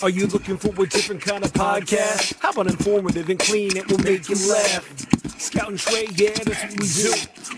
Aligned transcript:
Are 0.00 0.10
you 0.10 0.28
looking 0.28 0.56
for 0.56 0.68
a 0.80 0.86
different 0.86 1.20
kind 1.22 1.44
of 1.44 1.52
podcast? 1.52 2.38
How 2.38 2.50
about 2.50 2.68
informative 2.68 3.28
and 3.30 3.38
clean? 3.38 3.76
It 3.76 3.90
will 3.90 3.98
make 3.98 4.28
you 4.28 4.36
laugh. 4.48 5.40
Scout 5.40 5.70
and 5.70 5.78
Trey, 5.78 6.06
yeah, 6.14 6.30
that's 6.34 6.62
what 6.62 6.80
we 6.80 6.86
do. 6.86 7.57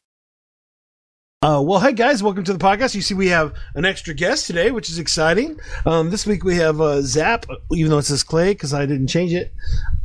Uh, 1.43 1.59
well, 1.59 1.79
hey 1.79 1.91
guys, 1.91 2.21
welcome 2.21 2.43
to 2.43 2.53
the 2.53 2.59
podcast. 2.59 2.93
You 2.93 3.01
see, 3.01 3.15
we 3.15 3.29
have 3.29 3.55
an 3.73 3.83
extra 3.83 4.13
guest 4.13 4.45
today, 4.45 4.69
which 4.69 4.91
is 4.91 4.99
exciting. 4.99 5.59
Um, 5.87 6.11
this 6.11 6.27
week 6.27 6.43
we 6.43 6.57
have 6.57 6.79
uh, 6.79 7.01
Zap, 7.01 7.47
even 7.73 7.89
though 7.89 7.97
it 7.97 8.03
says 8.03 8.21
Clay 8.21 8.53
because 8.53 8.75
I 8.75 8.85
didn't 8.85 9.07
change 9.07 9.33
it. 9.33 9.51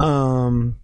Um, 0.01 0.79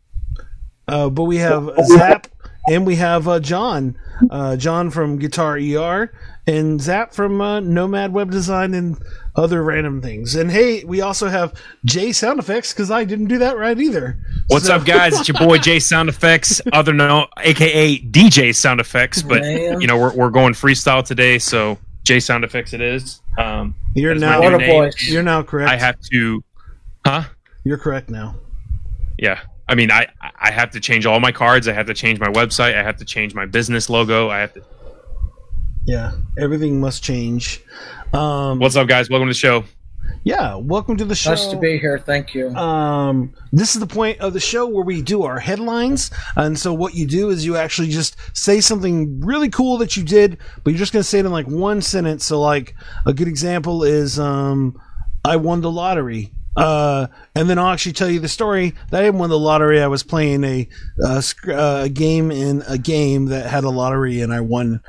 uh, 0.87 1.09
but 1.09 1.25
we 1.25 1.39
have 1.39 1.71
Zap 1.87 2.27
and 2.69 2.87
we 2.87 2.97
have 2.97 3.29
uh, 3.29 3.41
John, 3.41 3.97
uh, 4.31 4.57
John 4.57 4.91
from 4.91 5.19
Guitar 5.19 5.57
ER, 5.57 6.13
and 6.47 6.81
Zap 6.81 7.13
from 7.15 7.41
uh, 7.41 7.61
Nomad 7.61 8.13
Web 8.13 8.31
Design 8.31 8.75
and 8.75 8.97
other 9.37 9.63
random 9.63 10.03
things. 10.03 10.35
And 10.35 10.51
hey, 10.51 10.83
we 10.85 11.01
also 11.01 11.29
have 11.29 11.55
Jay 11.85 12.13
Sound 12.13 12.39
Effects 12.39 12.73
because 12.73 12.91
I 12.91 13.05
didn't 13.05 13.27
do 13.29 13.39
that 13.39 13.57
right 13.57 13.79
either. 13.79 14.19
What's 14.49 14.67
So- 14.67 14.75
up, 14.77 14.85
guys? 14.85 15.19
It's 15.21 15.29
your 15.29 15.39
boy 15.39 15.59
Jay 15.59 15.79
Sound 15.79 16.09
Effects, 16.09 16.61
other 16.73 16.93
known, 16.93 17.27
aka 17.39 17.99
DJ 17.99 18.55
Sound 18.55 18.81
Effects. 18.81 19.23
But 19.23 19.43
Man. 19.43 19.81
you 19.81 19.87
know, 19.87 19.97
we're 19.99 20.15
we're 20.15 20.31
going 20.31 20.55
freestyle 20.55 21.05
today, 21.05 21.39
so 21.39 21.79
Jay 22.05 22.19
Sound 22.21 22.45
Effects 22.45 22.73
it 22.73 22.81
is. 22.81 23.21
Um, 23.39 23.75
You're 23.95 24.15
now 24.15 24.41
What 24.43 24.55
a 24.55 24.59
name. 24.59 24.71
voice. 24.71 25.09
you're 25.09 25.23
now 25.23 25.43
correct. 25.43 25.71
I 25.71 25.77
have 25.77 25.99
to, 26.13 26.43
huh? 27.07 27.23
You're 27.65 27.79
correct 27.79 28.11
now. 28.11 28.35
Yeah. 29.19 29.41
I 29.69 29.75
mean, 29.77 29.91
I 29.91 30.09
I 30.39 30.51
have 30.51 30.73
to 30.73 30.81
change 30.81 31.07
all 31.07 31.21
my 31.21 31.31
cards. 31.33 31.69
I 31.69 31.73
have 31.73 31.87
to 31.87 31.95
change 31.95 32.19
my 32.19 32.27
website. 32.27 32.75
I 32.77 32.83
have 32.83 32.97
to 32.97 33.05
change 33.05 33.35
my 33.35 33.47
business 33.47 33.89
logo. 33.89 34.29
I 34.29 34.41
have 34.41 34.53
to. 34.55 34.63
Yeah, 35.87 36.13
everything 36.39 36.81
must 36.81 37.03
change. 37.03 37.61
Um, 38.13 38.59
What's 38.59 38.77
up, 38.77 38.87
guys? 38.89 39.11
Welcome 39.11 39.27
to 39.29 39.31
the 39.31 39.39
show. 39.39 39.65
yeah, 40.25 40.55
welcome 40.55 40.97
to 40.97 41.05
the 41.05 41.15
show. 41.15 41.31
Nice 41.31 41.47
to 41.47 41.59
be 41.59 41.79
here. 41.79 41.99
Thank 41.99 42.35
you. 42.35 42.49
um, 42.51 43.35
this 43.53 43.75
is 43.75 43.81
the 43.81 43.87
point 43.87 44.21
of 44.21 44.33
the 44.33 44.39
show 44.41 44.67
where 44.67 44.85
we 44.85 45.03
do 45.03 45.25
our 45.25 45.41
headlines. 45.41 46.11
And 46.37 46.57
so 46.59 46.73
what 46.73 46.95
you 46.95 47.07
do 47.07 47.31
is 47.31 47.45
you 47.45 47.57
actually 47.57 47.89
just 47.89 48.17
say 48.37 48.61
something 48.61 49.21
really 49.21 49.49
cool 49.49 49.77
that 49.79 49.97
you 49.97 50.05
did, 50.05 50.39
but 50.63 50.71
you're 50.71 50.79
just 50.79 50.93
going 50.93 51.03
to 51.03 51.09
say 51.09 51.19
it 51.19 51.27
in 51.27 51.33
like 51.33 51.47
one 51.49 51.83
sentence. 51.83 52.25
So 52.25 52.41
like 52.41 52.75
a 53.05 53.13
good 53.13 53.29
example 53.29 53.83
is, 53.83 54.21
um, 54.21 54.81
I 55.25 55.37
won 55.37 55.63
the 55.63 55.71
lottery. 55.71 56.33
Uh, 56.55 57.07
and 57.35 57.49
then 57.49 57.59
I'll 57.59 57.73
actually 57.73 57.95
tell 57.95 58.11
you 58.11 58.21
the 58.21 58.29
story 58.29 58.75
that 58.91 59.01
I 59.01 59.07
didn't 59.07 59.19
win 59.19 59.31
the 59.31 59.39
lottery. 59.39 59.81
I 59.81 59.87
was 59.87 60.03
playing 60.03 60.45
a, 60.45 60.69
uh, 61.03 61.21
sc- 61.23 61.49
uh, 61.49 61.81
a 61.85 61.89
game 61.89 62.31
in 62.31 62.63
a 62.69 62.77
game 62.77 63.27
that 63.27 63.47
had 63.47 63.65
a 63.65 63.71
lottery 63.71 64.21
and 64.21 64.35
I 64.35 64.41
won, 64.43 64.81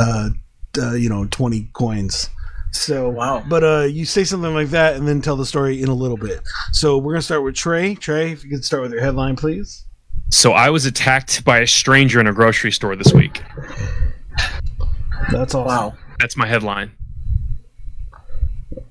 uh, 0.00 0.30
uh, 0.78 0.92
you 0.94 1.08
know, 1.08 1.26
20 1.26 1.68
coins. 1.72 2.30
So 2.72 3.08
Wow. 3.08 3.44
But 3.48 3.64
uh, 3.64 3.80
you 3.82 4.04
say 4.04 4.24
something 4.24 4.54
like 4.54 4.70
that 4.70 4.96
and 4.96 5.06
then 5.06 5.20
tell 5.20 5.36
the 5.36 5.46
story 5.46 5.82
in 5.82 5.88
a 5.88 5.94
little 5.94 6.16
bit. 6.16 6.40
So 6.72 6.98
we're 6.98 7.12
gonna 7.12 7.22
start 7.22 7.42
with 7.42 7.54
Trey. 7.54 7.94
Trey, 7.96 8.32
if 8.32 8.44
you 8.44 8.50
could 8.50 8.64
start 8.64 8.82
with 8.82 8.92
your 8.92 9.00
headline, 9.02 9.36
please. 9.36 9.84
So 10.30 10.52
I 10.52 10.70
was 10.70 10.86
attacked 10.86 11.44
by 11.44 11.58
a 11.58 11.66
stranger 11.66 12.20
in 12.20 12.28
a 12.28 12.32
grocery 12.32 12.70
store 12.70 12.94
this 12.94 13.12
week. 13.12 13.42
That's 15.32 15.54
awesome. 15.54 15.66
Wow. 15.66 15.94
That's 16.20 16.36
my 16.36 16.46
headline. 16.46 16.92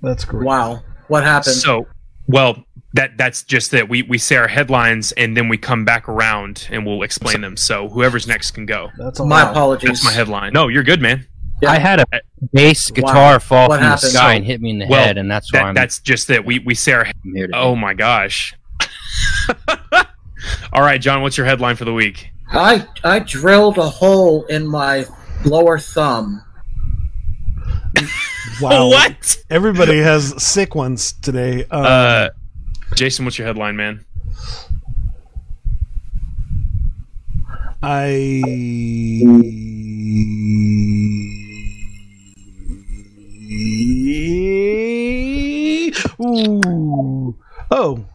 That's 0.01 0.25
great. 0.25 0.45
Wow. 0.45 0.83
What 1.07 1.23
happened? 1.23 1.55
So, 1.55 1.87
well, 2.27 2.63
that 2.93 3.17
that's 3.17 3.43
just 3.43 3.71
that 3.71 3.87
We 3.89 4.01
we 4.03 4.17
say 4.17 4.35
our 4.37 4.47
headlines 4.47 5.11
and 5.13 5.37
then 5.37 5.47
we 5.47 5.57
come 5.57 5.85
back 5.85 6.09
around 6.09 6.67
and 6.71 6.85
we'll 6.85 7.03
explain 7.03 7.41
them. 7.41 7.55
So 7.57 7.87
whoever's 7.89 8.25
next 8.27 8.51
can 8.51 8.65
go. 8.65 8.89
That's 8.97 9.19
awesome. 9.19 9.29
My 9.29 9.43
Wow. 9.43 9.51
apologies. 9.51 9.89
That's 9.89 10.05
my 10.05 10.11
headline. 10.11 10.53
No, 10.53 10.67
you're 10.69 10.83
good, 10.83 11.01
man. 11.01 11.27
Yeah. 11.61 11.71
I 11.71 11.77
had 11.77 11.99
a 11.99 12.05
bass 12.53 12.89
Wow. 12.89 12.95
guitar 12.95 13.39
fall 13.39 13.67
What 13.69 13.79
from 13.81 13.89
the 13.89 13.97
sky 13.97 14.11
So- 14.31 14.37
and 14.37 14.45
hit 14.45 14.61
me 14.61 14.69
in 14.71 14.79
the 14.79 14.87
well, 14.87 15.05
head, 15.05 15.17
and 15.17 15.29
that's 15.29 15.51
why 15.53 15.59
That 15.59 15.65
I'm, 15.67 15.73
that's 15.75 15.99
just 15.99 16.29
it. 16.29 16.45
We 16.45 16.59
we 16.59 16.73
say 16.73 16.93
our. 16.93 17.05
I'm 17.05 17.35
here. 17.35 17.49
Oh 17.53 17.75
my 17.75 17.93
gosh. 17.93 18.55
All 20.73 20.81
right, 20.81 20.99
John. 21.01 21.21
What's 21.21 21.37
your 21.37 21.45
headline 21.45 21.75
for 21.75 21.85
the 21.85 21.93
week? 21.93 22.29
I 22.51 22.87
I 23.03 23.19
drilled 23.19 23.77
a 23.77 23.89
hole 23.89 24.45
in 24.45 24.65
my 24.65 25.05
lower 25.45 25.77
thumb. 25.79 26.43
Wow. 28.61 28.89
What? 28.89 29.37
Everybody 29.49 29.97
has 30.01 30.41
sick 30.41 30.75
ones 30.75 31.13
today. 31.13 31.65
Uh, 31.71 31.75
Uh, 31.77 32.29
Jason, 32.95 33.25
what's 33.25 33.37
your 33.37 33.47
headline, 33.47 33.75
man? 33.75 34.05
I. 37.81 38.41
Ooh. 46.21 47.35
Oh, 47.71 48.05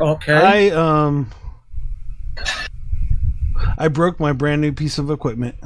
Okay. 0.00 0.32
I 0.32 0.70
um. 0.70 1.30
I 3.78 3.88
broke 3.88 4.18
my 4.20 4.32
brand 4.32 4.60
new 4.60 4.72
piece 4.72 4.98
of 4.98 5.10
equipment. 5.10 5.56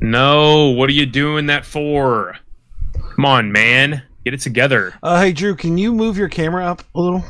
No. 0.00 0.70
What 0.70 0.88
are 0.88 0.92
you 0.92 1.06
doing 1.06 1.46
that 1.46 1.64
for? 1.64 2.36
Come 3.14 3.24
on, 3.24 3.52
man. 3.52 4.02
Get 4.24 4.34
it 4.34 4.40
together. 4.40 4.94
Uh, 5.02 5.20
hey 5.20 5.32
Drew, 5.32 5.54
can 5.56 5.78
you 5.78 5.92
move 5.92 6.16
your 6.18 6.28
camera 6.28 6.66
up 6.66 6.82
a 6.94 7.00
little? 7.00 7.24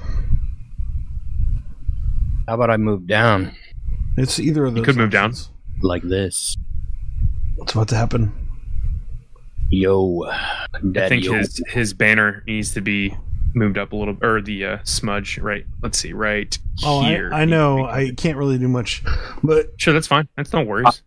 How 2.51 2.55
about 2.57 2.69
I 2.69 2.79
move 2.79 3.07
down 3.07 3.53
It's 4.17 4.41
either 4.41 4.65
of 4.65 4.75
those. 4.75 4.79
You 4.81 4.85
could 4.85 4.97
move 4.97 5.11
down. 5.11 5.27
options. 5.31 5.51
like 5.83 6.03
this? 6.03 6.57
What's 7.55 7.75
about 7.75 7.87
to 7.91 7.95
happen? 7.95 8.33
Yo, 9.71 10.25
I 10.29 10.67
daddy, 10.91 11.09
think 11.09 11.25
yo. 11.27 11.35
his 11.35 11.63
his 11.69 11.95
banner 11.95 12.43
needs 12.49 12.75
to 12.75 12.81
be 12.81 13.17
moved 13.55 13.79
up 13.79 13.93
a 13.93 13.97
little, 13.97 14.17
or 14.21 14.41
the 14.43 14.65
uh, 14.65 14.79
smudge. 14.83 15.39
Right. 15.39 15.65
Let's 15.81 15.97
see. 15.97 16.13
Right 16.13 16.59
Oh, 16.85 17.03
here. 17.05 17.31
I, 17.33 17.43
I 17.43 17.45
know. 17.45 17.85
I 17.85 18.11
can't 18.17 18.37
really 18.37 18.59
do 18.59 18.67
much, 18.67 19.05
but 19.45 19.69
Sure, 19.77 19.95
that's 19.95 20.09
fine. 20.09 20.27
That's 20.37 20.53
no 20.53 20.63
worries. 20.65 21.03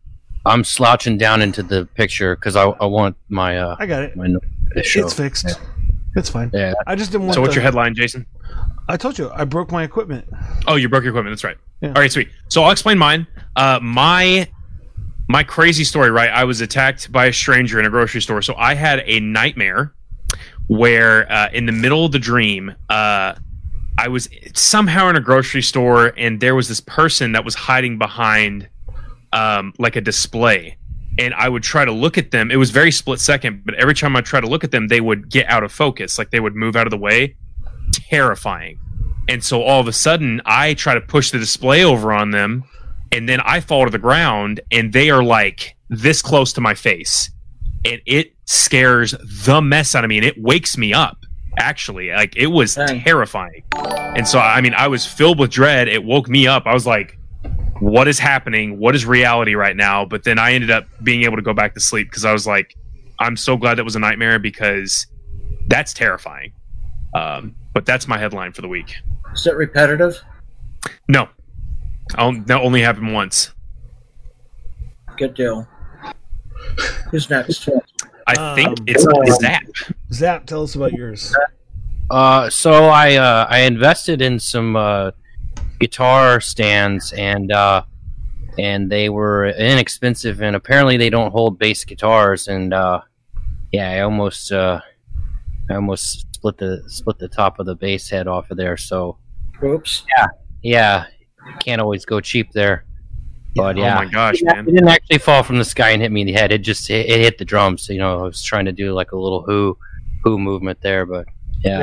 I'm 0.46 0.64
slouching 0.64 1.18
down 1.18 1.42
into 1.42 1.62
the 1.62 1.86
picture 1.96 2.38
because 2.38 2.56
I, 2.56 2.64
I 2.70 2.86
want 2.86 3.18
my 3.28 3.58
uh 3.58 3.76
I 3.80 3.86
got 3.86 4.04
it. 4.04 4.16
my 4.16 4.28
no- 4.28 4.40
to 4.76 4.82
show. 4.84 5.02
It's 5.04 5.14
fixed. 5.14 5.60
It's 6.16 6.30
fine. 6.30 6.52
Yeah, 6.54 6.74
I 6.86 6.96
just 6.96 7.12
didn't 7.12 7.26
want. 7.28 7.36
so, 7.36 7.42
what's 7.42 7.54
the- 7.54 7.60
your 7.60 7.64
headline, 7.64 7.96
Jason? 7.96 8.26
I 8.88 8.98
told 8.98 9.18
you 9.18 9.32
I 9.34 9.46
broke 9.46 9.72
my 9.72 9.84
equipment. 9.84 10.26
Oh, 10.68 10.76
you 10.76 10.90
broke 10.90 11.04
your 11.04 11.12
equipment. 11.14 11.32
That's 11.34 11.44
right. 11.44 11.58
Yeah. 11.82 11.90
All 11.90 12.02
right, 12.02 12.12
sweet. 12.12 12.30
So 12.50 12.64
I'll 12.64 12.72
explain 12.72 12.98
mine. 12.98 13.26
Uh, 13.56 13.80
my 13.82 14.48
my 15.30 15.44
crazy 15.44 15.84
story. 15.84 16.12
Right, 16.12 16.30
I 16.30 16.44
was 16.44 16.62
attacked 16.62 17.12
by 17.12 17.26
a 17.28 17.34
stranger 17.34 17.80
in 17.80 17.86
a 17.86 17.90
grocery 17.90 18.22
store. 18.22 18.42
So 18.42 18.56
I 18.56 18.74
had 18.76 19.04
a 19.06 19.20
nightmare 19.22 19.94
where, 20.68 21.32
uh, 21.32 21.50
in 21.54 21.66
the 21.66 21.72
middle 21.72 22.06
of 22.06 22.12
the 22.12 22.20
dream, 22.20 22.74
uh, 22.90 23.36
I 23.98 24.08
was 24.08 24.28
somehow 24.54 25.10
in 25.10 25.16
a 25.16 25.22
grocery 25.22 25.62
store, 25.62 26.14
and 26.18 26.40
there 26.40 26.56
was 26.56 26.68
this 26.68 26.80
person 26.80 27.34
that 27.34 27.46
was 27.46 27.54
hiding 27.56 27.98
behind, 27.98 28.68
um, 29.34 29.74
like 29.78 29.96
a 29.96 30.02
display. 30.02 30.78
And 31.20 31.34
I 31.36 31.48
would 31.48 31.64
try 31.64 31.86
to 31.86 31.92
look 31.92 32.18
at 32.18 32.32
them. 32.32 32.50
It 32.50 32.56
was 32.56 32.72
very 32.72 32.92
split 32.92 33.20
second, 33.20 33.64
but 33.66 33.76
every 33.76 33.94
time 33.94 34.16
I 34.16 34.22
tried 34.22 34.42
to 34.42 34.48
look 34.48 34.64
at 34.64 34.72
them, 34.72 34.88
they 34.88 35.02
would 35.02 35.30
get 35.30 35.48
out 35.48 35.64
of 35.64 35.72
focus. 35.72 36.18
Like 36.18 36.32
they 36.32 36.40
would 36.40 36.56
move 36.56 36.76
out 36.76 36.88
of 36.88 36.92
the 36.92 36.98
way. 36.98 37.36
Terrifying. 37.92 38.80
And 39.30 39.44
so 39.44 39.62
all 39.62 39.80
of 39.80 39.88
a 39.88 39.94
sudden, 39.94 40.42
I 40.46 40.74
try 40.74 40.96
to 40.96 41.02
push 41.02 41.32
the 41.32 41.40
display 41.40 41.84
over 41.84 42.12
on 42.12 42.32
them, 42.32 42.64
and 43.12 43.30
then 43.30 43.40
I 43.42 43.60
fall 43.60 43.86
to 43.86 43.92
the 43.92 44.00
ground, 44.00 44.60
and 44.72 44.92
they 44.92 45.10
are 45.12 45.24
like 45.24 45.76
this 45.90 46.22
close 46.22 46.52
to 46.54 46.62
my 46.62 46.74
face. 46.74 47.30
And 47.86 48.02
it 48.06 48.34
scares 48.46 49.14
the 49.46 49.62
mess 49.62 49.96
out 49.96 50.04
of 50.04 50.10
me, 50.10 50.18
and 50.18 50.26
it 50.26 50.42
wakes 50.42 50.78
me 50.78 50.94
up. 50.94 51.18
Actually, 51.58 52.10
like 52.10 52.36
it 52.36 52.48
was 52.48 52.76
Dang. 52.76 53.02
terrifying. 53.02 53.64
And 53.76 54.28
so, 54.28 54.40
I 54.40 54.60
mean, 54.62 54.74
I 54.74 54.88
was 54.88 55.06
filled 55.06 55.38
with 55.40 55.52
dread. 55.52 55.88
It 55.88 56.04
woke 56.04 56.28
me 56.28 56.48
up. 56.48 56.64
I 56.66 56.74
was 56.74 56.88
like, 56.88 57.18
what 57.84 58.08
is 58.08 58.18
happening? 58.18 58.80
What 58.80 58.96
is 58.96 59.06
reality 59.06 59.56
right 59.56 59.76
now? 59.76 60.06
But 60.06 60.24
then 60.24 60.40
I 60.40 60.54
ended 60.54 60.72
up 60.72 60.86
being 61.04 61.24
able 61.24 61.36
to 61.36 61.42
go 61.42 61.54
back 61.54 61.74
to 61.74 61.82
sleep 61.82 62.10
because 62.10 62.24
I 62.24 62.32
was 62.32 62.48
like, 62.48 62.76
I'm 63.20 63.36
so 63.36 63.58
glad 63.58 63.78
that 63.78 63.84
was 63.84 63.98
a 63.98 64.00
nightmare 64.00 64.40
because 64.40 65.06
that's 65.68 65.94
terrifying. 65.94 66.54
Um, 67.14 67.56
but 67.74 67.86
that's 67.86 68.08
my 68.08 68.18
headline 68.18 68.54
for 68.54 68.62
the 68.62 68.70
week. 68.70 68.96
Is 69.34 69.46
it 69.48 69.56
repetitive? 69.56 70.18
No, 71.10 71.28
I'll, 72.16 72.34
that 72.46 72.62
only 72.62 72.82
happened 72.82 73.14
once. 73.14 73.54
Good 75.18 75.34
deal. 75.34 75.68
Who's 77.12 77.30
next? 77.30 77.68
I 78.28 78.34
Um, 78.36 78.56
think 78.56 78.78
it's 78.88 79.06
Zap. 79.42 79.64
Zap, 80.14 80.46
tell 80.46 80.64
us 80.64 80.76
about 80.76 80.94
yours. 80.94 81.36
Uh, 82.10 82.50
so 82.50 82.86
I 82.86 83.16
uh, 83.16 83.46
I 83.50 83.60
invested 83.60 84.22
in 84.22 84.40
some 84.40 84.76
uh, 84.76 85.12
guitar 85.84 86.40
stands 86.40 87.12
and 87.14 87.52
uh, 87.52 87.84
and 88.58 88.90
they 88.92 89.10
were 89.10 89.48
inexpensive 89.48 90.42
and 90.42 90.56
apparently 90.56 90.96
they 90.98 91.10
don't 91.10 91.32
hold 91.32 91.60
bass 91.60 91.84
guitars 91.86 92.48
and 92.48 92.74
uh, 92.74 93.02
yeah 93.72 93.90
I 93.92 94.00
almost 94.02 94.52
uh, 94.52 94.80
I 95.70 95.76
almost 95.76 96.34
split 96.36 96.58
the 96.58 96.84
split 96.88 97.18
the 97.20 97.28
top 97.28 97.60
of 97.60 97.66
the 97.66 97.76
bass 97.76 98.10
head 98.10 98.28
off 98.28 98.50
of 98.52 98.58
there 98.58 98.78
so 98.78 99.18
Oops. 99.64 100.04
yeah 100.16 100.28
yeah, 100.62 101.06
can't 101.60 101.82
always 101.82 102.06
go 102.06 102.22
cheap 102.22 102.52
there 102.54 102.86
but 103.56 103.76
yeah 103.78 103.98
Oh 104.00 104.06
my 104.06 104.10
gosh, 104.10 104.42
it 104.42 104.46
man. 104.46 104.66
didn't 104.66 104.88
actually 104.88 105.18
fall 105.20 105.44
from 105.44 105.58
the 105.58 105.66
sky 105.66 105.90
and 105.92 106.02
hit 106.02 106.12
me 106.12 106.22
in 106.22 106.28
the 106.28 106.34
head 106.34 106.52
it 106.52 106.60
just 106.60 106.90
it, 106.90 107.06
it 107.10 107.20
hit 107.20 107.38
the 107.38 107.46
drums 107.46 107.90
you 107.90 107.98
know 108.00 108.20
I 108.20 108.24
was 108.24 108.42
trying 108.42 108.66
to 108.66 108.72
do 108.72 108.94
like 108.94 109.12
a 109.12 109.18
little 109.18 109.44
who 109.44 109.78
who 110.24 110.38
movement 110.40 110.80
there 110.82 111.06
but 111.06 111.26
yeah 111.64 111.80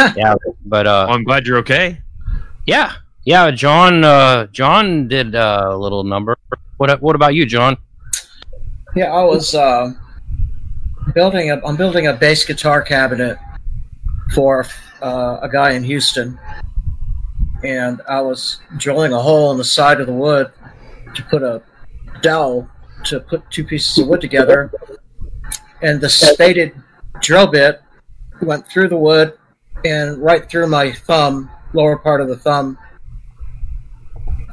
Yeah. 0.00 0.12
yeah 0.16 0.34
but 0.64 0.86
uh 0.86 1.04
Well, 1.08 1.16
I'm 1.16 1.24
glad 1.24 1.46
you're 1.46 1.58
okay. 1.58 2.00
Yeah, 2.66 2.92
yeah. 3.28 3.50
John, 3.50 4.04
uh, 4.04 4.46
John 4.46 5.06
did 5.06 5.34
uh, 5.34 5.68
a 5.70 5.76
little 5.76 6.02
number. 6.02 6.36
What 6.78 7.02
What 7.02 7.14
about 7.14 7.34
you, 7.34 7.44
John? 7.44 7.76
Yeah, 8.96 9.12
I 9.12 9.22
was 9.22 9.54
uh, 9.54 9.92
building 11.14 11.50
a. 11.50 11.60
I'm 11.64 11.76
building 11.76 12.06
a 12.06 12.14
bass 12.14 12.44
guitar 12.44 12.80
cabinet 12.80 13.36
for 14.34 14.64
uh, 15.02 15.38
a 15.42 15.48
guy 15.48 15.72
in 15.72 15.84
Houston, 15.84 16.38
and 17.62 18.00
I 18.08 18.22
was 18.22 18.60
drilling 18.78 19.12
a 19.12 19.20
hole 19.20 19.52
in 19.52 19.58
the 19.58 19.64
side 19.64 20.00
of 20.00 20.06
the 20.06 20.12
wood 20.12 20.50
to 21.14 21.22
put 21.24 21.42
a 21.42 21.60
dowel 22.22 22.66
to 23.04 23.20
put 23.20 23.48
two 23.50 23.64
pieces 23.64 23.98
of 23.98 24.08
wood 24.08 24.22
together, 24.22 24.72
and 25.82 26.00
the 26.00 26.08
spaded 26.08 26.74
drill 27.20 27.46
bit 27.46 27.82
went 28.40 28.66
through 28.66 28.88
the 28.88 28.96
wood 28.96 29.38
and 29.84 30.18
right 30.18 30.48
through 30.48 30.66
my 30.66 30.92
thumb, 30.92 31.50
lower 31.74 31.96
part 31.98 32.20
of 32.20 32.28
the 32.28 32.36
thumb, 32.36 32.78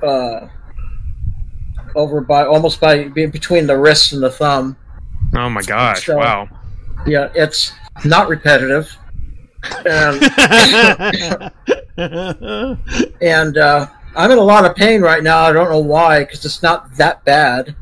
uh, 0.06 0.48
over 1.96 2.22
by 2.22 2.46
almost 2.46 2.80
by 2.80 3.08
be- 3.10 3.26
between 3.26 3.68
the 3.68 3.78
wrist 3.78 4.14
and 4.14 4.22
the 4.22 4.30
thumb. 4.30 4.78
Oh 5.36 5.50
my 5.50 5.62
gosh! 5.62 6.06
So- 6.06 6.18
wow. 6.18 6.48
Yeah, 7.06 7.30
it's 7.36 7.72
not 8.04 8.30
repetitive, 8.30 8.90
and 9.86 10.24
and 13.22 13.58
uh, 13.58 13.88
I'm 14.16 14.32
in 14.32 14.38
a 14.38 14.42
lot 14.44 14.66
of 14.66 14.76
pain 14.76 15.02
right 15.02 15.22
now. 15.22 15.40
I 15.44 15.54
don't 15.54 15.70
know 15.70 15.80
why, 15.80 16.20
because 16.24 16.44
it's 16.46 16.64
not 16.64 16.96
that 16.96 17.24
bad, 17.26 17.76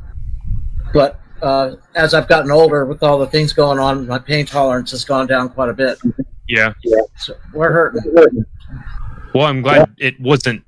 but 0.94 1.19
uh, 1.42 1.76
as 1.96 2.14
I've 2.14 2.28
gotten 2.28 2.52
older, 2.52 2.86
with 2.86 3.04
all 3.04 3.18
the 3.19 3.28
things 3.28 3.54
going 3.54 3.80
on, 3.80 4.08
my 4.08 4.19
pain 4.19 4.46
tolerance 4.46 4.92
has 4.92 5.06
gone 5.06 5.28
down 5.28 5.50
quite 5.50 5.69
a 5.69 5.74
bit. 5.74 6.00
Yeah. 6.50 6.74
So 7.18 7.36
we're 7.54 7.72
hurting. 7.72 8.46
Well, 9.34 9.46
I'm 9.46 9.62
glad 9.62 9.96
it 10.00 10.19
wasn't 10.19 10.64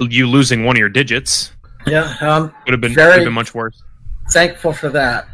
you 0.00 0.26
losing 0.28 0.64
one 0.64 0.76
of 0.76 0.80
your 0.80 0.88
digits. 0.88 1.52
Yeah, 1.86 2.16
I'm 2.20 2.42
Would 2.42 2.52
have 2.72 2.80
been 2.80 2.94
Very- 2.94 3.08
would 3.10 3.14
have 3.18 3.24
been 3.26 3.32
much 3.34 3.54
worse. 3.54 3.82
thankful 4.30 4.72
for 4.72 4.88
that. 4.90 5.26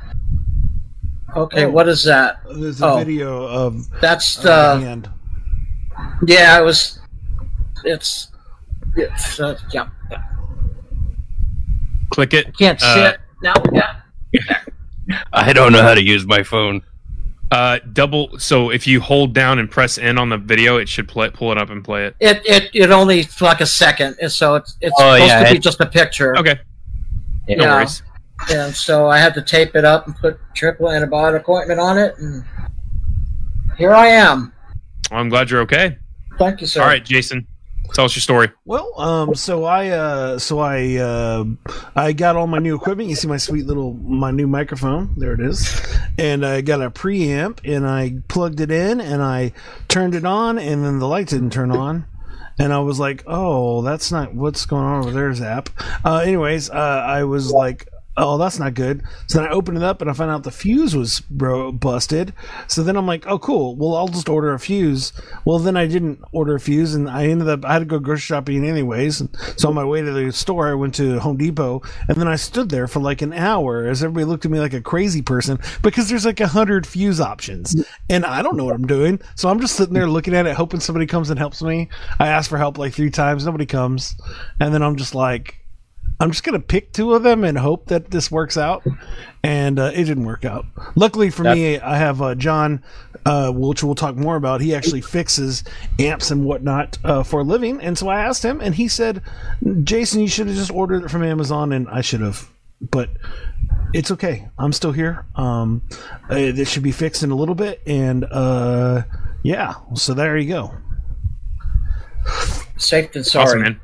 Okay, 1.36 1.64
Oh. 1.66 1.70
what 1.70 1.88
is 1.88 2.02
that? 2.04 2.40
There's 2.52 2.82
a 2.82 2.86
Oh. 2.86 2.98
video 2.98 3.44
of 3.46 3.88
That's 4.00 4.36
of 4.38 4.42
the 4.42 4.48
the 4.50 4.80
hand. 4.86 5.10
yeah. 6.26 6.58
It 6.58 6.64
was. 6.64 6.98
It's. 7.84 8.28
It's 8.96 9.38
uh, 9.38 9.56
yeah. 9.72 9.86
yeah. 10.10 10.22
Click 12.10 12.34
it. 12.34 12.56
Can't 12.58 12.80
see 12.80 12.86
Uh, 13.04 13.10
it 13.10 13.20
now. 13.42 13.54
Yeah. 13.72 13.94
I 15.32 15.52
don't 15.52 15.72
know 15.72 15.82
how 15.82 15.94
to 15.94 16.02
use 16.02 16.26
my 16.26 16.42
phone. 16.42 16.82
Uh, 17.50 17.80
double. 17.92 18.38
So 18.38 18.70
if 18.70 18.86
you 18.86 19.00
hold 19.00 19.32
down 19.34 19.58
and 19.58 19.68
press 19.70 19.98
in 19.98 20.18
on 20.18 20.28
the 20.28 20.38
video, 20.38 20.76
it 20.76 20.88
should 20.88 21.08
play, 21.08 21.30
pull 21.30 21.50
it 21.50 21.58
up 21.58 21.70
and 21.70 21.82
play 21.84 22.06
it. 22.06 22.14
It 22.20 22.42
it 22.44 22.70
it 22.72 22.90
only 22.92 23.24
for 23.24 23.46
like 23.46 23.60
a 23.60 23.66
second, 23.66 24.16
and 24.22 24.30
so 24.30 24.54
it's 24.54 24.76
it's 24.80 24.94
Oh, 24.98 25.14
supposed 25.14 25.28
yeah, 25.28 25.44
to 25.44 25.50
be 25.50 25.56
it- 25.56 25.62
just 25.62 25.80
a 25.80 25.86
picture. 25.86 26.36
Okay. 26.38 26.60
No 27.48 27.64
Yeah. 27.64 27.74
worries. 27.74 28.02
And 28.50 28.74
so 28.74 29.08
I 29.08 29.18
had 29.18 29.34
to 29.34 29.42
tape 29.42 29.74
it 29.74 29.84
up 29.84 30.06
and 30.06 30.16
put 30.16 30.38
triple 30.54 30.86
antibiotic 30.86 31.48
ointment 31.48 31.80
on 31.80 31.98
it, 31.98 32.14
and 32.18 32.44
here 33.76 33.92
I 33.92 34.06
am. 34.06 34.52
Well, 35.10 35.20
I'm 35.20 35.28
glad 35.28 35.50
you're 35.50 35.60
okay. 35.62 35.98
Thank 36.38 36.60
you, 36.60 36.66
sir. 36.68 36.80
All 36.82 36.86
right, 36.86 37.04
Jason. 37.04 37.46
Tell 37.94 38.04
us 38.04 38.14
your 38.14 38.22
story. 38.22 38.50
Well, 38.64 38.98
um, 39.00 39.34
so 39.34 39.64
I, 39.64 39.88
uh, 39.88 40.38
so 40.38 40.60
I, 40.60 40.96
uh, 40.96 41.44
I 41.96 42.12
got 42.12 42.36
all 42.36 42.46
my 42.46 42.58
new 42.58 42.76
equipment. 42.76 43.08
You 43.08 43.16
see 43.16 43.28
my 43.28 43.36
sweet 43.36 43.66
little, 43.66 43.94
my 43.94 44.30
new 44.30 44.46
microphone. 44.46 45.14
There 45.16 45.32
it 45.32 45.40
is, 45.40 45.80
and 46.16 46.46
I 46.46 46.60
got 46.60 46.80
a 46.80 46.90
preamp, 46.90 47.60
and 47.64 47.86
I 47.86 48.20
plugged 48.28 48.60
it 48.60 48.70
in, 48.70 49.00
and 49.00 49.22
I 49.22 49.52
turned 49.88 50.14
it 50.14 50.24
on, 50.24 50.58
and 50.58 50.84
then 50.84 50.98
the 51.00 51.08
light 51.08 51.28
didn't 51.28 51.50
turn 51.50 51.72
on, 51.72 52.06
and 52.58 52.72
I 52.72 52.78
was 52.78 53.00
like, 53.00 53.24
oh, 53.26 53.82
that's 53.82 54.12
not 54.12 54.34
what's 54.34 54.64
going 54.66 54.84
on 54.84 55.02
over 55.02 55.10
there, 55.10 55.34
Zap. 55.34 55.68
Uh, 56.04 56.18
anyways, 56.18 56.70
uh, 56.70 56.74
I 56.74 57.24
was 57.24 57.50
like. 57.50 57.88
Oh, 58.22 58.36
that's 58.36 58.58
not 58.58 58.74
good. 58.74 59.02
So 59.28 59.38
then 59.38 59.48
I 59.48 59.50
opened 59.52 59.78
it 59.78 59.82
up 59.82 60.02
and 60.02 60.10
I 60.10 60.12
found 60.12 60.30
out 60.30 60.42
the 60.42 60.50
fuse 60.50 60.94
was 60.94 61.20
bro 61.20 61.72
busted. 61.72 62.34
So 62.66 62.82
then 62.82 62.98
I'm 62.98 63.06
like, 63.06 63.26
oh, 63.26 63.38
cool. 63.38 63.76
Well, 63.76 63.96
I'll 63.96 64.08
just 64.08 64.28
order 64.28 64.52
a 64.52 64.58
fuse. 64.58 65.14
Well, 65.46 65.58
then 65.58 65.74
I 65.74 65.86
didn't 65.86 66.20
order 66.30 66.54
a 66.54 66.60
fuse, 66.60 66.94
and 66.94 67.08
I 67.08 67.28
ended 67.28 67.48
up 67.48 67.64
I 67.64 67.72
had 67.72 67.78
to 67.78 67.84
go 67.86 67.98
grocery 67.98 68.20
shopping 68.20 68.66
anyways. 68.66 69.22
And 69.22 69.34
so 69.56 69.70
on 69.70 69.74
my 69.74 69.86
way 69.86 70.02
to 70.02 70.12
the 70.12 70.32
store, 70.32 70.68
I 70.68 70.74
went 70.74 70.94
to 70.96 71.18
Home 71.20 71.38
Depot, 71.38 71.80
and 72.08 72.18
then 72.18 72.28
I 72.28 72.36
stood 72.36 72.68
there 72.68 72.86
for 72.86 73.00
like 73.00 73.22
an 73.22 73.32
hour 73.32 73.86
as 73.86 74.04
everybody 74.04 74.26
looked 74.26 74.44
at 74.44 74.50
me 74.50 74.60
like 74.60 74.74
a 74.74 74.82
crazy 74.82 75.22
person 75.22 75.58
because 75.80 76.10
there's 76.10 76.26
like 76.26 76.40
a 76.40 76.48
hundred 76.48 76.86
fuse 76.86 77.22
options, 77.22 77.74
and 78.10 78.26
I 78.26 78.42
don't 78.42 78.58
know 78.58 78.66
what 78.66 78.74
I'm 78.74 78.86
doing. 78.86 79.18
So 79.34 79.48
I'm 79.48 79.60
just 79.60 79.76
sitting 79.76 79.94
there 79.94 80.06
looking 80.06 80.34
at 80.34 80.46
it, 80.46 80.56
hoping 80.56 80.80
somebody 80.80 81.06
comes 81.06 81.30
and 81.30 81.38
helps 81.38 81.62
me. 81.62 81.88
I 82.18 82.28
asked 82.28 82.50
for 82.50 82.58
help 82.58 82.76
like 82.76 82.92
three 82.92 83.10
times, 83.10 83.46
nobody 83.46 83.64
comes, 83.64 84.14
and 84.60 84.74
then 84.74 84.82
I'm 84.82 84.96
just 84.96 85.14
like. 85.14 85.59
I'm 86.20 86.30
just 86.30 86.44
gonna 86.44 86.60
pick 86.60 86.92
two 86.92 87.14
of 87.14 87.22
them 87.22 87.44
and 87.44 87.56
hope 87.56 87.86
that 87.86 88.10
this 88.10 88.30
works 88.30 88.58
out, 88.58 88.84
and 89.42 89.78
uh, 89.78 89.90
it 89.94 90.04
didn't 90.04 90.26
work 90.26 90.44
out. 90.44 90.66
Luckily 90.94 91.30
for 91.30 91.44
me, 91.44 91.78
I 91.80 91.96
have 91.96 92.20
uh, 92.20 92.34
John, 92.34 92.82
uh, 93.24 93.50
which 93.50 93.82
we'll 93.82 93.94
talk 93.94 94.16
more 94.16 94.36
about. 94.36 94.60
He 94.60 94.74
actually 94.74 95.00
fixes 95.00 95.64
amps 95.98 96.30
and 96.30 96.44
whatnot 96.44 96.98
uh, 97.04 97.22
for 97.22 97.40
a 97.40 97.42
living, 97.42 97.80
and 97.80 97.96
so 97.96 98.08
I 98.08 98.20
asked 98.20 98.42
him, 98.42 98.60
and 98.60 98.74
he 98.74 98.86
said, 98.86 99.22
"Jason, 99.82 100.20
you 100.20 100.28
should 100.28 100.46
have 100.46 100.56
just 100.56 100.70
ordered 100.70 101.04
it 101.04 101.10
from 101.10 101.22
Amazon," 101.22 101.72
and 101.72 101.88
I 101.88 102.02
should 102.02 102.20
have, 102.20 102.50
but 102.82 103.08
it's 103.94 104.10
okay. 104.10 104.46
I'm 104.58 104.74
still 104.74 104.92
here. 104.92 105.24
Um, 105.36 105.80
uh, 106.28 106.34
this 106.34 106.70
should 106.70 106.82
be 106.82 106.92
fixed 106.92 107.22
in 107.22 107.30
a 107.30 107.34
little 107.34 107.54
bit, 107.54 107.80
and 107.86 108.24
uh, 108.30 109.04
yeah. 109.42 109.74
So 109.94 110.12
there 110.12 110.36
you 110.36 110.48
go. 110.48 110.74
Safe 112.76 113.10
than 113.12 113.24
sorry. 113.24 113.46
Awesome, 113.46 113.62
man. 113.62 113.80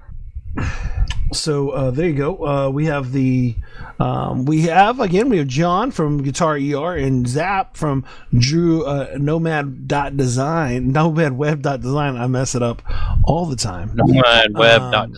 So 1.33 1.71
uh, 1.71 1.91
there 1.91 2.07
you 2.09 2.15
go. 2.15 2.47
Uh, 2.47 2.71
we 2.71 2.87
have 2.87 3.11
the 3.13 3.57
um, 3.99 4.45
we 4.45 4.63
have 4.63 5.01
again 5.01 5.29
we 5.29 5.39
have 5.39 5.49
John 5.49 5.91
from 5.91 6.23
Guitar 6.23 6.55
ER 6.57 6.95
and 6.97 7.27
Zap 7.27 7.77
from 7.77 8.05
Drew 8.39 8.85
uh, 8.87 9.17
Nomad 9.19 9.89
dot 9.89 10.17
Design 10.17 10.93
Nomad 10.93 11.33
Web 11.33 11.63
dot 11.63 11.81
Design. 11.81 12.17
I 12.17 12.29
mess 12.29 12.55
it 12.55 12.63
up 12.63 12.81
all 13.25 13.45
the 13.47 13.57
time. 13.57 13.91
Nomadweb.design. 13.97 14.95
Um, 14.95 15.15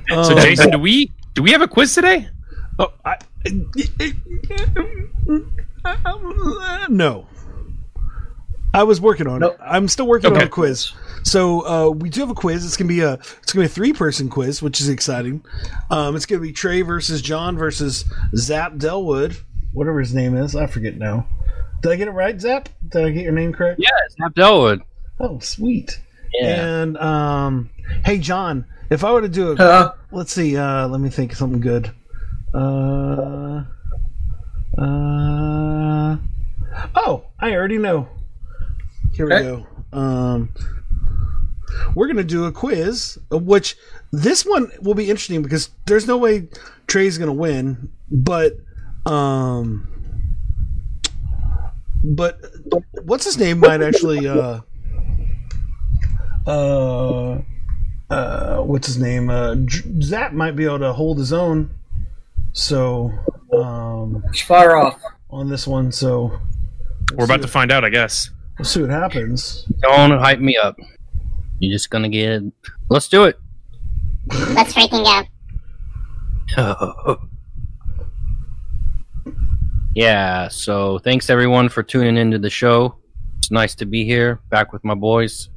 so 0.09 0.21
Um, 0.21 0.35
Jason, 0.37 0.71
do 0.71 0.79
we 0.79 1.11
do 1.33 1.41
we 1.43 1.51
have 1.51 1.61
a 1.61 1.67
quiz 1.67 1.93
today? 1.95 2.27
Oh, 2.81 2.93
I, 3.05 3.17
no. 6.89 7.27
I 8.73 8.83
was 8.83 9.01
working 9.01 9.27
on 9.27 9.41
Nope. 9.41 9.55
it. 9.55 9.59
I'm 9.61 9.89
still 9.89 10.07
working 10.07 10.33
on 10.33 10.41
a 10.41 10.47
quiz. 10.47 10.93
So 11.23 11.67
uh, 11.67 11.89
we 11.89 12.09
do 12.09 12.21
have 12.21 12.29
a 12.29 12.33
quiz. 12.33 12.65
It's 12.65 12.77
gonna 12.77 12.87
be 12.87 13.01
a 13.01 13.13
it's 13.13 13.51
gonna 13.53 13.63
be 13.63 13.65
a 13.65 13.69
three 13.69 13.91
person 13.91 14.29
quiz, 14.29 14.61
which 14.61 14.79
is 14.79 14.87
exciting. 14.87 15.43
Um, 15.89 16.15
it's 16.15 16.25
gonna 16.25 16.41
be 16.41 16.53
Trey 16.53 16.81
versus 16.81 17.21
John 17.21 17.57
versus 17.57 18.05
Zap 18.35 18.73
Delwood, 18.75 19.37
whatever 19.73 19.99
his 19.99 20.15
name 20.15 20.37
is. 20.37 20.55
I 20.55 20.67
forget 20.67 20.97
now. 20.97 21.27
Did 21.81 21.91
I 21.91 21.95
get 21.97 22.07
it 22.07 22.11
right, 22.11 22.39
Zap? 22.39 22.69
Did 22.87 23.03
I 23.05 23.09
get 23.09 23.23
your 23.23 23.33
name 23.33 23.51
correct? 23.51 23.81
Yeah, 23.83 23.89
it's 24.05 24.15
Zap 24.15 24.33
Delwood. 24.35 24.81
Oh, 25.19 25.39
sweet. 25.39 25.99
Yeah. 26.33 26.81
And 26.83 26.97
um, 26.97 27.69
hey, 28.05 28.19
John, 28.19 28.65
if 28.89 29.03
I 29.03 29.11
were 29.11 29.21
to 29.21 29.27
do 29.29 29.51
a, 29.51 29.55
Uh, 29.55 29.91
let's 30.11 30.31
see. 30.31 30.55
Uh, 30.55 30.87
let 30.87 31.01
me 31.01 31.09
think 31.09 31.33
of 31.33 31.37
something 31.37 31.59
good. 31.59 31.91
Uh, 32.53 33.63
uh, 34.77 36.17
oh, 36.95 37.23
I 37.39 37.53
already 37.53 37.77
know. 37.77 38.09
Here 39.13 39.25
we 39.25 39.33
Okay. 39.33 39.43
go. 39.43 39.67
Um, 39.97 40.53
we're 41.95 42.07
gonna 42.07 42.23
do 42.23 42.45
a 42.45 42.51
quiz, 42.51 43.17
which 43.29 43.77
this 44.11 44.45
one 44.45 44.71
will 44.81 44.93
be 44.93 45.09
interesting 45.09 45.41
because 45.41 45.69
there's 45.85 46.07
no 46.07 46.17
way 46.17 46.47
Trey's 46.87 47.17
gonna 47.17 47.33
win, 47.33 47.91
but 48.09 48.57
um, 49.05 49.87
but 52.03 52.39
what's 53.03 53.25
his 53.25 53.37
name 53.37 53.59
might 53.59 53.81
actually 53.81 54.27
uh 54.27 54.61
uh 56.47 57.37
uh 58.09 58.57
what's 58.61 58.87
his 58.87 58.97
name 58.97 59.29
uh 59.29 59.55
Zap 60.01 60.33
might 60.33 60.55
be 60.55 60.65
able 60.65 60.79
to 60.79 60.93
hold 60.93 61.17
his 61.17 61.31
own 61.33 61.69
so 62.53 63.11
um 63.53 64.23
it's 64.29 64.41
fire 64.41 64.75
off. 64.75 64.99
on 65.29 65.49
this 65.49 65.65
one 65.67 65.91
so 65.91 66.31
We're 67.15 67.25
about 67.25 67.41
to 67.41 67.47
find 67.47 67.71
out, 67.71 67.83
I 67.85 67.89
guess. 67.89 68.29
we'll 68.59 68.65
see 68.65 68.81
what 68.81 68.89
happens 68.89 69.65
Don't 69.81 70.11
hype 70.19 70.39
me 70.39 70.57
up. 70.57 70.75
You're 71.59 71.71
just 71.73 71.89
gonna 71.91 72.09
get. 72.09 72.41
Let's 72.89 73.07
do 73.07 73.25
it. 73.25 73.37
Let's 74.49 74.73
freaking 74.73 75.27
go. 76.55 77.19
yeah. 79.95 80.47
So 80.47 80.99
thanks 80.99 81.29
everyone 81.29 81.69
for 81.69 81.83
tuning 81.83 82.17
into 82.17 82.39
the 82.39 82.49
show. 82.49 82.95
It's 83.37 83.51
nice 83.51 83.75
to 83.75 83.85
be 83.85 84.05
here, 84.05 84.39
back 84.49 84.73
with 84.73 84.83
my 84.83 84.95
boys. 84.95 85.49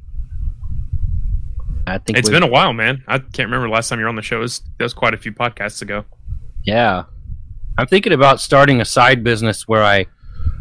I 1.87 1.97
think 1.99 2.17
It's 2.17 2.29
we- 2.29 2.33
been 2.35 2.43
a 2.43 2.47
while, 2.47 2.73
man. 2.73 3.03
I 3.07 3.19
can't 3.19 3.47
remember 3.47 3.67
the 3.67 3.73
last 3.73 3.89
time 3.89 3.99
you 3.99 4.05
were 4.05 4.09
on 4.09 4.15
the 4.15 4.21
show. 4.23 4.37
It 4.37 4.41
was, 4.41 4.61
that 4.77 4.85
was 4.85 4.93
quite 4.93 5.13
a 5.13 5.17
few 5.17 5.31
podcasts 5.31 5.81
ago. 5.83 6.05
Yeah, 6.65 7.03
I'm 7.77 7.87
thinking 7.87 8.13
about 8.13 8.39
starting 8.41 8.81
a 8.81 8.85
side 8.85 9.23
business 9.23 9.67
where 9.67 9.83
I, 9.83 10.05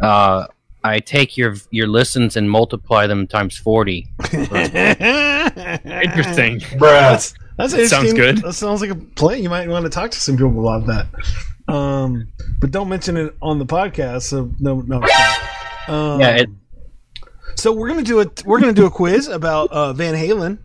uh, 0.02 0.46
I 0.82 0.98
take 1.00 1.36
your 1.36 1.54
your 1.70 1.86
listens 1.86 2.36
and 2.36 2.50
multiply 2.50 3.06
them 3.06 3.26
times 3.26 3.56
forty. 3.56 4.08
Interesting. 4.32 6.60
that's 6.78 7.34
that's 7.56 7.72
That 7.72 7.88
sounds 7.88 8.12
good. 8.12 8.38
that 8.38 8.52
sounds 8.54 8.80
like 8.80 8.90
a 8.90 8.94
plan 8.96 9.42
you 9.42 9.48
might 9.48 9.68
want 9.68 9.84
to 9.84 9.90
talk 9.90 10.10
to 10.10 10.20
some 10.20 10.36
people 10.36 10.68
about 10.68 10.86
that 10.86 11.06
um 11.72 12.28
but 12.60 12.70
don't 12.70 12.88
mention 12.88 13.16
it 13.16 13.34
on 13.40 13.58
the 13.58 13.64
podcast 13.64 14.22
so 14.22 14.50
no 14.60 14.80
no 14.82 14.96
um, 15.88 16.20
Yeah, 16.20 16.36
it, 16.36 16.50
so 17.54 17.72
we're 17.72 17.88
gonna 17.88 18.02
do 18.02 18.20
a 18.20 18.26
we're 18.44 18.60
gonna 18.60 18.72
do 18.74 18.84
a 18.86 18.90
quiz 18.90 19.28
about 19.28 19.70
uh 19.70 19.92
van 19.94 20.14
halen 20.14 20.58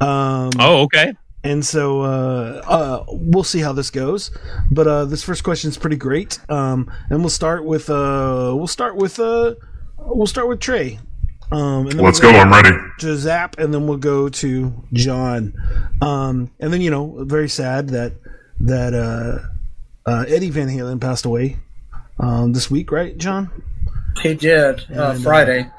um 0.00 0.50
Oh, 0.58 0.82
okay. 0.84 1.14
And 1.42 1.64
so 1.64 2.02
uh, 2.02 2.62
uh, 2.66 3.04
we'll 3.08 3.44
see 3.44 3.60
how 3.60 3.72
this 3.72 3.90
goes. 3.90 4.30
But 4.70 4.86
uh, 4.86 5.04
this 5.06 5.22
first 5.22 5.42
question 5.44 5.70
is 5.70 5.78
pretty 5.78 5.96
great, 5.96 6.38
um, 6.50 6.90
and 7.08 7.20
we'll 7.20 7.30
start 7.30 7.64
with 7.64 7.88
uh, 7.90 8.52
we'll 8.54 8.66
start 8.66 8.96
with 8.96 9.18
uh, 9.18 9.54
we'll 9.98 10.26
start 10.26 10.48
with 10.48 10.60
Trey. 10.60 10.98
Um, 11.52 11.86
and 11.86 11.92
then 11.92 12.04
Let's 12.04 12.20
we'll 12.20 12.32
go. 12.32 12.38
I'm 12.38 12.52
ready. 12.52 12.76
to 13.00 13.16
Zap, 13.16 13.58
and 13.58 13.74
then 13.74 13.86
we'll 13.88 13.98
go 13.98 14.28
to 14.28 14.72
John. 14.92 15.54
Um, 16.00 16.50
and 16.60 16.72
then 16.72 16.80
you 16.80 16.90
know, 16.90 17.24
very 17.24 17.48
sad 17.48 17.88
that 17.88 18.12
that 18.60 18.94
uh, 18.94 19.38
uh, 20.08 20.24
Eddie 20.28 20.50
Van 20.50 20.68
Halen 20.68 21.00
passed 21.00 21.24
away 21.24 21.56
um, 22.18 22.52
this 22.52 22.70
week, 22.70 22.92
right, 22.92 23.16
John? 23.18 23.50
He 24.22 24.34
did 24.34 24.80
uh, 24.80 24.84
And, 24.88 24.98
uh, 25.00 25.14
Friday. 25.14 25.70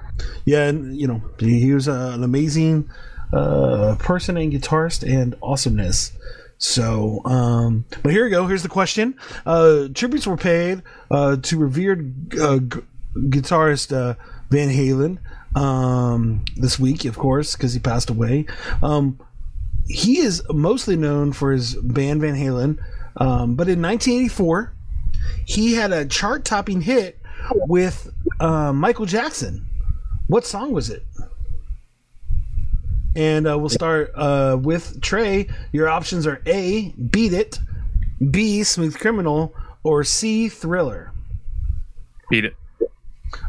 Yeah, 0.45 0.67
and 0.67 0.99
you 0.99 1.07
know, 1.07 1.21
he, 1.39 1.59
he 1.59 1.73
was 1.73 1.87
uh, 1.87 2.11
an 2.15 2.23
amazing 2.23 2.89
uh, 3.33 3.95
person 3.99 4.37
and 4.37 4.51
guitarist 4.51 5.03
and 5.07 5.35
awesomeness. 5.41 6.11
So, 6.57 7.21
um, 7.25 7.85
but 8.03 8.11
here 8.11 8.25
we 8.25 8.29
go. 8.29 8.45
Here's 8.45 8.63
the 8.63 8.69
question: 8.69 9.15
uh, 9.45 9.87
Tributes 9.93 10.27
were 10.27 10.37
paid 10.37 10.83
uh, 11.09 11.37
to 11.37 11.57
revered 11.57 12.35
uh, 12.39 12.59
g- 12.59 12.81
guitarist 13.15 13.91
uh, 13.95 14.13
Van 14.51 14.69
Halen 14.69 15.17
um, 15.59 16.45
this 16.55 16.79
week, 16.79 17.05
of 17.05 17.17
course, 17.17 17.55
because 17.55 17.73
he 17.73 17.79
passed 17.79 18.09
away. 18.09 18.45
Um, 18.83 19.19
he 19.87 20.19
is 20.19 20.43
mostly 20.51 20.95
known 20.95 21.33
for 21.33 21.51
his 21.51 21.75
band 21.75 22.21
Van 22.21 22.35
Halen, 22.35 22.77
um, 23.17 23.55
but 23.55 23.67
in 23.67 23.81
1984, 23.81 24.73
he 25.45 25.73
had 25.73 25.91
a 25.91 26.05
chart-topping 26.05 26.81
hit 26.81 27.19
with 27.67 28.13
uh, 28.39 28.71
Michael 28.71 29.05
Jackson. 29.05 29.65
What 30.27 30.45
song 30.45 30.71
was 30.71 30.89
it? 30.89 31.05
And 33.15 33.47
uh, 33.47 33.57
we'll 33.59 33.69
start 33.69 34.11
uh, 34.15 34.57
with 34.61 35.01
Trey. 35.01 35.47
Your 35.73 35.89
options 35.89 36.25
are 36.25 36.41
A, 36.45 36.91
Beat 36.91 37.33
It, 37.33 37.59
B, 38.29 38.63
Smooth 38.63 38.97
Criminal, 38.97 39.53
or 39.83 40.03
C, 40.03 40.47
Thriller. 40.47 41.11
Beat 42.29 42.45
it. 42.45 42.55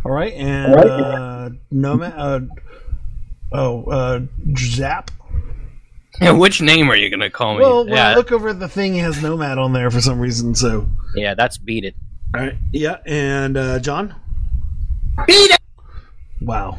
All 0.04 0.12
right, 0.12 0.32
and 0.32 0.74
uh, 0.74 1.50
Nomad. 1.70 2.14
Uh, 2.16 2.40
oh, 3.52 3.84
uh, 3.84 4.20
Zap. 4.56 5.10
which 6.20 6.60
name 6.60 6.90
are 6.90 6.96
you 6.96 7.10
gonna 7.10 7.30
call 7.30 7.54
me? 7.54 7.60
Well, 7.60 7.84
when 7.84 7.98
I 7.98 8.14
look 8.14 8.32
over 8.32 8.52
the 8.52 8.68
thing, 8.68 8.94
he 8.94 8.98
has 9.00 9.22
Nomad 9.22 9.58
on 9.58 9.72
there 9.72 9.90
for 9.90 10.00
some 10.00 10.18
reason. 10.18 10.54
So, 10.54 10.88
yeah, 11.14 11.34
that's 11.34 11.58
beat 11.58 11.84
it. 11.84 11.94
all 12.34 12.40
right, 12.40 12.54
yeah, 12.72 12.98
and 13.06 13.56
uh, 13.56 13.78
John. 13.78 14.14
Beat 15.26 15.50
it. 15.50 15.60
Wow, 16.40 16.78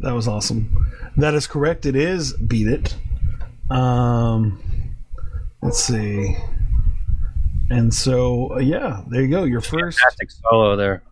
that 0.00 0.12
was 0.12 0.28
awesome. 0.28 0.76
That 1.16 1.34
is 1.34 1.46
correct. 1.46 1.86
It 1.86 1.96
is 1.96 2.32
beat 2.34 2.66
it. 2.68 2.96
Um, 3.70 4.94
let's 5.62 5.82
see. 5.82 6.36
And 7.70 7.92
so, 7.92 8.54
uh, 8.54 8.58
yeah, 8.58 9.02
there 9.08 9.22
you 9.22 9.28
go. 9.28 9.44
Your 9.44 9.60
first, 9.60 9.98
Fantastic 9.98 10.30
solo 10.30 10.76
there. 10.76 11.02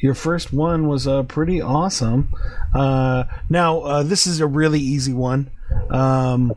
your 0.00 0.14
first 0.14 0.52
one 0.52 0.88
was 0.88 1.06
uh, 1.06 1.22
pretty 1.24 1.60
awesome. 1.60 2.28
Uh, 2.74 3.24
now, 3.48 3.80
uh, 3.80 4.02
this 4.02 4.26
is 4.26 4.40
a 4.40 4.46
really 4.46 4.80
easy 4.80 5.12
one. 5.12 5.50
Um, 5.90 6.52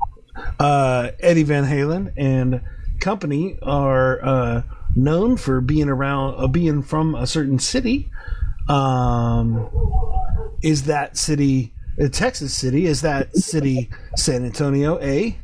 uh, 0.60 1.12
Eddie 1.20 1.44
Van 1.44 1.66
Halen 1.66 2.12
and 2.18 2.62
company 3.00 3.60
are 3.62 4.26
uh, 4.26 4.64
known 4.96 5.38
for 5.38 5.62
being 5.62 5.88
around, 5.90 6.36
uh, 6.38 6.48
being 6.48 6.82
from 6.82 7.14
a 7.14 7.28
certain 7.28 7.60
city. 7.60 8.10
Um, 8.68 9.70
is 10.66 10.86
that 10.86 11.16
city 11.16 11.72
a 12.00 12.10
Texas 12.10 12.54
city? 12.54 12.88
Is 12.88 13.02
that 13.02 13.34
city 13.36 13.90
San 14.18 14.44
Antonio? 14.44 15.00
A, 15.00 15.38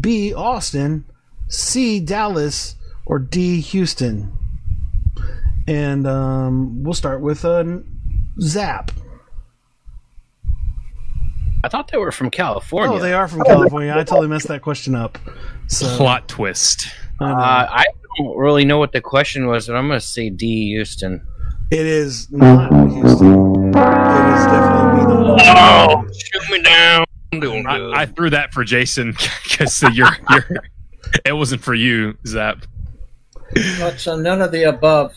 B, 0.00 0.32
Austin, 0.34 1.04
C, 1.48 2.00
Dallas, 2.00 2.74
or 3.04 3.18
D, 3.18 3.60
Houston? 3.60 4.32
And 5.68 6.06
um, 6.06 6.82
we'll 6.82 6.94
start 6.94 7.20
with 7.20 7.44
uh, 7.44 7.64
Zap. 8.40 8.90
I 11.62 11.68
thought 11.68 11.90
they 11.92 11.98
were 11.98 12.10
from 12.10 12.30
California. 12.30 12.96
Oh, 12.96 13.00
they 13.00 13.12
are 13.12 13.28
from 13.28 13.42
California. 13.42 13.92
I 13.94 14.02
totally 14.04 14.28
messed 14.28 14.48
that 14.48 14.62
question 14.62 14.94
up. 14.94 15.18
So 15.66 15.94
Plot 15.96 16.26
twist. 16.26 16.88
I. 17.20 17.24
Uh, 17.30 17.68
I 17.70 17.84
don't 18.16 18.36
really 18.38 18.64
know 18.64 18.78
what 18.78 18.92
the 18.92 19.02
question 19.02 19.46
was, 19.46 19.66
but 19.66 19.76
I'm 19.76 19.88
gonna 19.88 20.00
say 20.00 20.30
D. 20.30 20.68
Houston. 20.68 21.27
It 21.70 21.86
is 21.86 22.30
not 22.30 22.70
Houston. 22.90 23.68
It 23.68 23.68
is 23.68 24.44
definitely 24.46 25.14
not. 25.14 25.40
Oh, 25.42 26.06
shoot 26.12 26.50
me 26.50 26.62
down. 26.62 27.04
Doing 27.32 27.66
I. 27.66 28.02
I 28.02 28.06
threw 28.06 28.30
that 28.30 28.52
for 28.52 28.64
Jason 28.64 29.12
because 29.44 29.82
you're, 29.92 30.08
you're. 30.30 30.46
It 31.24 31.32
wasn't 31.32 31.62
for 31.62 31.74
you, 31.74 32.16
Zap. 32.26 32.64
That's 33.78 34.06
uh, 34.06 34.16
none 34.16 34.40
of 34.42 34.52
the 34.52 34.64
above. 34.64 35.14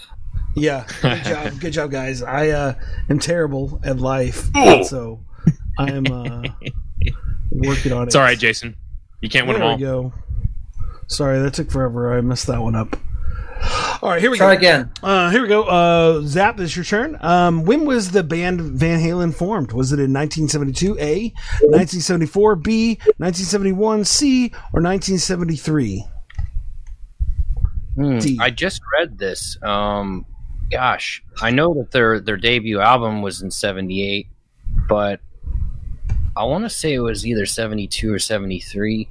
Yeah, 0.55 0.85
good 1.01 1.23
job, 1.23 1.59
good 1.61 1.73
job, 1.73 1.91
guys. 1.91 2.21
I 2.21 2.49
uh, 2.49 2.73
am 3.09 3.19
terrible 3.19 3.79
at 3.83 3.99
life, 3.99 4.49
so 4.83 5.21
I 5.79 5.91
am 5.91 6.05
uh, 6.07 6.43
working 7.51 7.93
on 7.93 8.03
it. 8.03 8.07
It's 8.07 8.15
all 8.15 8.21
right, 8.23 8.37
Jason. 8.37 8.75
You 9.21 9.29
can't 9.29 9.47
win 9.47 9.59
There 9.59 9.69
them 9.69 9.79
we 9.79 9.85
all. 9.85 10.09
go. 10.09 10.13
Sorry, 11.07 11.39
that 11.39 11.53
took 11.53 11.71
forever. 11.71 12.17
I 12.17 12.21
messed 12.21 12.47
that 12.47 12.61
one 12.61 12.75
up. 12.75 12.97
All 14.01 14.09
right, 14.09 14.21
here 14.21 14.31
we 14.31 14.37
Try 14.37 14.55
go. 14.55 14.57
again. 14.57 14.91
Uh, 15.03 15.29
here 15.29 15.41
we 15.41 15.47
go. 15.47 15.63
Uh, 15.63 16.21
Zap, 16.21 16.57
this 16.57 16.71
is 16.71 16.75
your 16.75 16.85
turn. 16.85 17.17
Um, 17.21 17.65
when 17.65 17.85
was 17.85 18.11
the 18.11 18.23
band 18.23 18.59
Van 18.61 18.99
Halen 18.99 19.33
formed? 19.33 19.71
Was 19.73 19.91
it 19.91 19.99
in 19.99 20.11
1972 20.11 20.97
A, 20.99 21.29
1974 21.61 22.55
B, 22.55 22.95
1971 23.17 24.05
C, 24.05 24.47
or 24.73 24.81
1973? 24.81 26.05
Hmm, 27.95 28.17
D. 28.19 28.37
I 28.41 28.49
just 28.49 28.81
read 28.97 29.17
this. 29.17 29.57
Um, 29.61 30.25
gosh, 30.71 31.23
I 31.41 31.51
know 31.51 31.73
that 31.75 31.91
their 31.91 32.19
their 32.19 32.37
debut 32.37 32.79
album 32.79 33.21
was 33.21 33.41
in 33.41 33.51
'78, 33.51 34.27
but 34.87 35.19
I 36.35 36.45
want 36.45 36.63
to 36.63 36.69
say 36.69 36.93
it 36.93 36.99
was 36.99 37.27
either 37.27 37.45
'72 37.45 38.11
or 38.11 38.17
'73. 38.17 39.07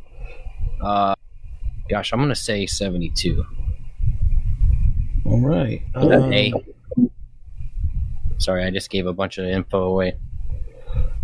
Uh, 0.82 1.14
gosh, 1.88 2.12
I'm 2.12 2.18
gonna 2.20 2.34
say 2.34 2.66
'72. 2.66 3.44
All 5.30 5.40
right. 5.40 5.82
Um, 5.94 6.32
A. 6.32 6.52
Sorry, 8.38 8.64
I 8.64 8.70
just 8.70 8.90
gave 8.90 9.06
a 9.06 9.12
bunch 9.12 9.38
of 9.38 9.46
info 9.46 9.82
away. 9.84 10.14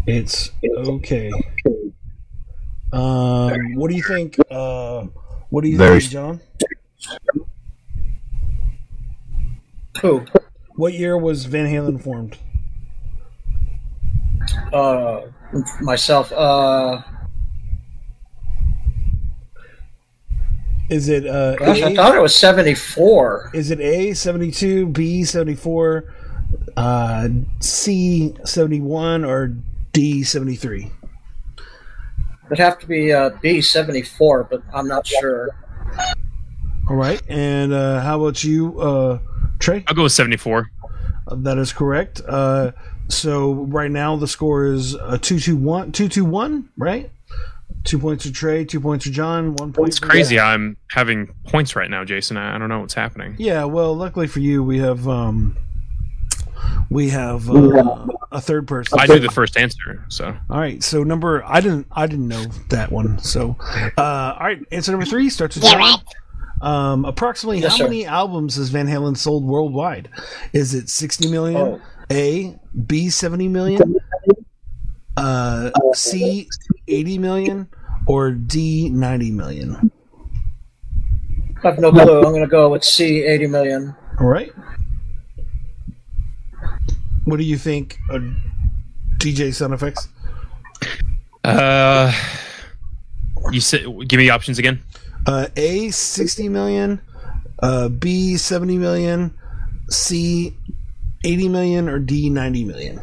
It's 0.06 0.52
okay. 0.64 1.30
Um, 2.92 3.74
what 3.74 3.90
do 3.90 3.96
you 3.96 4.02
think? 4.02 4.36
Uh, 4.50 5.06
what 5.50 5.62
do 5.64 5.68
you 5.68 5.76
Very- 5.78 6.00
think, 6.00 6.12
John? 6.12 6.40
Who? 10.02 10.24
What 10.76 10.92
year 10.92 11.16
was 11.18 11.46
Van 11.46 11.66
Halen 11.66 12.00
formed? 12.00 12.36
Uh, 14.72 15.22
myself. 15.80 16.30
Uh, 16.32 17.02
Is 20.88 21.08
it 21.08 21.26
uh, 21.26 21.56
gosh, 21.56 21.82
I 21.82 21.90
A? 21.90 21.94
thought 21.94 22.14
it 22.16 22.22
was 22.22 22.34
seventy-four. 22.34 23.50
Is 23.54 23.70
it 23.70 23.80
A 23.80 24.14
seventy 24.14 24.50
two, 24.50 24.86
B 24.86 25.24
seventy 25.24 25.56
four, 25.56 26.14
uh, 26.76 27.28
C 27.60 28.34
seventy 28.44 28.80
one, 28.80 29.24
or 29.24 29.54
D 29.92 30.22
seventy 30.22 30.54
three? 30.56 30.92
It'd 32.46 32.58
have 32.58 32.78
to 32.78 32.86
be 32.86 33.12
uh, 33.12 33.30
B 33.42 33.60
seventy-four, 33.60 34.44
but 34.44 34.62
I'm 34.72 34.86
not 34.86 35.06
sure. 35.06 35.48
All 36.88 36.94
right, 36.94 37.20
and 37.28 37.72
uh, 37.72 38.00
how 38.00 38.20
about 38.20 38.44
you, 38.44 38.80
uh, 38.80 39.18
Trey? 39.58 39.82
I'll 39.88 39.94
go 39.96 40.04
with 40.04 40.12
74. 40.12 40.70
That 41.38 41.58
is 41.58 41.72
correct. 41.72 42.20
Uh, 42.24 42.70
so 43.08 43.52
right 43.52 43.90
now 43.90 44.14
the 44.14 44.28
score 44.28 44.66
is 44.66 44.94
uh, 44.94 45.18
two 45.20 45.40
two 45.40 45.56
one, 45.56 45.90
two 45.90 46.08
two 46.08 46.24
one, 46.24 46.68
right? 46.76 47.10
Two 47.84 47.98
points 48.00 48.24
to 48.24 48.32
Trey, 48.32 48.64
two 48.64 48.80
points 48.80 49.04
to 49.04 49.12
John, 49.12 49.54
one 49.56 49.72
point. 49.72 49.88
It's 49.90 49.98
for- 49.98 50.06
crazy. 50.06 50.40
I'm 50.40 50.76
having 50.90 51.32
points 51.46 51.76
right 51.76 51.88
now, 51.88 52.04
Jason. 52.04 52.36
I, 52.36 52.56
I 52.56 52.58
don't 52.58 52.68
know 52.68 52.80
what's 52.80 52.94
happening. 52.94 53.36
Yeah, 53.38 53.64
well, 53.64 53.94
luckily 53.96 54.26
for 54.26 54.40
you, 54.40 54.62
we 54.64 54.78
have 54.80 55.06
um, 55.06 55.56
we 56.90 57.10
have 57.10 57.48
uh, 57.48 58.06
a 58.32 58.40
third 58.40 58.66
person. 58.66 58.98
I 58.98 59.06
knew 59.06 59.20
the 59.20 59.30
first 59.30 59.56
answer, 59.56 60.04
so 60.08 60.36
All 60.50 60.58
right, 60.58 60.82
so 60.82 61.04
number 61.04 61.44
I 61.44 61.60
didn't 61.60 61.86
I 61.92 62.08
didn't 62.08 62.26
know 62.28 62.44
that 62.70 62.90
one. 62.90 63.20
So, 63.20 63.56
uh, 63.96 64.36
all 64.38 64.46
right, 64.46 64.58
answer 64.72 64.90
number 64.90 65.06
three 65.06 65.30
starts 65.30 65.54
with 65.56 65.64
Yeah, 65.64 65.78
John. 65.78 66.00
Um, 66.62 67.04
approximately 67.04 67.60
Yes, 67.60 67.72
how 67.72 67.76
sir. 67.78 67.84
many 67.84 68.04
albums 68.06 68.56
has 68.56 68.70
Van 68.70 68.86
Halen 68.88 69.16
sold 69.16 69.44
worldwide? 69.44 70.08
Is 70.52 70.74
it 70.74 70.88
sixty 70.88 71.30
million? 71.30 71.56
Oh. 71.60 71.80
A, 72.10 72.56
B 72.86 73.10
seventy 73.10 73.46
million, 73.48 73.96
uh, 75.16 75.70
C 75.94 76.48
eighty 76.88 77.18
million, 77.18 77.68
or 78.06 78.30
D 78.32 78.88
ninety 78.90 79.30
million? 79.30 79.90
I 81.64 81.70
have 81.70 81.78
no 81.78 81.90
clue. 81.90 82.18
I'm 82.18 82.32
going 82.32 82.42
to 82.42 82.46
go 82.46 82.68
with 82.68 82.84
C 82.84 83.22
eighty 83.22 83.46
million. 83.46 83.94
All 84.20 84.26
right. 84.26 84.52
What 87.24 87.38
do 87.38 87.44
you 87.44 87.58
think, 87.58 87.98
uh, 88.10 88.20
DJ 89.18 89.52
Sound 89.52 89.74
Effects? 89.74 90.08
uh, 91.44 92.12
you 93.50 93.60
said 93.60 93.82
give 94.06 94.18
me 94.18 94.24
the 94.26 94.30
options 94.30 94.58
again. 94.58 94.82
Uh, 95.26 95.48
A 95.56 95.90
sixty 95.90 96.48
million, 96.48 97.00
uh, 97.60 97.88
B 97.88 98.36
seventy 98.36 98.78
million, 98.78 99.36
C 99.90 100.56
eighty 101.24 101.48
million, 101.48 101.88
or 101.88 101.98
D 101.98 102.30
ninety 102.30 102.64
million. 102.64 103.00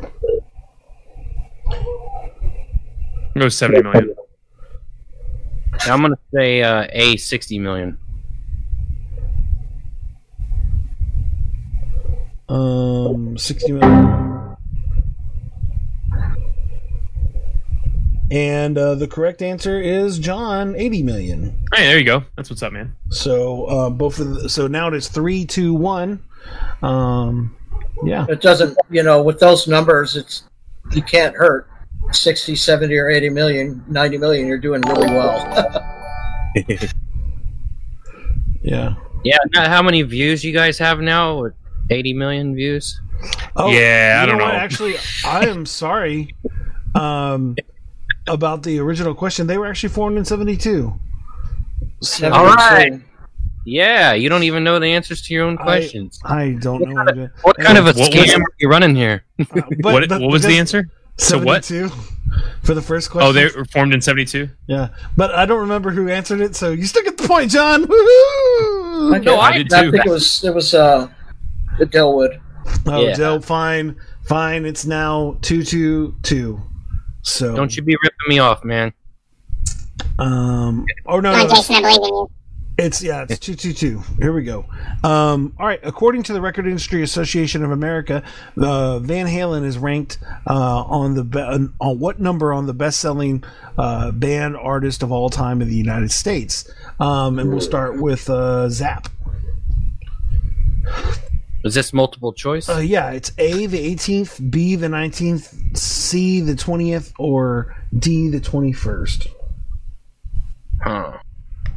I'll 3.35 3.41
go 3.41 3.49
70 3.49 3.83
million. 3.83 4.15
I'm 5.81 6.01
gonna 6.01 6.17
say 6.33 6.61
uh, 6.61 6.87
a 6.91 7.17
sixty 7.17 7.59
million. 7.59 7.97
Um, 12.47 13.37
sixty 13.37 13.71
million. 13.71 14.55
And 18.31 18.77
uh, 18.77 18.95
the 18.95 19.07
correct 19.07 19.41
answer 19.41 19.79
is 19.79 20.19
John, 20.19 20.75
eighty 20.75 21.03
million. 21.03 21.57
Hey, 21.73 21.87
there 21.87 21.99
you 21.99 22.05
go. 22.05 22.23
That's 22.35 22.49
what's 22.49 22.63
up, 22.63 22.73
man. 22.73 22.95
So 23.09 23.65
uh, 23.65 23.89
both 23.89 24.19
of 24.19 24.35
the, 24.35 24.49
so 24.49 24.67
now 24.67 24.87
it 24.87 24.93
is 24.93 25.07
three, 25.07 25.45
two, 25.45 25.73
one. 25.73 26.23
Um, 26.81 27.55
yeah. 28.03 28.25
It 28.29 28.41
doesn't, 28.41 28.77
you 28.89 29.03
know, 29.03 29.21
with 29.21 29.39
those 29.39 29.67
numbers, 29.67 30.15
it's 30.15 30.43
you 30.91 31.01
can't 31.01 31.35
hurt 31.35 31.67
60, 32.11 32.55
70, 32.55 32.95
or 32.97 33.09
80 33.09 33.29
million, 33.29 33.83
90 33.87 34.17
million. 34.17 34.47
You're 34.47 34.57
doing 34.57 34.81
really 34.81 35.07
well. 35.11 35.89
Yeah. 38.61 38.95
Yeah. 39.23 39.37
How 39.55 39.81
many 39.81 40.01
views 40.03 40.43
you 40.43 40.53
guys 40.53 40.77
have 40.77 40.99
now? 41.01 41.47
Eighty 41.89 42.13
million 42.13 42.55
views. 42.55 42.99
Oh, 43.55 43.69
Yeah, 43.69 44.21
I 44.21 44.25
don't 44.25 44.37
what? 44.37 44.47
know. 44.47 44.51
Actually, 44.53 44.95
I 45.25 45.45
am 45.47 45.65
sorry 45.65 46.33
um, 46.95 47.57
about 48.27 48.63
the 48.63 48.79
original 48.79 49.13
question. 49.13 49.47
They 49.47 49.57
were 49.57 49.65
actually 49.67 49.89
formed 49.89 50.17
in 50.17 50.23
'72. 50.25 50.93
So, 52.01 52.31
All 52.31 52.45
right. 52.45 53.01
Yeah, 53.65 54.13
you 54.13 54.29
don't 54.29 54.43
even 54.43 54.63
know 54.63 54.79
the 54.79 54.87
answers 54.87 55.21
to 55.23 55.33
your 55.33 55.45
own 55.45 55.57
questions. 55.57 56.19
I 56.23 56.51
don't 56.59 56.81
know. 56.81 56.95
What, 57.03 57.31
what 57.43 57.57
kind 57.57 57.77
of 57.77 57.85
a 57.85 57.87
What 57.87 57.97
was- 57.97 58.09
scam 58.09 58.39
are 58.39 58.53
you 58.59 58.69
running 58.69 58.95
here? 58.95 59.23
but, 59.37 59.65
what 59.81 60.07
but 60.09 60.21
what 60.21 60.31
was 60.31 60.43
the 60.43 60.57
answer? 60.57 60.89
So 61.17 61.39
what? 61.39 61.65
for 62.63 62.73
the 62.73 62.81
first 62.81 63.11
question. 63.11 63.29
Oh, 63.29 63.33
they 63.33 63.45
were 63.45 63.65
formed 63.65 63.93
in 63.93 64.01
72? 64.01 64.49
yeah, 64.67 64.89
but 65.15 65.33
I 65.33 65.45
don't 65.45 65.59
remember 65.61 65.91
who 65.91 66.09
answered 66.09 66.41
it. 66.41 66.55
So 66.55 66.71
you 66.71 66.85
still 66.85 67.03
get 67.03 67.17
the 67.17 67.27
point, 67.27 67.51
John. 67.51 67.83
Woohoo! 67.87 69.17
Okay, 69.17 69.35
I 69.35 69.57
did 69.57 69.73
I 69.73 69.83
too. 69.83 69.91
think 69.91 70.05
it 70.05 70.09
was 70.09 70.43
it 70.43 70.53
was 70.53 70.73
uh, 70.73 71.07
the 71.77 71.85
Delwood. 71.85 72.39
Oh, 72.85 73.01
Yeah. 73.01 73.15
Dell, 73.15 73.41
fine, 73.41 73.95
fine. 74.25 74.65
It's 74.65 74.85
now 74.85 75.37
two, 75.41 75.63
two, 75.63 76.15
two. 76.23 76.61
So 77.21 77.55
Don't 77.55 77.75
you 77.75 77.83
be 77.83 77.95
ripping 78.03 78.29
me 78.29 78.39
off, 78.39 78.63
man. 78.63 78.93
Um. 80.19 80.85
Oh 81.05 81.19
no, 81.19 81.33
Come 81.33 81.47
no, 81.47 81.55
Jason, 81.55 81.75
I 81.75 81.81
believe 81.81 81.97
in 81.97 82.03
you. 82.05 82.29
It's 82.77 83.03
yeah, 83.03 83.25
it's 83.29 83.37
two 83.37 83.53
two 83.53 83.71
two. 83.71 84.01
Here 84.17 84.33
we 84.33 84.43
go. 84.43 84.65
Um, 85.03 85.53
all 85.59 85.67
right. 85.67 85.79
According 85.83 86.23
to 86.23 86.33
the 86.33 86.41
Record 86.41 86.65
Industry 86.65 87.03
Association 87.03 87.63
of 87.63 87.69
America, 87.69 88.23
uh, 88.57 88.97
Van 88.97 89.27
Halen 89.27 89.63
is 89.63 89.77
ranked 89.77 90.17
uh, 90.47 90.83
on 90.83 91.13
the 91.13 91.23
be- 91.23 91.39
on 91.39 91.99
what 91.99 92.19
number 92.19 92.51
on 92.51 92.65
the 92.65 92.73
best-selling 92.73 93.43
uh, 93.77 94.11
band 94.11 94.57
artist 94.57 95.03
of 95.03 95.11
all 95.11 95.29
time 95.29 95.61
in 95.61 95.67
the 95.67 95.75
United 95.75 96.11
States. 96.11 96.67
Um, 96.99 97.37
and 97.37 97.51
we'll 97.51 97.61
start 97.61 98.01
with 98.01 98.27
uh, 98.27 98.69
Zap. 98.69 99.07
Is 101.63 101.75
this 101.75 101.93
multiple 101.93 102.33
choice? 102.33 102.67
Uh, 102.67 102.79
yeah, 102.79 103.11
it's 103.11 103.31
A 103.37 103.67
the 103.67 103.95
18th, 103.95 104.49
B 104.51 104.75
the 104.75 104.87
19th, 104.87 105.77
C 105.77 106.41
the 106.41 106.53
20th, 106.53 107.13
or 107.19 107.75
D 107.97 108.29
the 108.29 108.41
21st. 108.41 109.27
Huh. 110.81 111.19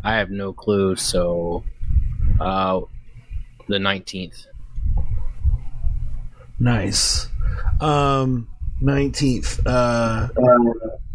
I 0.06 0.14
have 0.14 0.30
no 0.30 0.52
clue. 0.52 0.94
So, 0.94 1.64
uh, 2.38 2.80
the 3.66 3.78
nineteenth. 3.80 4.46
Nice. 6.60 7.28
Um, 7.80 8.48
19th. 8.82 9.60
Uh, 9.66 10.28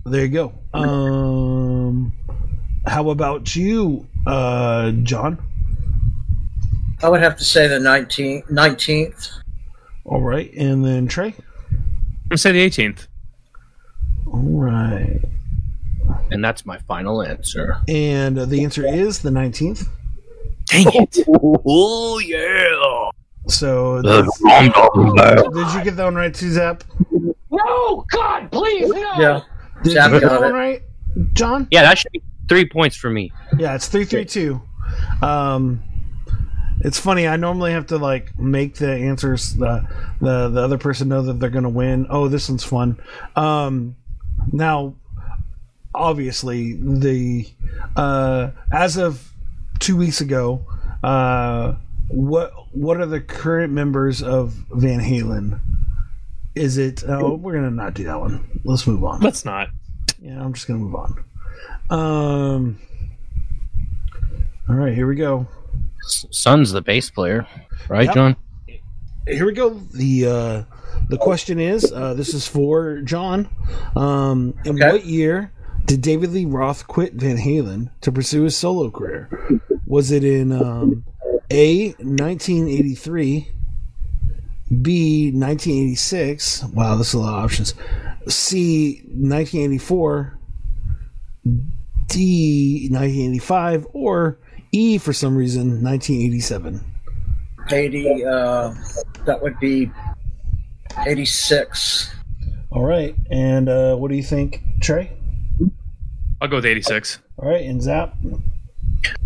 there 0.05 0.25
you 0.25 0.27
go. 0.27 0.53
Um, 0.73 2.13
how 2.85 3.09
about 3.09 3.55
you, 3.55 4.07
uh, 4.27 4.91
John? 5.03 5.39
I 7.01 7.09
would 7.09 7.21
have 7.21 7.37
to 7.37 7.43
say 7.43 7.67
the 7.67 7.79
19th. 7.79 8.51
19th. 8.51 9.31
All 10.05 10.21
right. 10.21 10.53
And 10.53 10.85
then 10.85 11.07
Trey? 11.07 11.27
I'm 11.27 11.33
going 11.33 12.29
to 12.31 12.37
say 12.37 12.51
the 12.51 12.69
18th. 12.69 13.07
All 14.27 14.59
right. 14.59 15.21
And 16.31 16.43
that's 16.43 16.65
my 16.65 16.77
final 16.79 17.21
answer. 17.21 17.77
And 17.87 18.39
uh, 18.39 18.45
the 18.45 18.63
answer 18.63 18.85
is 18.85 19.19
the 19.21 19.29
19th. 19.29 19.87
Dang 20.65 20.85
it. 20.93 21.17
Oh 21.65 22.19
yeah. 22.19 23.09
So, 23.47 24.01
That's 24.01 24.07
that's- 24.15 24.41
what 24.41 24.53
I'm 24.63 24.71
talking 24.71 25.09
about. 25.09 25.53
did 25.53 25.73
you 25.73 25.83
get 25.83 25.95
that 25.97 26.03
one 26.05 26.15
right 26.15 26.33
too, 26.33 26.51
Zap? 26.51 26.83
No, 27.49 28.05
God, 28.11 28.51
please, 28.51 28.87
no. 28.89 29.13
Yeah. 29.19 29.41
Did 29.83 29.93
Zap 29.93 30.11
you 30.11 30.19
get 30.19 30.29
that 30.29 30.41
one 30.41 30.53
right, 30.53 30.81
John? 31.33 31.67
Yeah, 31.71 31.81
that 31.83 31.97
should 31.97 32.11
be 32.11 32.21
three 32.47 32.67
points 32.69 32.95
for 32.95 33.09
me. 33.09 33.31
Yeah, 33.57 33.75
it's 33.75 33.87
three 33.87 34.05
three 34.05 34.25
two. 34.25 34.61
Um, 35.21 35.83
it's 36.81 36.99
funny. 36.99 37.27
I 37.27 37.35
normally 37.35 37.71
have 37.73 37.87
to 37.87 37.97
like 37.97 38.37
make 38.39 38.75
the 38.75 38.91
answers 38.91 39.53
the 39.55 39.87
the 40.21 40.49
the 40.49 40.61
other 40.61 40.77
person 40.77 41.09
know 41.09 41.23
that 41.23 41.39
they're 41.39 41.49
gonna 41.49 41.69
win. 41.69 42.05
Oh, 42.09 42.27
this 42.27 42.47
one's 42.47 42.63
fun. 42.63 42.99
Um, 43.35 43.95
now, 44.51 44.95
obviously, 45.93 46.73
the 46.73 47.47
uh, 47.95 48.51
as 48.71 48.97
of 48.97 49.31
two 49.79 49.95
weeks 49.97 50.21
ago, 50.21 50.65
uh, 51.03 51.75
what 52.07 52.51
what 52.75 52.99
are 52.99 53.05
the 53.05 53.21
current 53.21 53.73
members 53.73 54.21
of 54.21 54.51
Van 54.71 54.99
Halen? 54.99 55.59
Is 56.55 56.77
it? 56.77 57.03
Oh, 57.07 57.35
we're 57.35 57.53
gonna 57.53 57.71
not 57.71 57.93
do 57.93 58.03
that 58.05 58.19
one. 58.19 58.61
Let's 58.63 58.85
move 58.85 59.03
on. 59.03 59.21
Let's 59.21 59.45
not. 59.45 59.69
Yeah, 60.21 60.43
I'm 60.43 60.53
just 60.53 60.67
gonna 60.67 60.79
move 60.79 60.95
on. 60.95 61.23
Um. 61.89 62.79
All 64.69 64.75
right, 64.75 64.93
here 64.93 65.07
we 65.07 65.15
go. 65.15 65.47
Son's 66.01 66.71
the 66.71 66.81
bass 66.81 67.09
player, 67.09 67.45
right, 67.89 68.05
Yep. 68.05 68.13
John? 68.15 68.35
Here 69.27 69.45
we 69.45 69.51
go. 69.53 69.69
The 69.93 70.25
uh, 70.25 70.63
the 71.09 71.17
question 71.17 71.59
is: 71.59 71.91
uh, 71.91 72.13
This 72.13 72.33
is 72.33 72.47
for 72.47 73.01
John. 73.01 73.49
Um, 73.95 74.53
in 74.65 74.75
Okay. 74.81 74.91
what 74.91 75.05
year 75.05 75.51
did 75.85 76.01
David 76.01 76.31
Lee 76.31 76.45
Roth 76.45 76.87
quit 76.87 77.13
Van 77.13 77.37
Halen 77.37 77.89
to 78.01 78.11
pursue 78.11 78.43
his 78.43 78.55
solo 78.55 78.89
career? 78.89 79.29
Was 79.85 80.11
it 80.11 80.23
in 80.23 80.51
um, 80.51 81.03
A, 81.49 81.89
1983, 81.99 83.47
B, 84.81 85.31
1986? 85.31 86.63
Wow, 86.73 86.95
this 86.95 87.09
is 87.09 87.13
a 87.13 87.19
lot 87.19 87.37
of 87.37 87.43
options. 87.43 87.73
C, 88.27 89.01
1984, 89.07 90.39
D, 92.07 92.87
1985, 92.89 93.87
or 93.93 94.39
E, 94.71 94.97
for 94.97 95.11
some 95.11 95.35
reason, 95.35 95.83
1987? 95.83 96.85
80, 97.69 98.25
uh, 98.25 98.73
that 99.25 99.41
would 99.41 99.59
be 99.59 99.91
86. 101.05 102.13
All 102.71 102.85
right, 102.85 103.15
and 103.29 103.67
uh, 103.67 103.95
what 103.97 104.09
do 104.09 104.15
you 104.15 104.23
think, 104.23 104.63
Trey? 104.81 105.11
I'll 106.41 106.47
go 106.47 106.55
with 106.55 106.65
86. 106.65 107.19
All 107.37 107.47
right, 107.47 107.63
and 107.63 107.81
Zap? 107.81 108.15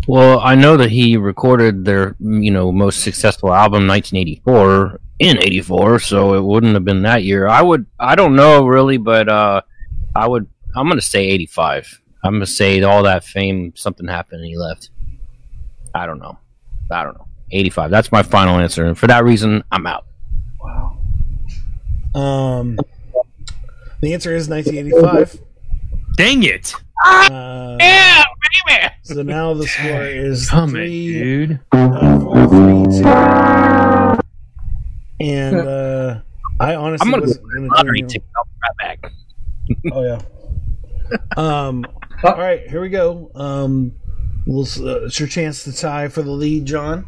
Well, 0.06 0.38
I 0.40 0.54
know 0.54 0.76
that 0.76 0.90
he 0.90 1.16
recorded 1.16 1.84
their, 1.84 2.14
you 2.20 2.50
know, 2.50 2.70
most 2.70 3.00
successful 3.00 3.52
album, 3.52 3.86
1984, 3.86 5.00
in 5.18 5.38
'84, 5.38 5.98
so 6.00 6.34
it 6.34 6.42
wouldn't 6.42 6.74
have 6.74 6.84
been 6.84 7.02
that 7.02 7.24
year. 7.24 7.48
I 7.48 7.62
would, 7.62 7.86
I 7.98 8.14
don't 8.14 8.36
know 8.36 8.66
really, 8.66 8.98
but 8.98 9.28
uh, 9.28 9.62
I 10.14 10.28
would, 10.28 10.46
I'm 10.76 10.88
gonna 10.88 11.00
say 11.00 11.26
'85. 11.26 12.02
I'm 12.22 12.34
gonna 12.34 12.46
say 12.46 12.82
all 12.82 13.02
that 13.04 13.24
fame, 13.24 13.72
something 13.76 14.06
happened 14.06 14.42
and 14.42 14.48
he 14.48 14.56
left. 14.56 14.90
I 15.94 16.06
don't 16.06 16.18
know. 16.18 16.38
I 16.90 17.02
don't 17.02 17.14
know. 17.14 17.26
'85. 17.50 17.90
That's 17.90 18.12
my 18.12 18.22
final 18.22 18.58
answer, 18.58 18.84
and 18.84 18.96
for 18.96 19.06
that 19.06 19.24
reason, 19.24 19.64
I'm 19.72 19.86
out. 19.86 20.06
Wow. 20.60 20.98
Um, 22.14 22.78
the 24.00 24.12
answer 24.14 24.34
is 24.34 24.48
1985. 24.48 25.40
Dang 26.16 26.42
it! 26.42 26.74
Uh, 27.04 27.76
Yeah, 27.80 28.22
baby. 28.68 28.94
so 29.02 29.22
now 29.22 29.54
the 29.54 29.66
score 29.66 30.02
is 30.04 30.48
Come 30.48 30.70
three, 30.70 31.16
it, 31.16 31.22
dude. 31.24 31.60
uh, 31.72 32.20
four, 32.20 32.48
three, 32.48 32.84
two. 33.00 33.08
And 35.20 35.56
uh, 35.68 36.20
I 36.60 36.74
honestly 36.74 37.04
I'm 37.06 37.10
gonna 37.12 37.22
wasn't 37.22 37.42
go 37.44 37.54
gonna 37.54 37.68
lottery 37.74 38.00
do. 38.02 38.06
ticket. 38.08 38.28
I'll 38.36 38.44
be 38.44 38.50
right 38.80 39.00
back. 39.02 39.12
Oh 39.92 40.02
yeah. 40.04 40.20
Um. 41.36 41.84
All 42.24 42.36
right, 42.36 42.68
here 42.68 42.80
we 42.80 42.88
go. 42.88 43.30
Um, 43.34 43.92
we'll, 44.46 44.62
uh, 44.80 45.04
it's 45.04 45.20
your 45.20 45.28
chance 45.28 45.64
to 45.64 45.72
tie 45.72 46.08
for 46.08 46.22
the 46.22 46.30
lead, 46.30 46.64
John. 46.64 47.04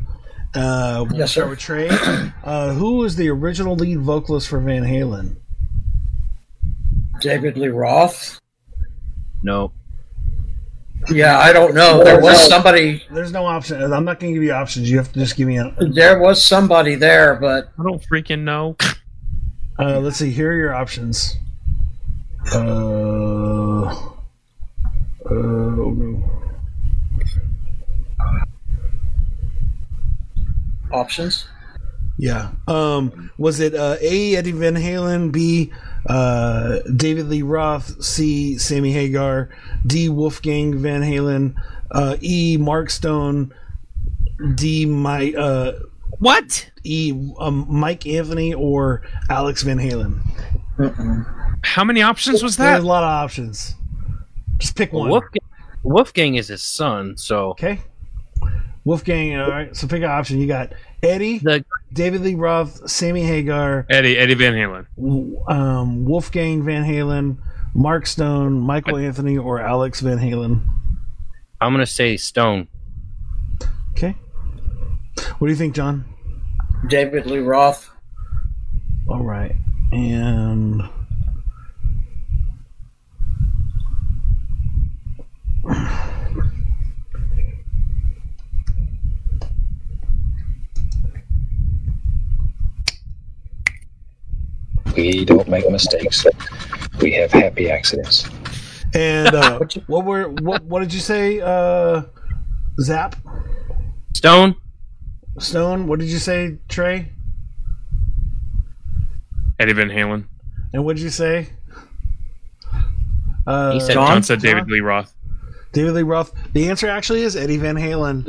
Uh, 0.55 1.05
we'll 1.09 1.19
Yes, 1.19 1.33
start 1.33 1.47
sir. 1.47 1.51
with 1.51 1.59
Trey. 1.59 1.89
Uh, 2.45 2.75
who 2.75 2.97
was 2.99 3.17
the 3.17 3.29
original 3.31 3.75
lead 3.75 4.01
vocalist 4.01 4.49
for 4.49 4.61
Van 4.61 4.83
Halen? 4.85 5.37
David 7.21 7.57
Lee 7.57 7.69
Roth? 7.69 8.39
No. 9.49 9.73
Yeah, 11.09 11.39
I 11.39 11.55
don't 11.55 11.75
know. 11.75 12.05
There 12.05 12.21
was 12.21 12.39
somebody. 12.47 13.03
There's 13.11 13.33
no 13.33 13.47
option. 13.47 13.81
I'm 13.81 14.05
not 14.05 14.21
going 14.21 14.35
to 14.35 14.39
give 14.39 14.43
you 14.43 14.53
options. 14.53 14.91
You 14.91 14.99
have 14.99 15.11
to 15.15 15.19
just 15.19 15.37
give 15.37 15.49
me 15.49 15.57
a. 15.57 15.75
There 15.79 16.19
was 16.19 16.45
somebody 16.45 16.97
there, 16.97 17.37
but 17.37 17.73
I 17.79 17.83
don't 17.83 18.03
freaking 18.03 18.43
know. 18.43 18.77
Uh, 19.79 20.01
let's 20.01 20.19
see. 20.19 20.31
Here 20.31 20.53
are 20.53 20.57
your 20.57 20.75
options. 20.75 21.37
Uh, 22.53 23.85
uh, 23.87 24.15
oh 25.31 25.95
no. 25.97 26.31
options. 30.93 31.47
Yeah. 32.19 32.51
Um, 32.67 33.31
was 33.39 33.61
it 33.61 33.75
uh, 33.75 33.97
A. 34.03 34.37
Eddie 34.37 34.53
Van 34.53 34.75
Halen, 34.75 35.33
B. 35.33 35.73
Uh, 36.07 36.79
David 36.97 37.29
Lee 37.29 37.43
Roth, 37.43 38.03
C. 38.03 38.57
Sammy 38.59 38.93
Hagar, 38.93 39.51
D. 39.87 40.09
Wolfgang 40.09 40.79
Van 40.79 41.03
Halen, 41.03 41.55
uh, 41.91 42.17
E. 42.21 42.57
Mark 42.59 42.91
Stone, 42.91 43.53
D. 44.55 44.87
My 44.87 45.33
uh, 45.33 45.79
What? 46.19 46.71
E. 46.85 47.13
Um, 47.39 47.67
Mike 47.69 48.07
Anthony 48.07 48.55
or 48.55 49.03
Alex 49.29 49.63
Van 49.63 49.79
Halen? 49.79 50.21
How 51.65 51.85
many 51.85 52.03
options 52.03 52.43
was 52.43 52.57
that? 52.57 52.65
There's 52.65 52.83
that? 52.83 52.87
a 52.87 52.89
lot 52.89 53.03
of 53.03 53.09
options. 53.11 53.75
Just 54.59 54.77
pick 54.77 54.93
one. 54.93 55.11
Wolfgang, 55.11 55.43
Wolfgang 55.83 56.35
is 56.37 56.49
his 56.49 56.63
son, 56.63 57.17
so 57.17 57.51
Okay. 57.51 57.81
Wolfgang. 58.85 59.37
All 59.39 59.51
right. 59.51 59.77
So 59.77 59.87
pick 59.87 60.03
an 60.03 60.09
option. 60.11 60.41
You 60.41 60.47
got 60.47 60.73
Eddie, 61.03 61.39
the 61.39 61.65
David 61.93 62.23
Lee 62.23 62.35
Roth, 62.35 62.89
Sammy 62.91 63.23
Hagar, 63.23 63.87
Eddie 63.89 64.19
Eddie 64.19 64.35
Van 64.35 64.55
Halen. 64.55 64.87
um, 65.51 66.05
Wolfgang 66.05 66.63
Van 66.65 66.85
Halen, 66.85 67.39
Mark 67.75 68.07
Stone, 68.07 68.61
Michael 68.61 68.97
Anthony, 68.99 69.39
or 69.39 69.61
Alex 69.61 70.01
Van 70.01 70.19
Halen. 70.19 70.63
I'm 71.61 71.73
gonna 71.73 71.87
say 71.87 72.17
Stone. 72.17 72.69
Okay. 73.93 74.17
What 75.39 75.49
do 75.49 75.53
you 75.53 75.57
think, 75.57 75.75
John? 75.75 76.05
David 76.89 77.27
Lee 77.27 77.39
Roth. 77.39 77.91
All 79.09 79.25
right. 79.25 79.55
And 79.91 80.83
We 94.99 95.25
don't 95.25 95.47
make 95.47 95.71
mistakes. 95.71 96.27
We 97.01 97.13
have 97.13 97.31
happy 97.31 97.71
accidents. 97.71 98.29
and 98.95 99.33
uh, 99.33 99.61
what 99.87 100.05
were 100.05 100.29
what 100.29 100.65
what 100.65 100.81
did 100.81 100.93
you 100.93 100.99
say? 100.99 101.41
Uh, 101.41 102.03
Zap 102.81 103.15
Stone. 104.15 104.57
Stone. 105.39 105.87
What 105.87 106.01
did 106.01 106.09
you 106.09 106.19
say, 106.19 106.59
Trey? 106.69 107.13
Eddie 109.61 109.73
Van 109.73 109.89
Halen. 109.89 110.25
And 110.73 110.85
what 110.85 110.97
did 110.97 111.03
you 111.03 111.11
say? 111.11 111.49
Uh, 113.47 113.75
He 113.75 113.81
said 113.81 113.95
John, 113.95 114.09
John. 114.09 114.23
said 114.25 114.41
David 114.41 114.69
Lee 114.69 114.81
Roth. 114.81 115.15
David 115.73 115.95
Lee 115.95 116.03
Roth. 116.03 116.33
The 116.55 116.69
answer 116.69 116.89
actually 116.89 117.23
is 117.23 117.37
Eddie 117.37 117.57
Van 117.59 117.77
Halen. 117.77 118.27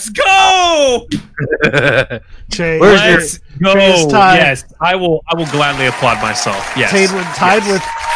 Hey, 0.00 0.06
let's 0.06 0.08
go! 0.10 1.06
Trey, 2.50 2.78
Where's 2.80 3.00
Trey- 3.00 3.10
Let's 3.12 3.38
go! 3.62 3.72
Trey's 3.72 4.06
tied. 4.06 4.36
Yes, 4.36 4.64
I 4.80 4.96
will. 4.96 5.22
I 5.28 5.36
will 5.36 5.46
gladly 5.46 5.86
applaud 5.86 6.20
myself. 6.22 6.56
Yes, 6.76 6.90
tied 6.90 7.14
with, 7.16 7.26
tied 7.36 7.62
Yes. 7.64 7.72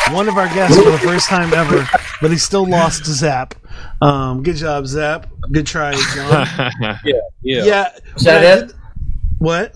with 0.09 0.15
one 0.15 0.29
of 0.29 0.37
our 0.37 0.49
guests 0.49 0.77
for 0.77 0.91
the 0.91 0.99
first 0.99 1.29
time 1.29 1.53
ever, 1.55 1.87
but 2.21 2.31
he 2.31 2.37
still 2.39 2.67
lost 2.67 3.05
to 3.07 3.13
Zap. 3.13 3.55
Um, 4.01 4.43
good 4.43 4.57
job, 4.57 4.87
Zap. 4.87 5.29
Good 5.53 5.67
try, 5.67 5.93
John. 6.15 6.47
yeah. 7.05 7.21
yeah 7.43 7.89
Is 8.17 8.23
that 8.25 8.63
it? 8.65 8.73
What? 9.39 9.75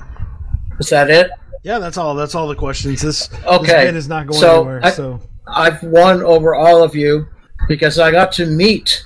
Is 0.80 0.88
that 0.90 1.10
it? 1.10 1.30
Yeah, 1.62 1.78
that's 1.78 1.96
all. 1.98 2.14
That's 2.14 2.34
all 2.34 2.48
the 2.48 2.54
questions. 2.54 3.02
This, 3.02 3.28
this 3.28 3.44
Okay, 3.46 3.84
bit 3.86 3.96
is 3.96 4.08
not 4.08 4.26
going 4.26 4.40
so 4.40 4.56
anywhere. 4.60 4.80
I- 4.84 4.90
so 4.90 5.20
I've 5.46 5.82
won 5.82 6.22
over 6.22 6.54
all 6.54 6.82
of 6.82 6.94
you 6.94 7.26
because 7.68 7.98
I 7.98 8.10
got 8.10 8.32
to 8.32 8.46
meet 8.46 9.04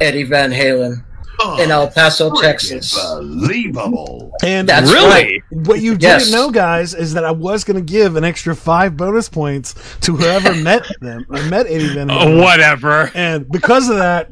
Eddie 0.00 0.24
Van 0.24 0.50
Halen 0.50 1.04
Oh, 1.40 1.60
in 1.60 1.70
El 1.70 1.88
Paso, 1.90 2.30
Texas. 2.40 2.96
Unbelievable. 2.98 4.32
and 4.42 4.68
That's 4.68 4.90
really? 4.90 5.08
right. 5.08 5.42
what 5.50 5.80
you 5.80 5.96
Yes. 5.98 6.24
didn't 6.26 6.38
know, 6.38 6.50
guys, 6.50 6.94
is 6.94 7.14
that 7.14 7.24
I 7.24 7.30
was 7.32 7.64
going 7.64 7.76
to 7.76 7.82
give 7.92 8.16
an 8.16 8.24
extra 8.24 8.54
five 8.54 8.96
bonus 8.96 9.28
points 9.28 9.74
to 10.02 10.16
whoever 10.16 10.54
met 10.62 10.86
them, 11.00 11.26
or 11.28 11.42
met 11.44 11.66
Eddie 11.66 11.92
Van 11.94 12.10
Oh, 12.10 12.40
whatever. 12.40 13.10
And 13.14 13.48
because 13.50 13.88
of 13.88 13.96
that, 13.96 14.30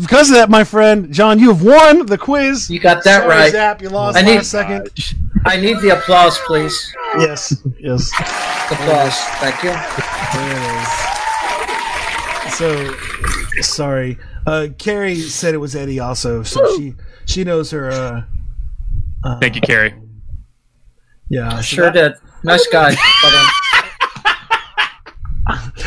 because 0.00 0.28
of 0.30 0.36
that, 0.36 0.48
my 0.50 0.62
friend 0.62 1.12
John, 1.12 1.38
you 1.38 1.48
have 1.48 1.62
won 1.62 2.06
the 2.06 2.18
quiz. 2.18 2.70
You 2.70 2.78
got 2.78 3.02
that 3.04 3.22
Sorry, 3.22 3.28
right. 3.28 3.50
Zap, 3.52 3.82
you 3.82 3.88
lost 3.88 4.16
I 4.18 4.22
need- 4.22 4.36
last 4.36 4.50
second. 4.50 4.88
I 5.46 5.56
need 5.56 5.80
the 5.80 5.96
applause, 5.98 6.38
please. 6.46 6.94
Yes, 7.18 7.56
yes. 7.80 8.10
Applause. 8.70 9.16
Thank 9.40 9.62
you. 9.64 9.70
There 10.34 10.56
it 10.60 10.62
is. 12.46 12.54
So, 12.56 12.94
sorry. 13.60 14.18
Uh, 14.46 14.68
Carrie 14.78 15.16
said 15.16 15.54
it 15.54 15.58
was 15.58 15.74
Eddie 15.76 16.00
also, 16.00 16.42
so 16.42 16.76
she 16.76 16.94
she 17.26 17.44
knows 17.44 17.70
her. 17.70 17.90
Uh, 17.90 18.22
uh, 19.24 19.38
Thank 19.40 19.54
you, 19.56 19.60
Carrie. 19.60 19.94
Yeah, 21.28 21.56
so 21.56 21.62
Sure 21.62 21.90
that- 21.92 21.92
did. 21.94 22.12
Nice 22.44 22.66
guy. 22.72 22.94
Um, 23.24 23.46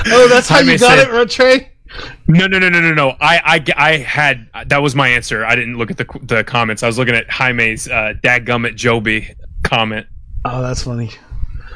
Oh, 0.08 0.28
that's 0.28 0.49
how 0.49 0.58
I 0.58 0.62
you 0.62 0.78
got 0.78 0.99
it, 0.99 1.10
right, 1.12 1.69
No, 2.28 2.47
no, 2.47 2.60
no, 2.60 2.69
no, 2.69 2.82
no, 2.82 2.93
no. 2.93 3.10
I, 3.21 3.63
I, 3.78 3.91
I 3.91 3.97
had 3.97 4.49
that 4.67 4.82
was 4.82 4.93
my 4.95 5.08
answer. 5.08 5.45
I 5.45 5.56
didn't 5.56 5.78
look 5.78 5.89
at 5.91 5.97
the 5.97 6.06
the 6.23 6.43
comments. 6.43 6.84
I 6.84 6.88
was 6.88 6.97
looking 6.97 7.15
at 7.15 7.30
Jaime's 7.30 7.88
uh, 7.88 8.13
"Dadgummit 8.23 8.76
Joby" 8.76 9.34
comment. 9.63 10.06
Oh, 10.43 10.62
that's 10.62 10.84
funny. 10.84 11.12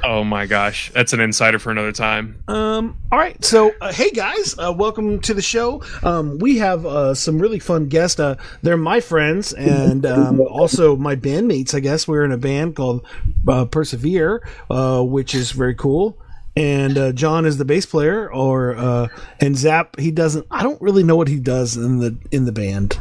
Oh 0.10 0.24
my 0.24 0.46
gosh, 0.46 0.90
that's 0.94 1.12
an 1.12 1.20
insider 1.20 1.60
for 1.60 1.70
another 1.70 1.92
time. 1.92 2.42
Um, 2.48 2.98
all 3.12 3.20
right, 3.20 3.44
so 3.44 3.74
uh, 3.82 3.92
hey 3.92 4.10
guys, 4.10 4.56
uh, 4.58 4.72
welcome 4.72 5.20
to 5.20 5.34
the 5.34 5.42
show. 5.42 5.84
Um, 6.02 6.38
we 6.40 6.60
have 6.60 6.86
uh, 6.86 7.14
some 7.14 7.40
really 7.40 7.60
fun 7.60 7.88
guests. 7.90 8.18
Uh, 8.18 8.38
they're 8.62 8.78
my 8.78 9.02
friends 9.02 9.52
and 9.52 10.06
um, 10.06 10.40
also 10.40 10.96
my 10.96 11.18
bandmates. 11.18 11.74
I 11.76 11.82
guess 11.82 12.08
we're 12.08 12.24
in 12.24 12.32
a 12.32 12.38
band 12.38 12.78
called 12.78 13.06
uh, 13.50 13.66
Persevere, 13.66 14.48
uh, 14.70 15.04
which 15.04 15.36
is 15.36 15.52
very 15.52 15.76
cool. 15.76 16.18
and 16.56 16.98
uh, 16.98 17.12
John 17.12 17.46
is 17.46 17.58
the 17.58 17.66
bass 17.66 17.86
player, 17.86 18.32
or 18.32 18.78
uh, 18.78 19.08
and 19.42 19.58
Zap 19.58 20.00
he 20.00 20.12
doesn't. 20.12 20.48
I 20.50 20.64
don't 20.64 20.82
really 20.82 21.04
know 21.04 21.18
what 21.18 21.28
he 21.28 21.38
does 21.38 21.76
in 21.76 22.00
the 22.00 22.18
in 22.32 22.46
the 22.46 22.54
band. 22.54 22.98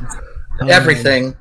Um, 0.61 0.69
Everything. 0.71 1.37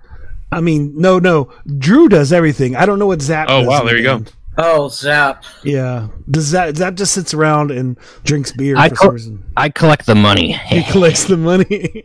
I 0.51 0.61
mean, 0.61 0.93
no, 0.95 1.17
no. 1.17 1.51
Drew 1.79 2.07
does 2.07 2.31
everything. 2.31 2.75
I 2.75 2.85
don't 2.85 2.99
know 2.99 3.07
what 3.07 3.23
Zap. 3.23 3.47
Oh, 3.49 3.61
does 3.61 3.67
wow, 3.67 3.83
there 3.83 3.95
the 3.95 4.01
you 4.01 4.03
go. 4.03 4.23
Band. 4.55 4.67
Oh, 4.67 4.87
Zap. 4.89 5.43
Yeah, 5.63 6.07
does 6.29 6.51
that 6.51 6.75
Zap 6.77 6.95
just 6.95 7.13
sits 7.13 7.33
around 7.33 7.71
and 7.71 7.97
drinks 8.23 8.51
beer 8.51 8.75
I 8.77 8.89
for 8.89 8.95
co- 8.95 9.05
some 9.07 9.13
reason? 9.13 9.43
I 9.57 9.69
collect 9.69 10.05
the 10.05 10.15
money. 10.15 10.53
He 10.53 10.83
collects 10.91 11.25
the 11.25 11.37
money. 11.37 12.03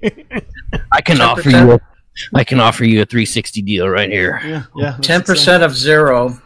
I 0.93 1.01
can 1.01 1.21
offer 1.21 1.43
10%. 1.51 1.67
you. 1.67 1.73
A, 1.73 1.81
I 2.35 2.45
can 2.45 2.61
offer 2.61 2.85
you 2.85 3.03
a 3.03 3.05
360 3.07 3.63
deal 3.63 3.89
right 3.89 4.11
here. 4.11 4.41
yeah, 4.45 4.65
yeah. 4.77 4.97
10% 5.01 5.63
of 5.65 5.77
zero. 5.77 6.41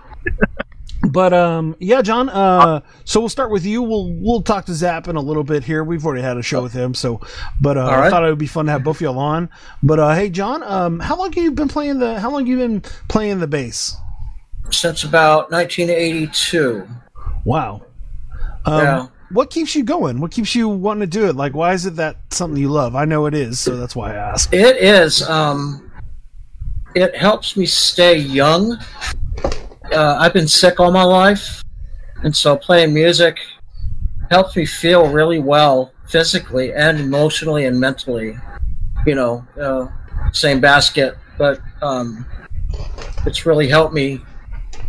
But 1.11 1.35
um, 1.35 1.77
yeah, 1.81 2.01
John. 2.01 2.31
Uh, 2.31 2.81
so 3.05 3.21
we'll 3.21 3.29
start 3.29 3.51
with 3.51 3.67
you. 3.67 3.83
We'll 3.83 4.11
we'll 4.15 4.41
talk 4.41 4.65
to 4.67 4.75
Zap 4.75 5.07
in 5.07 5.17
a 5.17 5.21
little 5.21 5.45
bit 5.45 5.63
here. 5.63 5.85
We've 5.85 6.05
already 6.05 6.23
had 6.23 6.39
a 6.39 6.43
show 6.43 6.63
with 6.63 6.73
him, 6.73 6.95
so 6.95 7.21
but 7.61 7.77
uh, 7.77 7.83
All 7.83 7.91
I 7.91 8.09
thought 8.09 8.25
it 8.25 8.31
would 8.31 8.39
be 8.39 8.47
fun 8.47 8.65
to 8.67 8.73
have 8.73 8.85
both 8.85 8.97
of 8.97 9.03
y'all 9.03 9.19
on. 9.19 9.51
But 9.83 9.99
uh, 10.01 10.15
hey, 10.15 10.31
John, 10.31 10.63
um, 10.63 11.01
how 11.01 11.19
long 11.19 11.31
have 11.31 11.45
you 11.45 11.51
been 11.53 11.69
playing 11.69 11.99
the? 11.99 12.19
How 12.19 12.31
long 12.31 12.41
have 12.41 12.49
you 12.49 12.57
been 12.57 12.81
playing 13.09 13.41
the 13.41 13.47
bass? 13.47 13.95
Since 14.71 15.05
about 15.05 15.51
1982. 15.51 16.87
Wow. 17.45 17.83
Um, 18.65 18.81
Yeah. 18.81 19.07
What 19.31 19.51
keeps 19.51 19.75
you 19.75 19.83
going? 19.83 20.21
What 20.21 20.31
keeps 20.31 20.55
you 20.55 20.69
wanting 20.69 21.01
to 21.01 21.07
do 21.07 21.27
it? 21.29 21.35
Like, 21.35 21.55
why 21.55 21.73
is 21.73 21.87
it 21.87 21.97
that 21.97 22.19
something 22.31 22.61
you 22.61 22.69
love? 22.69 22.95
I 22.95 23.05
know 23.05 23.27
it 23.27 23.35
is, 23.35 23.59
so 23.59 23.77
that's 23.77 23.97
why 23.97 24.13
I 24.13 24.15
ask. 24.15 24.53
It 24.53 24.77
is. 24.77 25.29
Um, 25.29 25.91
it 26.95 27.17
helps 27.17 27.57
me 27.57 27.67
stay 27.67 28.17
young. 28.17 28.79
Uh, 29.93 30.17
I've 30.21 30.33
been 30.33 30.47
sick 30.47 30.79
all 30.79 30.93
my 30.93 31.03
life, 31.03 31.65
and 32.23 32.37
so 32.37 32.57
playing 32.57 32.95
music 32.95 33.41
helps 34.31 34.55
me 34.55 34.67
feel 34.67 35.11
really 35.11 35.41
well 35.41 35.93
physically 36.07 36.73
and 36.73 37.01
emotionally 37.01 37.65
and 37.67 37.81
mentally. 37.81 38.39
You 39.05 39.17
know, 39.17 39.47
uh, 39.61 39.89
same 40.33 40.61
basket, 40.61 41.17
but 41.39 41.61
um, 41.83 42.25
it's 43.27 43.47
really 43.47 43.69
helped 43.69 43.95
me 43.95 44.21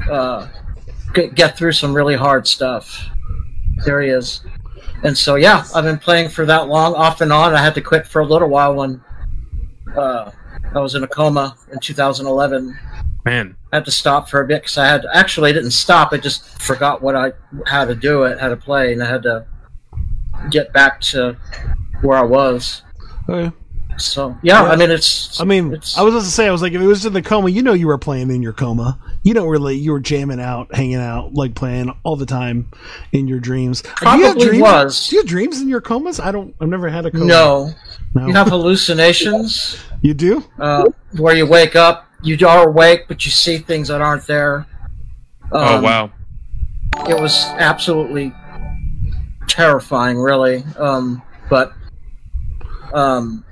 uh, 0.10 0.48
get, 1.14 1.36
get 1.36 1.58
through 1.58 1.72
some 1.72 1.94
really 1.94 2.16
hard 2.16 2.48
stuff. 2.48 3.08
There 3.86 4.02
he 4.02 4.10
is. 4.10 4.42
And 5.04 5.18
so, 5.18 5.36
yeah, 5.36 5.66
I've 5.76 5.84
been 5.84 6.00
playing 6.00 6.30
for 6.30 6.46
that 6.46 6.68
long, 6.68 6.96
off 6.96 7.22
and 7.22 7.32
on. 7.32 7.54
I 7.54 7.62
had 7.62 7.76
to 7.76 7.82
quit 7.82 8.08
for 8.08 8.22
a 8.22 8.26
little 8.26 8.50
while 8.50 8.76
when 8.76 9.04
uh, 9.96 10.32
I 10.74 10.80
was 10.80 10.96
in 10.96 11.04
a 11.04 11.08
coma 11.08 11.56
in 11.72 11.80
2011. 11.80 12.78
Man, 13.26 13.56
I 13.72 13.78
had 13.78 13.86
to 13.86 13.92
stop 13.92 14.30
for 14.30 14.42
a 14.42 14.48
bit 14.48 14.62
because 14.62 14.78
I 14.78 14.86
had 14.86 15.06
actually 15.12 15.50
I 15.50 15.54
didn't 15.54 15.72
stop. 15.72 16.14
I 16.14 16.18
just 16.18 16.62
forgot 16.62 17.02
what 17.02 17.16
I 17.16 17.32
how 17.66 17.84
to 17.84 17.96
do 17.96 18.24
it, 18.24 18.40
how 18.40 18.50
to 18.50 18.56
play, 18.56 18.94
and 18.94 19.02
I 19.02 19.08
had 19.08 19.24
to 19.24 19.48
get 20.52 20.72
back 20.74 21.02
to 21.02 21.36
where 22.02 22.18
I 22.20 22.24
was. 22.24 22.84
Okay. 23.28 23.56
So 23.98 24.38
yeah, 24.44 24.64
Yeah. 24.64 24.70
I 24.72 24.76
mean 24.76 24.92
it's. 24.92 25.40
I 25.40 25.44
mean, 25.46 25.74
it's, 25.74 25.98
I 25.98 26.02
was 26.02 26.14
just 26.14 26.26
to 26.28 26.32
say, 26.32 26.48
I 26.48 26.52
was 26.52 26.62
like, 26.62 26.74
if 26.74 26.82
it 26.82 26.86
was 26.86 27.06
in 27.06 27.14
the 27.14 27.22
coma, 27.22 27.50
you 27.50 27.62
know, 27.64 27.74
you 27.74 27.88
were 27.88 27.98
playing 27.98 28.30
in 28.32 28.42
your 28.42 28.54
coma. 28.54 29.00
You 29.24 29.34
don't 29.34 29.48
really, 29.48 29.76
you 29.76 29.92
were 29.92 30.00
jamming 30.00 30.40
out, 30.40 30.74
hanging 30.76 30.96
out, 30.98 31.34
like 31.34 31.56
playing 31.56 31.92
all 32.04 32.16
the 32.16 32.26
time 32.26 32.70
in 33.12 33.28
your 33.28 33.40
dreams. 33.40 33.82
Do 33.82 33.88
you 33.90 33.94
have 33.94 34.20
Probably 34.20 34.46
dreams? 34.46 34.62
was. 34.62 35.08
Do 35.10 35.16
you 35.16 35.22
have 35.22 35.28
dreams 35.30 35.62
in 35.62 35.68
your 35.70 35.82
comas? 35.82 36.20
I 36.20 36.32
don't. 36.32 36.54
I've 36.62 36.68
never 36.70 36.90
had 36.90 37.06
a 37.06 37.12
coma. 37.12 37.26
no, 37.26 37.72
no. 38.14 38.28
you 38.28 38.34
have 38.34 38.48
hallucinations 38.48 39.78
You 40.02 40.14
do? 40.14 40.44
uh, 40.60 40.86
where 41.18 41.36
you 41.36 41.46
wake 41.48 41.76
up, 41.76 42.06
you 42.22 42.38
are 42.48 42.68
awake, 42.70 43.08
but 43.08 43.26
you 43.26 43.32
see 43.32 43.58
things 43.58 43.88
that 43.88 44.02
aren't 44.02 44.28
there. 44.28 44.66
oh 45.52 45.78
Um, 45.78 45.84
wow, 45.84 46.12
it 47.08 47.20
was 47.20 47.46
absolutely 47.58 48.34
terrifying, 49.48 50.18
really. 50.18 50.64
Um, 50.78 51.22
but 51.50 51.72
um, 52.94 53.44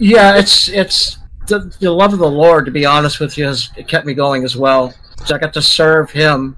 yeah, 0.00 0.36
it's 0.36 0.68
it's 0.68 1.18
the, 1.46 1.72
the 1.78 1.90
love 1.90 2.12
of 2.12 2.18
the 2.18 2.30
Lord. 2.30 2.64
To 2.64 2.70
be 2.70 2.84
honest 2.86 3.20
with 3.20 3.36
you, 3.38 3.44
has 3.44 3.68
kept 3.86 4.06
me 4.06 4.14
going 4.14 4.44
as 4.44 4.56
well. 4.56 4.94
So 5.26 5.34
I 5.34 5.38
got 5.38 5.52
to 5.54 5.62
serve 5.62 6.10
Him 6.10 6.56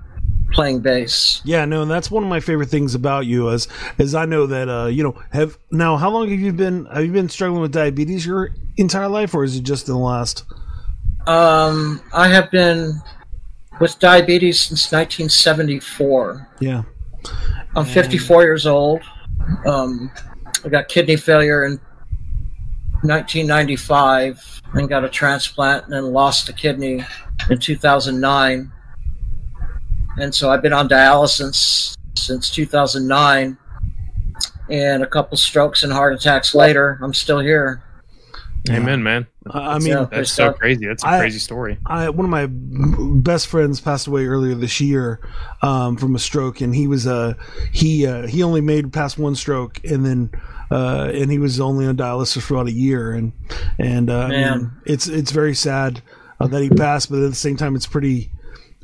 playing 0.52 0.80
bass. 0.80 1.42
Yeah, 1.44 1.64
no, 1.64 1.82
and 1.82 1.90
that's 1.90 2.10
one 2.10 2.22
of 2.22 2.28
my 2.28 2.38
favorite 2.38 2.68
things 2.68 2.94
about 2.94 3.26
you 3.26 3.48
is 3.48 3.66
is 3.98 4.14
I 4.14 4.24
know 4.26 4.46
that 4.46 4.68
uh, 4.68 4.86
you 4.86 5.02
know, 5.02 5.20
have 5.32 5.58
now 5.70 5.96
how 5.96 6.10
long 6.10 6.30
have 6.30 6.38
you 6.38 6.52
been 6.52 6.86
have 6.86 7.04
you 7.04 7.12
been 7.12 7.28
struggling 7.28 7.60
with 7.60 7.72
diabetes 7.72 8.24
your 8.24 8.54
entire 8.76 9.08
life 9.08 9.34
or 9.34 9.44
is 9.44 9.56
it 9.56 9.64
just 9.64 9.88
in 9.88 9.94
the 9.94 10.00
last 10.00 10.44
Um, 11.26 12.00
I 12.14 12.28
have 12.28 12.50
been 12.50 12.94
with 13.80 13.98
diabetes 13.98 14.60
since 14.60 14.92
1974. 14.92 16.48
Yeah. 16.60 16.82
I'm 17.74 17.84
54 17.84 18.42
years 18.42 18.66
old. 18.66 19.02
Um, 19.66 20.10
I 20.64 20.68
got 20.68 20.88
kidney 20.88 21.16
failure 21.16 21.64
in 21.64 21.80
1995 23.02 24.62
and 24.74 24.88
got 24.88 25.04
a 25.04 25.08
transplant 25.08 25.84
and 25.84 25.92
then 25.92 26.12
lost 26.12 26.48
a 26.48 26.52
kidney 26.52 27.04
in 27.50 27.58
2009. 27.58 28.72
And 30.18 30.34
so 30.34 30.50
I've 30.50 30.62
been 30.62 30.72
on 30.72 30.88
dialysis 30.88 31.96
since 32.16 32.50
2009. 32.50 33.58
And 34.70 35.02
a 35.02 35.06
couple 35.06 35.36
strokes 35.36 35.82
and 35.82 35.92
heart 35.92 36.14
attacks 36.14 36.54
later, 36.54 36.98
I'm 37.02 37.12
still 37.12 37.40
here. 37.40 37.82
amen, 38.70 39.02
man. 39.02 39.26
I 39.50 39.74
I 39.74 39.78
mean, 39.78 39.88
Yeah. 39.88 40.06
That's 40.10 40.32
so 40.32 40.52
crazy. 40.52 40.86
That's 40.86 41.02
a 41.04 41.08
I- 41.08 41.18
crazy 41.20 41.38
story. 41.38 41.78
I 41.86 42.08
one 42.10 42.24
of 42.24 42.30
my 42.30 42.46
best 42.48 43.48
friends 43.48 43.80
passed 43.80 44.06
away 44.06 44.26
earlier 44.26 44.54
this 44.54 44.80
year 44.80 45.20
um, 45.62 45.96
from 45.96 46.14
a 46.14 46.18
stroke, 46.18 46.60
and 46.60 46.74
he 46.74 46.86
was 46.86 47.06
uh, 47.06 47.34
he 47.72 48.06
uh, 48.06 48.26
he 48.26 48.42
only 48.42 48.60
made 48.60 48.92
past 48.92 49.18
one 49.18 49.34
stroke, 49.34 49.80
and 49.84 50.04
then 50.06 50.30
uh, 50.70 51.10
and 51.12 51.30
he 51.30 51.38
was 51.38 51.60
only 51.60 51.86
on 51.86 51.96
dialysis 51.96 52.42
for 52.42 52.54
about 52.54 52.68
a 52.68 52.72
year, 52.72 53.12
and 53.12 53.32
and 53.78 54.10
uh, 54.10 54.18
I 54.20 54.28
mean, 54.28 54.70
it's 54.86 55.06
it's 55.08 55.32
very 55.32 55.54
sad 55.54 56.02
uh, 56.40 56.46
that 56.46 56.62
he 56.62 56.70
passed, 56.70 57.10
but 57.10 57.18
at 57.20 57.30
the 57.30 57.34
same 57.34 57.56
time, 57.56 57.74
it's 57.76 57.86
pretty. 57.86 58.30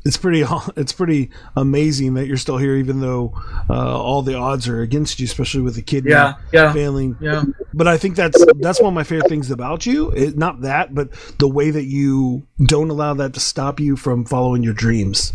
It's 0.09 0.17
pretty. 0.17 0.43
It's 0.75 0.91
pretty 0.91 1.29
amazing 1.55 2.15
that 2.15 2.25
you're 2.25 2.37
still 2.37 2.57
here, 2.57 2.75
even 2.75 2.99
though 2.99 3.33
uh, 3.69 4.01
all 4.01 4.23
the 4.23 4.33
odds 4.33 4.67
are 4.67 4.81
against 4.81 5.19
you, 5.19 5.25
especially 5.25 5.61
with 5.61 5.75
the 5.75 5.83
kidney 5.83 6.11
Yeah, 6.11 6.33
yeah, 6.51 6.73
failing 6.73 7.15
yeah. 7.21 7.43
but 7.75 7.87
I 7.87 7.97
think 7.97 8.15
that's 8.15 8.43
that's 8.59 8.81
one 8.81 8.89
of 8.89 8.95
my 8.95 9.03
favorite 9.03 9.29
things 9.29 9.51
about 9.51 9.85
you. 9.85 10.09
It, 10.11 10.35
not 10.35 10.61
that, 10.61 10.95
but 10.95 11.09
the 11.37 11.47
way 11.47 11.69
that 11.69 11.83
you 11.83 12.47
don't 12.65 12.89
allow 12.89 13.13
that 13.13 13.33
to 13.35 13.39
stop 13.39 13.79
you 13.79 13.95
from 13.95 14.25
following 14.25 14.63
your 14.63 14.73
dreams. 14.73 15.33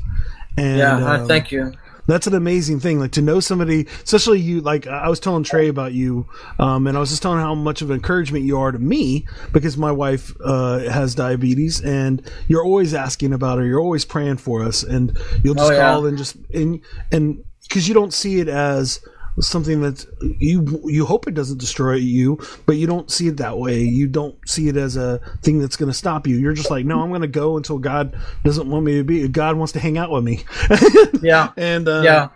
And 0.57 0.79
Yeah, 0.79 0.97
um, 0.97 1.29
thank 1.29 1.53
you. 1.53 1.73
That's 2.07 2.27
an 2.27 2.35
amazing 2.35 2.81
thing. 2.81 2.99
Like 3.01 3.13
to 3.13 3.23
know 3.23 3.41
somebody, 3.41 3.87
especially 4.05 4.41
you. 4.41 4.61
Like 4.61 4.87
I 4.87 5.09
was 5.09 5.21
telling 5.21 5.43
Trey 5.45 5.69
about 5.69 5.93
you, 5.93 6.27
um, 6.59 6.87
and 6.87 6.97
I 6.97 7.01
was 7.01 7.11
just 7.11 7.23
telling 7.23 7.41
how 7.41 7.55
much 7.55 7.83
of 7.83 7.91
encouragement 7.91 8.45
you 8.45 8.59
are 8.59 8.73
to 8.73 8.79
me 8.79 9.27
because 9.53 9.77
my 9.77 9.93
wife 9.93 10.33
uh, 10.45 10.79
has 10.91 11.15
diabetes, 11.15 11.81
and 11.81 12.23
you're 12.49 12.65
always 12.65 12.95
asking 12.95 13.33
about 13.33 13.59
her. 13.59 13.65
You're 13.65 13.81
always 13.81 14.05
praying 14.05 14.37
for 14.39 14.63
us, 14.63 14.83
and 14.83 15.17
you'll 15.43 15.55
just 15.55 15.71
Oh, 15.71 15.75
yeah. 15.75 15.93
call 15.93 16.07
and 16.07 16.19
just 16.19 16.37
and 16.53 16.81
and 17.11 17.43
because 17.63 17.89
you 17.89 17.95
don't 17.95 18.13
see 18.13 18.41
it 18.41 18.49
as 18.49 19.01
something 19.41 19.81
that 19.81 20.07
you 20.39 20.81
you 20.85 21.05
hope 21.05 21.27
it 21.27 21.35
doesn't 21.35 21.59
destroy 21.59 21.95
you 21.95 22.39
but 22.67 22.77
you 22.77 22.87
don't 22.87 23.11
see 23.11 23.29
it 23.29 23.37
that 23.39 23.59
way. 23.59 23.81
You 23.81 24.07
don't 24.07 24.37
see 24.49 24.69
it 24.69 24.77
as 24.77 24.97
a 24.97 25.21
thing 25.43 25.59
that's 25.59 25.77
going 25.77 25.91
to 25.91 25.97
stop 25.97 26.27
you. 26.27 26.37
You're 26.37 26.53
just 26.55 26.71
like 26.71 26.85
no 26.87 27.01
i'm 27.01 27.09
going 27.09 27.23
to 27.23 27.27
go 27.27 27.57
until 27.57 27.79
god 27.79 28.17
doesn't 28.45 28.69
want 28.69 28.85
me 28.85 28.99
to 28.99 29.05
be 29.05 29.27
god 29.29 29.57
wants 29.57 29.73
to 29.73 29.81
hang 29.81 29.99
out 29.99 30.11
with 30.11 30.25
me. 30.25 30.45
Yeah, 31.23 31.53
and 31.57 31.89
uh, 31.89 32.03
yeah. 32.05 32.29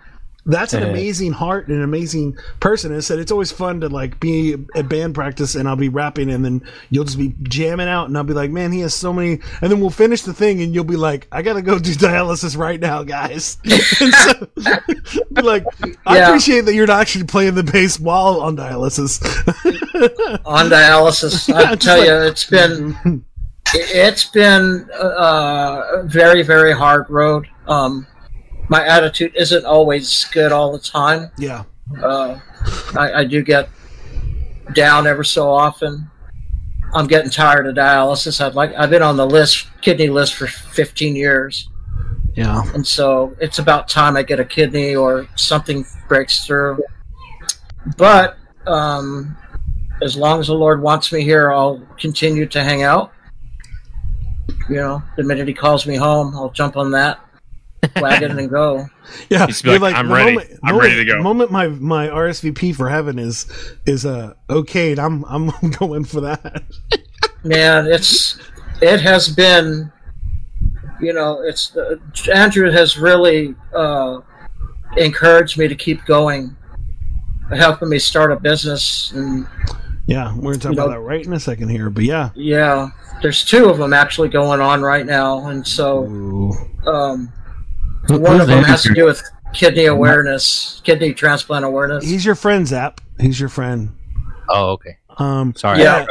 That's 0.49 0.73
an 0.73 0.83
amazing 0.83 1.33
heart 1.33 1.69
and 1.69 1.77
an 1.77 1.83
amazing 1.85 2.37
person. 2.59 2.91
And 2.91 2.99
I 2.99 3.01
said 3.01 3.19
it's 3.19 3.31
always 3.31 3.53
fun 3.53 3.81
to 3.83 3.89
like 3.89 4.19
be 4.19 4.57
at 4.75 4.89
band 4.89 5.15
practice 5.15 5.55
and 5.55 5.69
I'll 5.69 5.77
be 5.77 5.89
rapping 5.89 6.31
and 6.31 6.45
then 6.45 6.63
you'll 6.91 7.05
just 7.05 7.19
be 7.19 7.35
jamming 7.43 7.87
out 7.87 8.09
and 8.09 8.17
I'll 8.17 8.25
be 8.25 8.33
like, 8.33 8.51
man, 8.51 8.73
he 8.73 8.81
has 8.81 8.95
so 8.95 9.13
many. 9.13 9.41
And 9.63 9.71
then 9.71 9.81
we'll 9.81 9.91
finish 9.91 10.23
the 10.23 10.33
thing 10.35 10.61
and 10.63 10.75
you'll 10.75 10.85
be 10.85 10.97
like, 10.97 11.29
I 11.31 11.43
gotta 11.43 11.63
go 11.63 11.79
do 11.79 11.91
dialysis 11.95 12.57
right 12.57 12.81
now, 12.81 13.03
guys. 13.03 13.59
and 13.65 14.13
so, 14.15 14.49
be 15.33 15.43
like, 15.43 15.65
I 16.07 16.17
Yeah. 16.17 16.29
appreciate 16.29 16.63
that 16.63 16.75
you're 16.75 16.87
not 16.87 17.01
actually 17.01 17.25
playing 17.25 17.55
the 17.55 17.63
bass 17.63 18.01
while 18.01 18.41
on 18.41 18.57
dialysis. 18.57 19.23
on 20.47 20.71
dialysis. 20.71 21.53
I 21.55 21.75
Just 21.75 21.83
tell 21.83 21.99
like- 21.99 22.07
you, 22.09 22.15
it's 22.15 22.45
been 22.45 23.25
it's 23.75 24.25
been 24.25 24.89
uh, 24.99 25.83
a 25.99 26.03
very 26.05 26.43
very 26.43 26.73
hard 26.73 27.05
road. 27.11 27.47
Um, 27.67 28.07
my 28.69 28.85
attitude 28.87 29.33
isn't 29.37 29.65
always 29.65 30.25
good 30.33 30.53
all 30.53 30.73
the 30.73 30.79
time. 30.79 31.31
yeah. 31.39 31.65
Uh, 32.03 32.39
I, 32.99 33.13
I 33.21 33.25
do 33.25 33.43
get 33.43 33.71
down 34.75 35.07
ever 35.07 35.25
so 35.25 35.51
often. 35.51 36.11
I'm 36.95 37.07
getting 37.07 37.31
tired 37.31 37.67
of 37.67 37.75
dialysis. 37.75 38.45
I'd 38.45 38.55
like 38.55 38.75
I've 38.77 38.91
been 38.91 39.03
on 39.03 39.17
the 39.17 39.27
list 39.27 39.67
kidney 39.81 40.09
list 40.09 40.35
for 40.35 40.47
15 40.47 41.17
years, 41.17 41.69
Yeah. 42.35 42.63
and 42.75 42.87
so 42.87 43.35
it's 43.41 43.59
about 43.59 43.89
time 43.89 44.17
I 44.17 44.23
get 44.23 44.39
a 44.41 44.45
kidney 44.45 44.95
or 44.95 45.27
something 45.37 45.87
breaks 46.09 46.45
through. 46.47 46.79
But 47.97 48.37
um, 48.67 49.37
as 50.03 50.15
long 50.17 50.41
as 50.41 50.49
the 50.49 50.55
Lord 50.55 50.83
wants 50.83 51.11
me 51.13 51.23
here, 51.23 51.53
I'll 51.53 51.81
continue 51.99 52.45
to 52.47 52.63
hang 52.63 52.83
out. 52.83 53.13
You 54.69 54.77
know, 54.77 55.03
the 55.17 55.23
minute 55.25 55.49
He 55.49 55.55
calls 55.55 55.87
me 55.87 55.97
home, 55.97 56.35
I'll 56.35 56.51
jump 56.51 56.77
on 56.77 56.91
that. 56.93 57.19
Wagon 57.97 58.39
and 58.39 58.51
go. 58.51 58.87
Yeah, 59.31 59.47
Just 59.47 59.65
be 59.65 59.79
like, 59.79 59.95
"I'm 59.95 60.09
the 60.09 60.15
ready. 60.15 60.39
I'm 60.63 60.77
ready 60.77 60.97
to 60.97 61.05
go." 61.07 61.17
The 61.17 61.23
moment 61.23 61.51
my 61.51 61.69
my 61.69 62.09
RSVP 62.09 62.77
for 62.77 62.91
heaven 62.91 63.19
is 63.19 63.47
is 63.87 64.05
uh 64.05 64.35
okay, 64.51 64.95
I'm 64.99 65.25
I'm 65.25 65.51
going 65.79 66.05
for 66.05 66.21
that. 66.21 66.63
Man, 67.43 67.87
it's 67.87 68.39
it 68.83 69.01
has 69.01 69.29
been, 69.31 69.91
you 71.01 71.15
know, 71.15 71.41
it's 71.43 71.75
uh, 71.75 71.97
Andrew 72.35 72.71
has 72.71 72.99
really 72.99 73.55
uh, 73.75 74.21
encouraged 74.99 75.57
me 75.59 75.69
to 75.69 75.75
keep 75.75 76.05
going, 76.05 76.55
helping 77.57 77.89
me 77.89 77.99
start 77.99 78.31
a 78.31 78.37
business, 78.39 79.11
and 79.15 79.47
Yeah, 80.07 80.35
we're 80.37 80.53
gonna 80.53 80.59
talk 80.59 80.73
about 80.75 80.87
know- 80.89 80.93
that 80.93 81.01
right 81.01 81.25
in 81.25 81.33
a 81.33 81.41
second 81.41 81.71
here, 81.71 81.89
but 81.89 82.05
yeah. 82.05 82.29
yeah, 82.35 82.91
there's 83.23 83.43
two 83.43 83.71
of 83.71 83.79
them 83.79 83.95
actually 83.95 84.29
going 84.29 84.61
on 84.61 84.83
right 84.83 85.07
now, 85.07 85.47
and 85.49 85.67
so 85.67 86.05
Ooh. 86.05 86.53
um, 86.87 87.33
Who- 88.09 88.19
one 88.21 88.41
of 88.41 88.47
them 88.49 88.65
has 88.65 88.83
to 88.83 88.95
do 88.95 89.05
with 89.05 89.23
kidney 89.55 89.87
awareness, 89.87 90.81
kidney 90.85 91.15
transplant 91.15 91.65
awareness. 91.65 92.05
He's 92.05 92.25
your 92.25 92.35
friend, 92.35 92.67
Zap. 92.67 93.01
He's 93.21 93.39
your 93.39 93.49
friend. 93.49 93.91
Oh, 94.49 94.71
okay. 94.73 94.97
Um, 95.19 95.55
Sorry. 95.55 95.81
Yeah. 95.81 96.07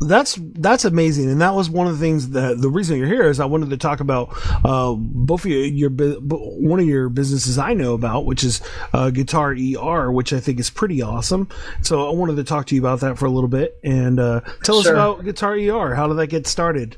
that's 0.00 0.36
that's 0.40 0.84
amazing, 0.84 1.30
and 1.30 1.40
that 1.40 1.54
was 1.54 1.70
one 1.70 1.86
of 1.86 1.92
the 1.98 2.04
things 2.04 2.30
that 2.30 2.60
the 2.60 2.68
reason 2.68 2.98
you're 2.98 3.06
here 3.06 3.30
is 3.30 3.38
I 3.40 3.44
wanted 3.44 3.70
to 3.70 3.76
talk 3.76 4.00
about 4.00 4.30
uh, 4.64 4.94
both 4.96 5.44
of 5.44 5.50
you, 5.50 5.58
your 5.58 5.90
bu- 5.90 6.20
bu- 6.20 6.36
one 6.68 6.80
of 6.80 6.86
your 6.86 7.08
businesses 7.08 7.56
I 7.56 7.72
know 7.74 7.94
about, 7.94 8.24
which 8.26 8.42
is 8.44 8.60
uh, 8.92 9.10
Guitar 9.10 9.52
ER, 9.52 10.10
which 10.12 10.32
I 10.32 10.40
think 10.40 10.58
is 10.60 10.70
pretty 10.70 11.02
awesome. 11.02 11.48
So 11.82 12.08
I 12.08 12.12
wanted 12.14 12.36
to 12.36 12.44
talk 12.44 12.66
to 12.66 12.74
you 12.74 12.80
about 12.80 13.00
that 13.00 13.16
for 13.16 13.26
a 13.26 13.30
little 13.30 13.48
bit 13.48 13.78
and 13.84 14.18
uh, 14.20 14.40
tell 14.64 14.78
us 14.78 14.86
about 14.86 15.24
Guitar 15.24 15.54
ER. 15.54 15.94
How 15.94 16.08
did 16.08 16.14
that 16.18 16.26
get 16.26 16.46
started? 16.46 16.96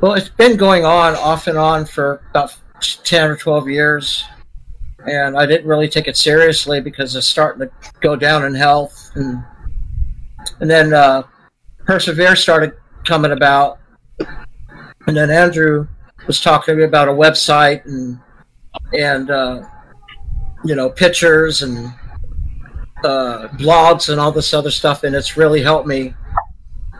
Well, 0.00 0.14
it's 0.14 0.30
been 0.30 0.56
going 0.56 0.84
on 0.84 1.14
off 1.16 1.46
and 1.46 1.58
on 1.58 1.84
for 1.84 2.22
about 2.30 2.56
10 3.04 3.30
or 3.30 3.36
12 3.36 3.68
years. 3.68 4.24
And 5.06 5.36
I 5.36 5.46
didn't 5.46 5.66
really 5.66 5.88
take 5.88 6.06
it 6.06 6.16
seriously 6.16 6.80
because 6.80 7.16
it's 7.16 7.26
starting 7.26 7.66
to 7.66 7.72
go 8.00 8.14
down 8.14 8.44
in 8.44 8.54
health. 8.54 9.10
And, 9.14 9.42
and 10.60 10.70
then 10.70 10.94
uh, 10.94 11.24
Persevere 11.84 12.36
started 12.36 12.74
coming 13.04 13.32
about. 13.32 13.78
And 15.06 15.16
then 15.16 15.30
Andrew 15.30 15.88
was 16.26 16.40
talking 16.40 16.74
to 16.74 16.78
me 16.78 16.84
about 16.84 17.08
a 17.08 17.12
website 17.12 17.84
and, 17.86 18.20
and 18.96 19.30
uh, 19.30 19.64
you 20.64 20.76
know, 20.76 20.88
pictures 20.88 21.62
and 21.62 21.92
uh, 23.04 23.48
blogs 23.58 24.08
and 24.08 24.20
all 24.20 24.30
this 24.30 24.54
other 24.54 24.70
stuff. 24.70 25.02
And 25.02 25.16
it's 25.16 25.36
really 25.36 25.62
helped 25.62 25.88
me 25.88 26.14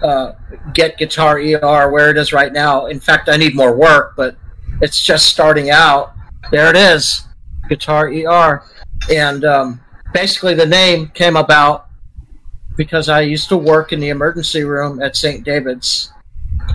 uh, 0.02 0.32
get 0.74 0.98
Guitar 0.98 1.38
ER 1.38 1.90
where 1.90 2.10
it 2.10 2.16
is 2.16 2.32
right 2.32 2.52
now. 2.52 2.86
In 2.86 2.98
fact, 2.98 3.28
I 3.28 3.36
need 3.36 3.54
more 3.54 3.76
work, 3.76 4.14
but 4.16 4.36
it's 4.82 5.00
just 5.00 5.28
starting 5.28 5.70
out. 5.70 6.12
There 6.50 6.68
it 6.68 6.76
is, 6.76 7.22
Guitar 7.68 8.12
ER. 8.12 8.62
And 9.10 9.44
um, 9.44 9.80
basically, 10.12 10.54
the 10.54 10.66
name 10.66 11.08
came 11.08 11.36
about 11.36 11.86
because 12.76 13.08
I 13.08 13.20
used 13.20 13.48
to 13.50 13.56
work 13.56 13.92
in 13.92 14.00
the 14.00 14.08
emergency 14.08 14.64
room 14.64 15.00
at 15.00 15.16
St. 15.16 15.44
David's 15.44 16.12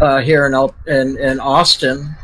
uh, 0.01 0.21
here 0.21 0.47
in, 0.47 0.69
in 0.93 1.17
in 1.17 1.39
Austin, 1.39 2.15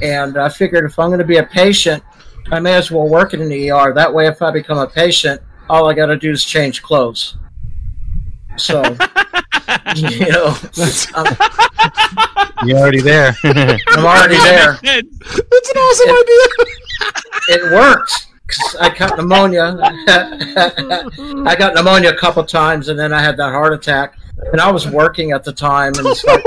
and 0.00 0.36
I 0.36 0.48
figured 0.48 0.84
if 0.84 0.98
I'm 0.98 1.10
going 1.10 1.18
to 1.18 1.24
be 1.24 1.38
a 1.38 1.46
patient, 1.46 2.02
I 2.50 2.60
may 2.60 2.74
as 2.74 2.90
well 2.90 3.08
work 3.08 3.34
in 3.34 3.48
the 3.48 3.70
ER. 3.70 3.92
That 3.92 4.12
way, 4.12 4.26
if 4.26 4.42
I 4.42 4.50
become 4.50 4.78
a 4.78 4.86
patient, 4.86 5.40
all 5.68 5.88
I 5.88 5.94
got 5.94 6.06
to 6.06 6.16
do 6.16 6.30
is 6.30 6.44
change 6.44 6.82
clothes. 6.82 7.36
So, 8.56 8.82
you 9.96 10.28
know, 10.30 10.56
I'm, 11.14 11.36
You're 12.68 12.78
already 12.78 13.00
there. 13.00 13.34
I'm 13.44 14.04
already 14.04 14.36
there. 14.36 14.78
That's 14.82 15.70
an 15.70 15.76
awesome 15.76 16.10
idea. 16.10 16.46
It 17.48 17.72
worked. 17.72 18.28
'cause 18.48 18.76
I 18.80 18.90
got 18.94 19.16
pneumonia. 19.16 19.78
I 19.80 21.56
got 21.58 21.74
pneumonia 21.74 22.10
a 22.10 22.16
couple 22.16 22.44
times, 22.44 22.88
and 22.88 22.98
then 22.98 23.12
I 23.12 23.22
had 23.22 23.36
that 23.38 23.50
heart 23.50 23.72
attack. 23.72 24.14
And 24.52 24.60
I 24.60 24.70
was 24.70 24.86
working 24.88 25.32
at 25.32 25.42
the 25.44 25.52
time, 25.52 25.92
and 25.96 26.06
it's 26.06 26.22
like, 26.24 26.44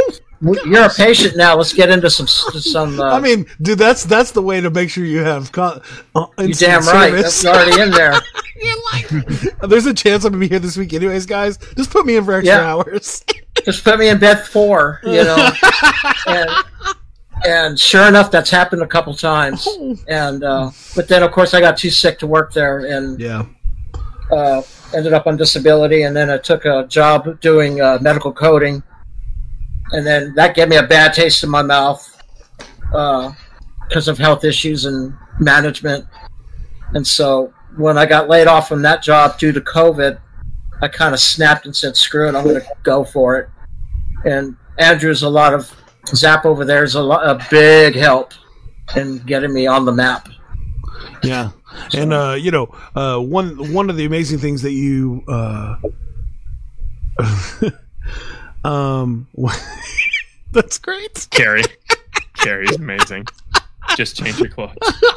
"You're 0.65 0.83
a 0.85 0.89
patient 0.89 1.35
now. 1.35 1.55
Let's 1.55 1.73
get 1.73 1.89
into 1.89 2.09
some 2.09 2.27
some." 2.27 2.99
Uh, 2.99 3.05
I 3.15 3.19
mean, 3.19 3.45
dude, 3.61 3.79
that's 3.79 4.03
that's 4.03 4.31
the 4.31 4.41
way 4.41 4.61
to 4.61 4.69
make 4.69 4.89
sure 4.91 5.03
you 5.05 5.19
have. 5.19 5.51
Con- 5.51 5.81
uh, 6.13 6.27
you 6.39 6.53
damn 6.53 6.81
right. 6.83 7.09
service. 7.11 7.41
That's 7.41 7.45
already 7.45 7.81
in 7.81 7.89
there. 7.91 8.13
There's 9.67 9.85
a 9.85 9.93
chance 9.93 10.25
I'm 10.25 10.33
gonna 10.33 10.41
be 10.41 10.47
here 10.47 10.59
this 10.59 10.77
week, 10.77 10.93
anyways, 10.93 11.25
guys. 11.25 11.57
Just 11.75 11.91
put 11.91 12.05
me 12.05 12.17
in 12.17 12.25
for 12.25 12.33
extra 12.33 12.55
Yeah. 12.55 12.67
hours. 12.73 13.23
Just 13.65 13.83
put 13.83 13.97
me 13.99 14.09
in 14.09 14.19
bed 14.19 14.45
four, 14.45 14.99
you 15.03 15.23
know. 15.23 15.49
and, 16.27 16.49
and 17.45 17.79
sure 17.79 18.07
enough, 18.07 18.29
that's 18.29 18.49
happened 18.49 18.81
a 18.81 18.87
couple 18.87 19.13
times. 19.15 19.67
And 20.07 20.43
uh, 20.43 20.71
but 20.95 21.07
then, 21.07 21.23
of 21.23 21.31
course, 21.31 21.53
I 21.53 21.61
got 21.61 21.77
too 21.77 21.89
sick 21.89 22.19
to 22.19 22.27
work 22.27 22.51
there, 22.53 22.79
and 22.79 23.19
yeah. 23.19 23.45
uh, 24.31 24.61
ended 24.93 25.13
up 25.13 25.25
on 25.25 25.37
disability, 25.37 26.03
and 26.03 26.15
then 26.15 26.29
I 26.29 26.37
took 26.37 26.65
a 26.65 26.85
job 26.87 27.39
doing 27.39 27.79
uh, 27.81 27.97
medical 28.01 28.33
coding, 28.33 28.83
and 29.91 30.05
then 30.05 30.33
that 30.35 30.53
gave 30.53 30.67
me 30.67 30.75
a 30.75 30.83
bad 30.83 31.13
taste 31.13 31.43
in 31.43 31.49
my 31.49 31.61
mouth 31.61 32.11
because 33.87 34.07
of 34.07 34.17
health 34.17 34.43
issues 34.43 34.85
and 34.85 35.13
management. 35.39 36.05
And 36.93 37.05
so 37.07 37.53
when 37.77 37.97
I 37.97 38.05
got 38.05 38.29
laid 38.29 38.47
off 38.47 38.67
from 38.67 38.81
that 38.83 39.01
job 39.01 39.37
due 39.37 39.51
to 39.51 39.61
COVID, 39.61 40.19
I 40.81 40.87
kind 40.87 41.13
of 41.13 41.19
snapped 41.19 41.65
and 41.65 41.75
said, 41.75 41.95
"Screw 41.95 42.27
it, 42.27 42.35
I'm 42.35 42.43
going 42.43 42.61
to 42.61 42.67
go 42.83 43.03
for 43.03 43.37
it." 43.37 43.49
And 44.25 44.55
Andrew's 44.77 45.23
a 45.23 45.29
lot 45.29 45.53
of 45.53 45.71
Zap 46.07 46.45
over 46.45 46.65
there 46.65 46.83
is 46.83 46.95
a, 46.95 47.01
lot, 47.01 47.27
a 47.27 47.43
big 47.49 47.95
help 47.95 48.33
in 48.95 49.19
getting 49.19 49.53
me 49.53 49.67
on 49.67 49.85
the 49.85 49.91
map. 49.91 50.29
Yeah, 51.23 51.51
and 51.93 52.13
uh, 52.13 52.35
you 52.39 52.51
know, 52.51 52.67
uh, 52.95 53.19
one 53.19 53.73
one 53.73 53.89
of 53.89 53.97
the 53.97 54.05
amazing 54.05 54.39
things 54.39 54.61
that 54.61 54.71
you, 54.71 55.23
uh, 55.27 55.75
um, 58.67 59.27
that's 60.51 60.77
great. 60.77 61.27
Carrie. 61.31 61.63
Carrie's 62.35 62.75
amazing. 62.75 63.25
Just 63.95 64.17
change 64.17 64.39
your 64.39 64.49
clothes. 64.49 64.75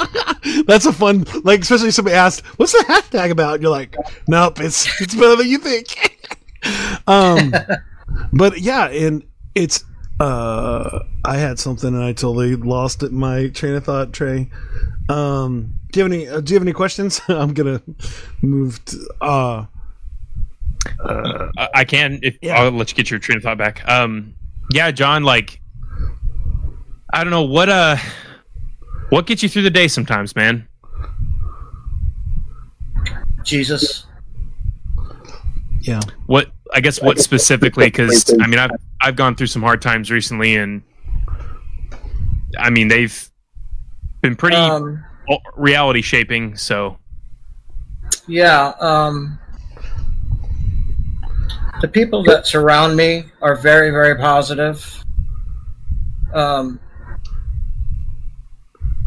That's 0.66 0.86
a 0.86 0.92
fun, 0.92 1.24
like, 1.42 1.60
especially 1.60 1.88
if 1.88 1.94
somebody 1.94 2.16
asked, 2.16 2.44
"What's 2.58 2.72
the 2.72 2.84
hashtag 2.88 3.30
about?" 3.30 3.54
And 3.54 3.62
you're 3.62 3.72
like, 3.72 3.96
"Nope, 4.26 4.60
it's 4.60 5.00
it's 5.00 5.14
better 5.14 5.36
than 5.36 5.48
you 5.48 5.58
think." 5.58 6.26
um, 7.06 7.52
but 8.32 8.60
yeah, 8.60 8.88
and 8.88 9.24
it's 9.54 9.84
uh, 10.20 11.00
I 11.24 11.36
had 11.36 11.58
something 11.58 11.94
and 11.94 12.02
I 12.02 12.12
totally 12.12 12.56
lost 12.56 13.02
it. 13.02 13.12
My 13.12 13.48
train 13.48 13.74
of 13.74 13.84
thought, 13.84 14.12
Trey. 14.12 14.50
Um, 15.08 15.74
do 15.92 16.00
you 16.00 16.04
have 16.04 16.12
any? 16.12 16.28
Uh, 16.28 16.40
do 16.40 16.52
you 16.52 16.56
have 16.56 16.62
any 16.66 16.72
questions? 16.72 17.20
I'm 17.28 17.54
gonna 17.54 17.82
move. 18.42 18.84
To, 18.86 19.08
uh, 19.20 19.66
I 21.00 21.68
I 21.74 21.84
can 21.84 22.20
if 22.22 22.38
Yeah. 22.42 22.60
I'll 22.60 22.70
let 22.70 22.90
you 22.90 22.96
get 22.96 23.10
your 23.10 23.18
train 23.18 23.38
of 23.38 23.44
thought 23.44 23.58
back. 23.58 23.86
Um, 23.88 24.34
yeah, 24.72 24.90
John, 24.90 25.22
like, 25.22 25.60
I 27.12 27.24
don't 27.24 27.30
know 27.30 27.44
what 27.44 27.68
uh, 27.68 27.96
what 29.10 29.26
gets 29.26 29.42
you 29.42 29.48
through 29.48 29.62
the 29.62 29.70
day 29.70 29.88
sometimes, 29.88 30.34
man. 30.36 30.68
Jesus. 33.44 34.06
yeah, 35.80 36.00
What 36.26 36.50
I 36.74 36.80
guess 36.80 37.00
what 37.00 37.18
specifically? 37.18 37.86
Because 37.86 38.34
I 38.40 38.46
mean, 38.46 38.58
I've 38.58 38.70
I've 39.00 39.16
gone 39.16 39.34
through 39.36 39.46
some 39.46 39.62
hard 39.62 39.80
times 39.80 40.10
recently, 40.10 40.56
and 40.56 40.82
I 42.58 42.68
mean 42.70 42.88
they've 42.88 43.30
been 44.20 44.36
pretty 44.36 44.56
Um, 44.56 45.02
reality 45.56 46.02
shaping. 46.02 46.56
So 46.56 46.98
Yeah, 48.26 48.74
um, 48.80 49.38
the 51.80 51.88
people 51.88 52.22
that 52.24 52.46
surround 52.46 52.96
me 52.96 53.24
are 53.40 53.54
very, 53.56 53.90
very 53.90 54.16
positive. 54.16 55.02
Um, 56.34 56.80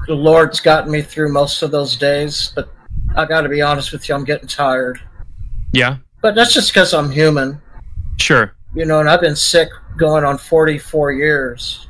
the 0.07 0.15
Lord's 0.15 0.59
gotten 0.59 0.91
me 0.91 1.01
through 1.01 1.31
most 1.31 1.61
of 1.61 1.71
those 1.71 1.95
days, 1.95 2.51
but 2.55 2.69
I 3.15 3.25
got 3.25 3.41
to 3.41 3.49
be 3.49 3.61
honest 3.61 3.91
with 3.91 4.07
you, 4.07 4.15
I'm 4.15 4.23
getting 4.23 4.47
tired. 4.47 4.99
yeah, 5.73 5.97
But 6.21 6.35
that's 6.35 6.53
just 6.53 6.73
because 6.73 6.93
I'm 6.93 7.11
human, 7.11 7.61
sure, 8.17 8.55
you 8.73 8.85
know, 8.85 8.99
and 8.99 9.09
I've 9.09 9.21
been 9.21 9.35
sick 9.35 9.69
going 9.97 10.23
on 10.23 10.37
44 10.37 11.11
years. 11.11 11.87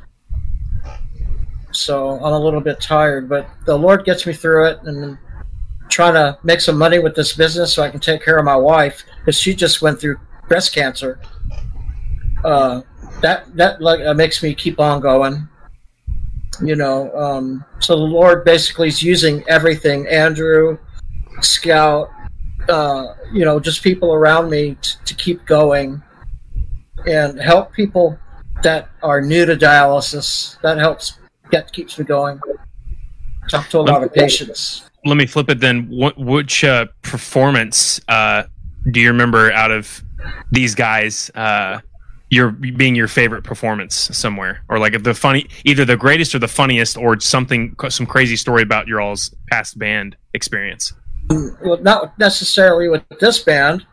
So 1.72 2.10
I'm 2.16 2.34
a 2.34 2.38
little 2.38 2.60
bit 2.60 2.80
tired, 2.80 3.28
but 3.28 3.48
the 3.64 3.76
Lord 3.76 4.04
gets 4.04 4.26
me 4.26 4.34
through 4.34 4.66
it, 4.66 4.80
and 4.82 5.16
trying 5.88 6.14
to 6.14 6.38
make 6.42 6.60
some 6.60 6.76
money 6.76 6.98
with 6.98 7.14
this 7.14 7.34
business 7.34 7.74
so 7.74 7.82
I 7.82 7.90
can 7.90 8.00
take 8.00 8.24
care 8.24 8.38
of 8.38 8.44
my 8.44 8.56
wife 8.56 9.04
because 9.20 9.38
she 9.38 9.54
just 9.54 9.82
went 9.82 10.00
through 10.00 10.18
breast 10.48 10.74
cancer. 10.74 11.20
Uh, 12.44 12.82
that 13.20 13.54
that 13.56 13.80
like 13.80 14.00
uh, 14.00 14.14
makes 14.14 14.42
me 14.42 14.54
keep 14.54 14.80
on 14.80 15.00
going. 15.00 15.48
You 16.60 16.76
know, 16.76 17.14
um, 17.16 17.64
so 17.80 17.96
the 17.96 18.02
Lord 18.02 18.44
basically 18.44 18.88
is 18.88 19.02
using 19.02 19.42
everything. 19.48 20.06
Andrew, 20.08 20.78
Scout, 21.40 22.10
uh, 22.68 23.14
you 23.32 23.44
know, 23.44 23.58
just 23.58 23.82
people 23.82 24.12
around 24.12 24.50
me 24.50 24.76
t- 24.82 24.96
to 25.04 25.14
keep 25.14 25.44
going 25.46 26.02
and 27.06 27.40
help 27.40 27.72
people 27.72 28.18
that 28.62 28.90
are 29.02 29.20
new 29.20 29.46
to 29.46 29.56
dialysis. 29.56 30.60
That 30.60 30.78
helps. 30.78 31.18
That 31.50 31.72
keeps 31.72 31.98
me 31.98 32.04
going. 32.04 32.40
talk 33.48 33.68
to 33.70 33.78
a 33.78 33.80
lot 33.80 34.02
of 34.02 34.12
patients. 34.12 34.88
Let 35.04 35.16
me 35.16 35.26
flip 35.26 35.50
it 35.50 35.58
then. 35.60 35.88
What, 35.88 36.16
which 36.16 36.64
uh, 36.64 36.86
performance 37.02 38.00
uh, 38.08 38.44
do 38.90 39.00
you 39.00 39.08
remember 39.08 39.52
out 39.52 39.70
of 39.70 40.02
these 40.50 40.74
guys? 40.74 41.30
Uh, 41.34 41.80
your 42.32 42.50
being 42.50 42.94
your 42.94 43.08
favorite 43.08 43.44
performance 43.44 43.94
somewhere, 44.16 44.64
or 44.70 44.78
like 44.78 45.02
the 45.02 45.12
funny, 45.12 45.46
either 45.66 45.84
the 45.84 45.98
greatest 45.98 46.34
or 46.34 46.38
the 46.38 46.48
funniest, 46.48 46.96
or 46.96 47.20
something, 47.20 47.76
some 47.90 48.06
crazy 48.06 48.36
story 48.36 48.62
about 48.62 48.88
your 48.88 49.02
all's 49.02 49.34
past 49.50 49.78
band 49.78 50.16
experience. 50.32 50.94
Well, 51.28 51.76
not 51.82 52.18
necessarily 52.18 52.88
with 52.88 53.02
this 53.20 53.38
band, 53.40 53.84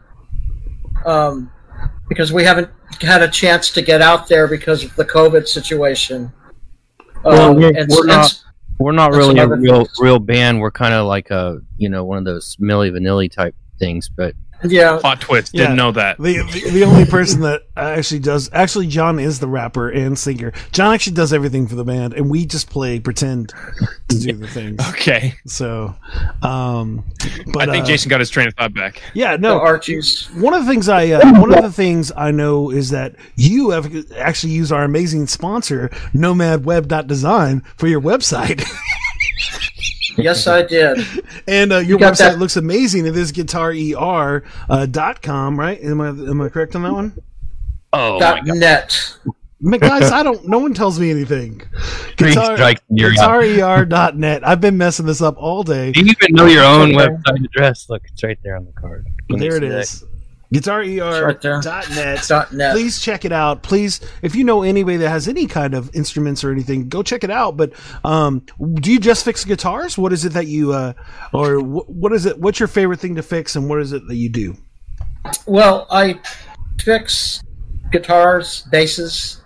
um, 1.05 1.51
because 2.07 2.31
we 2.31 2.43
haven't 2.45 2.69
had 3.01 3.21
a 3.21 3.27
chance 3.27 3.71
to 3.71 3.81
get 3.81 4.01
out 4.01 4.29
there 4.29 4.47
because 4.47 4.85
of 4.85 4.95
the 4.95 5.03
COVID 5.05 5.45
situation. 5.47 6.31
Well, 7.23 7.51
Um, 7.51 7.57
we're- 7.57 7.75
and- 7.77 7.89
we're 7.89 7.99
and- 7.99 8.07
not- 8.07 8.43
We're 8.79 8.93
not 8.93 9.11
really 9.11 9.37
a 9.37 9.47
real 9.47 9.83
thing. 9.83 9.93
real 9.99 10.19
band. 10.19 10.61
We're 10.61 10.71
kind 10.71 10.93
of 10.93 11.05
like 11.05 11.29
a 11.31 11.59
you 11.77 11.89
know 11.89 12.05
one 12.05 12.17
of 12.17 12.23
those 12.23 12.55
Milli 12.61 12.89
Vanilli 12.89 13.29
type 13.29 13.53
things. 13.77 14.07
But 14.07 14.33
yeah, 14.63 14.97
Plot 14.99 15.21
twist. 15.21 15.53
Yeah. 15.53 15.63
Didn't 15.63 15.77
know 15.77 15.91
that. 15.93 16.17
The, 16.17 16.37
the 16.51 16.69
the 16.71 16.83
only 16.83 17.05
person 17.05 17.41
that 17.41 17.63
actually 17.75 18.19
does 18.19 18.49
actually 18.53 18.87
John 18.87 19.19
is 19.19 19.39
the 19.39 19.47
rapper 19.47 19.89
and 19.89 20.17
singer. 20.17 20.51
John 20.71 20.93
actually 20.93 21.15
does 21.15 21.31
everything 21.33 21.67
for 21.67 21.75
the 21.75 21.83
band, 21.85 22.13
and 22.13 22.29
we 22.29 22.45
just 22.45 22.69
play 22.69 22.99
pretend 22.99 23.53
to 24.09 24.19
do 24.19 24.33
the 24.33 24.47
things. 24.47 24.79
Okay. 24.99 25.35
So, 25.45 25.95
um, 26.41 27.05
but 27.53 27.69
I 27.69 27.71
think 27.71 27.85
uh, 27.85 27.87
Jason 27.87 28.09
got 28.09 28.19
his 28.19 28.29
train 28.29 28.47
of 28.47 28.53
thought 28.55 28.73
back. 28.73 29.01
yeah, 29.13 29.33
the 29.37 29.41
no. 29.41 29.59
Archies. 29.59 30.27
One 30.35 30.53
of 30.53 30.65
the 30.65 30.71
things 30.71 30.89
I 30.89 31.09
uh, 31.11 31.39
one 31.39 31.53
of 31.53 31.63
the 31.63 31.71
things 31.71 32.11
I 32.15 32.31
know 32.31 32.69
is 32.69 32.89
that 32.89 33.15
you 33.35 33.69
have 33.69 34.11
actually 34.17 34.53
used 34.53 34.71
our 34.71 34.83
amazing 34.83 35.27
sponsor 35.27 35.89
nomadweb.design 36.13 37.61
for 37.77 37.87
your 37.87 38.01
website. 38.01 38.63
Yes, 40.23 40.47
I 40.47 40.61
did. 40.63 40.99
And 41.47 41.73
uh, 41.73 41.77
your 41.77 41.97
got 41.97 42.13
website 42.13 42.17
that- 42.17 42.39
looks 42.39 42.57
amazing. 42.57 43.05
It 43.05 43.15
is 43.17 43.31
guitarer 43.31 44.43
uh, 44.69 44.85
dot 44.85 45.21
com, 45.21 45.59
right? 45.59 45.79
Am 45.81 45.99
I 46.01 46.09
am 46.09 46.41
I 46.41 46.49
correct 46.49 46.75
on 46.75 46.83
that 46.83 46.93
one? 46.93 47.13
oh 47.93 48.13
my 48.13 48.19
Dot 48.19 48.45
god, 48.45 48.57
net. 48.57 49.15
Man, 49.61 49.79
guys, 49.79 50.09
I 50.11 50.23
don't. 50.23 50.47
No 50.47 50.59
one 50.59 50.73
tells 50.73 50.99
me 50.99 51.11
anything. 51.11 51.61
Three 52.17 52.31
strikes 52.31 52.81
and 52.89 52.97
you're. 52.97 53.11
GuitarER.net. 53.11 54.47
I've 54.47 54.61
been 54.61 54.77
messing 54.77 55.05
this 55.05 55.21
up 55.21 55.35
all 55.37 55.63
day. 55.63 55.91
do 55.91 55.99
you 56.05 56.11
even 56.21 56.33
know 56.35 56.45
your 56.45 56.63
own 56.63 56.91
website 56.91 57.43
address? 57.43 57.89
Look, 57.89 58.03
it's 58.05 58.23
right 58.23 58.39
there 58.43 58.55
on 58.55 58.65
the 58.65 58.71
card. 58.71 59.07
There 59.29 59.57
it 59.57 59.61
see 59.61 59.67
that? 59.67 59.79
is. 59.81 60.05
GuitarER.net. 60.53 62.27
Dot 62.27 62.51
net. 62.53 62.73
Please 62.73 62.99
check 62.99 63.23
it 63.23 63.31
out. 63.31 63.61
Please, 63.61 64.01
if 64.23 64.35
you 64.35 64.43
know 64.43 64.63
anybody 64.63 64.97
that 64.97 65.09
has 65.09 65.27
any 65.27 65.45
kind 65.45 65.75
of 65.75 65.93
instruments 65.95 66.43
or 66.43 66.51
anything, 66.51 66.89
go 66.89 67.03
check 67.03 67.23
it 67.23 67.29
out. 67.29 67.55
But 67.55 67.73
um, 68.03 68.43
do 68.75 68.91
you 68.91 68.99
just 68.99 69.23
fix 69.23 69.45
guitars? 69.45 69.97
What 69.97 70.11
is 70.11 70.25
it 70.25 70.33
that 70.33 70.47
you, 70.47 70.73
uh, 70.73 70.93
or 71.33 71.59
wh- 71.59 71.89
what 71.89 72.13
is 72.13 72.25
it? 72.25 72.39
What's 72.39 72.59
your 72.59 72.67
favorite 72.67 72.99
thing 72.99 73.15
to 73.15 73.21
fix, 73.23 73.55
and 73.55 73.69
what 73.69 73.79
is 73.79 73.93
it 73.93 74.07
that 74.07 74.15
you 74.15 74.29
do? 74.29 74.57
Well, 75.45 75.85
I 75.91 76.19
fix 76.81 77.43
guitars, 77.91 78.63
basses, 78.71 79.43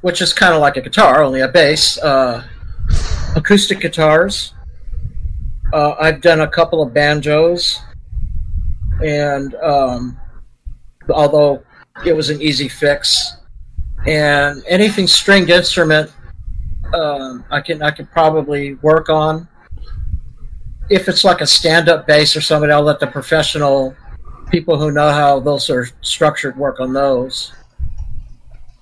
which 0.00 0.20
is 0.20 0.32
kind 0.32 0.52
of 0.54 0.60
like 0.60 0.76
a 0.76 0.80
guitar, 0.80 1.22
only 1.22 1.40
a 1.40 1.48
bass. 1.48 1.96
Uh, 1.98 2.42
acoustic 3.36 3.80
guitars. 3.80 4.52
Uh, 5.72 5.94
I've 6.00 6.20
done 6.22 6.40
a 6.40 6.48
couple 6.48 6.82
of 6.82 6.94
banjos, 6.94 7.78
and 9.04 9.54
um, 9.56 10.18
although 11.10 11.62
it 12.04 12.12
was 12.12 12.30
an 12.30 12.40
easy 12.40 12.68
fix, 12.68 13.36
and 14.06 14.62
anything 14.68 15.06
stringed 15.06 15.50
instrument, 15.50 16.12
um, 16.94 17.44
I 17.50 17.60
can 17.60 17.82
I 17.82 17.90
can 17.90 18.06
probably 18.06 18.74
work 18.74 19.08
on. 19.08 19.48
If 20.90 21.08
it's 21.08 21.22
like 21.22 21.42
a 21.42 21.46
stand-up 21.46 22.06
bass 22.06 22.34
or 22.34 22.40
something, 22.40 22.70
I'll 22.70 22.82
let 22.82 22.98
the 22.98 23.06
professional 23.06 23.94
people 24.50 24.78
who 24.78 24.90
know 24.90 25.10
how 25.10 25.38
those 25.38 25.68
are 25.68 25.86
structured 26.00 26.56
work 26.56 26.80
on 26.80 26.92
those. 26.92 27.52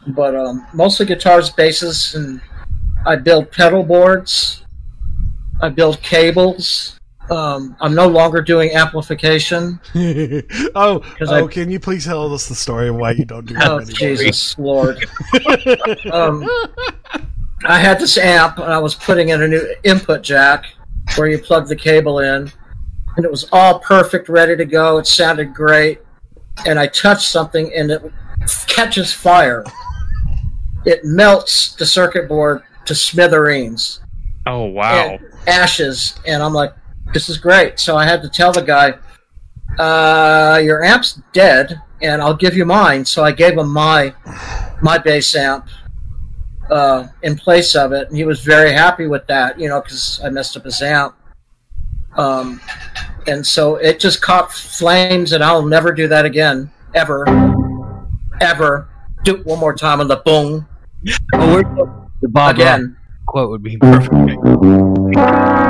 But 0.08 0.36
um, 0.36 0.64
mostly 0.72 1.06
guitars, 1.06 1.50
basses, 1.50 2.14
and 2.14 2.40
I 3.04 3.16
build 3.16 3.50
pedal 3.50 3.82
boards. 3.82 4.62
I 5.60 5.68
build 5.68 6.00
cables. 6.02 6.95
Um, 7.30 7.76
I'm 7.80 7.94
no 7.94 8.06
longer 8.08 8.40
doing 8.40 8.70
amplification. 8.72 9.80
oh, 10.74 11.00
'Cause 11.18 11.30
oh 11.30 11.44
I- 11.44 11.46
can 11.48 11.70
you 11.70 11.80
please 11.80 12.04
tell 12.04 12.32
us 12.32 12.48
the 12.48 12.54
story 12.54 12.88
of 12.88 12.96
why 12.96 13.12
you 13.12 13.24
don't 13.24 13.46
do 13.46 13.54
that 13.54 13.66
Oh, 13.68 13.76
anymore? 13.78 13.94
Jesus 13.96 14.56
Lord. 14.58 15.04
um, 16.12 16.48
I 17.64 17.78
had 17.80 17.98
this 17.98 18.16
amp, 18.18 18.58
and 18.58 18.72
I 18.72 18.78
was 18.78 18.94
putting 18.94 19.30
in 19.30 19.42
a 19.42 19.48
new 19.48 19.74
input 19.82 20.22
jack 20.22 20.66
where 21.16 21.26
you 21.28 21.38
plug 21.38 21.66
the 21.68 21.74
cable 21.76 22.20
in, 22.20 22.50
and 23.16 23.24
it 23.24 23.30
was 23.30 23.48
all 23.50 23.80
perfect, 23.80 24.28
ready 24.28 24.56
to 24.56 24.64
go. 24.64 24.98
It 24.98 25.06
sounded 25.06 25.52
great, 25.54 26.00
and 26.66 26.78
I 26.78 26.86
touched 26.86 27.28
something, 27.28 27.72
and 27.74 27.90
it 27.90 28.02
catches 28.68 29.12
fire. 29.12 29.64
It 30.84 31.04
melts 31.04 31.74
the 31.74 31.86
circuit 31.86 32.28
board 32.28 32.62
to 32.84 32.94
smithereens 32.94 34.00
Oh 34.46 34.64
wow. 34.66 34.94
and 35.08 35.20
ashes, 35.48 36.14
and 36.24 36.40
I'm 36.40 36.52
like, 36.54 36.72
"This 37.12 37.28
is 37.28 37.38
great." 37.38 37.78
So 37.78 37.96
I 37.96 38.04
had 38.04 38.22
to 38.22 38.28
tell 38.28 38.52
the 38.52 38.62
guy, 38.62 38.94
uh, 39.78 40.58
"Your 40.58 40.82
amp's 40.84 41.20
dead, 41.32 41.80
and 42.02 42.20
I'll 42.22 42.34
give 42.36 42.56
you 42.56 42.64
mine." 42.64 43.04
So 43.04 43.24
I 43.24 43.32
gave 43.32 43.56
him 43.58 43.68
my 43.68 44.14
my 44.80 44.98
bass 44.98 45.34
amp 45.34 45.66
uh, 46.70 47.08
in 47.22 47.36
place 47.36 47.74
of 47.74 47.92
it, 47.92 48.08
and 48.08 48.16
he 48.16 48.24
was 48.24 48.40
very 48.40 48.72
happy 48.72 49.06
with 49.06 49.26
that. 49.26 49.58
You 49.58 49.68
know, 49.68 49.80
because 49.80 50.20
I 50.24 50.30
messed 50.30 50.56
up 50.56 50.64
his 50.64 50.80
amp. 50.82 51.14
Um, 52.16 52.60
and 53.26 53.46
so 53.46 53.76
it 53.76 54.00
just 54.00 54.22
caught 54.22 54.52
flames, 54.52 55.32
and 55.32 55.44
I'll 55.44 55.66
never 55.66 55.92
do 55.92 56.08
that 56.08 56.24
again, 56.24 56.70
ever, 56.94 57.26
ever. 58.40 58.88
Do 59.22 59.36
it 59.36 59.44
one 59.44 59.58
more 59.58 59.74
time, 59.74 60.00
and 60.00 60.08
the 60.08 60.16
boom 60.16 60.66
Oh, 61.34 61.52
where's 61.52 61.64
the 62.22 62.28
Bob 62.28 62.56
Ross 62.56 62.62
again. 62.62 62.96
quote 63.26 63.50
would 63.50 63.62
be 63.62 63.76
perfect. 63.76 65.65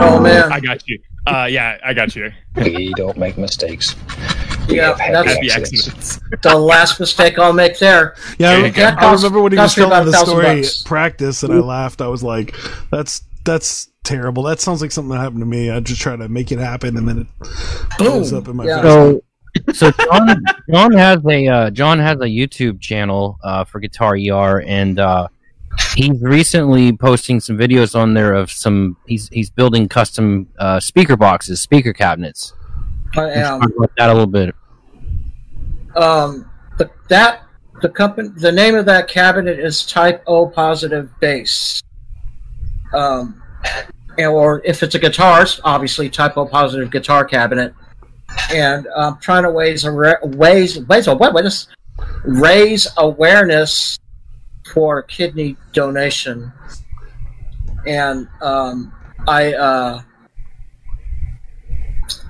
Oh 0.00 0.20
man, 0.20 0.52
I 0.52 0.60
got 0.60 0.86
you. 0.88 0.98
Uh, 1.26 1.44
yeah, 1.50 1.78
I 1.84 1.92
got 1.94 2.14
you. 2.16 2.32
We 2.56 2.92
don't 2.94 3.16
make 3.16 3.36
mistakes. 3.38 3.94
We 4.68 4.76
Yeah, 4.76 4.92
that's- 4.94 5.34
Happy 5.34 5.50
accidents. 5.50 5.86
accidents. 6.16 6.20
the 6.42 6.56
last 6.58 6.98
mistake 7.00 7.38
I'll 7.38 7.52
make 7.52 7.78
there. 7.78 8.14
Yeah, 8.38 8.52
There 8.56 8.64
I, 8.64 8.66
you 8.66 8.72
go. 8.72 8.82
I 8.84 9.12
remember 9.14 9.42
when 9.42 9.52
he 9.52 9.58
was 9.58 9.74
telling 9.74 10.04
the 10.06 10.12
story 10.12 10.44
bucks. 10.60 10.80
at 10.82 10.86
practice, 10.86 11.42
and 11.42 11.52
I 11.52 11.56
laughed. 11.58 12.00
I 12.00 12.08
was 12.08 12.22
like, 12.22 12.54
"That's 12.90 13.22
that's 13.44 13.88
terrible. 14.04 14.42
That 14.44 14.60
sounds 14.60 14.80
like 14.82 14.90
something 14.92 15.10
that 15.10 15.20
happened 15.22 15.40
to 15.40 15.46
me. 15.46 15.70
I 15.70 15.80
just 15.80 16.00
try 16.00 16.16
to 16.16 16.28
make 16.28 16.50
it 16.52 16.58
happen, 16.58 16.96
and 16.96 17.08
then 17.08 17.18
it 17.20 17.48
blows 17.98 18.32
up 18.32 18.48
in 18.48 18.56
my 18.56 18.64
Yeah. 18.66 18.82
face." 18.82 19.20
So, 19.74 19.90
so 19.90 19.90
John, 19.92 20.42
John 20.72 20.92
has 20.92 21.24
a 21.26 21.46
uh, 21.48 21.70
John 21.70 21.98
has 21.98 22.16
a 22.16 22.24
YouTube 22.26 22.80
channel 22.80 23.38
uh, 23.44 23.64
for 23.64 23.78
Guitar 23.80 24.16
ER, 24.16 24.62
and 24.66 24.98
uh, 24.98 25.28
he's 25.94 26.20
recently 26.20 26.96
posting 26.96 27.40
some 27.40 27.56
videos 27.56 27.98
on 27.98 28.14
there 28.14 28.34
of 28.34 28.50
some. 28.50 28.96
He's 29.06 29.28
he's 29.28 29.50
building 29.50 29.88
custom 29.88 30.48
uh, 30.58 30.80
speaker 30.80 31.16
boxes, 31.16 31.60
speaker 31.60 31.92
cabinets. 31.92 32.52
I 33.16 33.30
am. 33.30 33.60
talk 33.60 33.70
about 33.76 33.90
that 33.96 34.10
a 34.10 34.12
little 34.12 34.26
bit. 34.26 34.54
Um, 35.96 36.50
the, 36.76 36.90
that 37.08 37.42
the 37.82 37.88
company, 37.88 38.28
the 38.36 38.52
name 38.52 38.74
of 38.74 38.84
that 38.86 39.08
cabinet 39.08 39.58
is 39.58 39.86
Type 39.86 40.22
O 40.26 40.46
Positive 40.46 41.08
Bass. 41.20 41.82
Um, 42.92 43.42
and- 44.18 44.28
or 44.28 44.62
if 44.64 44.82
it's 44.82 44.94
a 44.94 44.98
guitar, 44.98 45.46
obviously 45.64 46.08
Type 46.10 46.36
O 46.36 46.46
Positive 46.46 46.90
Guitar 46.90 47.24
Cabinet. 47.24 47.74
And 48.52 48.86
I'm 48.94 49.18
trying 49.18 49.42
to 49.44 49.50
raise 49.50 49.84
a 49.84 49.92
ways 49.92 50.78
ways 50.80 51.08
what 51.08 51.32
what 51.32 51.46
is 51.46 51.68
raise 52.24 52.86
awareness 52.98 53.98
for 54.72 55.02
kidney 55.02 55.56
donation. 55.72 56.52
And 57.86 58.28
um, 58.42 58.92
I 59.26 59.54
uh, 59.54 60.02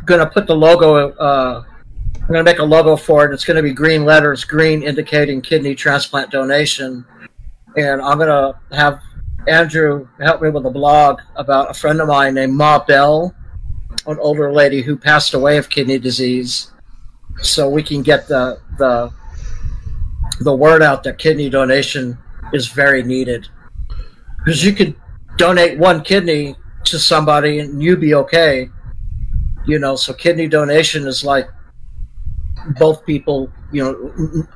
gonna 0.04 0.26
put 0.26 0.46
the 0.46 0.56
logo. 0.56 1.10
Uh, 1.12 1.64
I'm 2.14 2.26
gonna 2.26 2.42
make 2.42 2.58
a 2.58 2.64
logo 2.64 2.96
for 2.96 3.24
it. 3.24 3.32
It's 3.32 3.44
gonna 3.44 3.62
be 3.62 3.72
green 3.72 4.04
letters, 4.04 4.44
green 4.44 4.82
indicating 4.82 5.40
kidney 5.40 5.74
transplant 5.74 6.30
donation. 6.30 7.04
And 7.76 8.00
I'm 8.02 8.18
gonna 8.18 8.60
have 8.72 9.00
Andrew 9.46 10.08
help 10.20 10.42
me 10.42 10.50
with 10.50 10.66
a 10.66 10.70
blog 10.70 11.20
about 11.36 11.70
a 11.70 11.74
friend 11.74 12.00
of 12.00 12.08
mine 12.08 12.34
named 12.34 12.54
Ma 12.54 12.84
Bell, 12.84 13.34
an 14.06 14.18
older 14.20 14.52
lady 14.52 14.82
who 14.82 14.96
passed 14.96 15.34
away 15.34 15.58
of 15.58 15.68
kidney 15.68 15.98
disease. 15.98 16.72
So 17.40 17.68
we 17.68 17.82
can 17.82 18.02
get 18.02 18.26
the 18.26 18.60
the 18.78 19.12
the 20.40 20.54
word 20.54 20.82
out 20.82 21.02
that 21.04 21.18
kidney 21.18 21.48
donation 21.48 22.18
is 22.52 22.68
very 22.68 23.02
needed. 23.02 23.48
Because 24.38 24.64
you 24.64 24.72
could 24.72 24.94
donate 25.36 25.78
one 25.78 26.02
kidney 26.02 26.56
to 26.84 26.98
somebody 26.98 27.58
and 27.58 27.82
you 27.82 27.96
be 27.96 28.14
okay. 28.14 28.68
You 29.66 29.78
know, 29.78 29.96
so 29.96 30.12
kidney 30.14 30.48
donation 30.48 31.06
is 31.06 31.24
like 31.24 31.48
both 32.78 33.04
people, 33.04 33.52
you 33.72 33.84
know, 33.84 34.46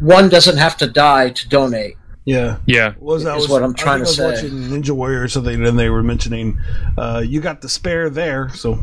one 0.00 0.28
doesn't 0.28 0.56
have 0.56 0.76
to 0.78 0.86
die 0.86 1.30
to 1.30 1.48
donate. 1.48 1.96
Yeah. 2.24 2.58
Yeah. 2.66 2.94
Was 2.98 3.24
that? 3.24 3.36
Is 3.36 3.42
was, 3.42 3.50
what 3.50 3.62
I'm 3.62 3.74
trying 3.74 4.04
think 4.04 4.16
to 4.16 4.24
I 4.24 4.30
was 4.30 4.40
say. 4.40 4.46
watching 4.48 4.68
Ninja 4.70 4.90
Warrior 4.92 5.22
or 5.22 5.28
something, 5.28 5.64
and 5.64 5.78
they 5.78 5.90
were 5.90 6.02
mentioning 6.02 6.58
uh, 6.96 7.22
you 7.24 7.40
got 7.40 7.60
the 7.60 7.68
spare 7.68 8.08
there, 8.08 8.48
so 8.50 8.82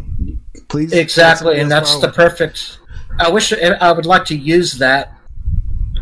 please. 0.70 0.94
Exactly, 0.94 1.60
and 1.60 1.72
that's 1.72 1.96
that's 1.96 2.02
the 2.02 2.12
perfect. 2.12 2.80
I 3.20 3.30
wish 3.30 3.52
I 3.52 3.92
would 3.92 4.06
like 4.06 4.26
to 4.26 4.38
use 4.38 4.74
that. 4.74 5.18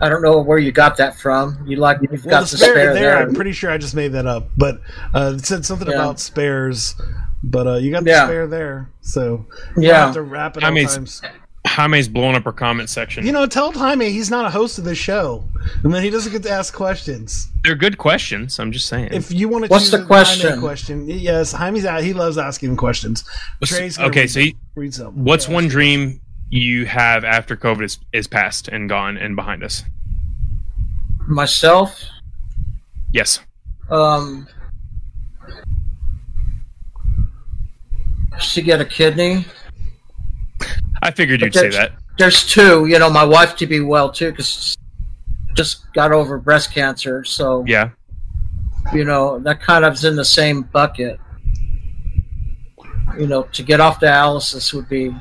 I 0.01 0.09
don't 0.09 0.21
know 0.21 0.39
where 0.41 0.57
you 0.57 0.71
got 0.71 0.97
that 0.97 1.17
from. 1.19 1.63
You 1.67 1.77
like 1.77 1.97
you've 2.01 2.25
well, 2.25 2.41
got 2.41 2.47
the 2.49 2.57
the 2.57 2.65
spare, 2.65 2.75
there. 2.75 2.93
there. 2.93 3.17
I'm 3.17 3.33
pretty 3.35 3.51
sure 3.51 3.69
I 3.71 3.77
just 3.77 3.95
made 3.95 4.13
that 4.13 4.25
up, 4.25 4.49
but 4.57 4.81
uh, 5.13 5.33
it 5.37 5.45
said 5.45 5.65
something 5.65 5.87
Yeah. 5.89 5.95
about 5.95 6.19
spares. 6.19 6.95
But 7.43 7.67
uh, 7.67 7.75
you 7.75 7.91
got 7.91 8.03
the 8.03 8.09
Yeah. 8.11 8.25
spare 8.25 8.47
there, 8.47 8.89
so 9.01 9.45
Yeah. 9.77 10.05
have 10.05 10.13
to 10.15 10.21
wrap 10.21 10.57
it 10.57 10.63
I 10.63 10.67
all 10.67 10.73
mean, 10.73 10.87
times. 10.87 11.21
Jaime's 11.67 12.07
blowing 12.07 12.35
up 12.35 12.45
our 12.45 12.53
comment 12.53 12.89
section. 12.89 13.25
You 13.25 13.31
know, 13.31 13.45
tell 13.45 13.71
Jaime 13.71 14.09
he's 14.09 14.29
not 14.31 14.45
a 14.45 14.49
host 14.49 14.77
of 14.79 14.85
the 14.85 14.95
show, 14.95 15.43
and 15.83 15.93
then 15.93 16.01
he 16.03 16.09
doesn't 16.09 16.31
get 16.31 16.43
to 16.43 16.49
ask 16.49 16.73
questions. 16.73 17.49
They're 17.63 17.75
good 17.75 17.97
questions. 17.97 18.59
I'm 18.59 18.71
just 18.71 18.87
saying. 18.87 19.09
If 19.11 19.31
you 19.31 19.49
want 19.49 19.65
to 19.65 19.69
What's 19.69 19.89
the 19.91 19.97
a 19.97 19.99
Jaime 19.99 20.07
question? 20.07 20.59
question, 20.59 21.09
yes, 21.09 21.51
Jaime's 21.51 21.85
out. 21.85 22.01
He 22.03 22.13
loves 22.13 22.37
asking 22.37 22.75
questions. 22.77 23.23
Trey's 23.63 23.99
okay, 23.99 24.21
read- 24.21 24.29
so 24.31 24.39
you, 24.39 24.53
read 24.75 24.93
some. 24.93 25.23
what's 25.23 25.47
one 25.47 25.67
dream 25.67 26.21
you 26.49 26.85
have 26.85 27.23
after 27.23 27.55
COVID 27.55 27.83
is, 27.83 27.99
is 28.13 28.27
past 28.27 28.67
and 28.67 28.89
gone 28.89 29.17
and 29.17 29.35
behind 29.35 29.63
us? 29.63 29.83
Myself, 31.27 32.03
Yes. 33.13 33.39
um, 33.89 34.47
to 38.53 38.61
get 38.61 38.81
a 38.81 38.85
kidney. 38.85 39.45
I 41.01 41.11
figured 41.11 41.41
you'd 41.41 41.53
say 41.53 41.69
that. 41.69 41.93
There's 42.17 42.45
two. 42.45 42.85
You 42.87 42.99
know, 42.99 43.09
my 43.09 43.23
wife 43.23 43.55
to 43.57 43.67
be 43.67 43.79
well 43.79 44.11
too, 44.11 44.31
because 44.31 44.75
just 45.55 45.91
got 45.93 46.11
over 46.11 46.37
breast 46.37 46.73
cancer. 46.73 47.23
So 47.23 47.63
Yeah. 47.67 47.89
you 48.93 49.05
know 49.05 49.39
that 49.39 49.61
kind 49.61 49.85
of 49.85 49.93
is 49.93 50.03
in 50.05 50.15
the 50.15 50.25
same 50.25 50.63
bucket. 50.63 51.19
You 53.17 53.27
know, 53.27 53.43
to 53.43 53.63
get 53.63 53.79
off 53.79 53.99
dialysis 53.99 54.73
would 54.73 54.87
be 54.89 55.15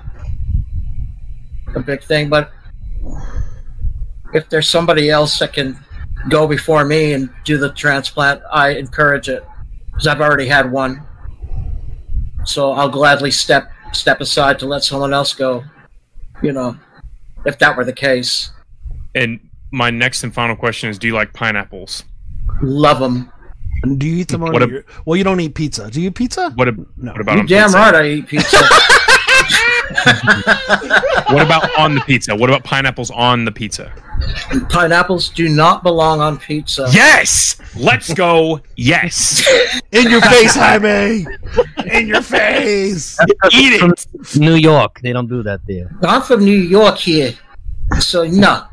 a 1.74 1.80
big 1.80 2.02
thing, 2.02 2.28
but 2.28 2.50
if 4.34 4.48
there's 4.48 4.68
somebody 4.68 5.10
else 5.10 5.38
that 5.38 5.52
can 5.52 5.78
go 6.28 6.46
before 6.46 6.84
me 6.84 7.12
and 7.14 7.30
do 7.44 7.58
the 7.58 7.72
transplant, 7.72 8.42
I 8.52 8.70
encourage 8.70 9.28
it 9.28 9.44
because 9.90 10.06
I've 10.06 10.20
already 10.20 10.46
had 10.46 10.70
one. 10.70 11.02
So 12.44 12.72
I'll 12.72 12.88
gladly 12.88 13.30
step 13.30 13.70
step 13.92 14.20
aside 14.20 14.58
to 14.60 14.66
let 14.66 14.84
someone 14.84 15.12
else 15.12 15.32
go. 15.34 15.64
You 16.42 16.52
know, 16.52 16.76
if 17.46 17.58
that 17.58 17.76
were 17.76 17.84
the 17.84 17.92
case, 17.92 18.50
And 19.14 19.40
my 19.72 19.90
next 19.90 20.22
and 20.24 20.32
final 20.32 20.56
question 20.56 20.88
is: 20.88 20.98
Do 20.98 21.06
you 21.06 21.14
like 21.14 21.32
pineapples? 21.32 22.04
love 22.62 22.98
them. 23.00 23.30
Do 23.98 24.06
you 24.08 24.16
eat 24.16 24.28
them 24.28 24.42
on 24.42 24.52
What 24.52 24.62
a- 24.62 24.68
your? 24.68 24.84
Well, 25.04 25.16
you 25.16 25.24
don't 25.24 25.40
eat 25.40 25.54
pizza. 25.54 25.90
Do 25.90 26.00
you 26.00 26.08
eat 26.08 26.14
pizza? 26.16 26.50
What, 26.56 26.68
ab- 26.68 26.86
No. 26.96 27.12
what 27.12 27.20
about 27.20 27.36
You 27.38 27.46
damn 27.46 27.66
pizza? 27.68 27.78
right, 27.78 27.94
I 27.94 28.06
eat 28.08 28.26
pizza. 28.26 28.58
What 31.28 31.42
about 31.44 31.76
on 31.78 31.94
the 31.94 32.00
pizza? 32.02 32.34
What 32.34 32.48
about 32.48 32.64
pineapples 32.64 33.10
on 33.10 33.44
the 33.44 33.52
pizza? 33.52 33.92
Pineapples 34.70 35.28
do 35.28 35.48
not 35.48 35.82
belong 35.82 36.20
on 36.22 36.38
pizza. 36.38 36.88
Yes. 36.90 37.60
Let's 37.76 38.14
go. 38.14 38.60
Yes. 38.76 39.46
In 39.92 40.10
your 40.10 40.20
face, 40.32 40.54
Jaime. 40.54 41.26
In 41.92 42.08
your 42.08 42.22
face. 42.22 43.18
Eat 43.52 43.74
it. 43.74 44.06
From 44.26 44.40
New 44.40 44.54
York, 44.54 45.00
they 45.02 45.12
don't 45.12 45.28
do 45.28 45.42
that 45.42 45.60
there. 45.66 45.90
I'm 46.02 46.22
from 46.22 46.44
New 46.44 46.56
York 46.58 46.96
here, 46.96 47.34
so 48.00 48.24
no, 48.24 48.64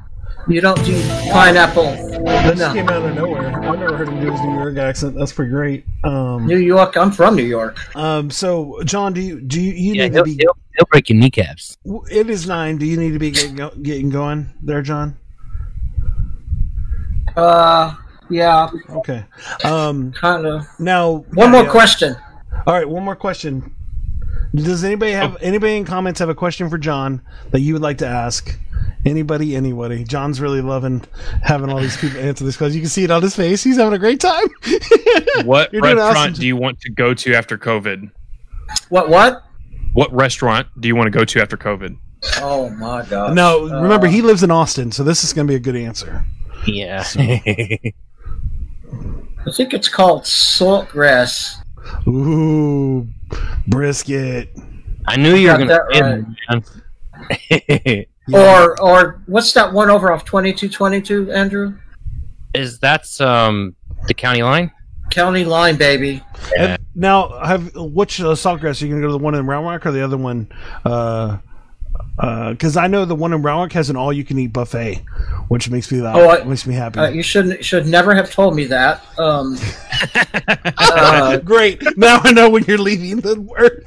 you 0.47 0.61
don't 0.61 0.81
do 0.85 0.93
pineapple. 1.31 1.83
That 2.25 2.55
just 2.55 2.57
No, 2.59 2.73
came 2.73 2.87
out 2.89 3.03
of 3.03 3.15
nowhere. 3.15 3.49
I've 3.69 3.79
never 3.79 3.97
heard 3.97 4.07
him 4.07 4.21
do 4.21 4.31
his 4.31 4.41
New 4.41 4.53
York 4.55 4.77
accent. 4.77 5.15
That's 5.15 5.33
pretty 5.33 5.51
great. 5.51 5.85
Um, 6.05 6.47
New 6.47 6.57
York. 6.57 6.95
I'm 6.95 7.11
from 7.11 7.35
New 7.35 7.43
York. 7.43 7.77
um. 7.97 8.31
So, 8.31 8.81
John, 8.85 9.11
do 9.13 9.19
you 9.21 9.41
do 9.41 9.61
you, 9.61 9.73
you 9.73 9.93
Yeah, 9.93 10.03
need 10.03 10.09
to 10.13 10.15
he'll, 10.19 10.23
be? 10.23 10.37
he'll, 10.39 10.57
he'll 10.77 10.85
break 10.91 11.09
your 11.09 11.17
kneecaps. 11.19 11.77
It 12.11 12.29
is 12.29 12.47
nine. 12.47 12.77
Do 12.77 12.85
you 12.85 12.97
need 12.97 13.11
to 13.11 13.19
be 13.19 13.31
getting, 13.31 13.55
go, 13.55 13.69
getting 13.81 14.09
going 14.09 14.49
there, 14.61 14.81
John? 14.81 15.17
Uh, 17.35 17.95
yeah, 18.29 18.69
Okay. 18.89 19.23
Um. 19.63 20.11
kind 20.13 20.45
of. 20.45 20.65
Now, 20.79 21.25
One 21.33 21.51
more 21.51 21.63
yeah. 21.63 21.69
question. 21.71 22.15
All 22.65 22.73
right, 22.73 22.87
one 22.87 23.03
more 23.03 23.15
question. 23.15 23.73
Does 24.53 24.83
anybody 24.85 25.11
have 25.11 25.37
anybody 25.41 25.75
in 25.75 25.83
comments 25.85 26.19
have 26.19 26.29
a 26.29 26.35
question 26.35 26.69
for 26.69 26.77
John 26.77 27.21
that 27.51 27.59
you 27.59 27.73
would 27.73 27.81
like 27.81 27.97
to 27.99 28.07
ask? 28.07 28.57
Anybody, 29.05 29.55
anybody. 29.55 30.03
John's 30.05 30.39
really 30.39 30.61
loving 30.61 31.03
having 31.43 31.69
all 31.69 31.79
these 31.79 31.97
people 31.97 32.19
answer 32.21 32.43
this 32.45 32.55
question. 32.57 32.75
You 32.75 32.81
can 32.81 32.89
see 32.89 33.03
it 33.03 33.11
on 33.11 33.21
his 33.21 33.35
face. 33.35 33.63
He's 33.63 33.75
having 33.77 33.93
a 33.93 33.99
great 33.99 34.19
time. 34.19 34.45
What 35.43 35.71
You're 35.73 35.81
restaurant 35.83 36.17
awesome. 36.17 36.33
do 36.33 36.47
you 36.47 36.55
want 36.55 36.79
to 36.81 36.89
go 36.89 37.13
to 37.13 37.35
after 37.35 37.57
COVID? 37.57 38.09
What? 38.89 39.09
What? 39.09 39.44
What 39.95 40.11
restaurant 40.13 40.67
do 40.79 40.87
you 40.89 40.95
want 40.95 41.07
to 41.07 41.11
go 41.11 41.23
to 41.23 41.41
after 41.41 41.55
COVID? 41.55 41.97
Oh 42.41 42.69
my 42.71 43.05
god. 43.05 43.33
No, 43.33 43.69
Uh, 43.69 43.81
remember 43.81 44.07
he 44.07 44.21
lives 44.21 44.43
in 44.43 44.51
Austin, 44.51 44.91
so 44.91 45.03
this 45.03 45.23
is 45.23 45.31
going 45.31 45.47
to 45.47 45.51
be 45.51 45.55
a 45.55 45.59
good 45.59 45.77
answer. 45.77 46.25
Yeah. 46.67 47.01
I 47.15 47.93
think 49.53 49.73
it's 49.73 49.87
called 49.87 50.23
saltgrass. 50.23 51.55
Ooh, 52.07 53.07
brisket. 53.67 54.49
I 55.07 55.15
knew 55.15 55.35
you 55.35 55.49
were 55.49 55.57
going 55.57 55.69
to 55.69 55.75
that 55.75 55.93
say 55.93 56.01
man. 56.01 56.35
Yeah. 57.87 58.01
Or 58.33 58.81
or 58.81 59.21
what's 59.27 59.53
that 59.53 59.71
one 59.71 59.91
over 59.91 60.11
off 60.11 60.25
twenty 60.25 60.51
two 60.51 60.67
twenty 60.67 60.99
two, 60.99 61.31
Andrew? 61.31 61.77
Is 62.55 62.79
that's 62.79 63.21
um 63.21 63.75
the 64.07 64.15
county 64.15 64.41
line? 64.41 64.71
County 65.11 65.45
line, 65.45 65.77
baby. 65.77 66.21
And 66.57 66.77
now, 66.93 67.39
have 67.43 67.73
which 67.75 68.19
uh, 68.21 68.25
saltgrass 68.35 68.81
are 68.81 68.85
you 68.85 68.91
going 68.91 69.01
to 69.01 69.07
go 69.07 69.13
to 69.13 69.17
the 69.17 69.23
one 69.23 69.35
in 69.35 69.45
Round 69.45 69.65
Rock 69.65 69.85
or 69.85 69.91
the 69.91 70.03
other 70.03 70.17
one? 70.17 70.49
Uh, 70.83 71.37
because 72.17 72.77
I 72.77 72.87
know 72.87 73.03
the 73.05 73.15
one 73.15 73.33
in 73.33 73.41
Round 73.41 73.61
Rock 73.61 73.71
has 73.73 73.89
an 73.89 73.95
all-you-can-eat 73.97 74.53
buffet, 74.53 75.03
which 75.49 75.69
makes 75.69 75.91
me 75.91 76.01
laugh. 76.01 76.15
Oh, 76.15 76.29
I- 76.29 76.43
makes 76.43 76.65
me 76.65 76.73
happy. 76.73 76.99
Uh, 76.99 77.09
you 77.09 77.21
shouldn't 77.23 77.63
should 77.63 77.87
never 77.87 78.15
have 78.15 78.31
told 78.31 78.55
me 78.55 78.65
that. 78.65 79.01
Um, 79.17 79.57
uh, 80.77 81.37
Great. 81.37 81.81
Now 81.97 82.19
I 82.23 82.31
know 82.31 82.49
when 82.49 82.63
you're 82.65 82.77
leaving 82.77 83.17
the 83.17 83.39
work. 83.41 83.85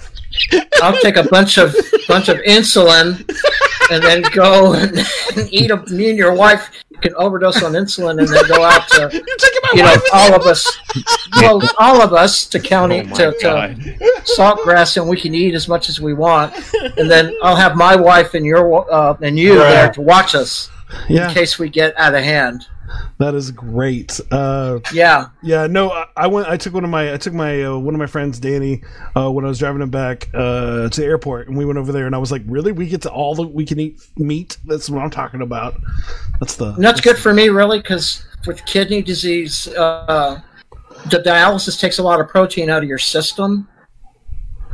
I'll 0.83 0.99
take 1.01 1.17
a 1.17 1.25
bunch 1.25 1.59
of 1.59 1.75
bunch 2.07 2.29
of 2.29 2.37
insulin 2.39 3.29
and 3.91 4.03
then 4.03 4.23
go 4.33 4.75
and, 4.75 4.99
and 5.37 5.49
eat. 5.53 5.71
A, 5.71 5.77
me 5.87 6.11
and 6.11 6.19
your 6.19 6.35
wife 6.35 6.71
can 7.01 7.15
overdose 7.15 7.63
on 7.63 7.73
insulin 7.73 8.19
and 8.19 8.29
then 8.29 8.45
go 8.49 8.65
out 8.65 8.89
to 8.89 9.11
You're 9.75 9.77
you 9.77 9.83
know 9.83 9.97
all 10.13 10.35
of 10.35 10.43
us, 10.47 10.67
well, 11.37 11.61
all 11.79 12.01
of 12.03 12.13
us 12.13 12.47
to 12.47 12.59
county 12.59 13.01
Oh 13.13 13.15
to, 13.17 13.33
to 13.33 13.39
God. 13.43 13.77
saltgrass 14.37 14.97
and 14.97 15.09
we 15.09 15.21
can 15.21 15.35
eat 15.35 15.55
as 15.55 15.69
much 15.69 15.89
as 15.89 16.01
we 16.01 16.15
want. 16.15 16.55
And 16.97 17.11
then 17.11 17.35
I'll 17.43 17.57
have 17.57 17.77
my 17.77 17.95
wife 17.97 18.35
and 18.35 18.45
your 18.47 18.91
uh, 18.93 19.17
and 19.21 19.39
you 19.39 19.59
Right. 19.59 19.69
there 19.71 19.93
to 19.93 20.01
watch 20.01 20.35
us 20.35 20.71
Yeah, 21.09 21.29
in 21.29 21.35
case 21.35 21.59
we 21.59 21.69
get 21.69 21.95
out 21.99 22.15
of 22.15 22.23
hand. 22.25 22.67
That 23.19 23.35
is 23.35 23.51
great. 23.51 24.21
Uh, 24.31 24.81
Yeah, 24.93 25.29
yeah, 25.43 25.67
no, 25.67 25.91
I, 25.91 26.07
I 26.17 26.27
went. 26.27 26.49
I 26.49 26.57
took 26.57 26.75
one 26.75 26.85
of 26.85 26.91
my. 26.91 27.13
I 27.13 27.17
took 27.17 27.35
my 27.35 27.63
uh, 27.63 27.79
one 27.79 27.95
of 27.95 27.99
my 27.99 28.07
friends, 28.07 28.39
Danny, 28.39 28.83
uh, 29.17 29.31
when 29.31 29.45
I 29.45 29.49
was 29.49 29.59
driving 29.59 29.83
him 29.83 29.91
back 29.91 30.29
uh, 30.35 30.89
to 30.89 31.01
the 31.01 31.07
airport, 31.07 31.49
and 31.49 31.57
we 31.57 31.65
went 31.65 31.79
over 31.79 31.93
there, 31.93 32.07
and 32.07 32.15
I 32.15 32.19
was 32.19 32.33
like, 32.33 32.43
"Really? 32.47 32.73
We 32.73 32.87
get 32.87 33.03
to 33.03 33.11
all 33.11 33.35
the 33.35 33.43
we 33.43 33.65
can 33.65 33.79
eat 33.81 34.07
meat? 34.17 34.59
That's 34.65 34.89
what 34.91 35.03
I'm 35.03 35.11
talking 35.11 35.43
about. 35.43 35.81
That's 36.41 36.57
the. 36.57 36.73
and 36.73 36.85
that's 36.85 37.01
good 37.01 37.19
for 37.19 37.35
me 37.35 37.49
really 37.49 37.79
because 37.79 38.25
with 38.47 38.65
kidney 38.67 39.03
disease, 39.03 39.69
uh, 39.69 40.41
the 41.11 41.19
dialysis 41.19 41.81
takes 41.81 41.99
a 41.99 42.03
lot 42.03 42.21
of 42.21 42.29
protein 42.29 42.71
out 42.71 42.83
of 42.83 42.89
your 42.89 42.99
system. 42.99 43.69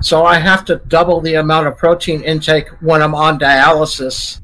So 0.01 0.25
I 0.25 0.39
have 0.39 0.65
to 0.67 0.77
double 0.89 1.21
the 1.21 1.35
amount 1.35 1.67
of 1.67 1.77
protein 1.77 2.23
intake 2.23 2.69
when 2.81 3.01
I'm 3.01 3.15
on 3.15 3.39
dialysis 3.39 4.41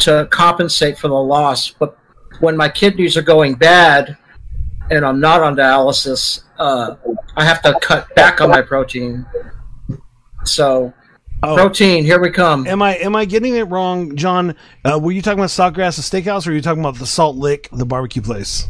to 0.00 0.26
compensate 0.30 0.98
for 0.98 1.08
the 1.08 1.14
loss. 1.14 1.70
But 1.70 1.98
when 2.40 2.56
my 2.56 2.68
kidneys 2.68 3.16
are 3.16 3.22
going 3.22 3.54
bad 3.54 4.16
and 4.90 5.04
I'm 5.04 5.20
not 5.20 5.40
on 5.42 5.56
dialysis, 5.56 6.42
uh, 6.58 6.96
I 7.36 7.44
have 7.44 7.62
to 7.62 7.78
cut 7.80 8.14
back 8.14 8.40
on 8.40 8.50
my 8.50 8.62
protein. 8.62 9.26
So 10.44 10.92
Oh. 11.42 11.56
protein, 11.56 12.04
here 12.04 12.18
we 12.20 12.30
come. 12.30 12.66
Am 12.66 12.80
I 12.80 12.96
am 12.96 13.14
I 13.14 13.26
getting 13.26 13.54
it 13.56 13.64
wrong, 13.64 14.16
John? 14.16 14.54
Uh, 14.84 14.98
were 14.98 15.12
you 15.12 15.20
talking 15.20 15.38
about 15.40 15.50
Saltgrass, 15.50 15.96
the 15.96 16.22
steakhouse, 16.22 16.46
or 16.46 16.50
were 16.50 16.56
you 16.56 16.62
talking 16.62 16.80
about 16.80 16.98
the 16.98 17.06
Salt 17.06 17.36
Lick, 17.36 17.68
the 17.70 17.84
barbecue 17.84 18.22
place? 18.22 18.66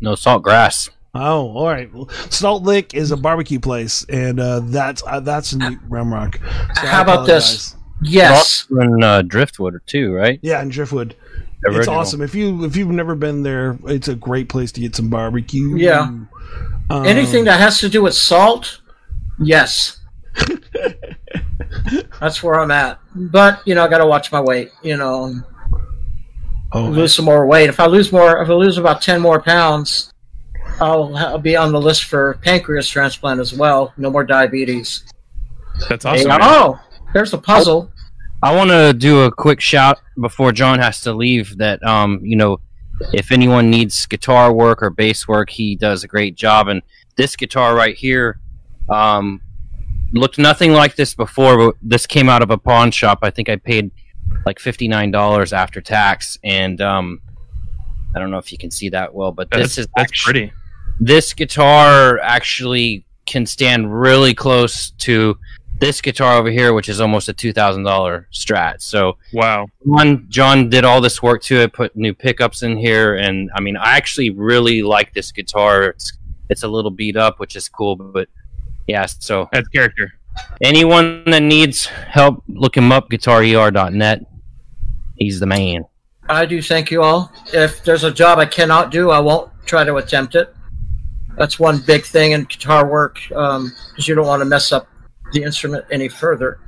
No 0.00 0.12
Saltgrass. 0.12 0.90
Oh, 1.12 1.48
all 1.56 1.66
right. 1.66 1.90
Salt 2.30 2.62
Lick 2.62 2.94
is 2.94 3.10
a 3.10 3.16
barbecue 3.16 3.58
place, 3.58 4.04
and 4.08 4.38
uh, 4.38 4.60
that's 4.64 5.02
uh, 5.06 5.20
that's 5.20 5.52
in 5.52 5.80
Round 5.88 6.12
Rock. 6.12 6.38
So 6.80 6.86
How 6.86 7.02
about 7.02 7.26
this? 7.26 7.74
Yes. 8.02 8.66
In 8.70 9.02
uh, 9.02 9.22
Driftwood 9.22 9.80
too, 9.86 10.12
right? 10.12 10.38
Yeah, 10.42 10.60
in 10.62 10.68
Driftwood. 10.68 11.16
It's 11.64 11.76
Original. 11.76 11.96
awesome. 11.96 12.20
If 12.20 12.34
you 12.34 12.64
if 12.64 12.76
you've 12.76 12.88
never 12.88 13.14
been 13.14 13.42
there, 13.42 13.78
it's 13.86 14.08
a 14.08 14.14
great 14.14 14.48
place 14.48 14.70
to 14.72 14.80
get 14.80 14.94
some 14.94 15.08
barbecue. 15.08 15.76
Yeah. 15.76 16.02
Um, 16.90 17.06
Anything 17.06 17.44
that 17.44 17.58
has 17.58 17.78
to 17.80 17.88
do 17.88 18.02
with 18.02 18.14
salt, 18.14 18.80
yes. 19.38 20.00
That's 22.20 22.42
where 22.42 22.60
I'm 22.60 22.70
at. 22.70 22.98
But, 23.14 23.60
you 23.66 23.74
know, 23.74 23.84
I 23.84 23.88
got 23.88 23.98
to 23.98 24.06
watch 24.06 24.30
my 24.30 24.40
weight, 24.40 24.70
you 24.82 24.96
know. 24.96 25.34
Oh, 26.72 26.84
lose 26.86 27.14
some 27.14 27.24
more 27.24 27.46
weight. 27.46 27.68
If 27.68 27.80
I 27.80 27.86
lose 27.86 28.12
more, 28.12 28.42
if 28.42 28.48
I 28.50 28.52
lose 28.52 28.78
about 28.78 29.00
ten 29.00 29.20
more 29.20 29.40
pounds, 29.40 30.12
I'll, 30.80 31.16
I'll 31.16 31.38
be 31.38 31.56
on 31.56 31.72
the 31.72 31.80
list 31.80 32.04
for 32.04 32.34
pancreas 32.42 32.88
transplant 32.88 33.40
as 33.40 33.54
well. 33.54 33.92
No 33.96 34.10
more 34.10 34.24
diabetes. 34.24 35.04
That's 35.88 36.04
awesome. 36.04 36.30
Hey. 36.30 36.38
Oh, 36.40 36.78
there's 37.12 37.32
a 37.32 37.38
puzzle. 37.38 37.92
I 38.44 38.54
want 38.54 38.68
to 38.68 38.92
do 38.92 39.22
a 39.22 39.32
quick 39.32 39.58
shout 39.58 40.02
before 40.20 40.52
John 40.52 40.78
has 40.78 41.00
to 41.00 41.14
leave. 41.14 41.56
That 41.56 41.82
um, 41.82 42.20
you 42.22 42.36
know, 42.36 42.60
if 43.14 43.32
anyone 43.32 43.70
needs 43.70 44.04
guitar 44.04 44.52
work 44.52 44.82
or 44.82 44.90
bass 44.90 45.26
work, 45.26 45.48
he 45.48 45.76
does 45.76 46.04
a 46.04 46.08
great 46.08 46.34
job. 46.34 46.68
And 46.68 46.82
this 47.16 47.36
guitar 47.36 47.74
right 47.74 47.96
here, 47.96 48.40
um, 48.90 49.40
looked 50.12 50.36
nothing 50.36 50.72
like 50.72 50.94
this 50.94 51.14
before. 51.14 51.56
But 51.56 51.76
this 51.80 52.06
came 52.06 52.28
out 52.28 52.42
of 52.42 52.50
a 52.50 52.58
pawn 52.58 52.90
shop. 52.90 53.20
I 53.22 53.30
think 53.30 53.48
I 53.48 53.56
paid 53.56 53.90
like 54.44 54.58
fifty 54.58 54.88
nine 54.88 55.10
dollars 55.10 55.54
after 55.54 55.80
tax. 55.80 56.38
And 56.44 56.82
um, 56.82 57.22
I 58.14 58.18
don't 58.18 58.30
know 58.30 58.36
if 58.36 58.52
you 58.52 58.58
can 58.58 58.70
see 58.70 58.90
that 58.90 59.14
well, 59.14 59.32
but 59.32 59.50
this 59.50 59.78
is 59.78 59.88
that's 59.96 60.12
actu- 60.12 60.24
pretty. 60.24 60.52
this 61.00 61.32
guitar 61.32 62.18
actually 62.18 63.06
can 63.24 63.46
stand 63.46 63.98
really 63.98 64.34
close 64.34 64.90
to 64.90 65.38
this 65.80 66.00
guitar 66.00 66.36
over 66.38 66.50
here, 66.50 66.72
which 66.72 66.88
is 66.88 67.00
almost 67.00 67.28
a 67.28 67.32
two 67.32 67.52
thousand 67.52 67.82
dollar 67.82 68.28
Strat. 68.32 68.80
So 68.80 69.16
Wow. 69.32 69.66
John, 69.86 70.26
John 70.28 70.68
did 70.70 70.84
all 70.84 71.00
this 71.00 71.22
work 71.22 71.42
to 71.44 71.56
it, 71.56 71.72
put 71.72 71.94
new 71.96 72.14
pickups 72.14 72.62
in 72.62 72.76
here, 72.76 73.16
and 73.16 73.50
I 73.54 73.60
mean, 73.60 73.76
I 73.76 73.96
actually 73.96 74.30
really 74.30 74.82
like 74.82 75.12
this 75.14 75.32
guitar. 75.32 75.84
It's 75.84 76.16
it's 76.48 76.62
a 76.62 76.68
little 76.68 76.90
beat 76.90 77.16
up, 77.16 77.40
which 77.40 77.56
is 77.56 77.68
cool, 77.68 77.96
but 77.96 78.28
yeah. 78.86 79.06
So 79.06 79.48
That's 79.52 79.68
character. 79.68 80.12
anyone 80.62 81.24
that 81.30 81.42
needs 81.42 81.86
help, 81.86 82.42
look 82.48 82.76
him 82.76 82.92
up. 82.92 83.08
GuitarER.net. 83.10 84.24
He's 85.16 85.40
the 85.40 85.46
man. 85.46 85.84
I 86.28 86.46
do 86.46 86.60
thank 86.62 86.90
you 86.90 87.02
all. 87.02 87.30
If 87.52 87.84
there's 87.84 88.04
a 88.04 88.10
job 88.10 88.38
I 88.38 88.46
cannot 88.46 88.90
do, 88.90 89.10
I 89.10 89.20
won't 89.20 89.50
try 89.66 89.84
to 89.84 89.96
attempt 89.96 90.34
it. 90.34 90.54
That's 91.36 91.58
one 91.58 91.78
big 91.80 92.04
thing 92.04 92.32
in 92.32 92.44
guitar 92.44 92.86
work 92.88 93.18
um, 93.32 93.72
because 93.90 94.06
you 94.08 94.14
don't 94.14 94.26
want 94.26 94.40
to 94.40 94.46
mess 94.46 94.70
up 94.72 94.86
the 95.32 95.42
instrument 95.42 95.84
any 95.90 96.08
further. 96.08 96.60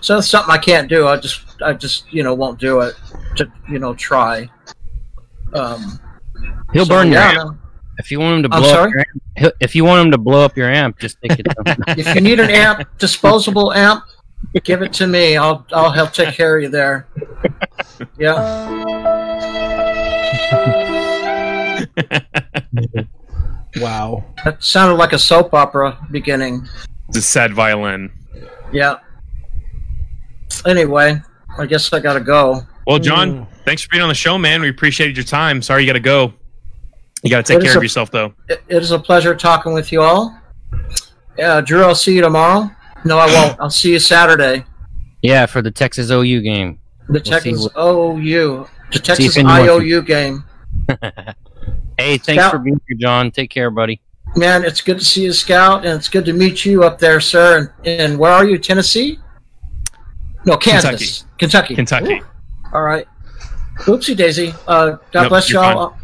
So 0.00 0.18
it's 0.18 0.28
something 0.28 0.52
I 0.52 0.58
can't 0.58 0.88
do. 0.88 1.06
I 1.06 1.16
just, 1.16 1.62
I 1.62 1.72
just, 1.72 2.12
you 2.12 2.22
know, 2.22 2.34
won't 2.34 2.58
do 2.58 2.80
it 2.80 2.94
to, 3.36 3.50
you 3.68 3.78
know, 3.78 3.94
try. 3.94 4.50
Um, 5.54 6.00
He'll 6.72 6.84
so, 6.84 6.94
burn 6.94 7.12
your 7.12 7.20
amp. 7.20 7.36
no. 7.36 7.58
If 7.98 8.10
you 8.10 8.18
want 8.18 8.36
him 8.38 8.50
to 8.50 8.56
I'm 8.56 8.62
blow 8.62 8.82
up 8.82 8.90
your 8.90 9.04
amp, 9.38 9.54
if 9.60 9.76
you 9.76 9.84
want 9.84 10.04
him 10.04 10.10
to 10.10 10.18
blow 10.18 10.44
up 10.44 10.56
your 10.56 10.68
amp, 10.68 10.98
just 10.98 11.18
take 11.22 11.38
it. 11.38 11.46
If 11.96 12.14
you 12.16 12.20
need 12.20 12.40
an 12.40 12.50
amp, 12.50 12.88
disposable 12.98 13.72
amp, 13.72 14.04
give 14.64 14.82
it 14.82 14.92
to 14.94 15.06
me. 15.06 15.36
I'll, 15.36 15.64
I'll 15.72 15.92
help 15.92 16.12
take 16.12 16.34
care 16.34 16.56
of 16.56 16.64
you 16.64 16.68
there. 16.68 17.06
Yeah. 18.18 18.34
wow. 23.76 24.24
That 24.44 24.62
sounded 24.62 24.96
like 24.96 25.12
a 25.12 25.18
soap 25.18 25.54
opera 25.54 25.96
beginning. 26.10 26.68
It's 27.08 27.18
a 27.18 27.22
sad 27.22 27.52
violin. 27.52 28.10
Yeah. 28.72 28.96
Anyway, 30.66 31.20
I 31.58 31.66
guess 31.66 31.92
I 31.92 32.00
gotta 32.00 32.20
go. 32.20 32.62
Well, 32.86 32.98
John, 32.98 33.32
Mm. 33.32 33.46
thanks 33.64 33.82
for 33.82 33.88
being 33.90 34.02
on 34.02 34.08
the 34.08 34.14
show, 34.14 34.36
man. 34.38 34.60
We 34.62 34.68
appreciated 34.68 35.16
your 35.16 35.24
time. 35.24 35.62
Sorry 35.62 35.82
you 35.82 35.86
got 35.86 35.94
to 35.94 36.00
go. 36.00 36.34
You 37.22 37.30
got 37.30 37.44
to 37.46 37.52
take 37.52 37.62
It 37.62 37.66
is 37.66 37.70
care 37.72 37.78
of 37.78 37.82
a- 37.82 37.84
yourself, 37.86 38.10
though. 38.10 38.34
It, 38.48 38.62
it 38.68 38.82
is 38.82 38.90
a 38.90 38.98
pleasure 38.98 39.34
talking 39.34 39.72
with 39.72 39.90
you 39.92 40.02
all. 40.02 40.38
Yeah, 41.38 41.60
Drew, 41.62 41.82
I'll 41.82 41.94
see 41.94 42.14
you 42.14 42.20
tomorrow. 42.20 42.70
No, 43.04 43.18
I 43.18 43.26
won't. 43.26 43.58
I'll 43.60 43.70
see 43.70 43.92
you 43.92 43.98
Saturday. 43.98 44.64
yeah, 45.22 45.46
for 45.46 45.62
the 45.62 45.70
Texas 45.70 46.10
OU 46.10 46.40
game. 46.42 46.78
The 47.08 47.18
see 47.24 47.30
Texas 47.30 47.68
what- 47.74 47.76
OU, 47.78 48.66
the 48.92 48.98
Texas 48.98 49.36
IOU 49.38 50.02
game. 50.02 50.44
Hey, 51.96 52.18
thanks 52.18 52.42
Scout. 52.42 52.50
for 52.50 52.58
being 52.58 52.80
here, 52.88 52.96
John. 52.98 53.30
Take 53.30 53.50
care, 53.50 53.70
buddy. 53.70 54.00
Man, 54.36 54.64
it's 54.64 54.80
good 54.80 54.98
to 54.98 55.04
see 55.04 55.24
you, 55.24 55.32
Scout, 55.32 55.84
and 55.86 55.94
it's 55.96 56.08
good 56.08 56.24
to 56.24 56.32
meet 56.32 56.64
you 56.64 56.82
up 56.82 56.98
there, 56.98 57.20
sir. 57.20 57.72
And, 57.84 58.00
and 58.00 58.18
where 58.18 58.32
are 58.32 58.44
you? 58.44 58.58
Tennessee? 58.58 59.18
No, 60.44 60.56
Kansas, 60.56 61.24
Kentucky. 61.38 61.74
Kentucky. 61.76 62.14
Ooh. 62.14 62.26
All 62.72 62.82
right. 62.82 63.06
Oopsie 63.80 64.16
daisy. 64.16 64.52
Uh, 64.66 64.96
God 65.12 65.22
Nope, 65.22 65.28
bless 65.28 65.50
you're 65.50 65.62
y'all. 65.62 65.96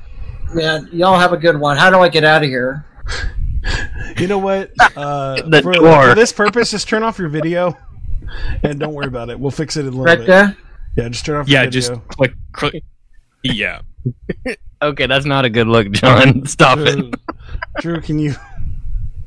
Man, 0.54 0.88
y'all 0.92 1.18
have 1.18 1.32
a 1.32 1.36
good 1.36 1.58
one. 1.58 1.76
How 1.76 1.90
do 1.90 1.98
I 1.98 2.08
get 2.08 2.24
out 2.24 2.42
of 2.42 2.48
here? 2.48 2.84
You 4.18 4.26
know 4.26 4.38
what? 4.38 4.70
Uh, 4.96 5.42
The 5.42 5.62
for, 5.62 5.72
door. 5.72 6.08
for 6.08 6.14
this 6.14 6.32
purpose, 6.32 6.70
just 6.72 6.88
turn 6.88 7.02
off 7.02 7.18
your 7.18 7.28
video 7.28 7.76
and 8.62 8.78
don't 8.80 8.92
worry 8.94 9.06
about 9.06 9.28
it. 9.30 9.38
We'll 9.38 9.50
fix 9.50 9.76
it 9.76 9.80
in 9.80 9.86
a 9.86 9.90
little 9.90 10.04
Right 10.04 10.18
bit. 10.18 10.26
there. 10.26 10.56
Yeah, 10.96 11.08
just 11.08 11.24
turn 11.24 11.36
off 11.40 11.48
Yeah, 11.48 11.62
your 11.62 11.70
just 11.70 11.88
video. 11.90 12.04
click, 12.08 12.32
click. 12.52 12.84
Yeah. 13.42 13.80
Okay, 14.82 15.06
that's 15.06 15.26
not 15.26 15.44
a 15.44 15.50
good 15.50 15.66
look, 15.66 15.90
John. 15.90 16.46
Stop 16.46 16.78
it. 16.78 16.96
Drew, 16.96 17.10
Drew, 17.96 18.00
can 18.00 18.18
you? 18.18 18.34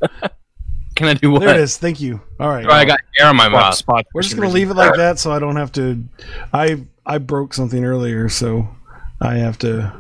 Can 0.96 1.08
I 1.08 1.14
do 1.14 1.30
what? 1.32 1.42
There 1.42 1.50
it 1.50 1.60
is. 1.60 1.78
Thank 1.78 2.02
you. 2.02 2.22
All 2.40 2.50
right. 2.50 2.66
Oh, 2.68 2.72
I 2.72 2.86
got 2.86 3.00
hair 3.18 3.28
on 3.28 3.36
my 3.36 3.50
Swap 3.50 3.62
mouth. 3.62 3.76
spots 3.76 4.10
We're 4.16 4.22
just 4.24 4.36
gonna 4.36 4.48
reason. 4.48 4.56
leave 4.62 4.70
it 4.72 4.76
like 4.76 4.96
that, 4.96 5.20
so 5.20 5.32
I 5.32 5.38
don't 5.38 5.56
have 5.56 5.72
to. 5.74 6.04
I 6.54 6.84
I 7.06 7.20
broke 7.20 7.54
something 7.54 7.84
earlier, 7.86 8.30
so 8.30 8.68
I 9.22 9.36
have 9.36 9.58
to 9.60 9.94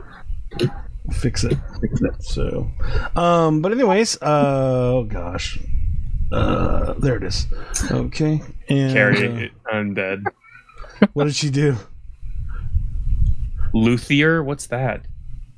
fix 1.11 1.43
it. 1.43 1.55
Fix 1.81 2.01
it. 2.01 2.23
So, 2.23 2.69
um, 3.15 3.61
but 3.61 3.71
anyways, 3.71 4.19
uh, 4.23 4.25
oh 4.95 5.03
gosh, 5.03 5.59
uh, 6.31 6.93
there 6.93 7.15
it 7.17 7.23
is. 7.23 7.45
Okay, 7.91 8.41
and 8.69 8.93
Carry 8.93 9.27
uh, 9.27 9.35
it 9.35 9.51
undead. 9.71 10.23
what 11.13 11.25
did 11.25 11.35
she 11.35 11.49
do? 11.51 11.75
Luthier? 13.73 14.43
What's 14.43 14.67
that? 14.67 15.05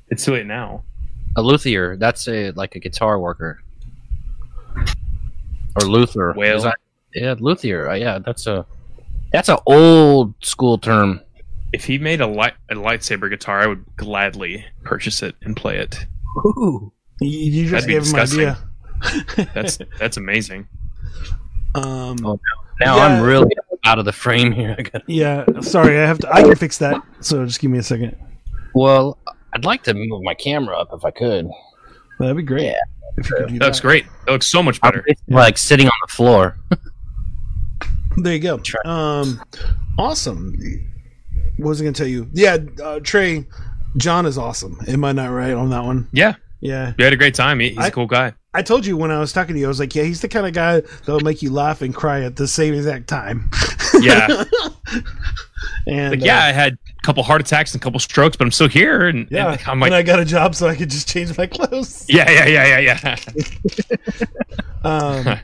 It's 0.10 0.24
too 0.26 0.34
late 0.34 0.46
now. 0.46 0.84
A 1.36 1.42
luthier. 1.42 1.98
That's 1.98 2.28
a 2.28 2.52
like 2.52 2.76
a 2.76 2.80
guitar 2.80 3.20
worker. 3.20 3.60
Or 5.76 5.82
luthier. 5.88 6.34
Whale. 6.34 6.62
That- 6.62 6.78
yeah, 7.14 7.36
luthier. 7.40 7.90
Uh, 7.90 7.94
yeah, 7.96 8.20
that's 8.20 8.46
a 8.48 8.66
that's 9.32 9.50
an 9.50 9.58
old 9.66 10.34
school 10.44 10.78
term. 10.78 11.22
If 11.74 11.86
he 11.86 11.98
made 11.98 12.22
a 12.22 12.28
light 12.28 12.54
a 12.70 12.76
lightsaber 12.76 13.30
guitar, 13.30 13.60
I 13.62 13.68
would 13.68 13.86
gladly 13.98 14.66
purchase 14.84 15.24
it 15.24 15.36
and 15.42 15.56
play 15.56 15.78
it. 15.78 16.06
Ooh. 16.46 16.92
You, 17.22 17.30
you 17.30 17.70
just 17.70 17.88
That'd 17.88 18.04
gave 18.06 18.08
him 18.12 18.16
an 18.16 18.22
idea. 18.22 18.58
That's 19.54 19.78
that's 20.00 20.18
amazing. 20.18 20.68
Um, 21.76 22.18
Oh. 22.26 22.40
Now 22.82 22.98
Yeah. 22.98 23.06
I'm 23.06 23.24
really 23.24 23.48
out 23.86 24.00
of 24.00 24.06
the 24.06 24.12
frame 24.12 24.52
here. 24.52 24.76
I 24.78 24.82
got. 24.82 25.04
yeah, 25.08 25.46
sorry, 25.62 25.98
I 26.00 26.06
have 26.08 26.20
to. 26.20 26.34
I 26.34 26.42
can 26.44 26.56
fix 26.56 26.78
that. 26.80 27.02
So 27.22 27.46
just 27.46 27.60
give 27.60 27.72
me 27.72 27.78
a 27.80 27.84
second. 27.84 28.16
Well, 28.74 29.18
I'd 29.54 29.64
like 29.66 29.84
to 29.84 29.94
move 29.94 30.22
my 30.24 30.34
camera 30.34 30.78
up 30.78 30.90
if 30.92 31.06
I 31.06 31.12
could. 31.12 31.48
That'd 32.20 32.36
be 32.38 32.44
great. 32.44 32.64
Yeah. 32.66 32.76
if 33.18 33.30
you 33.30 33.36
could 33.38 33.48
do 33.50 33.60
That 33.60 33.66
looks 33.66 33.80
great. 33.80 34.06
That 34.26 34.32
looks 34.34 34.48
so 34.48 34.62
much 34.64 34.82
better. 34.82 35.02
basically, 35.06 35.36
like 35.36 35.58
sitting 35.58 35.88
on 35.88 35.94
the 36.08 36.12
floor. 36.14 36.58
There 38.18 38.32
you 38.34 38.40
go. 38.40 38.62
Um, 38.90 39.42
awesome. 40.00 40.56
What 41.58 41.68
was 41.70 41.82
I 41.82 41.84
going 41.84 41.94
to 41.94 41.98
tell 41.98 42.08
you? 42.08 42.30
Yeah, 42.32 42.58
uh, 42.82 43.02
Trey, 43.02 43.46
John 43.98 44.26
is 44.26 44.38
awesome. 44.38 44.80
Am 44.88 45.04
I 45.04 45.12
not 45.12 45.28
right 45.28 45.52
on 45.54 45.70
that 45.72 45.84
one? 45.84 46.08
Yeah, 46.14 46.36
Yeah. 46.62 46.94
You 46.98 47.04
had 47.04 47.14
a 47.14 47.18
great 47.18 47.36
time. 47.36 47.60
He- 47.60 47.70
He's 47.72 47.78
I- 47.78 47.88
a 47.88 47.92
cool 47.92 48.08
guy. 48.08 48.32
I 48.56 48.62
told 48.62 48.86
you 48.86 48.96
when 48.96 49.12
I 49.12 49.20
was 49.20 49.34
talking 49.34 49.54
to 49.54 49.60
you, 49.60 49.66
I 49.66 49.68
was 49.68 49.80
like, 49.80 49.94
yeah, 49.94 50.04
he's 50.04 50.22
the 50.22 50.30
kind 50.30 50.48
of 50.48 50.54
guy 50.54 50.80
that'll 50.80 51.20
make 51.20 51.42
you 51.42 51.52
laugh 51.52 51.82
and 51.82 51.94
cry 51.94 52.24
at 52.24 52.38
the 52.38 52.48
same 52.48 52.74
exact 52.74 53.08
time. 53.08 53.50
Yeah, 54.00 54.28
and 55.88 56.12
like 56.12 56.22
uh, 56.22 56.26
yeah, 56.26 56.44
I 56.44 56.52
had 56.54 56.74
a 56.74 57.02
couple 57.04 57.22
heart 57.24 57.42
attacks 57.42 57.74
and 57.74 57.82
a 57.82 57.84
couple 57.84 58.00
strokes, 58.00 58.38
but 58.38 58.46
I'm 58.46 58.52
still 58.52 58.70
here. 58.70 59.08
And, 59.08 59.30
yeah. 59.30 59.52
and 59.52 59.62
I'm 59.68 59.84
and 59.84 59.94
I 59.94 60.04
got 60.04 60.20
a 60.20 60.26
job 60.26 60.56
so 60.56 60.68
I 60.68 60.76
could 60.76 60.90
just 60.90 61.10
change 61.10 61.38
my 61.38 61.48
clothes. 61.48 62.06
yeah, 62.08 62.30
yeah, 62.32 62.48
yeah, 62.48 62.80
yeah, 62.80 63.18
yeah. 63.38 64.26
Um, 64.86 65.40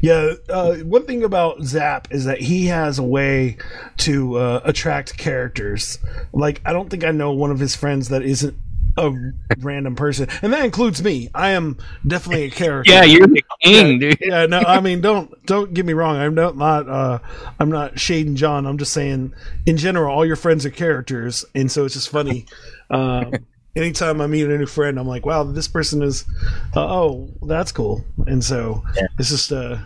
yeah, 0.00 0.32
uh, 0.48 0.76
one 0.76 1.04
thing 1.04 1.22
about 1.22 1.62
Zap 1.62 2.08
is 2.10 2.24
that 2.24 2.40
he 2.40 2.66
has 2.66 2.98
a 2.98 3.02
way 3.02 3.58
to 3.98 4.36
uh, 4.36 4.60
attract 4.64 5.18
characters. 5.18 5.98
Like, 6.32 6.62
I 6.64 6.72
don't 6.72 6.88
think 6.88 7.04
I 7.04 7.10
know 7.10 7.30
one 7.32 7.50
of 7.50 7.58
his 7.58 7.76
friends 7.76 8.08
that 8.08 8.22
isn't 8.22 8.56
a 8.96 9.12
random 9.58 9.96
person, 9.96 10.28
and 10.42 10.52
that 10.52 10.64
includes 10.64 11.02
me. 11.02 11.30
I 11.34 11.50
am 11.50 11.78
definitely 12.06 12.44
a 12.44 12.50
character. 12.50 12.90
Yeah, 12.90 13.04
you're 13.04 13.26
the 13.26 13.42
king, 13.62 13.98
dude. 13.98 14.18
yeah. 14.20 14.46
No, 14.46 14.60
I 14.60 14.80
mean, 14.80 15.00
don't 15.00 15.46
don't 15.46 15.74
get 15.74 15.84
me 15.86 15.92
wrong. 15.92 16.16
I'm 16.16 16.34
not 16.34 16.56
not 16.56 16.88
uh, 16.88 17.18
I'm 17.58 17.70
not 17.70 17.98
shading 17.98 18.36
John. 18.36 18.66
I'm 18.66 18.78
just 18.78 18.92
saying, 18.92 19.34
in 19.66 19.76
general, 19.76 20.14
all 20.14 20.24
your 20.24 20.36
friends 20.36 20.64
are 20.66 20.70
characters, 20.70 21.44
and 21.54 21.70
so 21.70 21.84
it's 21.84 21.94
just 21.94 22.08
funny. 22.08 22.46
Um, 22.90 23.32
anytime 23.76 24.20
I 24.20 24.26
meet 24.26 24.46
a 24.46 24.58
new 24.58 24.66
friend, 24.66 24.98
I'm 24.98 25.06
like, 25.06 25.26
wow, 25.26 25.44
this 25.44 25.68
person 25.68 26.02
is. 26.02 26.24
Uh, 26.74 26.86
oh, 26.86 27.30
that's 27.42 27.72
cool, 27.72 28.04
and 28.26 28.42
so 28.42 28.82
it's 29.18 29.30
just 29.30 29.52
uh, 29.52 29.78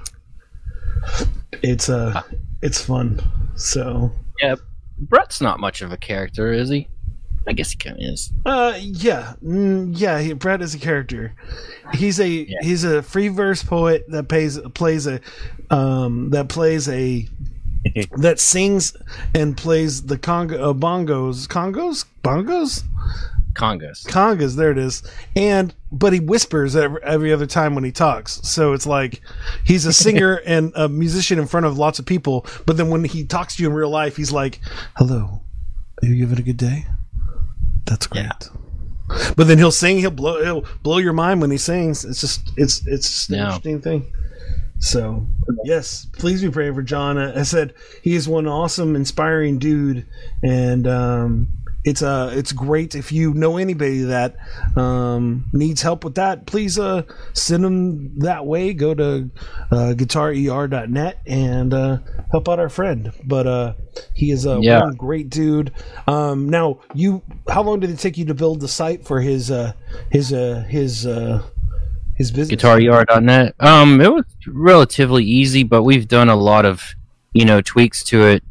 it's 1.62 1.88
uh, 1.88 2.22
it's 2.62 2.82
fun. 2.82 3.20
So 3.56 4.12
Yeah, 4.40 4.56
Brett's 4.98 5.40
not 5.40 5.60
much 5.60 5.82
of 5.82 5.92
a 5.92 5.96
character, 5.96 6.52
is 6.52 6.68
he? 6.68 6.88
I 7.46 7.52
guess 7.52 7.70
he 7.70 7.76
kind 7.76 7.96
of 7.96 8.02
is. 8.02 8.30
Uh, 8.44 8.74
yeah, 8.78 9.34
mm, 9.42 9.92
yeah. 9.96 10.20
He, 10.20 10.32
Brett 10.34 10.62
is 10.62 10.74
a 10.74 10.78
character. 10.78 11.32
He's 11.94 12.20
a 12.20 12.44
he's 12.60 12.84
a 12.84 13.02
free 13.02 13.28
verse 13.28 13.62
poet 13.62 14.04
that 14.08 14.28
plays 14.28 14.58
plays 14.74 15.06
a 15.06 15.20
um 15.70 16.30
that 16.30 16.48
plays 16.48 16.88
a 16.88 17.26
that 18.18 18.38
sings 18.38 18.94
and 19.34 19.56
plays 19.56 20.02
the 20.02 20.18
conga 20.18 20.60
uh, 20.60 20.74
bongos, 20.74 21.48
congos, 21.48 22.04
bongos, 22.22 22.84
Congas. 23.54 24.06
congas. 24.06 24.56
There 24.56 24.70
it 24.70 24.78
is. 24.78 25.02
And 25.34 25.74
but 25.90 26.12
he 26.12 26.20
whispers 26.20 26.76
every, 26.76 27.02
every 27.02 27.32
other 27.32 27.46
time 27.46 27.74
when 27.74 27.84
he 27.84 27.90
talks. 27.92 28.40
So 28.42 28.72
it's 28.74 28.86
like 28.86 29.20
he's 29.64 29.86
a 29.86 29.92
singer 29.92 30.34
and 30.46 30.72
a 30.76 30.88
musician 30.88 31.38
in 31.38 31.46
front 31.46 31.66
of 31.66 31.78
lots 31.78 31.98
of 31.98 32.06
people. 32.06 32.46
But 32.66 32.76
then 32.76 32.90
when 32.90 33.04
he 33.04 33.24
talks 33.24 33.56
to 33.56 33.62
you 33.62 33.68
in 33.70 33.74
real 33.74 33.90
life, 33.90 34.16
he's 34.16 34.30
like, 34.32 34.60
"Hello, 34.96 35.42
are 36.02 36.06
you 36.06 36.24
having 36.26 36.38
a 36.38 36.42
good 36.42 36.56
day? 36.58 36.86
That's 37.86 38.06
great." 38.06 38.26
But 39.36 39.48
then 39.48 39.58
he'll 39.58 39.72
sing. 39.72 39.98
He'll 39.98 40.10
blow. 40.12 40.42
He'll 40.44 40.64
blow 40.82 40.98
your 40.98 41.12
mind 41.12 41.40
when 41.40 41.50
he 41.50 41.58
sings. 41.58 42.04
It's 42.04 42.20
just. 42.20 42.52
It's. 42.56 42.86
It's 42.86 43.08
just 43.08 43.30
an 43.30 43.36
Yeah. 43.36 43.44
interesting 43.46 43.80
thing. 43.80 44.12
So 44.78 45.26
yes, 45.64 46.06
please 46.12 46.40
be 46.40 46.48
praying 46.50 46.74
for 46.74 46.82
John. 46.82 47.18
Uh, 47.18 47.34
I 47.36 47.42
said 47.42 47.74
he 48.02 48.14
is 48.14 48.26
one 48.28 48.46
awesome, 48.46 48.96
inspiring 48.96 49.58
dude, 49.58 50.06
and 50.42 50.86
um, 50.86 51.48
it's 51.84 52.02
uh 52.02 52.30
it's 52.34 52.52
great 52.52 52.94
if 52.94 53.10
you 53.10 53.32
know 53.34 53.56
anybody 53.56 54.02
that 54.02 54.36
um, 54.76 55.46
needs 55.52 55.80
help 55.82 56.04
with 56.04 56.14
that. 56.16 56.46
Please 56.46 56.78
uh 56.78 57.02
send 57.32 57.64
them 57.64 58.18
that 58.18 58.44
way. 58.46 58.74
Go 58.74 58.94
to 58.94 59.30
uh, 59.70 59.94
guitarer.net 59.96 61.20
and 61.26 61.72
uh, 61.72 61.98
help 62.30 62.48
out 62.48 62.58
our 62.58 62.68
friend. 62.68 63.12
But 63.24 63.46
uh, 63.46 63.74
he 64.14 64.30
is 64.30 64.46
a 64.46 64.58
Yeah. 64.60 64.80
one 64.80 64.94
great 64.96 65.30
dude. 65.30 65.72
Um, 66.06 66.48
now 66.48 66.80
you, 66.94 67.22
how 67.48 67.62
long 67.62 67.80
did 67.80 67.90
it 67.90 67.98
take 67.98 68.18
you 68.18 68.24
to 68.26 68.34
build 68.34 68.60
the 68.60 68.68
site 68.68 69.06
for 69.06 69.20
his 69.20 69.50
uh, 69.50 69.72
his 70.10 70.32
uh, 70.32 70.64
his 70.68 71.06
uh, 71.06 71.42
his 72.16 72.30
business? 72.30 72.60
GuitarER.net. 72.62 73.54
Um, 73.60 74.00
it 74.00 74.12
was 74.12 74.24
relatively 74.46 75.24
easy, 75.24 75.62
but 75.62 75.82
we've 75.84 76.06
done 76.08 76.28
a 76.28 76.36
lot 76.36 76.66
of, 76.66 76.94
you 77.32 77.44
know, 77.44 77.60
tweaks 77.62 78.02
to 78.04 78.26
it. 78.26 78.44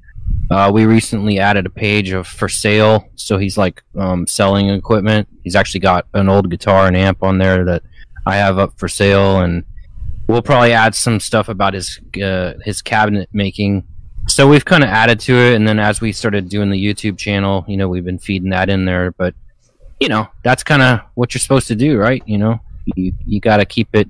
Uh, 0.51 0.71
we 0.73 0.85
recently 0.85 1.39
added 1.39 1.65
a 1.67 1.69
page 1.69 2.11
of 2.11 2.25
for 2.25 2.49
sale, 2.49 3.07
so 3.15 3.37
he's 3.37 3.57
like 3.57 3.83
um, 3.95 4.25
selling 4.25 4.69
equipment. 4.69 5.27
He's 5.43 5.55
actually 5.55 5.81
got 5.81 6.07
an 6.13 6.27
old 6.27 6.49
guitar 6.49 6.87
and 6.87 6.97
amp 6.97 7.21
on 7.21 7.37
there 7.37 7.63
that 7.65 7.83
I 8.25 8.37
have 8.37 8.57
up 8.57 8.77
for 8.77 8.87
sale, 8.87 9.41
and 9.41 9.63
we'll 10.27 10.41
probably 10.41 10.73
add 10.73 10.95
some 10.95 11.19
stuff 11.19 11.49
about 11.49 11.75
his 11.75 11.99
uh, 12.23 12.53
his 12.65 12.81
cabinet 12.81 13.29
making. 13.31 13.85
So 14.27 14.47
we've 14.47 14.65
kind 14.65 14.83
of 14.83 14.89
added 14.89 15.19
to 15.21 15.35
it, 15.35 15.55
and 15.55 15.67
then 15.67 15.79
as 15.79 16.01
we 16.01 16.11
started 16.11 16.49
doing 16.49 16.71
the 16.71 16.83
YouTube 16.83 17.17
channel, 17.17 17.63
you 17.67 17.77
know, 17.77 17.87
we've 17.87 18.05
been 18.05 18.19
feeding 18.19 18.49
that 18.49 18.69
in 18.69 18.85
there. 18.85 19.11
But 19.11 19.35
you 19.99 20.09
know, 20.09 20.27
that's 20.43 20.63
kind 20.63 20.81
of 20.81 21.01
what 21.13 21.33
you're 21.33 21.41
supposed 21.41 21.67
to 21.67 21.75
do, 21.75 21.97
right? 21.97 22.23
You 22.25 22.39
know, 22.39 22.59
you 22.95 23.13
you 23.23 23.39
got 23.39 23.57
to 23.57 23.65
keep 23.65 23.89
it 23.93 24.09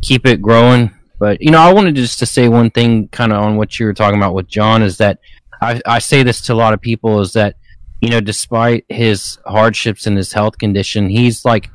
keep 0.00 0.24
it 0.24 0.40
growing. 0.40 0.90
But 1.18 1.42
you 1.42 1.50
know, 1.50 1.60
I 1.60 1.72
wanted 1.72 1.96
just 1.96 2.18
to 2.20 2.26
say 2.26 2.48
one 2.48 2.70
thing, 2.70 3.08
kind 3.08 3.32
of 3.32 3.42
on 3.42 3.56
what 3.56 3.78
you 3.78 3.86
were 3.86 3.94
talking 3.94 4.18
about 4.18 4.34
with 4.34 4.48
John, 4.48 4.82
is 4.82 4.98
that 4.98 5.18
I, 5.60 5.80
I 5.86 5.98
say 5.98 6.22
this 6.22 6.40
to 6.42 6.52
a 6.52 6.54
lot 6.54 6.74
of 6.74 6.80
people 6.80 7.20
is 7.20 7.32
that 7.32 7.56
you 8.00 8.10
know, 8.10 8.20
despite 8.20 8.84
his 8.88 9.38
hardships 9.46 10.06
and 10.06 10.16
his 10.16 10.32
health 10.32 10.58
condition, 10.58 11.08
he's 11.08 11.44
like 11.44 11.70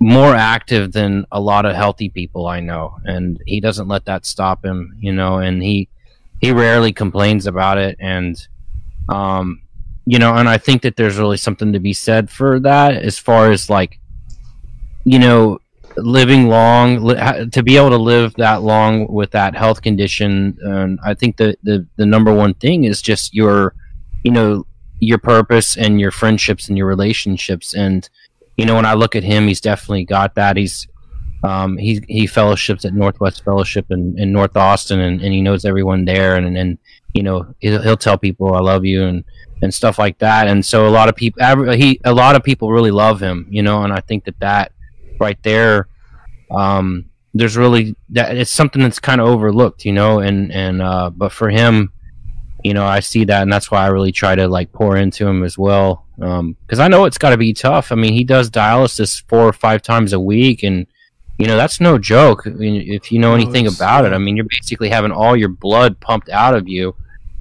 more 0.00 0.34
active 0.34 0.92
than 0.92 1.24
a 1.30 1.40
lot 1.40 1.64
of 1.64 1.76
healthy 1.76 2.08
people 2.08 2.46
I 2.48 2.60
know, 2.60 2.96
and 3.04 3.40
he 3.46 3.60
doesn't 3.60 3.88
let 3.88 4.04
that 4.06 4.26
stop 4.26 4.64
him. 4.64 4.96
You 4.98 5.12
know, 5.12 5.38
and 5.38 5.62
he 5.62 5.88
he 6.40 6.52
rarely 6.52 6.92
complains 6.92 7.46
about 7.46 7.78
it, 7.78 7.96
and 8.00 8.36
um, 9.08 9.62
you 10.06 10.18
know, 10.18 10.34
and 10.34 10.48
I 10.48 10.58
think 10.58 10.82
that 10.82 10.96
there's 10.96 11.18
really 11.18 11.36
something 11.36 11.72
to 11.72 11.80
be 11.80 11.92
said 11.92 12.30
for 12.30 12.58
that 12.60 12.94
as 12.94 13.18
far 13.18 13.50
as 13.52 13.70
like, 13.70 13.98
you 15.04 15.18
know, 15.18 15.60
living 15.96 16.48
long 16.48 17.02
li- 17.04 17.48
to 17.50 17.62
be 17.62 17.76
able 17.76 17.90
to 17.90 17.96
live 17.96 18.34
that 18.34 18.62
long 18.62 19.06
with 19.12 19.30
that 19.30 19.54
health 19.54 19.80
condition 19.80 20.56
and 20.62 20.98
i 21.04 21.14
think 21.14 21.36
the, 21.36 21.56
the 21.62 21.86
the 21.96 22.04
number 22.04 22.34
one 22.34 22.52
thing 22.54 22.82
is 22.82 23.00
just 23.00 23.32
your 23.32 23.74
you 24.24 24.32
know 24.32 24.66
your 25.00 25.18
purpose 25.18 25.76
and 25.76 26.00
your 26.00 26.10
friendships 26.10 26.68
and 26.68 26.78
your 26.78 26.86
relationships. 26.86 27.74
And 27.74 28.08
you 28.56 28.64
know 28.64 28.76
when 28.76 28.86
i 28.86 28.94
look 28.94 29.16
at 29.16 29.24
him 29.24 29.46
he's 29.46 29.60
definitely 29.60 30.04
got 30.04 30.34
that. 30.36 30.56
He's 30.56 30.86
um, 31.42 31.76
he 31.76 32.02
he 32.08 32.26
fellowships 32.26 32.86
at 32.86 32.94
Northwest 32.94 33.44
Fellowship 33.44 33.86
in, 33.90 34.18
in 34.18 34.32
North 34.32 34.56
Austin, 34.56 35.00
and, 35.00 35.20
and 35.20 35.30
he 35.30 35.42
knows 35.42 35.66
everyone 35.66 36.06
there, 36.06 36.36
and 36.36 36.56
and 36.56 36.78
you 37.12 37.22
know 37.22 37.54
he'll, 37.58 37.82
he'll 37.82 37.98
tell 37.98 38.16
people 38.16 38.54
I 38.54 38.60
love 38.60 38.86
you 38.86 39.04
and 39.04 39.24
and 39.60 39.74
stuff 39.74 39.98
like 39.98 40.16
that, 40.20 40.48
and 40.48 40.64
so 40.64 40.86
a 40.86 40.88
lot 40.88 41.10
of 41.10 41.16
people 41.16 41.42
he 41.72 42.00
a 42.04 42.14
lot 42.14 42.34
of 42.34 42.42
people 42.42 42.72
really 42.72 42.90
love 42.90 43.20
him, 43.20 43.46
you 43.50 43.62
know, 43.62 43.82
and 43.82 43.92
I 43.92 44.00
think 44.00 44.24
that 44.24 44.40
that 44.40 44.72
right 45.18 45.38
there, 45.42 45.88
um, 46.50 47.06
there's 47.34 47.56
really 47.56 47.96
that 48.10 48.36
it's 48.36 48.50
something 48.50 48.80
that's 48.82 49.00
kind 49.00 49.20
of 49.20 49.26
overlooked, 49.26 49.84
you 49.84 49.92
know, 49.92 50.20
and 50.20 50.52
and 50.52 50.80
uh, 50.80 51.10
but 51.10 51.32
for 51.32 51.50
him, 51.50 51.92
you 52.62 52.74
know, 52.74 52.84
I 52.84 53.00
see 53.00 53.24
that, 53.24 53.42
and 53.42 53.52
that's 53.52 53.70
why 53.70 53.84
I 53.84 53.88
really 53.88 54.12
try 54.12 54.34
to 54.34 54.46
like 54.48 54.72
pour 54.72 54.96
into 54.96 55.26
him 55.26 55.42
as 55.42 55.58
well, 55.58 56.06
because 56.16 56.78
I 56.78 56.88
know 56.88 57.04
it's 57.04 57.18
got 57.18 57.30
to 57.30 57.36
be 57.36 57.52
tough. 57.52 57.92
I 57.92 57.96
mean, 57.96 58.12
he 58.12 58.24
does 58.24 58.50
dialysis 58.50 59.22
four 59.28 59.42
or 59.42 59.52
five 59.52 59.82
times 59.82 60.12
a 60.12 60.20
week, 60.20 60.62
and 60.62 60.86
you 61.38 61.46
know 61.46 61.56
that's 61.56 61.80
no 61.80 61.98
joke. 61.98 62.46
I 62.46 62.50
mean, 62.50 62.90
if 62.90 63.10
you 63.10 63.18
know 63.18 63.34
anything 63.34 63.66
about 63.66 64.04
it, 64.04 64.12
I 64.12 64.18
mean, 64.18 64.36
you're 64.36 64.46
basically 64.48 64.88
having 64.88 65.12
all 65.12 65.36
your 65.36 65.48
blood 65.48 65.98
pumped 66.00 66.28
out 66.28 66.54
of 66.54 66.68
you. 66.68 66.94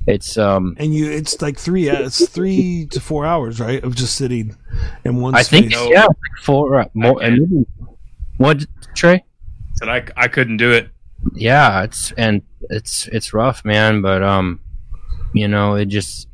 It's 0.05 0.37
um, 0.37 0.75
And 0.79 0.93
you, 0.93 1.09
it's 1.09 1.41
like 1.41 1.57
three, 1.57 1.89
uh, 1.89 2.01
it's 2.05 2.27
three 2.27 2.87
to 2.91 2.99
four 2.99 3.25
hours, 3.25 3.59
right, 3.59 3.81
of 3.83 3.95
just 3.95 4.15
sitting 4.15 4.55
in 5.05 5.21
one. 5.21 5.33
I 5.35 5.43
think 5.43 5.71
space. 5.73 5.89
yeah, 5.91 6.07
four 6.41 6.79
uh, 6.81 6.85
more. 6.93 7.19
can't. 7.19 7.39
maybe- 7.39 7.65
What 8.37 8.65
Trey? 8.95 9.23
Said 9.75 9.87
I, 9.89 10.05
I 10.17 10.27
couldn't 10.27 10.57
do 10.57 10.71
it. 10.71 10.89
yeah 11.35 11.83
it's 11.83 12.11
and 12.17 12.41
it's 12.69 13.07
it's 13.07 13.33
rough 13.33 13.63
man 13.63 14.01
but 14.01 14.21
um 14.21 14.59
you 15.33 15.47
know 15.47 15.75
it 15.75 15.85
just 15.85 16.27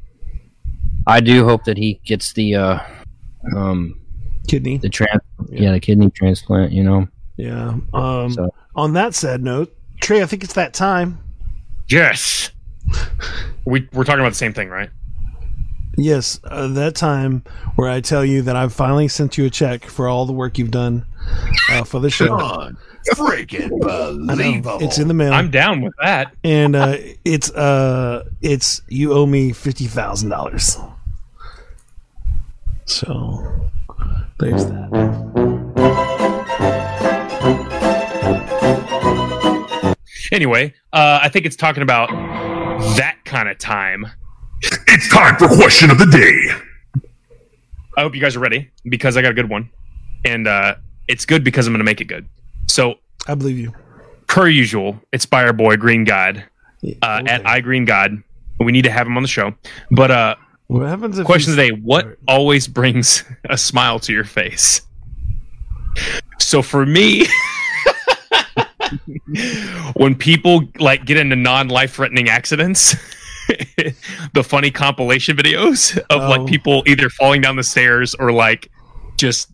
i 1.06 1.20
do 1.20 1.46
hope 1.46 1.64
that 1.66 1.78
he 1.78 2.02
gets 2.06 2.34
the 2.34 2.56
uh 2.56 2.80
um 3.56 4.00
kidney. 4.48 4.78
the 4.78 4.90
trans 4.90 5.22
yeah 5.52 5.72
the 5.72 5.80
kidney 5.80 6.10
transplant 6.10 6.72
you 6.72 6.84
know 6.84 7.08
Yeah. 7.38 7.76
Um, 7.94 8.32
So- 8.32 8.50
On 8.76 8.94
that 8.94 9.14
sad 9.14 9.44
note, 9.44 9.70
Trey, 10.02 10.22
I 10.24 10.26
think 10.26 10.44
it's 10.44 10.54
that 10.54 10.74
time. 10.74 11.20
Yes. 11.88 12.50
We 13.66 13.88
we're 13.94 14.04
talking 14.04 14.22
about 14.22 14.30
the 14.30 14.36
same 14.36 14.54
thing, 14.54 14.70
right? 14.70 14.90
Yes, 15.98 16.40
uh, 16.46 16.68
that 16.70 16.96
time 16.96 17.44
where 17.76 17.90
I 17.90 18.00
tell 18.00 18.24
you 18.24 18.42
that 18.44 18.56
I've 18.56 18.74
finally 18.74 19.08
sent 19.10 19.38
you 19.38 19.46
a 19.46 19.50
check 19.50 19.84
for 19.86 20.08
all 20.08 20.26
the 20.26 20.32
work 20.34 20.58
you've 20.58 20.72
done 20.72 21.06
uh, 21.72 21.84
for 21.84 22.00
the 22.00 22.10
show. 22.10 22.38
Freaking 23.16 23.72
I 24.30 24.36
know. 24.60 24.78
It's 24.80 24.98
in 25.00 25.08
the 25.08 25.14
mail, 25.14 25.34
I'm 25.34 25.50
down 25.52 25.82
with 25.82 25.94
that. 26.02 26.34
and 26.44 26.76
uh, 26.76 26.98
it's 27.26 27.52
uh, 27.52 28.24
it's 28.42 28.82
you 28.88 29.14
owe 29.14 29.26
me 29.26 29.52
fifty 29.52 29.86
thousand 29.86 30.30
dollars. 30.30 30.78
So 32.86 33.70
there's 34.40 34.66
that. 34.68 34.90
Anyway, 40.32 40.74
uh, 40.94 41.20
I 41.24 41.30
think 41.30 41.46
it's 41.46 41.56
talking 41.56 41.82
about 41.84 42.10
that 42.98 43.18
kind 43.26 43.50
of 43.50 43.58
time. 43.58 44.06
It's 44.88 45.10
time 45.10 45.38
for 45.38 45.48
question 45.48 45.90
of 45.92 45.98
the 45.98 46.06
day. 46.06 47.02
I 47.98 48.02
hope 48.02 48.16
you 48.16 48.22
guys 48.22 48.36
are 48.36 48.40
ready 48.40 48.70
because 48.86 49.18
I 49.18 49.22
got 49.22 49.32
a 49.32 49.34
good 49.34 49.50
one, 49.50 49.70
and 50.26 50.48
uh, 50.48 50.76
it's 51.08 51.26
good 51.26 51.44
because 51.44 51.68
I'm 51.68 51.74
going 51.74 51.80
to 51.80 51.84
make 51.86 52.02
it 52.02 52.06
good. 52.06 52.28
So, 52.68 52.96
I 53.28 53.36
believe 53.36 53.58
you. 53.58 53.74
per 54.28 54.48
usual, 54.48 55.00
it's 55.12 55.26
by 55.26 55.44
our 55.44 55.54
boy 55.54 55.76
Green 55.78 56.04
God 56.04 56.44
uh, 57.02 57.20
Okay. 57.22 57.32
at 57.32 57.46
I 57.46 57.62
Green 57.62 57.86
God. 57.86 58.22
We 58.60 58.72
need 58.72 58.84
to 58.84 58.92
have 58.92 59.08
him 59.08 59.16
on 59.18 59.24
the 59.24 59.30
show. 59.30 59.54
But 59.92 60.12
uh, 60.12 60.36
What 60.68 60.86
happens 60.88 61.18
if 61.20 61.26
question 61.26 61.54
he's- 61.56 61.68
today: 61.70 61.82
What 61.82 62.18
always 62.28 62.68
brings 62.68 63.24
a 63.50 63.58
smile 63.58 64.00
to 64.00 64.14
your 64.14 64.26
face? 64.26 64.82
So 66.40 66.62
for 66.62 66.86
me, 66.86 67.26
when 69.96 70.16
people 70.16 70.64
like 70.80 71.06
get 71.06 71.18
into 71.18 71.36
non-life 71.36 71.94
threatening 71.94 72.30
accidents, 72.30 72.96
the 74.34 74.44
funny 74.44 74.72
compilation 74.72 75.36
videos 75.36 75.98
of 76.10 76.22
Oh. 76.22 76.30
like 76.30 76.46
people 76.46 76.84
either 76.88 77.10
falling 77.10 77.42
down 77.42 77.56
the 77.56 77.64
stairs 77.64 78.16
or 78.16 78.32
like 78.32 78.70
just 79.18 79.52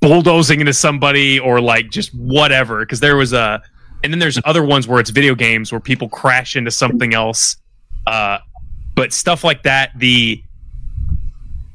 bulldozing 0.00 0.60
into 0.60 0.72
somebody 0.72 1.38
or 1.38 1.60
like 1.60 1.90
just 1.90 2.10
whatever. 2.14 2.80
Because 2.80 3.00
there 3.00 3.16
was 3.16 3.32
a, 3.32 3.62
and 4.04 4.12
then 4.12 4.18
there's 4.18 4.38
other 4.44 4.64
ones 4.64 4.86
where 4.86 5.00
it's 5.00 5.10
video 5.10 5.34
games 5.34 5.72
where 5.72 5.80
people 5.80 6.08
crash 6.08 6.56
into 6.56 6.70
something 6.70 7.14
else. 7.14 7.56
Uh, 8.06 8.38
but 8.94 9.12
stuff 9.12 9.44
like 9.44 9.62
that, 9.64 9.90
the 9.96 10.42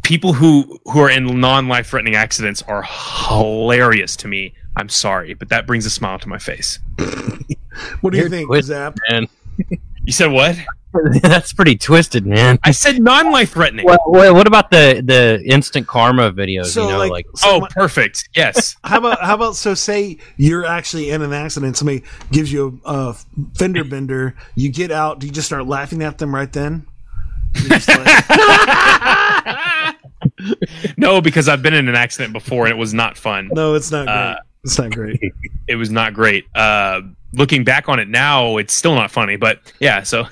people 0.03 0.33
who 0.33 0.79
who 0.85 0.99
are 0.99 1.09
in 1.09 1.39
non-life 1.39 1.87
threatening 1.87 2.15
accidents 2.15 2.61
are 2.63 2.83
hilarious 2.83 4.15
to 4.17 4.27
me. 4.27 4.53
I'm 4.77 4.89
sorry, 4.89 5.33
but 5.33 5.49
that 5.49 5.67
brings 5.67 5.85
a 5.85 5.89
smile 5.89 6.17
to 6.19 6.29
my 6.29 6.37
face. 6.37 6.79
What 8.01 8.11
do 8.11 8.17
you 8.17 8.23
You're 8.23 8.29
think, 8.29 8.47
twist- 8.47 8.67
Zap? 8.69 8.97
and 9.09 9.27
You 10.05 10.11
said 10.13 10.27
what? 10.31 10.57
That's 11.21 11.53
pretty 11.53 11.77
twisted, 11.77 12.25
man. 12.25 12.59
I 12.63 12.71
said 12.71 12.99
non-life 13.01 13.51
threatening. 13.51 13.85
What, 13.85 14.01
what, 14.05 14.33
what 14.33 14.45
about 14.47 14.71
the 14.71 15.01
the 15.05 15.41
instant 15.45 15.87
karma 15.87 16.31
videos? 16.33 16.67
So, 16.67 16.83
you 16.85 16.91
know, 16.91 16.97
like- 16.97 17.11
like, 17.11 17.27
so 17.35 17.49
oh, 17.49 17.59
my- 17.61 17.67
perfect. 17.69 18.27
Yes. 18.35 18.75
How 18.83 18.97
about 18.97 19.21
how 19.21 19.35
about 19.35 19.55
so 19.55 19.73
say 19.73 20.17
you're 20.37 20.65
actually 20.65 21.09
in 21.11 21.21
an 21.21 21.31
accident, 21.33 21.77
somebody 21.77 22.03
gives 22.31 22.51
you 22.51 22.81
a, 22.85 22.93
a 22.93 23.13
fender 23.57 23.83
bender, 23.85 24.35
you 24.55 24.69
get 24.69 24.91
out, 24.91 25.19
do 25.19 25.27
you 25.27 25.33
just 25.33 25.47
start 25.47 25.65
laughing 25.67 26.01
at 26.03 26.17
them 26.17 26.33
right 26.35 26.51
then? 26.51 26.85
You're 29.45 29.55
just 29.55 30.83
like, 30.85 30.97
no, 30.97 31.21
because 31.21 31.47
I've 31.47 31.61
been 31.61 31.73
in 31.73 31.87
an 31.87 31.95
accident 31.95 32.33
before 32.33 32.65
and 32.65 32.73
it 32.73 32.77
was 32.77 32.93
not 32.93 33.17
fun. 33.17 33.49
no, 33.53 33.73
it's 33.75 33.91
not 33.91 34.05
great. 34.05 34.15
Uh, 34.15 34.35
it's 34.63 34.77
not 34.79 34.91
great. 34.91 35.19
It 35.67 35.75
was 35.75 35.89
not 35.89 36.13
great. 36.13 36.45
Uh, 36.53 37.01
looking 37.33 37.63
back 37.63 37.87
on 37.87 37.99
it 37.99 38.09
now, 38.09 38.57
it's 38.57 38.73
still 38.73 38.93
not 38.95 39.09
funny. 39.09 39.37
But 39.37 39.59
yeah, 39.79 40.03
so 40.03 40.25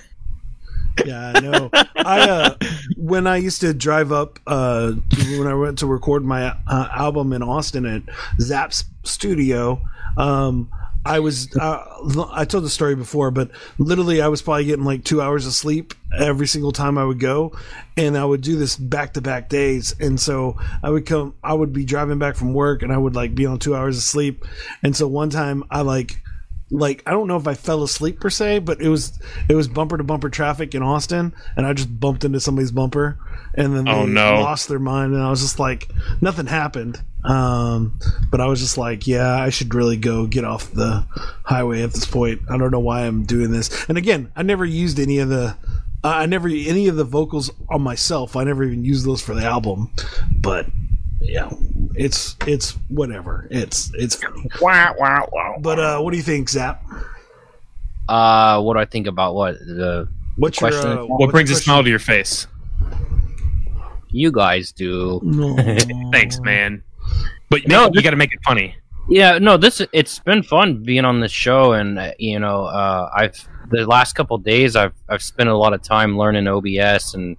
Yeah, 1.06 1.32
I 1.34 1.40
know. 1.40 1.70
I 1.96 2.30
uh, 2.30 2.56
when 2.98 3.26
I 3.26 3.38
used 3.38 3.62
to 3.62 3.74
drive 3.74 4.12
up 4.12 4.38
uh, 4.48 4.92
when 5.38 5.48
I 5.48 5.54
went 5.54 5.78
to 5.80 5.86
record 5.88 6.26
my 6.26 6.54
uh, 6.68 6.90
album 6.94 7.32
in 7.32 7.42
Austin 7.42 7.86
at 7.86 8.02
Zap's 8.42 8.84
studio. 9.04 9.82
Um, 10.18 10.70
I 11.06 11.20
was 11.20 11.56
uh, 11.56 12.28
I 12.32 12.46
told 12.46 12.64
the 12.66 12.70
story 12.70 12.96
before, 12.96 13.32
but 13.32 13.52
literally 13.78 14.22
I 14.22 14.28
was 14.28 14.42
probably 14.42 14.66
getting 14.66 14.86
like 14.86 15.04
two 15.04 15.22
hours 15.22 15.48
of 15.48 15.54
sleep 15.54 15.94
every 16.18 16.48
single 16.48 16.72
time 16.72 16.98
I 16.98 17.06
would 17.06 17.20
go, 17.20 17.54
and 17.96 18.18
I 18.18 18.26
would 18.26 18.42
do 18.42 18.58
this 18.58 18.76
back 18.76 19.14
to 19.14 19.22
back 19.22 19.50
days. 19.50 19.96
And 20.00 20.20
so 20.20 20.58
I 20.84 20.90
would 20.90 21.06
come, 21.06 21.36
I 21.44 21.54
would 21.54 21.72
be 21.72 21.86
driving 21.86 22.20
back 22.20 22.36
from 22.36 22.54
work, 22.54 22.84
and 22.84 22.92
I 22.92 22.98
would 22.98 23.16
like 23.16 23.34
be 23.34 23.46
on 23.46 23.60
two 23.60 23.76
hours 23.76 23.98
of 23.98 24.04
sleep. 24.04 24.46
And 24.84 24.96
so 24.96 25.08
one 25.08 25.30
time 25.30 25.64
I 25.72 25.82
like 25.82 26.22
like 26.72 27.02
I 27.06 27.12
don't 27.12 27.28
know 27.28 27.38
if 27.38 27.48
I 27.48 27.54
fell 27.56 27.84
asleep 27.84 28.20
per 28.20 28.30
se, 28.30 28.60
but 28.60 28.82
it 28.82 28.90
was 28.90 29.18
it 29.50 29.56
was 29.56 29.68
bumper 29.68 29.98
to 29.98 30.04
bumper 30.04 30.30
traffic 30.30 30.76
in 30.76 30.84
Austin, 30.84 31.34
and 31.58 31.66
I 31.66 31.74
just 31.74 32.00
bumped 32.00 32.24
into 32.24 32.40
somebody's 32.40 32.72
bumper, 32.72 33.18
and 33.56 33.76
then 33.76 33.86
they 33.86 33.92
Oh, 33.92 34.06
no. 34.06 34.42
lost 34.42 34.68
their 34.70 34.80
mind, 34.80 35.14
and 35.14 35.24
I 35.24 35.30
was 35.30 35.42
just 35.42 35.60
like, 35.60 35.90
nothing 36.22 36.46
happened. 36.46 37.02
Um, 37.24 38.00
but 38.32 38.40
I 38.40 38.46
was 38.46 38.60
just 38.62 38.78
like, 38.78 39.06
yeah, 39.08 39.36
I 39.42 39.50
should 39.50 39.74
really 39.76 39.98
go 39.98 40.26
get 40.26 40.46
off 40.46 40.72
the 40.72 41.06
highway 41.44 41.82
at 41.82 41.92
this 41.94 42.06
point. 42.06 42.42
I 42.50 42.58
don't 42.58 42.72
know 42.72 42.80
why 42.80 43.02
I'm 43.06 43.24
doing 43.26 43.52
this. 43.52 43.86
And 43.90 43.98
again, 43.98 44.32
I 44.36 44.44
never 44.44 44.64
used 44.66 45.00
any 45.00 45.20
of 45.20 45.30
the. 45.30 45.58
I 46.02 46.28
never 46.28 46.48
any 46.48 46.88
of 46.88 46.96
the 46.96 47.04
vocals 47.04 47.52
on 47.68 47.82
myself. 47.82 48.38
I 48.38 48.46
never 48.46 48.64
even 48.64 48.86
used 48.86 49.06
those 49.06 49.22
for 49.22 49.36
the 49.36 49.44
album, 49.44 49.92
but 50.34 50.68
yeah, 51.22 51.50
it's 51.96 52.36
it's 52.48 52.72
whatever. 52.90 53.48
It's 53.52 53.92
it's 53.96 54.20
wow, 54.62 54.96
wow, 54.98 55.30
wow. 55.32 55.56
But 55.60 55.80
uh, 55.80 56.00
what 56.00 56.12
do 56.12 56.18
you 56.18 56.24
think, 56.24 56.50
Zap? 56.50 56.84
uh, 58.08 58.62
what 58.62 58.74
do 58.76 58.80
I 58.80 58.86
think 58.86 59.08
about 59.08 59.36
what 59.36 59.60
the 59.60 60.08
What's 60.38 60.60
your 60.62 60.70
Question. 60.72 60.92
uh, 60.92 61.06
What 61.06 61.20
what's 61.20 61.32
brings 61.32 61.52
a 61.52 61.56
smile 61.56 61.84
to 61.84 61.90
your 61.90 62.00
face? 62.00 62.48
you 64.12 64.32
guys 64.32 64.72
do? 64.72 65.20
No. 65.24 65.56
Thanks, 66.12 66.40
man. 66.40 66.82
But 67.50 67.68
No, 67.68 67.86
no, 67.86 67.92
you 67.94 68.02
got 68.02 68.12
to 68.12 68.16
make 68.16 68.34
it 68.34 68.40
funny. 68.46 68.76
Yeah, 69.10 69.38
no, 69.40 69.58
this 69.58 69.82
it's 69.92 70.20
been 70.20 70.44
fun 70.44 70.84
being 70.84 71.04
on 71.06 71.20
this 71.20 71.32
show, 71.32 71.74
and 71.74 71.98
uh, 72.00 72.12
you 72.20 72.40
know, 72.40 72.66
uh, 72.66 73.10
I've 73.16 73.36
the 73.72 73.86
last 73.86 74.14
couple 74.14 74.36
of 74.36 74.44
days 74.44 74.76
I've 74.76 74.94
I've 75.10 75.22
spent 75.24 75.50
a 75.50 75.58
lot 75.58 75.74
of 75.74 75.82
time 75.82 76.18
learning 76.18 76.48
OBS 76.48 77.16
and 77.16 77.36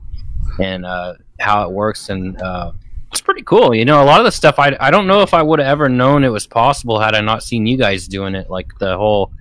and 0.61 0.85
uh, 0.85 1.15
how 1.39 1.65
it 1.65 1.71
works, 1.73 2.09
and 2.09 2.41
uh, 2.43 2.73
it's 3.11 3.21
pretty 3.21 3.43
cool. 3.43 3.75
You 3.75 3.85
know, 3.85 4.03
a 4.03 4.05
lot 4.05 4.21
of 4.21 4.25
the 4.25 4.33
stuff 4.33 4.59
I 4.59 4.77
I 4.81 4.91
don't 4.91 5.07
know 5.07 5.23
if 5.23 5.35
I 5.35 5.43
would 5.43 5.59
have 5.59 5.69
ever 5.69 5.89
known 5.89 6.25
it 6.25 6.29
was 6.29 6.47
possible 6.47 7.01
had 7.01 7.15
I 7.15 7.21
not 7.21 7.43
seen 7.43 7.67
you 7.67 7.77
guys 7.77 8.09
doing 8.09 8.35
it, 8.35 8.51
like 8.51 8.71
the 8.79 8.97
whole 8.97 9.33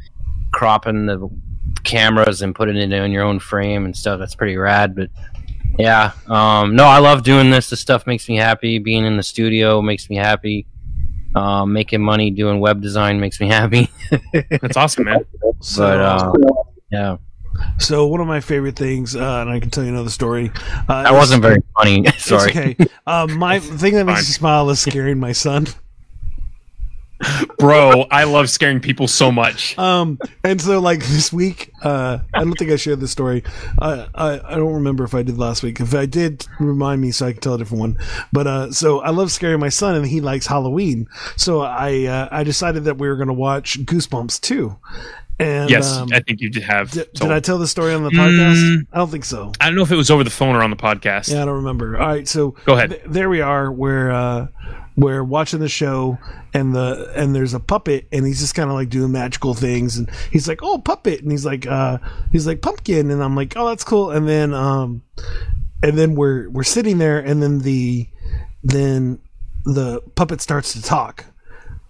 cropping 0.52 1.06
the 1.06 1.30
cameras 1.84 2.42
and 2.42 2.56
putting 2.56 2.78
it 2.78 2.92
in 2.92 3.12
your 3.12 3.24
own 3.24 3.40
frame 3.40 3.86
and 3.86 3.96
stuff. 3.96 4.20
That's 4.20 4.36
pretty 4.36 4.58
rad, 4.58 4.96
but. 4.96 5.10
Yeah, 5.78 6.14
um, 6.28 6.76
no, 6.76 6.84
I 6.86 6.98
love 6.98 7.24
doing 7.24 7.52
this. 7.52 7.70
This 7.70 7.80
stuff 7.80 8.08
makes 8.08 8.28
me 8.28 8.36
happy. 8.36 8.80
Being 8.80 9.06
in 9.06 9.18
the 9.18 9.24
studio 9.24 9.82
makes 9.82 10.10
me 10.10 10.16
happy. 10.16 10.66
Um, 11.36 11.72
making 11.72 12.02
money 12.02 12.32
doing 12.32 12.60
web 12.60 12.82
design 12.82 13.20
makes 13.20 13.40
me 13.40 13.48
happy. 13.50 13.90
That's 14.50 14.76
awesome, 14.76 15.06
man. 15.06 15.26
So, 15.62 15.84
But 15.84 16.00
uh, 16.02 16.34
yeah, 16.92 17.18
so 17.78 18.06
one 18.08 18.22
of 18.22 18.28
my 18.28 18.40
favorite 18.40 18.76
things, 18.76 19.16
uh, 19.16 19.42
and 19.42 19.50
I 19.50 19.60
can 19.60 19.70
tell 19.70 19.84
you 19.84 19.90
another 19.90 20.10
story. 20.10 20.52
Uh, 20.88 21.04
that 21.04 21.14
wasn't 21.14 21.42
very 21.42 21.62
funny. 21.78 22.04
It's 22.08 22.26
Sorry. 22.26 22.50
okay. 22.52 22.76
Um, 23.08 23.38
my 23.38 23.60
thing 23.60 23.96
that 23.96 24.06
makes 24.06 24.22
me 24.22 24.34
smile 24.34 24.70
is 24.70 24.80
scaring 24.80 25.20
my 25.20 25.32
son. 25.32 25.68
Bro, 27.58 28.06
I 28.12 28.24
love 28.24 28.50
scaring 28.50 28.80
people 28.80 29.08
so 29.10 29.30
much. 29.30 29.78
Um, 29.78 30.18
and 30.44 30.62
so 30.62 30.80
like 30.80 31.02
this 31.02 31.34
week, 31.34 31.72
uh, 31.84 32.20
I 32.34 32.40
don't 32.40 32.54
think 32.54 32.72
I 32.72 32.78
shared 32.78 33.02
this 33.02 33.12
story. 33.12 33.44
Uh, 33.78 34.08
I 34.16 34.40
I 34.54 34.56
don't 34.56 34.74
remember 34.74 35.04
if 35.04 35.14
I 35.14 35.24
did 35.24 35.38
last 35.38 35.62
week. 35.62 35.82
If 35.82 35.94
I 35.94 36.06
did, 36.06 36.48
remind 36.60 37.02
me 37.02 37.12
so 37.12 37.28
I 37.28 37.34
can 37.34 37.42
tell 37.42 37.56
a 37.56 37.58
different 37.58 37.82
one. 37.82 37.98
But 38.32 38.48
uh, 38.48 38.72
so 38.72 39.02
I 39.02 39.10
love 39.10 39.34
scaring 39.34 39.60
my 39.60 39.68
son, 39.70 39.96
and 39.96 40.06
he 40.08 40.22
likes 40.22 40.48
Halloween. 40.48 41.08
So 41.36 41.60
I 41.60 42.06
uh, 42.06 42.30
I 42.32 42.46
decided 42.46 42.86
that 42.86 42.98
we 42.98 43.10
were 43.10 43.18
going 43.18 43.28
to 43.28 43.34
watch 43.34 43.80
Goosebumps 43.80 44.40
too. 44.40 44.78
And 45.40 45.70
yes, 45.70 45.96
um, 45.96 46.10
I 46.12 46.20
think 46.20 46.42
you 46.42 46.50
did 46.50 46.64
have. 46.64 46.92
did, 46.92 47.14
did 47.14 47.32
I 47.32 47.40
tell 47.40 47.58
the 47.58 47.68
story 47.68 47.94
on 47.94 48.04
the 48.04 48.10
podcast? 48.10 48.62
Mm. 48.62 48.88
I 48.92 48.98
don't 48.98 49.10
think 49.10 49.24
so. 49.24 49.54
I 49.62 49.68
don't 49.68 49.76
know 49.76 49.84
if 49.84 49.92
it 49.92 49.96
was 49.96 50.12
over 50.12 50.24
the 50.24 50.30
phone 50.30 50.54
or 50.56 50.62
on 50.62 50.70
the 50.70 50.76
podcast. 50.76 51.32
Yeah, 51.32 51.42
I 51.42 51.46
don't 51.46 51.56
remember. 51.56 51.98
All 51.98 52.08
right, 52.08 52.28
so 52.28 52.52
Go 52.66 52.74
ahead. 52.74 52.90
th- 52.90 53.02
there 53.06 53.30
we 53.30 53.40
are. 53.40 53.72
We're 53.72 54.12
uh, 54.12 54.48
we're 54.98 55.24
watching 55.24 55.60
the 55.62 55.70
show, 55.70 56.18
and 56.54 56.76
the 56.76 57.14
and 57.16 57.34
there's 57.34 57.54
a 57.54 57.60
puppet, 57.62 58.08
and 58.12 58.26
he's 58.26 58.42
just 58.42 58.54
kind 58.54 58.70
of 58.70 58.76
like 58.76 58.90
doing 58.90 59.14
magical 59.14 59.54
things, 59.54 59.98
and 59.98 60.10
he's 60.30 60.46
like, 60.48 60.60
"Oh, 60.62 60.78
puppet," 60.78 61.22
and 61.22 61.32
he's 61.32 61.46
like, 61.46 61.66
uh, 61.66 62.00
he's 62.34 62.46
like 62.46 62.62
pumpkin, 62.62 63.10
and 63.10 63.24
I'm 63.24 63.36
like, 63.38 63.54
"Oh, 63.56 63.70
that's 63.70 63.86
cool," 63.86 64.12
and 64.12 64.28
then 64.28 64.54
um, 64.54 65.04
and 65.82 65.98
then 65.98 66.16
we're 66.16 66.50
we're 66.50 66.64
sitting 66.64 66.98
there, 66.98 67.20
and 67.20 67.42
then 67.42 67.60
the 67.60 68.08
then 68.62 69.20
the 69.64 70.02
puppet 70.16 70.42
starts 70.42 70.74
to 70.74 70.82
talk, 70.82 71.26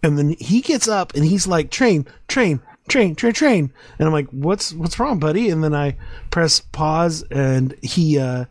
and 0.04 0.20
then 0.20 0.36
he 0.40 0.62
gets 0.62 0.88
up 0.88 1.16
and 1.16 1.26
he's 1.26 1.48
like, 1.48 1.72
"Train, 1.72 2.06
train." 2.28 2.62
Train, 2.90 3.16
train, 3.16 3.34
train, 3.34 3.74
and 3.98 4.08
I'm 4.08 4.14
like, 4.14 4.28
"What's 4.30 4.74
what's 4.74 5.00
wrong, 5.00 5.20
buddy?" 5.20 5.50
And 5.50 5.64
then 5.64 5.74
I 5.74 5.96
press 6.32 6.60
pause, 6.60 7.24
and 7.32 7.74
he 7.82 8.20
uh, 8.20 8.46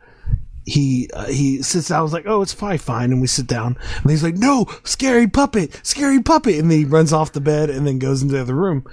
he 0.64 1.08
uh, 1.12 1.26
he 1.26 1.60
sits 1.62 1.88
down. 1.88 1.98
I 1.98 2.02
was 2.02 2.12
like, 2.12 2.26
"Oh, 2.26 2.40
it's 2.42 2.52
fine, 2.52 2.78
fine." 2.78 3.10
And 3.12 3.20
we 3.20 3.26
sit 3.26 3.46
down, 3.46 3.76
and 4.02 4.10
he's 4.10 4.22
like, 4.22 4.36
"No, 4.36 4.66
scary 4.84 5.26
puppet, 5.26 5.80
scary 5.82 6.22
puppet!" 6.22 6.54
And 6.56 6.70
then 6.70 6.78
he 6.78 6.84
runs 6.84 7.12
off 7.12 7.32
the 7.32 7.40
bed 7.40 7.68
and 7.70 7.86
then 7.86 7.98
goes 7.98 8.22
into 8.22 8.34
the 8.34 8.40
other 8.40 8.54
room. 8.54 8.84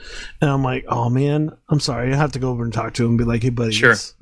And 0.41 0.49
I'm 0.49 0.63
like, 0.63 0.85
"Oh 0.87 1.09
man, 1.09 1.51
I'm 1.69 1.79
sorry. 1.79 2.11
I 2.13 2.15
have 2.17 2.31
to 2.33 2.39
go 2.39 2.49
over 2.49 2.63
and 2.63 2.73
talk 2.73 2.93
to 2.95 3.03
him 3.03 3.11
and 3.11 3.17
be 3.17 3.23
like, 3.23 3.43
hey, 3.43 3.49
buddy, 3.49 3.71
Sure. 3.73 3.91
it's, 3.91 4.13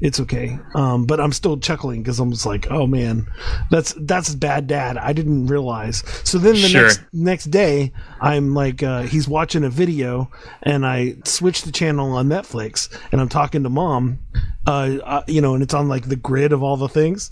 it's 0.00 0.20
okay." 0.20 0.58
Um, 0.74 1.04
but 1.06 1.20
I'm 1.20 1.32
still 1.32 1.56
chuckling 1.58 2.02
because 2.02 2.18
I'm 2.20 2.30
just 2.30 2.46
like, 2.46 2.66
"Oh 2.70 2.86
man, 2.86 3.26
that's 3.70 3.94
that's 3.98 4.34
bad, 4.34 4.66
dad. 4.66 4.96
I 4.98 5.12
didn't 5.12 5.46
realize." 5.46 6.02
So 6.24 6.38
then 6.38 6.54
the 6.54 6.68
Sure. 6.68 6.82
next 6.82 7.00
next 7.12 7.44
day, 7.50 7.92
I'm 8.20 8.54
like, 8.54 8.82
uh, 8.82 9.02
he's 9.02 9.28
watching 9.28 9.64
a 9.64 9.70
video, 9.70 10.30
and 10.62 10.86
I 10.86 11.16
switch 11.24 11.62
the 11.62 11.72
channel 11.72 12.12
on 12.12 12.28
Netflix, 12.28 12.88
and 13.12 13.20
I'm 13.20 13.28
talking 13.28 13.62
to 13.62 13.70
mom, 13.70 14.18
uh, 14.66 14.96
uh, 15.04 15.22
you 15.26 15.40
know, 15.40 15.54
and 15.54 15.62
it's 15.62 15.74
on 15.74 15.88
like 15.88 16.08
the 16.08 16.16
grid 16.16 16.52
of 16.52 16.62
all 16.62 16.76
the 16.76 16.88
things, 16.88 17.30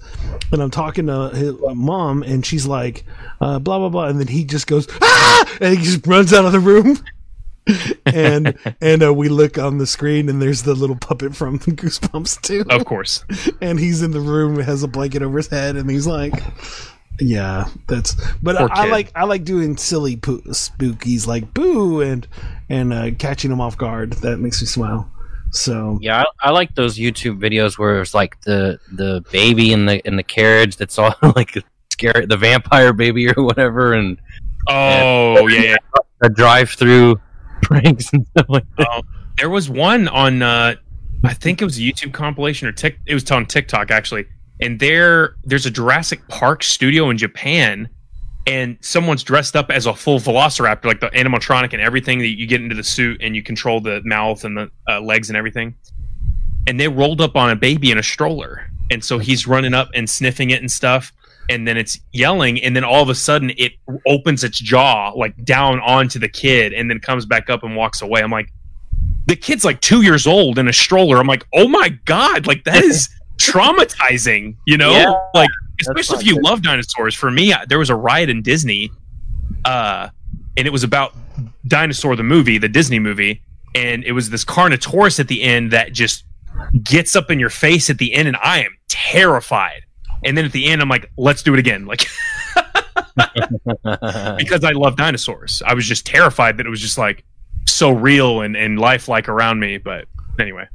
and 0.52 0.62
I'm 0.62 0.70
talking 0.70 1.06
to 1.06 1.30
his 1.30 1.54
uh, 1.66 1.74
mom, 1.74 2.22
and 2.22 2.44
she's 2.44 2.66
like, 2.66 3.04
uh, 3.40 3.58
blah 3.58 3.78
blah 3.78 3.88
blah, 3.88 4.06
and 4.06 4.18
then 4.20 4.28
he 4.28 4.44
just 4.44 4.66
goes, 4.66 4.86
ah, 5.02 5.56
and 5.60 5.76
he 5.78 5.84
just 5.84 6.06
runs 6.06 6.32
out 6.32 6.44
of 6.44 6.52
the 6.52 6.60
room. 6.60 6.98
and 8.06 8.56
and 8.80 9.02
uh, 9.02 9.12
we 9.14 9.28
look 9.28 9.56
on 9.58 9.78
the 9.78 9.86
screen 9.86 10.28
and 10.28 10.40
there's 10.42 10.62
the 10.64 10.74
little 10.74 10.96
puppet 10.96 11.34
from 11.34 11.58
Goosebumps 11.60 12.40
too, 12.42 12.64
Of 12.70 12.84
course. 12.84 13.24
and 13.60 13.78
he's 13.78 14.02
in 14.02 14.10
the 14.10 14.20
room, 14.20 14.58
has 14.60 14.82
a 14.82 14.88
blanket 14.88 15.22
over 15.22 15.38
his 15.38 15.48
head, 15.48 15.76
and 15.76 15.88
he's 15.90 16.06
like, 16.06 16.34
"Yeah, 17.20 17.64
that's." 17.86 18.16
But 18.42 18.56
I, 18.60 18.84
I 18.84 18.86
like 18.88 19.10
I 19.14 19.24
like 19.24 19.44
doing 19.44 19.76
silly 19.76 20.16
poo- 20.16 20.42
spookies 20.42 21.26
like 21.26 21.54
boo 21.54 22.00
and 22.02 22.26
and 22.68 22.92
uh, 22.92 23.10
catching 23.18 23.50
them 23.50 23.60
off 23.60 23.78
guard. 23.78 24.12
That 24.14 24.38
makes 24.38 24.60
me 24.60 24.66
smile. 24.66 25.10
So 25.52 25.98
Yeah, 26.02 26.22
I, 26.42 26.48
I 26.48 26.50
like 26.50 26.74
those 26.74 26.98
YouTube 26.98 27.38
videos 27.38 27.78
where 27.78 28.00
it's 28.02 28.12
like 28.14 28.40
the 28.42 28.78
the 28.92 29.24
baby 29.32 29.72
in 29.72 29.86
the 29.86 30.06
in 30.06 30.16
the 30.16 30.22
carriage 30.24 30.76
that's 30.76 30.98
all 30.98 31.14
like 31.36 31.56
scary, 31.92 32.26
the 32.26 32.36
vampire 32.36 32.92
baby 32.92 33.28
or 33.30 33.42
whatever, 33.42 33.94
and 33.94 34.18
Oh, 34.68 35.46
yeah, 35.46 35.60
yeah. 35.60 35.76
the 36.20 36.28
drive 36.30 36.70
through 36.70 37.20
pranks 37.64 38.12
and 38.12 38.26
stuff 38.28 38.46
like 38.48 38.64
that. 38.76 38.88
Oh, 38.90 39.02
there 39.38 39.50
was 39.50 39.68
one 39.68 40.08
on 40.08 40.42
uh 40.42 40.74
I 41.24 41.34
think 41.34 41.62
it 41.62 41.64
was 41.64 41.78
a 41.78 41.80
YouTube 41.80 42.12
compilation 42.12 42.68
or 42.68 42.72
Tik 42.72 42.98
it 43.06 43.14
was 43.14 43.30
on 43.30 43.46
TikTok 43.46 43.90
actually. 43.90 44.26
And 44.60 44.78
there 44.78 45.36
there's 45.44 45.66
a 45.66 45.70
Jurassic 45.70 46.26
Park 46.28 46.62
studio 46.62 47.10
in 47.10 47.18
Japan 47.18 47.88
and 48.46 48.76
someone's 48.80 49.22
dressed 49.22 49.56
up 49.56 49.70
as 49.70 49.86
a 49.86 49.94
full 49.94 50.18
velociraptor 50.18 50.84
like 50.84 51.00
the 51.00 51.08
animatronic 51.10 51.72
and 51.72 51.80
everything 51.80 52.18
that 52.18 52.38
you 52.38 52.46
get 52.46 52.60
into 52.60 52.74
the 52.74 52.84
suit 52.84 53.20
and 53.22 53.34
you 53.34 53.42
control 53.42 53.80
the 53.80 54.02
mouth 54.04 54.44
and 54.44 54.56
the 54.56 54.70
uh, 54.88 55.00
legs 55.00 55.30
and 55.30 55.36
everything. 55.36 55.74
And 56.66 56.78
they 56.78 56.88
rolled 56.88 57.20
up 57.20 57.36
on 57.36 57.50
a 57.50 57.56
baby 57.56 57.90
in 57.90 57.98
a 57.98 58.02
stroller. 58.02 58.70
And 58.90 59.02
so 59.02 59.18
he's 59.18 59.46
running 59.46 59.72
up 59.72 59.88
and 59.94 60.08
sniffing 60.08 60.50
it 60.50 60.60
and 60.60 60.70
stuff 60.70 61.12
and 61.51 61.66
then 61.68 61.76
it's 61.76 61.99
yelling 62.12 62.62
and 62.62 62.74
then 62.74 62.84
all 62.84 63.03
of 63.03 63.09
a 63.09 63.14
sudden 63.14 63.51
it 63.59 63.72
opens 64.07 64.42
its 64.45 64.59
jaw 64.59 65.11
like 65.14 65.45
down 65.45 65.78
onto 65.80 66.18
the 66.18 66.28
kid 66.28 66.72
and 66.72 66.88
then 66.90 66.99
comes 66.99 67.26
back 67.26 67.51
up 67.51 67.62
and 67.62 67.76
walks 67.76 68.01
away 68.03 68.22
i'm 68.22 68.30
like 68.30 68.49
the 69.26 69.36
kid's 69.36 69.64
like 69.64 69.80
two 69.80 70.03
years 70.03 70.26
old 70.26 70.59
in 70.59 70.68
a 70.68 70.72
stroller. 70.72 71.16
I'm 71.16 71.26
like, 71.26 71.47
oh 71.55 71.66
my 71.66 71.88
god, 72.05 72.47
like 72.47 72.62
that 72.64 72.84
is 72.84 73.09
traumatizing. 73.40 74.55
You 74.66 74.76
know, 74.76 74.90
Yeah, 74.92 75.14
like 75.34 75.49
especially 75.80 76.18
if 76.18 76.26
you 76.26 76.34
good. 76.34 76.45
love 76.45 76.62
dinosaurs. 76.62 77.14
For 77.14 77.30
me, 77.30 77.53
I- 77.55 77.64
there 77.64 77.78
was 77.78 77.88
a 77.88 77.95
ride 77.95 78.28
in 78.28 78.42
Disney, 78.42 78.90
uh, 79.64 80.09
and 80.59 80.66
it 80.66 80.70
was 80.70 80.84
about 80.84 81.14
dinosaur 81.66 82.16
the 82.16 82.22
movie, 82.22 82.59
the 82.59 82.68
Disney 82.68 82.99
movie, 82.99 83.40
and 83.74 84.05
it 84.05 84.12
was 84.12 84.28
this 84.28 84.45
Carnotaurus 84.45 85.18
at 85.18 85.28
the 85.28 85.42
end 85.42 85.70
that 85.72 85.92
just 85.95 86.24
gets 86.82 87.16
up 87.16 87.30
in 87.30 87.38
your 87.40 87.51
face 87.51 87.88
at 87.88 87.97
the 87.97 88.12
end, 88.12 88.28
and 88.28 88.36
I 88.42 88.62
am 88.62 88.76
terrified. 88.88 89.82
And 90.24 90.36
then 90.36 90.44
at 90.44 90.52
the 90.52 90.66
end, 90.66 90.80
I'm 90.82 90.88
like, 90.88 91.10
let's 91.16 91.42
do 91.42 91.52
it 91.54 91.58
again, 91.58 91.86
like 91.86 92.06
because 94.38 94.64
I 94.64 94.72
love 94.72 94.96
dinosaurs. 94.96 95.62
I 95.66 95.74
was 95.74 95.86
just 95.86 96.06
terrified 96.06 96.56
that 96.58 96.66
it 96.66 96.70
was 96.70 96.80
just 96.80 96.98
like 96.98 97.24
so 97.66 97.90
real 97.90 98.40
and, 98.40 98.56
and 98.56 98.78
lifelike 98.78 99.28
around 99.28 99.60
me. 99.60 99.78
But 99.78 100.06
anyway, 100.38 100.66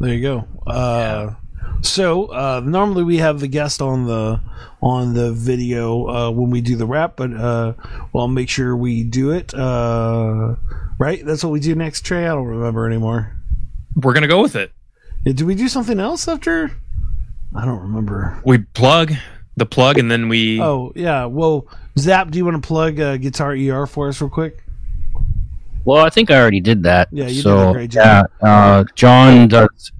There 0.00 0.12
you 0.14 0.22
go. 0.22 0.48
Uh, 0.66 1.34
So 1.82 2.26
uh, 2.26 2.62
normally 2.64 3.04
we 3.04 3.18
have 3.18 3.40
the 3.40 3.48
guest 3.48 3.82
on 3.82 4.06
the 4.06 4.40
on 4.82 5.14
the 5.14 5.32
video 5.32 6.06
uh, 6.08 6.30
when 6.30 6.50
we 6.50 6.60
do 6.60 6.76
the 6.76 6.86
wrap 6.86 7.16
but 7.16 7.32
uh, 7.32 7.72
well, 8.12 8.22
I'll 8.22 8.28
make 8.28 8.48
sure 8.48 8.76
we 8.76 9.02
do 9.04 9.30
it. 9.30 9.52
Uh, 9.54 10.56
right? 10.98 11.24
That's 11.24 11.42
what 11.44 11.50
we 11.50 11.60
do 11.60 11.74
next, 11.74 12.02
Trey. 12.02 12.24
I 12.24 12.34
don't 12.34 12.46
remember 12.46 12.86
anymore. 12.86 13.32
we're 13.94 14.14
gonna 14.14 14.28
go 14.28 14.42
with 14.42 14.56
it. 14.56 14.72
Did 15.24 15.42
we 15.42 15.54
do 15.54 15.68
something 15.68 15.98
else 15.98 16.28
after? 16.28 16.70
I 17.54 17.64
don't 17.64 17.80
remember. 17.80 18.40
We 18.44 18.58
plug 18.58 19.12
the 19.56 19.66
plug, 19.66 19.98
and 19.98 20.10
then 20.10 20.28
we. 20.28 20.60
Oh 20.60 20.92
yeah. 20.94 21.24
Well, 21.26 21.66
Zap, 21.98 22.30
do 22.30 22.38
you 22.38 22.44
want 22.44 22.62
to 22.62 22.66
plug 22.66 23.00
uh, 23.00 23.16
Guitar 23.16 23.52
ER 23.52 23.86
for 23.86 24.08
us 24.08 24.20
real 24.20 24.30
quick? 24.30 24.62
Well, 25.84 26.04
I 26.04 26.10
think 26.10 26.30
I 26.30 26.40
already 26.40 26.60
did 26.60 26.82
that. 26.82 27.08
Yeah, 27.12 27.28
you 27.28 27.42
did 27.42 27.52
a 27.52 27.72
great 27.72 27.90
job. 27.90 28.30
Yeah, 28.42 28.48
uh, 28.48 28.84
John 28.94 29.48
does 29.48 29.92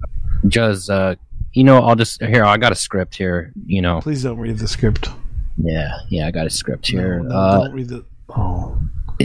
does 0.47 0.89
uh, 0.89 1.15
you 1.53 1.63
know, 1.63 1.79
I'll 1.79 1.95
just 1.95 2.21
here. 2.21 2.43
I 2.43 2.57
got 2.57 2.71
a 2.71 2.75
script 2.75 3.15
here. 3.15 3.51
You 3.65 3.81
know, 3.81 3.99
Please 4.01 4.23
don't 4.23 4.37
read 4.37 4.59
the 4.59 4.67
script. 4.67 5.09
yeah, 5.57 5.91
yeah, 6.09 6.27
I 6.27 6.31
got 6.31 6.45
a 6.45 6.49
script 6.51 6.87
here. 6.87 7.19
No, 7.21 7.29
no, 7.29 7.35
uh, 7.35 7.63
don't 7.63 7.73
read 7.73 7.89
the. 7.89 8.05
Oh, 8.29 8.77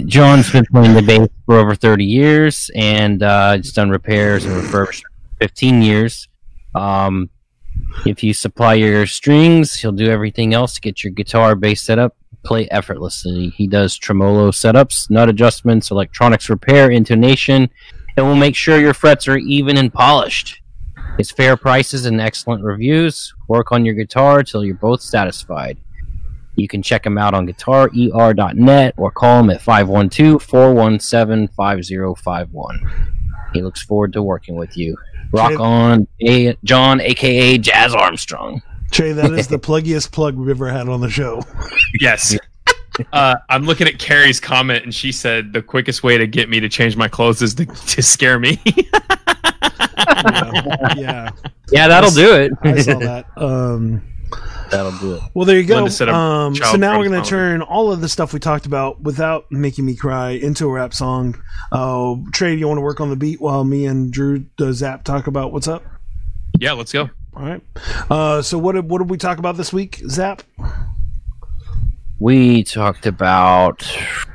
John's 0.06 0.50
been 0.50 0.64
playing 0.66 0.94
the 0.94 1.02
bass 1.02 1.28
for 1.44 1.56
over 1.56 1.74
30 1.74 2.04
years 2.04 2.70
and 2.74 3.22
uh, 3.22 3.56
he's 3.56 3.72
done 3.72 3.90
repairs 3.90 4.44
and 4.44 4.54
refurbishment 4.54 5.02
for 5.02 5.38
15 5.40 5.82
years. 5.82 6.28
Um, 6.74 7.28
if 8.06 8.22
you 8.22 8.34
supply 8.34 8.74
your 8.74 9.06
strings, 9.06 9.76
he'll 9.76 9.92
do 9.92 10.10
everything 10.10 10.54
else 10.54 10.74
to 10.74 10.80
get 10.80 11.04
your 11.04 11.12
guitar 11.12 11.54
bass 11.54 11.82
set 11.82 11.98
up, 11.98 12.16
play 12.44 12.68
effortlessly. 12.68 13.50
He 13.50 13.66
does 13.66 13.96
tremolo 13.96 14.50
setups, 14.50 15.10
nut 15.10 15.28
adjustments, 15.28 15.90
electronics 15.90 16.48
repair, 16.48 16.90
intonation, 16.90 17.70
and 18.16 18.26
will 18.26 18.36
make 18.36 18.56
sure 18.56 18.80
your 18.80 18.94
frets 18.94 19.28
are 19.28 19.36
even 19.36 19.78
and 19.78 19.92
polished. 19.92 20.60
His 21.18 21.30
fair 21.30 21.56
prices 21.56 22.06
and 22.06 22.20
excellent 22.20 22.64
reviews. 22.64 23.34
Work 23.48 23.70
on 23.70 23.84
your 23.84 23.94
guitar 23.94 24.42
till 24.42 24.64
you're 24.64 24.74
both 24.74 25.02
satisfied. 25.02 25.78
You 26.56 26.68
can 26.68 26.82
check 26.82 27.06
him 27.06 27.16
out 27.16 27.34
on 27.34 27.46
guitarer.net 27.46 28.94
or 28.96 29.10
call 29.10 29.40
him 29.40 29.50
at 29.50 29.62
512 29.62 30.42
417 30.42 31.48
5051. 31.48 33.12
He 33.54 33.62
looks 33.62 33.82
forward 33.82 34.12
to 34.14 34.22
working 34.22 34.56
with 34.56 34.76
you. 34.76 34.96
Rock 35.32 35.50
Jay- 35.50 35.56
on, 35.56 36.06
A- 36.20 36.56
John, 36.64 37.00
aka 37.00 37.58
Jazz 37.58 37.94
Armstrong. 37.94 38.62
Trey, 38.90 39.12
that 39.12 39.32
is 39.32 39.48
the 39.48 39.58
pluggiest 39.58 40.12
plug 40.12 40.36
we've 40.36 40.50
ever 40.50 40.70
had 40.70 40.88
on 40.88 41.00
the 41.00 41.08
show. 41.10 41.42
Yes. 41.98 42.36
Uh, 43.12 43.36
I'm 43.48 43.64
looking 43.64 43.88
at 43.88 43.98
Carrie's 43.98 44.38
comment, 44.38 44.84
and 44.84 44.94
she 44.94 45.12
said 45.12 45.54
the 45.54 45.62
quickest 45.62 46.02
way 46.02 46.18
to 46.18 46.26
get 46.26 46.50
me 46.50 46.60
to 46.60 46.68
change 46.68 46.94
my 46.94 47.08
clothes 47.08 47.40
is 47.40 47.54
to, 47.54 47.64
to 47.64 48.02
scare 48.02 48.38
me. 48.38 48.60
yeah, 48.66 48.82
yeah, 50.96 51.30
Yeah, 51.70 51.88
that'll 51.88 52.10
do 52.10 52.34
it. 52.36 52.52
I 52.62 52.80
saw 52.82 52.98
that. 52.98 53.26
Um, 53.36 54.02
that'll 54.72 54.98
do 54.98 55.14
it. 55.14 55.22
Well, 55.34 55.44
there 55.44 55.58
you 55.60 55.66
go. 55.66 55.76
Linda 55.76 55.90
said 55.90 56.08
a 56.08 56.14
Um, 56.14 56.54
so 56.56 56.76
now 56.76 56.98
we're 56.98 57.08
going 57.08 57.22
to 57.22 57.28
turn 57.28 57.62
all 57.62 57.92
of 57.92 58.00
the 58.00 58.08
stuff 58.08 58.32
we 58.32 58.40
talked 58.40 58.66
about 58.66 59.00
without 59.02 59.50
making 59.52 59.86
me 59.86 59.94
cry 59.94 60.30
into 60.30 60.66
a 60.66 60.72
rap 60.72 60.92
song. 60.92 61.40
Uh, 61.70 62.16
Trey, 62.32 62.54
do 62.54 62.58
you 62.58 62.66
want 62.66 62.78
to 62.78 62.82
work 62.82 63.00
on 63.00 63.10
the 63.10 63.16
beat 63.16 63.40
while 63.40 63.62
me 63.62 63.86
and 63.86 64.12
Drew 64.12 64.44
uh, 64.60 64.72
Zap 64.72 65.04
talk 65.04 65.28
about 65.28 65.52
what's 65.52 65.68
up? 65.68 65.84
yeah, 66.58 66.72
let's 66.72 66.92
go. 66.92 67.08
All 67.34 67.42
right. 67.42 67.62
Uh, 68.10 68.42
so 68.42 68.58
what 68.58 68.72
did 68.72 68.90
what 68.90 68.98
did 68.98 69.08
we 69.08 69.16
talk 69.16 69.38
about 69.38 69.56
this 69.56 69.72
week, 69.72 70.02
Zap? 70.08 70.42
We 72.22 72.62
talked 72.62 73.04
about 73.04 73.84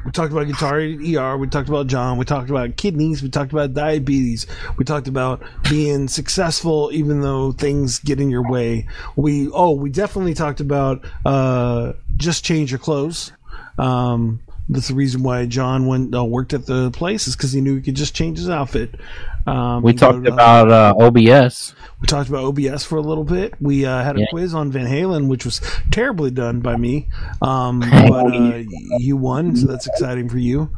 We 0.03 0.11
talked 0.11 0.33
about 0.33 0.47
guitar 0.47 0.79
ER. 0.79 1.37
We 1.37 1.47
talked 1.47 1.69
about 1.69 1.87
John. 1.87 2.17
We 2.17 2.25
talked 2.25 2.49
about 2.49 2.75
kidneys. 2.75 3.23
We 3.23 3.29
talked 3.29 3.53
about 3.53 3.73
diabetes. 3.75 4.45
We 4.75 4.83
talked 4.83 5.07
about 5.07 5.41
being 5.69 6.09
successful 6.09 6.89
even 6.91 7.21
though 7.21 7.53
things 7.53 7.99
get 7.99 8.19
in 8.19 8.29
your 8.29 8.45
way. 8.45 8.89
We 9.15 9.49
oh 9.53 9.71
we 9.71 9.89
definitely 9.89 10.33
talked 10.33 10.59
about 10.59 11.05
uh, 11.25 11.93
just 12.17 12.43
change 12.43 12.71
your 12.71 12.79
clothes. 12.79 13.31
Um, 13.77 14.41
that's 14.69 14.89
the 14.89 14.95
reason 14.95 15.23
why 15.23 15.45
John 15.45 15.85
went 15.87 16.13
uh, 16.15 16.23
worked 16.25 16.53
at 16.53 16.65
the 16.65 16.91
place 16.91 17.27
is 17.27 17.35
because 17.35 17.51
he 17.53 17.61
knew 17.61 17.75
he 17.75 17.81
could 17.81 17.95
just 17.95 18.13
change 18.15 18.37
his 18.37 18.49
outfit. 18.49 18.95
Um, 19.45 19.81
we 19.81 19.93
talked 19.93 20.25
to- 20.25 20.33
about 20.33 20.69
uh, 20.69 20.93
OBS. 20.99 21.73
we 22.01 22.07
talked 22.07 22.27
about 22.27 22.43
OBS 22.43 22.83
for 22.83 22.97
a 22.97 23.01
little 23.01 23.23
bit. 23.23 23.53
We 23.61 23.85
uh, 23.85 24.03
had 24.03 24.17
a 24.17 24.19
Yeah. 24.21 24.25
quiz 24.29 24.53
on 24.53 24.71
Van 24.73 24.85
Halen, 24.85 25.29
which 25.29 25.45
was 25.45 25.61
terribly 25.89 26.31
done 26.31 26.59
by 26.59 26.75
me. 26.75 27.07
Um, 27.41 27.79
but 28.09 28.35
uh, 28.35 28.63
you 28.99 29.15
won, 29.15 29.55
so 29.55 29.67
that's 29.67 29.87
exciting 29.87 30.27
for 30.27 30.37
you. 30.37 30.69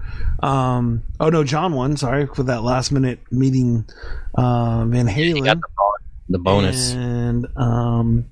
Um, 0.44 1.02
oh 1.20 1.30
no, 1.30 1.44
John 1.44 1.74
won. 1.74 1.98
Sorry 1.98 2.28
for 2.28 2.44
that 2.44 2.62
last 2.64 2.92
minute 2.92 3.20
meeting. 3.32 3.86
Uh, 4.38 4.86
Van 4.86 5.08
You 5.08 5.34
Halen, 5.36 5.46
got 5.46 5.58
the, 5.62 5.68
bon- 5.76 6.30
the 6.30 6.40
bonus. 6.40 6.92
and 6.94 7.48
um, 7.58 8.26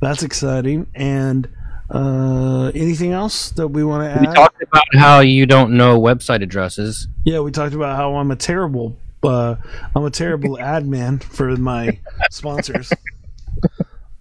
that's 0.00 0.24
exciting. 0.24 0.88
And 0.96 1.48
uh, 1.90 2.70
anything 2.74 3.12
else 3.12 3.50
that 3.50 3.68
we 3.68 3.84
want 3.84 4.02
to 4.04 4.10
add? 4.10 4.20
We 4.20 4.34
talked 4.34 4.62
about 4.62 4.84
how 4.94 5.20
you 5.20 5.46
don't 5.46 5.76
know 5.76 6.00
website 6.00 6.42
addresses. 6.42 7.08
yeah, 7.24 7.40
we 7.40 7.50
talked 7.50 7.74
about 7.74 7.96
how 7.96 8.16
I'm 8.16 8.30
a 8.30 8.36
terrible. 8.36 8.96
Uh, 9.22 9.56
I'm 9.94 10.04
a 10.04 10.10
terrible 10.10 10.58
ad 10.60 10.86
man 10.86 11.18
for 11.18 11.56
my 11.56 11.98
sponsors. 12.30 12.92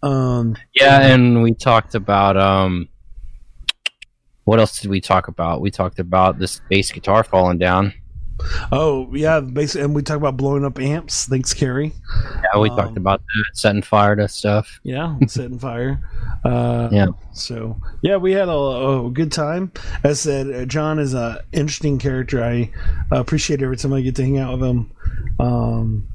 Um, 0.01 0.55
Yeah, 0.73 1.01
and 1.01 1.41
we 1.41 1.53
talked 1.53 1.95
about 1.95 2.37
um 2.37 2.89
what 4.45 4.59
else 4.59 4.81
did 4.81 4.91
we 4.91 4.99
talk 4.99 5.29
about? 5.29 5.61
We 5.61 5.71
talked 5.71 5.99
about 5.99 6.37
this 6.37 6.61
bass 6.69 6.91
guitar 6.91 7.23
falling 7.23 7.57
down. 7.57 7.93
Oh 8.71 9.07
yeah, 9.13 9.39
basically, 9.39 9.85
and 9.85 9.95
we 9.95 10.01
talk 10.01 10.17
about 10.17 10.37
blowing 10.37 10.65
up 10.65 10.79
amps. 10.79 11.25
Thanks, 11.27 11.53
Carrie. 11.53 11.93
Yeah, 12.53 12.59
we 12.59 12.69
Um, 12.69 12.77
talked 12.77 12.97
about 12.97 13.21
that, 13.21 13.45
setting 13.57 13.81
fire 13.83 14.15
to 14.15 14.27
stuff. 14.27 14.79
Yeah, 14.83 15.17
setting 15.27 15.59
fire. 15.59 16.01
Uh, 16.45 16.89
Yeah. 16.91 17.07
So 17.31 17.77
yeah, 18.01 18.17
we 18.17 18.33
had 18.33 18.49
a, 18.49 18.51
a 19.05 19.09
good 19.09 19.31
time. 19.31 19.71
As 20.03 20.19
said, 20.19 20.51
uh, 20.53 20.65
John 20.65 20.99
is 20.99 21.13
an 21.13 21.37
interesting 21.53 21.99
character. 21.99 22.43
I 22.43 22.69
uh, 23.13 23.21
appreciate 23.21 23.61
every 23.61 23.77
time 23.77 23.93
I 23.93 24.01
get 24.01 24.17
to 24.17 24.23
hang 24.23 24.39
out 24.39 24.59
with 24.59 24.69
him. 24.69 24.91
Um, 25.39 26.07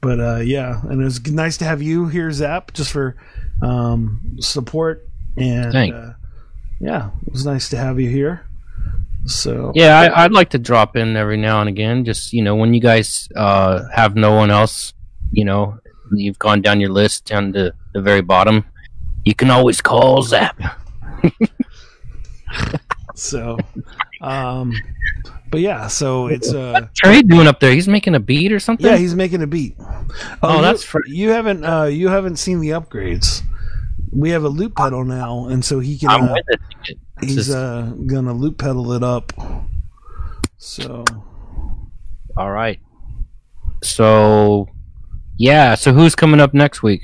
but 0.00 0.18
uh, 0.18 0.36
yeah, 0.38 0.80
and 0.82 1.00
it 1.00 1.04
was 1.04 1.24
nice 1.30 1.58
to 1.58 1.64
have 1.64 1.80
you 1.80 2.08
here, 2.08 2.32
Zap, 2.32 2.72
just 2.72 2.90
for 2.90 3.14
um, 3.62 4.36
support 4.40 5.06
and 5.36 5.70
Thanks. 5.72 5.94
uh, 5.96 6.14
yeah, 6.80 7.10
it 7.24 7.32
was 7.32 7.46
nice 7.46 7.68
to 7.68 7.76
have 7.76 8.00
you 8.00 8.10
here. 8.10 8.44
So 9.28 9.72
Yeah, 9.74 10.00
I, 10.00 10.24
I'd 10.24 10.32
like 10.32 10.50
to 10.50 10.58
drop 10.58 10.96
in 10.96 11.16
every 11.16 11.36
now 11.36 11.60
and 11.60 11.68
again. 11.68 12.04
Just 12.04 12.32
you 12.32 12.42
know, 12.42 12.56
when 12.56 12.72
you 12.74 12.80
guys 12.80 13.28
uh, 13.36 13.84
have 13.94 14.16
no 14.16 14.34
one 14.34 14.50
else, 14.50 14.94
you 15.30 15.44
know, 15.44 15.78
you've 16.12 16.38
gone 16.38 16.62
down 16.62 16.80
your 16.80 16.90
list 16.90 17.26
down 17.26 17.52
to 17.52 17.72
the 17.92 18.00
very 18.00 18.22
bottom. 18.22 18.64
You 19.24 19.34
can 19.34 19.50
always 19.50 19.80
call 19.82 20.22
Zap. 20.22 20.58
so, 23.14 23.58
um, 24.20 24.72
but 25.50 25.60
yeah, 25.60 25.86
so 25.88 26.28
it's 26.28 26.52
uh. 26.52 26.86
Trey 26.94 27.22
doing 27.22 27.46
up 27.46 27.60
there? 27.60 27.72
He's 27.72 27.88
making 27.88 28.14
a 28.14 28.20
beat 28.20 28.52
or 28.52 28.58
something. 28.60 28.86
Yeah, 28.86 28.96
he's 28.96 29.14
making 29.14 29.42
a 29.42 29.46
beat. 29.46 29.76
Oh, 30.42 30.56
you- 30.56 30.62
that's 30.62 30.82
fr- 30.84 31.04
you 31.06 31.30
haven't 31.30 31.64
uh, 31.64 31.84
you 31.84 32.08
haven't 32.08 32.36
seen 32.36 32.60
the 32.60 32.70
upgrades. 32.70 33.42
We 34.10 34.30
have 34.30 34.44
a 34.44 34.48
loop 34.48 34.76
pedal 34.76 35.04
now, 35.04 35.46
and 35.48 35.62
so 35.64 35.80
he 35.80 35.98
can. 35.98 36.08
I'm 36.08 36.24
Uh, 36.24 36.34
with 36.34 36.44
it. 36.48 36.98
He's 37.20 37.34
just- 37.36 37.50
uh, 37.50 37.82
gonna 38.06 38.32
loop 38.32 38.58
pedal 38.58 38.92
it 38.92 39.02
up. 39.02 39.32
So 40.56 41.04
all 42.36 42.50
right. 42.52 42.78
So, 43.82 44.68
yeah. 45.36 45.74
So 45.74 45.92
who's 45.92 46.14
coming 46.14 46.40
up 46.40 46.54
next 46.54 46.82
week? 46.82 47.02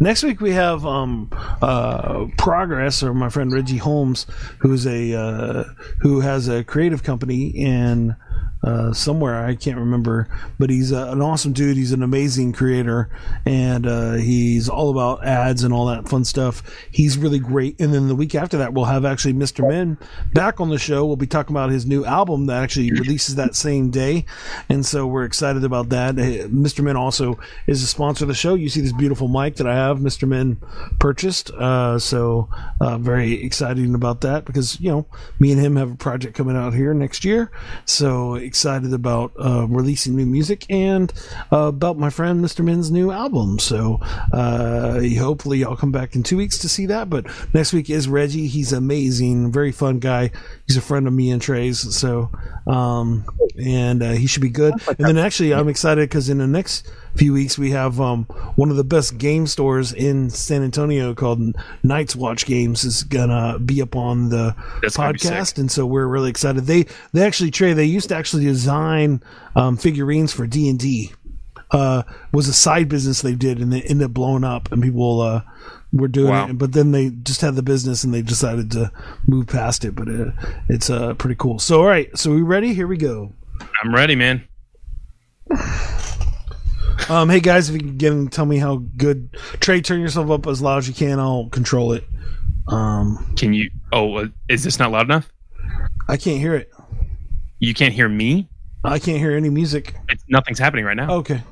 next 0.00 0.24
week 0.24 0.40
we 0.40 0.50
have 0.50 0.84
um, 0.84 1.28
uh, 1.62 2.26
progress, 2.36 3.02
or 3.02 3.14
my 3.14 3.28
friend 3.28 3.52
Reggie 3.52 3.76
Holmes, 3.76 4.26
who's 4.58 4.86
a 4.86 5.14
uh, 5.14 5.64
who 6.00 6.20
has 6.20 6.48
a 6.48 6.64
creative 6.64 7.02
company 7.04 7.46
in 7.48 8.16
uh, 8.62 8.92
somewhere. 8.92 9.44
I 9.44 9.54
can't 9.54 9.78
remember, 9.78 10.28
but 10.58 10.70
he's 10.70 10.90
an 10.90 11.22
awesome 11.22 11.52
dude. 11.52 11.76
He's 11.76 11.92
an 11.92 12.02
amazing 12.02 12.52
creator, 12.52 13.08
and 13.46 13.86
uh, 13.86 14.12
he's 14.14 14.68
all 14.68 14.90
about 14.90 15.24
ads 15.24 15.64
and 15.64 15.72
all 15.72 15.86
that 15.86 16.08
fun 16.08 16.24
stuff. 16.24 16.62
He's 16.90 17.16
really 17.16 17.38
great. 17.38 17.80
And 17.80 17.94
then 17.94 18.08
the 18.08 18.14
week 18.14 18.34
after 18.34 18.58
that, 18.58 18.74
we'll 18.74 18.84
have 18.84 19.04
actually 19.04 19.34
Mr. 19.34 19.66
Men 19.66 19.98
back 20.34 20.60
on 20.60 20.68
the 20.70 20.78
show. 20.78 21.06
We'll 21.06 21.16
be 21.16 21.26
talking 21.26 21.54
about 21.54 21.70
his 21.70 21.86
new 21.86 22.04
album 22.04 22.46
that 22.46 22.62
actually 22.62 22.92
releases 22.92 23.36
that 23.36 23.54
same 23.54 23.90
day, 23.90 24.26
and 24.68 24.84
so 24.84 25.06
we're 25.06 25.24
excited 25.24 25.64
about 25.64 25.88
that. 25.90 26.16
Mr. 26.16 26.84
Men 26.84 26.96
also 26.96 27.38
is 27.66 27.82
a 27.82 27.86
sponsor 27.86 28.24
of 28.24 28.28
the 28.28 28.34
show. 28.34 28.54
You 28.54 28.68
see 28.68 28.80
this 28.80 28.92
beautiful 28.92 29.28
mic 29.28 29.56
that 29.56 29.66
I 29.66 29.74
have, 29.74 29.98
Mr. 29.98 30.28
Men 30.28 30.58
purchased. 30.98 31.50
Uh, 31.50 31.98
so 31.98 32.48
uh, 32.80 32.98
very 32.98 33.42
exciting 33.42 33.94
about 33.94 34.20
that 34.20 34.44
because 34.44 34.80
you 34.80 34.90
know 34.90 35.06
me 35.38 35.52
and 35.52 35.60
him 35.60 35.76
have 35.76 35.92
a 35.92 35.96
project 35.96 36.36
coming 36.36 36.56
out 36.56 36.74
here 36.74 36.92
next 36.92 37.24
year. 37.24 37.50
So 37.84 38.34
excited 38.50 38.92
about 38.92 39.32
uh, 39.38 39.64
releasing 39.68 40.16
new 40.16 40.26
music 40.26 40.66
and 40.68 41.12
uh, 41.52 41.68
about 41.68 41.96
my 41.96 42.10
friend 42.10 42.44
Mr. 42.44 42.64
Min's 42.64 42.90
new 42.90 43.12
album. 43.12 43.60
So 43.60 44.00
uh, 44.32 45.00
hopefully 45.18 45.64
I'll 45.64 45.76
come 45.76 45.92
back 45.92 46.16
in 46.16 46.24
two 46.24 46.36
weeks 46.36 46.58
to 46.58 46.68
see 46.68 46.86
that. 46.86 47.08
But 47.08 47.26
next 47.54 47.72
week 47.72 47.88
is 47.88 48.08
Reggie. 48.08 48.48
He's 48.48 48.72
amazing, 48.72 49.52
very 49.52 49.70
fun 49.70 50.00
guy. 50.00 50.32
He's 50.66 50.76
a 50.76 50.80
friend 50.80 51.06
of 51.06 51.12
me 51.12 51.30
and 51.30 51.40
Trey's. 51.40 51.96
So 51.96 52.28
um, 52.66 53.24
and 53.56 54.02
uh, 54.02 54.12
he 54.12 54.26
should 54.26 54.42
be 54.42 54.50
good. 54.50 54.74
And 54.88 54.98
then 54.98 55.18
actually 55.18 55.54
I'm 55.54 55.68
excited 55.68 56.08
because 56.08 56.28
in 56.28 56.38
the 56.38 56.46
next 56.48 56.90
few 57.14 57.32
weeks 57.32 57.58
we 57.58 57.70
have 57.70 58.00
um, 58.00 58.24
one 58.56 58.70
of 58.70 58.76
the 58.76 58.84
best 58.84 59.18
game 59.18 59.46
stores 59.46 59.92
in 59.92 60.30
San 60.30 60.62
Antonio 60.62 61.14
called 61.14 61.40
Nights 61.82 62.14
Watch 62.14 62.46
Games 62.46 62.84
is 62.84 63.02
gonna 63.02 63.58
be 63.58 63.82
up 63.82 63.96
on 63.96 64.28
the 64.28 64.54
That's 64.82 64.96
podcast, 64.96 65.58
and 65.58 65.70
so 65.70 65.86
we're 65.86 66.06
really 66.06 66.30
excited. 66.30 66.66
They 66.66 66.86
they 67.12 67.24
actually 67.26 67.50
Trey 67.50 67.72
they 67.72 67.84
used 67.84 68.10
to 68.10 68.16
actually 68.16 68.39
design 68.44 69.22
um, 69.56 69.76
figurines 69.76 70.32
for 70.32 70.46
D 70.46 70.68
and 70.68 70.78
D. 70.78 71.12
Uh, 71.70 72.02
was 72.32 72.48
a 72.48 72.52
side 72.52 72.88
business 72.88 73.22
they 73.22 73.34
did, 73.34 73.60
and 73.60 73.72
they 73.72 73.82
ended 73.82 74.06
up 74.06 74.12
blowing 74.12 74.42
up, 74.42 74.72
and 74.72 74.82
people 74.82 75.20
uh, 75.20 75.42
were 75.92 76.08
doing 76.08 76.30
Wow. 76.30 76.48
it. 76.48 76.58
But 76.58 76.72
then 76.72 76.90
they 76.90 77.10
just 77.10 77.40
had 77.42 77.54
the 77.54 77.62
business, 77.62 78.02
and 78.02 78.12
they 78.12 78.22
decided 78.22 78.72
to 78.72 78.90
move 79.28 79.46
past 79.46 79.84
it. 79.84 79.94
But 79.94 80.08
uh, 80.08 80.32
it's 80.68 80.90
uh, 80.90 81.14
pretty 81.14 81.36
cool. 81.36 81.60
So 81.60 81.80
all 81.80 81.86
right, 81.86 82.16
so 82.18 82.32
we 82.32 82.42
ready? 82.42 82.74
Here 82.74 82.88
we 82.88 82.96
go. 82.96 83.32
I'm 83.84 83.94
ready, 83.94 84.16
man. 84.16 84.42
Um, 87.08 87.28
hey 87.28 87.40
guys, 87.40 87.68
if 87.68 87.74
you 87.74 87.80
can 87.80 87.96
get 87.96 88.12
and 88.12 88.30
tell 88.30 88.46
me 88.46 88.58
how 88.58 88.82
good 88.96 89.30
Trey, 89.58 89.80
turn 89.80 90.00
yourself 90.00 90.30
up 90.30 90.46
as 90.46 90.60
loud 90.62 90.78
as 90.78 90.86
you 90.88 90.94
can. 90.94 91.18
I'll 91.18 91.48
control 91.48 91.92
it. 91.92 92.04
Um, 92.68 93.32
Can 93.36 93.52
you? 93.52 93.70
Oh, 93.90 94.16
uh, 94.16 94.26
is 94.48 94.62
this 94.62 94.78
not 94.78 94.92
loud 94.92 95.06
enough? 95.06 95.28
I 96.08 96.16
can't 96.16 96.38
hear 96.38 96.54
it. 96.54 96.70
You 97.60 97.74
can't 97.74 97.92
hear 97.94 98.08
me. 98.08 98.48
I 98.82 98.98
can't 98.98 99.18
hear 99.18 99.36
any 99.36 99.50
music. 99.50 99.94
It's, 100.08 100.24
nothing's 100.28 100.58
happening 100.58 100.86
right 100.86 100.96
now. 100.96 101.12
Okay. 101.16 101.42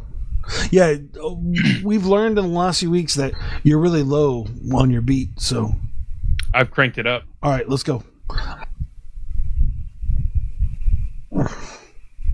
Yeah, 0.70 0.94
oh, 1.20 1.38
we've 1.84 2.06
learned 2.06 2.38
in 2.38 2.44
the 2.46 2.59
last 2.59 2.80
few 2.80 2.90
weeks 2.90 3.14
that 3.16 3.34
you're 3.62 3.78
really 3.78 4.02
low 4.02 4.46
on 4.72 4.90
your 4.90 5.02
beat. 5.02 5.38
So, 5.38 5.72
I've 6.54 6.70
cranked 6.70 6.96
it 6.96 7.06
up. 7.06 7.24
all 7.42 7.50
right, 7.50 7.68
let's 7.68 7.82
go. 7.82 8.02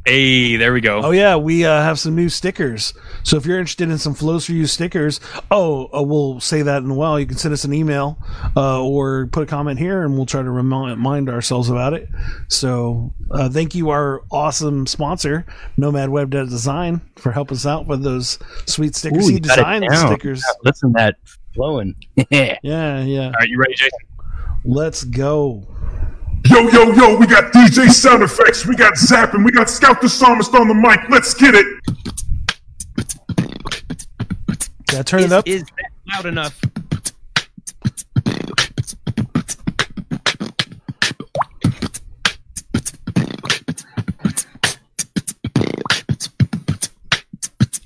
Hey, 0.05 0.57
there 0.57 0.75
we 0.75 0.83
go. 0.83 1.01
Oh 1.03 1.13
yeah, 1.13 1.37
we 1.37 1.65
uh, 1.65 1.81
have 1.83 1.99
some 1.99 2.15
new 2.15 2.29
stickers. 2.29 2.93
So 3.23 3.39
if 3.39 3.47
you're 3.47 3.59
interested 3.59 3.89
in 3.89 3.97
some 3.97 4.13
flows 4.13 4.45
for 4.45 4.53
you 4.53 4.67
stickers, 4.67 5.19
oh, 5.51 5.89
uh, 5.95 6.03
we'll 6.03 6.41
say 6.41 6.61
that 6.61 6.83
in 6.83 6.91
a 6.91 6.95
while. 6.95 7.19
You 7.19 7.25
can 7.25 7.39
send 7.39 7.55
us 7.55 7.65
an 7.65 7.73
email 7.73 8.19
uh, 8.55 8.83
or 8.85 9.29
put 9.29 9.45
a 9.45 9.47
comment 9.47 9.79
here, 9.79 10.03
and 10.05 10.15
we'll 10.15 10.27
try 10.27 10.43
to 10.43 10.51
remind 10.51 10.99
remind 10.99 11.31
ourselves 11.31 11.71
about 11.71 11.95
it. 11.95 12.11
So 12.49 13.15
uh, 13.31 13.49
thank 13.49 13.75
you, 13.75 13.89
our 13.89 14.23
awesome 14.31 14.87
sponsor, 14.87 15.47
Nomad 15.79 16.11
Web 16.11 16.29
Design, 16.29 17.01
for 17.17 17.33
helping 17.33 17.57
us 17.57 17.65
out 17.65 17.87
with 17.87 18.03
those 18.03 18.39
sweet 18.67 18.95
stickers. 18.95 19.25
Ooh, 19.25 19.29
he 19.29 19.35
you 19.35 19.41
designed 19.41 19.85
the 19.89 19.97
stickers. 19.97 20.45
Listen 20.65 20.93
that 20.93 21.17
flowing. 21.55 21.95
Yeah, 22.31 22.59
yeah. 22.63 23.27
All 23.27 23.31
right, 23.31 23.49
you 23.49 23.59
ready, 23.59 23.75
Jason? 23.75 23.99
Let's 24.67 25.05
go. 25.05 25.67
Yo, 26.51 26.61
yo, 26.69 26.93
yo, 26.93 27.17
we 27.17 27.27
got 27.27 27.53
DJ 27.53 27.91
sound 27.91 28.23
effects, 28.23 28.67
we 28.67 28.77
got 28.77 28.95
zapping, 28.95 29.45
we 29.45 29.51
got 29.51 29.71
Scout 29.71 30.01
the 30.01 30.09
Psalmist 30.09 30.55
on 30.55 30.69
the 30.69 30.75
mic. 30.75 31.01
Let's 31.09 31.33
get 31.33 31.55
it. 31.55 31.67
Did 34.87 34.99
I 34.99 35.03
turn 35.03 35.21
is, 35.21 35.27
it 35.27 35.33
up? 35.33 35.49
Is 35.49 35.63
that 35.63 35.91
loud 36.15 36.27
enough? 36.27 36.61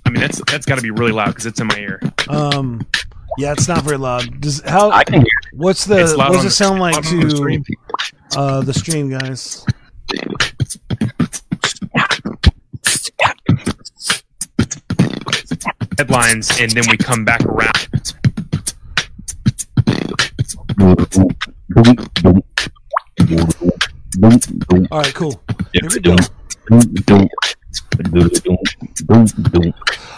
I 0.05 0.11
mean, 0.11 0.21
that's 0.21 0.41
that's 0.51 0.65
got 0.67 0.77
to 0.77 0.83
be 0.83 0.91
really 0.91 1.13
loud 1.13 1.29
because 1.29 1.47
it's 1.47 1.61
in 1.61 1.67
my 1.67 1.79
ear. 1.79 2.01
Um, 2.29 2.87
yeah, 3.37 3.53
it's 3.53 3.69
not 3.69 3.83
very 3.85 3.99
loud. 3.99 4.41
Does 4.41 4.63
how? 4.63 4.91
I 4.91 5.05
can 5.05 5.21
hear 5.21 5.27
What's 5.53 5.85
the 5.85 6.07
loud 6.17 6.31
what 6.31 6.35
does 6.35 6.41
on 6.41 6.41
it 6.41 6.45
the- 6.45 6.51
sound 6.51 6.81
like 6.81 6.95
loud 6.95 7.07
on 7.07 7.21
the 7.21 7.29
to 7.29 7.37
stream. 7.37 7.65
Uh, 8.37 8.61
the 8.63 8.75
stream, 8.75 9.11
guys? 9.11 9.65
Headlines, 15.99 16.61
and 16.61 16.71
then 16.73 16.85
we 16.89 16.97
come 16.97 17.25
back 17.25 17.45
around. 17.45 18.15
All 24.91 25.01
right, 25.01 25.15
cool. 25.15 25.41
Yes, 25.73 25.95
Here 25.95 26.03
we 26.03 27.03
go. 27.03 27.27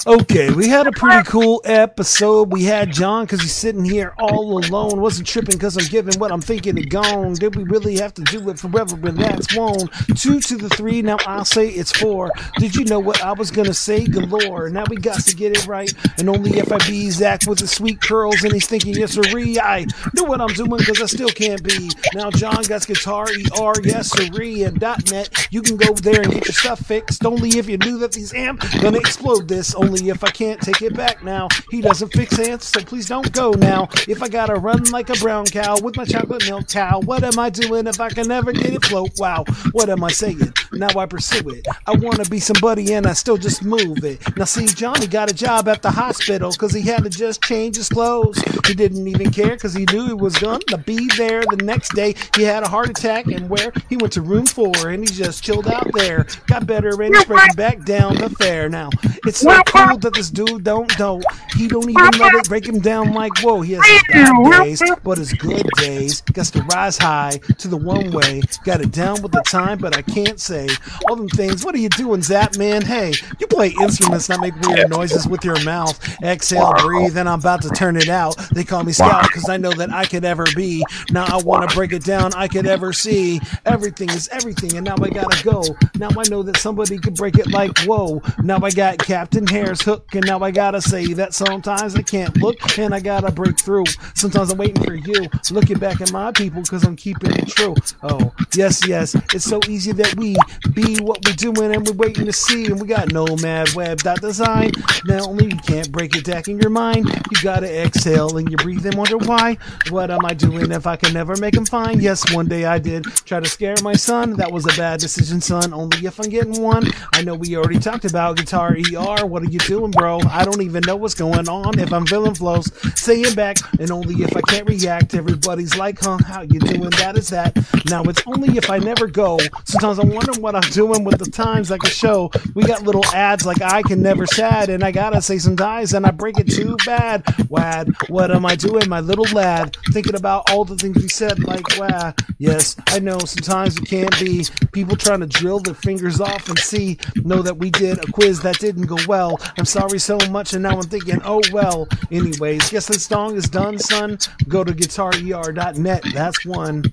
Okay, 0.07 0.51
we 0.52 0.69
had 0.69 0.86
a 0.86 0.93
pretty 0.93 1.23
cool 1.24 1.61
episode. 1.65 2.52
We 2.52 2.65
had 2.65 2.90
John 2.90 3.24
because 3.24 3.43
he's 3.43 3.55
sitting 3.55 3.85
here 3.85 4.15
all 4.19 4.59
alone. 4.59 5.01
Wasn't 5.01 5.27
tripping 5.27 5.57
because 5.57 5.77
I'm 5.77 5.86
giving 5.86 6.19
what 6.19 6.32
I'm 6.32 6.40
thinking 6.40 6.78
and 6.78 6.89
gone. 6.89 7.35
Did 7.35 7.55
we 7.55 7.65
really 7.65 7.97
have 7.98 8.15
to 8.15 8.23
do 8.23 8.48
it 8.48 8.59
forever 8.59 8.97
when 8.97 9.16
that's 9.16 9.55
one? 9.57 9.89
Two 10.16 10.40
to 10.40 10.57
the 10.57 10.70
three, 10.70 11.02
now 11.02 11.19
I'll 11.27 11.44
say 11.44 11.69
it's 11.69 11.93
four. 11.93 12.31
Did 12.57 12.74
you 12.74 12.85
know 12.85 12.98
what 12.98 13.23
I 13.23 13.32
was 13.32 13.51
gonna 13.51 13.74
say? 13.74 14.07
Galore. 14.07 14.70
Now 14.70 14.85
we 14.89 14.97
got 14.97 15.20
to 15.20 15.36
get 15.36 15.57
it 15.57 15.66
right. 15.66 15.93
And 16.19 16.28
only 16.28 16.59
if 16.59 16.73
I 16.73 16.78
be 16.86 17.11
Zach 17.11 17.47
with 17.47 17.59
the 17.59 17.69
sweet 17.69 18.01
curls 18.01 18.43
and 18.43 18.52
he's 18.52 18.66
thinking 18.66 18.94
yes 18.94 19.12
sirree. 19.12 19.61
I 19.61 19.86
know 20.15 20.24
what 20.24 20.40
I'm 20.40 20.52
doing 20.55 20.78
because 20.78 21.02
I 21.02 21.07
still 21.07 21.28
can't 21.28 21.62
be. 21.62 21.90
Now 22.15 22.31
John 22.31 22.62
got 22.65 22.86
guitar 22.86 23.24
ER, 23.24 23.73
yes 23.82 24.11
sirree, 24.11 24.65
and 24.65 24.81
.net. 24.81 25.48
You 25.51 25.62
can 25.62 25.77
go 25.77 25.93
there 25.94 26.23
and 26.23 26.32
get 26.32 26.47
your 26.47 26.55
stuff 26.55 26.81
fixed. 26.81 27.24
Only 27.24 27.51
if 27.59 27.69
you 27.71 27.79
knew 27.79 27.99
that 27.99 28.11
these 28.11 28.35
amp 28.35 28.65
gonna 28.81 28.99
explode 28.99 29.47
this. 29.47 29.77
Only 29.77 30.09
if 30.09 30.25
I 30.25 30.31
can't 30.31 30.61
take 30.61 30.83
it 30.83 30.93
back 30.95 31.23
now. 31.23 31.47
He 31.71 31.81
doesn't 31.81 32.13
fix 32.13 32.37
ants, 32.41 32.67
so 32.67 32.81
please 32.81 33.07
don't 33.07 33.33
go 33.33 33.53
now. 33.53 33.89
If 34.09 34.25
I 34.25 34.29
gotta 34.29 34.55
run 34.57 34.83
like 34.91 35.09
a 35.09 35.15
brown 35.15 35.47
cow 35.47 35.79
with 35.81 35.97
my 35.97 36.05
chocolate 36.05 36.45
milk 36.47 36.67
towel, 36.67 37.03
what 37.03 37.23
am 37.23 37.39
I 37.39 37.49
doing 37.49 37.87
if 37.87 38.01
I 38.01 38.11
can 38.11 38.27
never 38.27 38.53
get 38.53 38.75
it 38.75 38.85
float? 38.85 39.13
Wow, 39.19 39.45
what 39.71 39.89
am 39.89 40.03
I 40.03 40.11
saying? 40.11 40.53
Now 40.73 40.89
I 40.99 41.07
pursue 41.07 41.49
it. 41.51 41.65
I 41.87 41.93
wanna 41.93 42.25
be 42.25 42.41
somebody 42.41 42.93
and 42.93 43.07
I 43.07 43.13
still 43.13 43.37
just 43.37 43.63
move 43.63 44.05
it. 44.05 44.21
Now 44.37 44.47
see, 44.47 44.67
Johnny 44.67 45.07
got 45.07 45.31
a 45.31 45.35
job 45.35 45.69
at 45.69 45.81
the 45.81 45.93
hospital 45.93 46.51
cause 46.53 46.73
he 46.73 46.83
had 46.83 47.05
to 47.05 47.11
just 47.11 47.41
change 47.45 47.77
his 47.77 47.89
clothes. 47.89 48.43
He 48.67 48.75
didn't 48.75 49.07
even 49.07 49.31
care 49.31 49.57
cause 49.57 49.75
he 49.75 49.87
knew 49.93 50.09
he 50.09 50.15
was 50.15 50.37
gonna 50.39 50.79
be 50.85 51.07
there 51.17 51.43
the 51.43 51.63
next 51.63 51.95
day. 51.95 52.17
He 52.35 52.43
had 52.43 52.65
a 52.65 52.69
heart 52.69 52.91
attack 52.91 53.27
and 53.27 53.49
where 53.49 53.73
he 53.89 53.97
went 53.97 54.13
to 54.15 54.23
room 54.23 54.47
four 54.47 54.89
and 54.89 55.09
he 55.09 55.15
just 55.15 55.45
chilled 55.45 55.69
out 55.69 55.87
there. 55.95 56.27
Got 56.49 56.67
better 56.67 57.01
and 57.01 57.15
he's 57.15 57.25
breaking 57.27 57.60
back 57.61 57.85
down 57.85 58.15
the 58.15 58.31
fair 58.31 58.70
now. 58.70 58.89
It's 59.27 59.41
so 59.41 59.61
cool 59.66 59.99
that 59.99 60.15
this 60.15 60.31
dude 60.31 60.65
don't 60.65 60.99
know. 60.99 61.20
He 61.55 61.69
don't 61.69 61.91
even 61.91 62.19
let 62.19 62.35
it 62.35 62.49
break 62.49 62.66
him 62.66 62.78
down 62.78 63.12
like 63.12 63.39
whoa. 63.43 63.61
He 63.61 63.74
has 63.74 63.85
his 63.85 64.03
bad 64.09 64.62
days, 64.62 64.82
but 65.05 65.19
his 65.19 65.35
good 65.35 65.69
days 65.77 66.23
got 66.23 66.47
to 66.47 66.62
rise 66.73 66.97
high 66.97 67.39
to 67.59 67.69
the 67.69 67.77
one 67.77 68.12
way. 68.12 68.41
Got 68.65 68.81
it 68.81 68.93
down 68.93 69.20
with 69.20 69.32
the 69.32 69.43
time, 69.43 69.77
but 69.77 69.95
I 69.95 70.01
can't 70.01 70.41
say 70.41 70.69
all 71.07 71.16
them 71.16 71.28
things. 71.28 71.62
What 71.62 71.74
are 71.74 71.78
you 71.78 71.91
doing, 71.91 72.23
Zap 72.23 72.57
man? 72.57 72.81
Hey, 72.81 73.12
you 73.39 73.47
play 73.47 73.74
instruments, 73.78 74.31
not 74.31 74.41
make 74.41 74.59
weird 74.62 74.89
noises 74.89 75.28
with 75.28 75.45
your 75.45 75.62
mouth. 75.62 76.01
Exhale, 76.23 76.73
breathe, 76.78 77.19
and 77.19 77.28
I'm 77.28 77.41
about 77.41 77.61
to 77.62 77.69
turn 77.69 77.99
it 77.99 78.09
out. 78.09 78.39
They 78.55 78.65
call 78.65 78.85
me 78.85 78.93
Scout 78.93 79.24
because 79.24 79.51
I 79.51 79.59
know 79.59 79.73
that 79.73 79.93
I 79.93 80.07
could 80.07 80.24
ever 80.24 80.47
be. 80.57 80.82
Now 81.11 81.27
I 81.27 81.43
want 81.43 81.69
to 81.69 81.77
break 81.77 81.93
it 81.93 82.05
down. 82.05 82.32
I 82.32 82.49
could 82.49 82.65
ever 82.66 82.95
see 82.95 83.39
everything 83.66 84.09
is 84.09 84.28
everything, 84.28 84.78
and 84.78 84.87
now 84.87 84.97
I 84.99 85.11
gotta 85.11 85.45
go. 85.45 85.62
Now 85.97 86.09
I 86.16 86.27
know 86.31 86.43
that 86.43 86.57
somebody 86.57 86.97
could 86.97 87.16
break 87.16 87.37
it 87.37 87.49
like 87.51 87.78
whoa. 87.81 88.22
Now 88.43 88.59
I 88.62 88.70
got 88.70 88.98
Captain 88.98 89.47
Hair's 89.47 89.82
hook, 89.82 90.14
and 90.14 90.27
now 90.27 90.40
I 90.40 90.51
gotta 90.51 90.81
say 90.81 91.12
that 91.14 91.35
sometimes 91.35 91.94
I 91.94 92.02
can't 92.02 92.36
look 92.39 92.78
and 92.78 92.94
I 92.94 93.01
gotta 93.01 93.31
break 93.31 93.59
through. 93.60 93.85
Sometimes 94.14 94.51
I'm 94.51 94.59
waiting 94.59 94.82
for 94.85 94.94
you, 94.94 95.28
looking 95.51 95.78
back 95.78 96.01
at 96.01 96.12
my 96.12 96.32
people 96.32 96.62
because 96.62 96.85
I'm 96.85 96.97
keeping 96.97 97.32
it 97.32 97.48
true. 97.48 97.74
Oh, 98.02 98.32
yes, 98.55 98.86
yes, 98.86 99.14
it's 99.35 99.44
so 99.44 99.60
easy 99.68 99.93
that 99.93 100.16
we 100.16 100.36
be 100.72 100.98
what 101.02 101.24
we're 101.27 101.35
doing 101.35 101.74
and 101.74 101.86
we're 101.86 101.94
waiting 101.94 102.27
to 102.27 102.32
see. 102.32 102.66
And 102.66 102.81
we 102.81 102.86
got 102.86 103.12
nomad 103.12 103.72
web 103.74 103.98
dot 103.98 104.20
design. 104.20 104.72
Not 105.05 105.27
only 105.27 105.47
you 105.47 105.56
can't 105.56 105.90
break 105.90 106.16
it 106.16 106.27
back 106.27 106.48
in 106.48 106.59
your 106.59 106.70
mind, 106.70 107.06
you 107.09 107.43
gotta 107.43 107.85
exhale 107.85 108.36
and 108.36 108.51
you 108.51 108.56
breathe 108.59 108.86
and 108.86 108.94
wonder 108.94 109.18
why. 109.18 109.56
What 109.90 110.10
am 110.10 110.24
I 110.24 110.35
doing 110.35 110.70
if 110.72 110.86
I 110.86 110.97
can 110.97 111.12
never 111.12 111.36
make 111.36 111.55
him 111.55 111.66
fine? 111.66 112.01
Yes, 112.01 112.32
one 112.32 112.48
day 112.48 112.64
I 112.64 112.78
did 112.78 113.05
try 113.05 113.40
to 113.40 113.48
scare 113.48 113.77
my 113.82 113.94
son. 113.94 114.35
That 114.36 114.52
was 114.52 114.64
a 114.66 114.77
bad 114.77 115.01
decision, 115.01 115.40
son. 115.40 115.72
Only 115.72 116.06
if 116.06 116.18
I'm 116.18 116.28
getting 116.28 116.60
one. 116.62 116.85
I 117.14 117.22
know 117.22 117.35
we 117.41 117.57
already 117.57 117.79
talked 117.79 118.05
about 118.05 118.37
guitar 118.37 118.77
ER. 118.77 119.25
What 119.25 119.43
are 119.43 119.51
you 119.51 119.59
doing, 119.61 119.91
bro? 119.91 120.21
I 120.31 120.45
don't 120.45 120.61
even 120.61 120.83
know 120.87 120.95
what's 120.95 121.15
going 121.15 121.49
on. 121.49 121.79
If 121.79 121.91
I'm 121.91 122.07
feeling 122.07 122.35
flows, 122.35 122.71
saying 123.01 123.35
back, 123.35 123.57
and 123.79 123.91
only 123.91 124.23
if 124.23 124.37
I 124.37 124.43
can't 124.43 124.69
react. 124.69 125.15
Everybody's 125.15 125.77
like, 125.77 125.99
huh, 126.01 126.19
how 126.27 126.43
you 126.43 126.61
doing? 126.61 126.91
That 126.91 127.17
is 127.17 127.31
that. 127.31 127.57
Now 127.87 128.03
it's 128.05 128.23
only 128.27 128.59
if 128.59 128.69
I 128.69 128.79
never 128.79 129.07
go. 129.07 129.39
Sometimes 129.65 129.99
I'm 129.99 130.11
wondering 130.11 130.43
what 130.43 130.55
I'm 130.55 130.71
doing 130.71 131.03
with 131.03 131.19
the 131.19 131.31
times 131.31 131.71
like 131.71 131.83
a 131.83 131.89
show. 131.89 132.31
We 132.55 132.62
got 132.62 132.83
little 132.83 133.05
ads 133.07 133.47
like 133.47 133.62
I 133.62 133.83
can 133.83 134.03
never 134.03 134.27
sad, 134.27 134.69
and 134.69 134.85
I 134.85 134.91
gotta 134.93 135.23
say 135.23 135.39
some 135.39 135.57
dies, 135.57 135.95
and 135.95 136.05
I 136.05 136.11
break 136.11 136.39
it 136.39 136.51
too 136.51 136.77
bad. 136.85 137.25
Wad, 137.49 137.89
what 138.09 138.31
am 138.31 138.45
I 138.45 138.55
doing, 138.55 138.87
my 138.89 139.01
little 139.01 139.27
lad? 139.35 139.77
Thinking 139.93 140.15
about 140.15 140.51
all 140.51 140.67
the 140.67 140.77
things 140.77 140.97
we 140.97 141.09
said, 141.09 141.43
like, 141.45 141.79
wow, 141.79 142.12
yes, 142.39 142.77
I 142.89 142.99
know 142.99 143.19
sometimes 143.21 143.79
it 143.79 143.87
can 143.87 144.09
be 144.21 144.45
people 144.73 144.97
trying 144.97 145.21
to 145.21 145.27
drill 145.27 145.61
their 145.61 145.75
fingers 145.75 146.21
off 146.21 146.49
and 146.49 146.59
see, 146.59 146.99
know 147.25 147.43
that 147.43 147.57
we 147.57 147.71
did 147.71 147.99
a 147.99 148.13
quiz 148.13 148.41
that 148.41 148.59
didn't 148.59 148.87
go 148.87 148.97
well. 149.07 149.41
I'm 149.59 149.65
sorry 149.65 149.99
so 149.99 150.19
much, 150.31 150.53
and 150.53 150.63
now 150.63 150.77
I'm 150.77 150.83
thinking, 150.83 151.21
oh 151.25 151.41
well. 151.53 151.89
Anyways, 152.11 152.71
guess 152.71 152.87
this 152.87 153.07
song 153.07 153.37
is 153.37 153.49
done, 153.49 153.79
son. 153.79 154.19
Go 154.49 154.65
to 154.65 154.73
guitarer.net. 154.73 156.05
That's 156.13 156.45
one. 156.47 156.85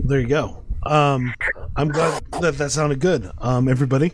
There 0.00 0.20
you 0.20 0.26
go. 0.26 0.62
Um, 0.84 1.34
I'm 1.76 1.88
glad 1.88 2.22
that 2.40 2.58
that 2.58 2.70
sounded 2.70 3.00
good, 3.00 3.30
um, 3.38 3.68
everybody. 3.68 4.12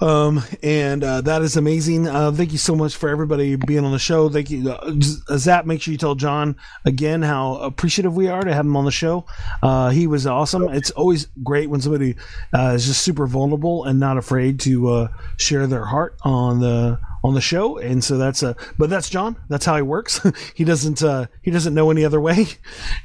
Um, 0.00 0.42
and 0.62 1.02
uh, 1.02 1.20
that 1.22 1.42
is 1.42 1.56
amazing. 1.56 2.08
Uh, 2.08 2.30
thank 2.32 2.52
you 2.52 2.58
so 2.58 2.74
much 2.74 2.96
for 2.96 3.08
everybody 3.08 3.56
being 3.56 3.84
on 3.84 3.92
the 3.92 3.98
show. 3.98 4.28
Thank 4.28 4.50
you, 4.50 4.70
uh, 4.70 4.92
Zap. 5.36 5.66
Make 5.66 5.82
sure 5.82 5.92
you 5.92 5.98
tell 5.98 6.14
John 6.14 6.56
again 6.84 7.22
how 7.22 7.56
appreciative 7.56 8.14
we 8.14 8.28
are 8.28 8.42
to 8.42 8.52
have 8.52 8.66
him 8.66 8.76
on 8.76 8.84
the 8.84 8.90
show. 8.90 9.24
Uh, 9.62 9.90
he 9.90 10.06
was 10.06 10.26
awesome. 10.26 10.68
It's 10.68 10.90
always 10.92 11.28
great 11.42 11.70
when 11.70 11.80
somebody 11.80 12.16
uh, 12.52 12.72
is 12.74 12.86
just 12.86 13.02
super 13.02 13.26
vulnerable 13.26 13.84
and 13.84 13.98
not 13.98 14.18
afraid 14.18 14.60
to 14.60 14.88
uh, 14.90 15.08
share 15.38 15.66
their 15.66 15.84
heart 15.84 16.16
on 16.22 16.60
the 16.60 16.98
on 17.22 17.32
the 17.32 17.40
show 17.40 17.78
and 17.78 18.04
so 18.04 18.18
that's 18.18 18.42
a 18.42 18.54
but 18.76 18.90
that's 18.90 19.08
john 19.08 19.34
that's 19.48 19.64
how 19.64 19.74
he 19.76 19.80
works 19.80 20.20
he 20.54 20.62
doesn't 20.62 21.02
uh 21.02 21.24
he 21.40 21.50
doesn't 21.50 21.72
know 21.72 21.90
any 21.90 22.04
other 22.04 22.20
way 22.20 22.46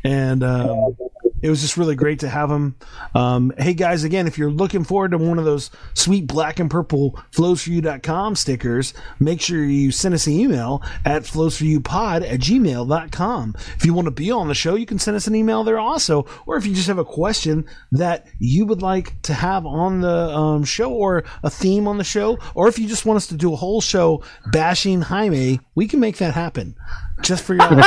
and 0.04 0.44
um 0.44 0.98
it 1.42 1.50
was 1.50 1.62
just 1.62 1.78
really 1.78 1.96
great 1.96 2.20
to 2.20 2.30
have 2.30 2.50
him. 2.50 2.76
Um, 3.16 3.54
hey 3.58 3.74
guys, 3.74 4.04
again, 4.04 4.28
if 4.28 4.38
you're 4.38 4.52
looking 4.52 4.84
forward 4.84 5.12
to 5.12 5.18
one 5.18 5.40
of 5.40 5.46
those 5.46 5.72
sweet 5.94 6.28
black 6.28 6.60
and 6.60 6.70
purple 6.70 7.20
flowsforyou.com 7.32 8.36
stickers, 8.36 8.94
make 9.20 9.42
sure 9.42 9.64
you 9.64 9.92
send 9.92 10.14
us 10.14 10.28
an 10.28 10.34
email 10.34 10.84
at 11.06 11.24
flowsforyoupod 11.24 12.30
at 12.30 12.40
gmail.com. 12.40 13.56
If 13.76 13.86
you 13.86 13.94
want 13.94 14.06
to 14.06 14.12
be 14.12 14.32
on 14.32 14.48
the 14.48 14.56
show, 14.56 14.76
you 14.76 14.86
can 14.86 15.00
send 15.00 15.16
us 15.16 15.28
an 15.28 15.36
email 15.36 15.64
there 15.64 15.80
also. 15.80 16.26
Or 16.46 16.58
if 16.58 16.66
you 16.66 16.74
just 16.74 16.88
have 16.88 16.98
a 16.98 17.06
question 17.06 17.66
that 17.92 18.28
you 18.40 18.66
would 18.66 18.82
like 18.82 19.22
to 19.24 19.34
have 19.34 19.66
on 19.66 20.02
the 20.02 20.30
um, 20.30 20.64
show 20.64 20.92
or 20.92 21.24
a 21.44 21.50
theme 21.50 21.88
on 21.88 21.98
the 21.98 22.04
show, 22.04 22.38
or 22.56 22.68
if 22.68 22.80
you 22.80 22.88
just 22.88 23.06
want 23.06 23.18
us 23.18 23.28
to 23.28 23.36
do 23.36 23.54
a 23.54 23.56
whole 23.56 23.82
show 23.82 24.24
bashing 24.52 25.02
Jaime, 25.02 25.60
we 25.76 25.88
can 25.88 26.00
make 26.00 26.18
that 26.18 26.34
happen 26.34 26.76
just 27.22 27.44
for 27.44 27.56
y'all. 27.56 27.84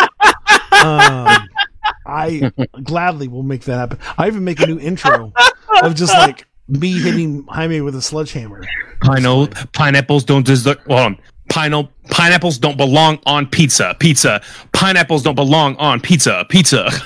um, 0.84 1.48
I 2.12 2.52
gladly 2.82 3.28
will 3.28 3.42
make 3.42 3.62
that 3.62 3.78
happen. 3.78 3.98
I 4.18 4.26
even 4.26 4.44
make 4.44 4.60
a 4.60 4.66
new 4.66 4.78
intro 4.78 5.32
of 5.82 5.94
just 5.94 6.12
like 6.14 6.46
me 6.68 7.00
hitting 7.00 7.44
Jaime 7.48 7.80
with 7.80 7.94
a 7.94 8.02
sledgehammer. 8.02 8.64
Pine- 9.00 9.48
pineapples 9.72 10.24
don't 10.24 10.46
deserve. 10.46 10.78
Well, 10.86 11.14
pine- 11.50 11.88
pineapples 12.10 12.58
don't 12.58 12.76
belong 12.76 13.18
on 13.26 13.46
pizza. 13.46 13.96
Pizza. 13.98 14.42
Pineapples 14.72 15.22
don't 15.22 15.34
belong 15.34 15.76
on 15.76 16.00
pizza. 16.00 16.44
Pizza. 16.48 16.90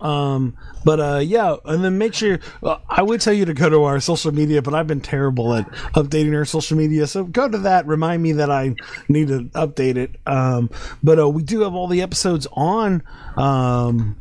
Um, 0.00 0.56
but 0.84 1.00
uh, 1.00 1.18
yeah, 1.18 1.56
and 1.64 1.84
then 1.84 1.98
make 1.98 2.14
sure 2.14 2.38
uh, 2.62 2.78
I 2.88 3.02
would 3.02 3.20
tell 3.20 3.32
you 3.32 3.44
to 3.46 3.54
go 3.54 3.68
to 3.70 3.84
our 3.84 4.00
social 4.00 4.32
media, 4.32 4.60
but 4.60 4.74
I've 4.74 4.86
been 4.86 5.00
terrible 5.00 5.54
at 5.54 5.66
updating 5.94 6.34
our 6.36 6.44
social 6.44 6.76
media. 6.76 7.06
So 7.06 7.24
go 7.24 7.48
to 7.48 7.58
that. 7.58 7.86
Remind 7.86 8.22
me 8.22 8.32
that 8.32 8.50
I 8.50 8.74
need 9.08 9.28
to 9.28 9.44
update 9.54 9.96
it. 9.96 10.16
Um, 10.26 10.70
but 11.02 11.18
uh, 11.18 11.28
we 11.28 11.42
do 11.42 11.60
have 11.60 11.74
all 11.74 11.86
the 11.86 12.02
episodes 12.02 12.46
on. 12.52 13.02
Um, 13.36 14.16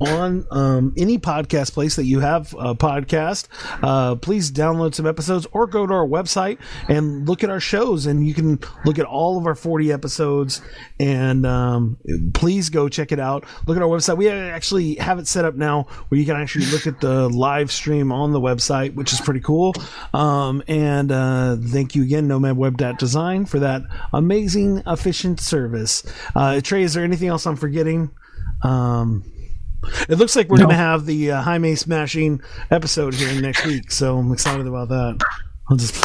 on 0.00 0.46
um, 0.50 0.94
any 0.96 1.18
podcast 1.18 1.72
place 1.74 1.96
that 1.96 2.04
you 2.04 2.20
have 2.20 2.54
a 2.54 2.74
podcast, 2.74 3.48
uh, 3.82 4.16
please 4.16 4.50
download 4.50 4.94
some 4.94 5.06
episodes 5.06 5.46
or 5.52 5.66
go 5.66 5.86
to 5.86 5.92
our 5.92 6.06
website 6.06 6.58
and 6.88 7.28
look 7.28 7.44
at 7.44 7.50
our 7.50 7.60
shows. 7.60 8.06
And 8.06 8.26
you 8.26 8.34
can 8.34 8.58
look 8.84 8.98
at 8.98 9.04
all 9.04 9.38
of 9.38 9.46
our 9.46 9.54
40 9.54 9.92
episodes 9.92 10.62
and 10.98 11.44
um, 11.44 11.98
please 12.34 12.70
go 12.70 12.88
check 12.88 13.12
it 13.12 13.20
out. 13.20 13.44
Look 13.66 13.76
at 13.76 13.82
our 13.82 13.88
website. 13.88 14.16
We 14.16 14.28
actually 14.28 14.94
have 14.96 15.18
it 15.18 15.28
set 15.28 15.44
up 15.44 15.54
now 15.54 15.84
where 16.08 16.18
you 16.18 16.26
can 16.26 16.36
actually 16.36 16.66
look 16.66 16.86
at 16.86 17.00
the 17.00 17.28
live 17.28 17.70
stream 17.70 18.12
on 18.12 18.32
the 18.32 18.40
website, 18.40 18.94
which 18.94 19.12
is 19.12 19.20
pretty 19.20 19.40
cool. 19.40 19.74
Um, 20.14 20.62
and 20.66 21.12
uh, 21.12 21.56
thank 21.56 21.94
you 21.94 22.02
again, 22.02 22.28
NomadWeb.design, 22.28 23.46
for 23.46 23.58
that 23.58 23.82
amazing, 24.12 24.82
efficient 24.86 25.40
service. 25.40 26.02
Uh, 26.34 26.60
Trey, 26.60 26.82
is 26.82 26.94
there 26.94 27.04
anything 27.04 27.28
else 27.28 27.46
I'm 27.46 27.56
forgetting? 27.56 28.10
Um, 28.62 29.24
it 30.08 30.18
looks 30.18 30.36
like 30.36 30.48
we're 30.48 30.56
No. 30.58 30.64
going 30.64 30.76
to 30.76 30.82
have 30.82 31.06
the 31.06 31.32
uh, 31.32 31.42
Jaime 31.42 31.74
smashing 31.74 32.40
episode 32.70 33.14
here 33.14 33.40
next 33.40 33.64
week, 33.66 33.90
so 33.90 34.18
I'm 34.18 34.32
excited 34.32 34.66
about 34.66 34.88
that. 34.88 35.20
I'll 35.70 35.76
just 35.76 36.04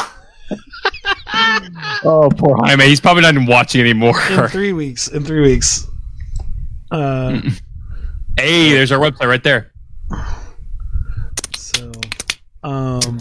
oh, 2.04 2.30
poor 2.36 2.56
Jaime. 2.58 2.84
He's 2.86 3.00
probably 3.00 3.22
not 3.22 3.34
even 3.34 3.46
watching 3.46 3.80
anymore. 3.80 4.14
in 4.30 4.48
three 4.48 4.72
weeks. 4.72 5.08
In 5.08 5.24
three 5.24 5.40
weeks. 5.40 5.86
Uh, 6.90 7.40
hey, 8.38 8.72
there's 8.72 8.92
our 8.92 8.98
website 9.00 9.26
right 9.28 9.42
there. 9.42 9.72
so, 11.56 11.90
um, 12.62 13.18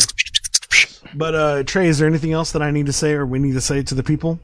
but 1.16 1.36
uh, 1.36 1.64
Trey, 1.64 1.88
is 1.88 1.98
there 2.00 2.08
anything 2.08 2.32
else 2.32 2.52
that 2.52 2.62
I 2.62 2.72
need 2.72 2.86
to 2.86 2.94
say 2.94 3.14
or 3.14 3.26
we 3.26 3.40
need 3.40 3.54
to 3.54 3.62
say 3.62 3.82
to 3.84 3.96
the 3.96 4.04
people? 4.04 4.40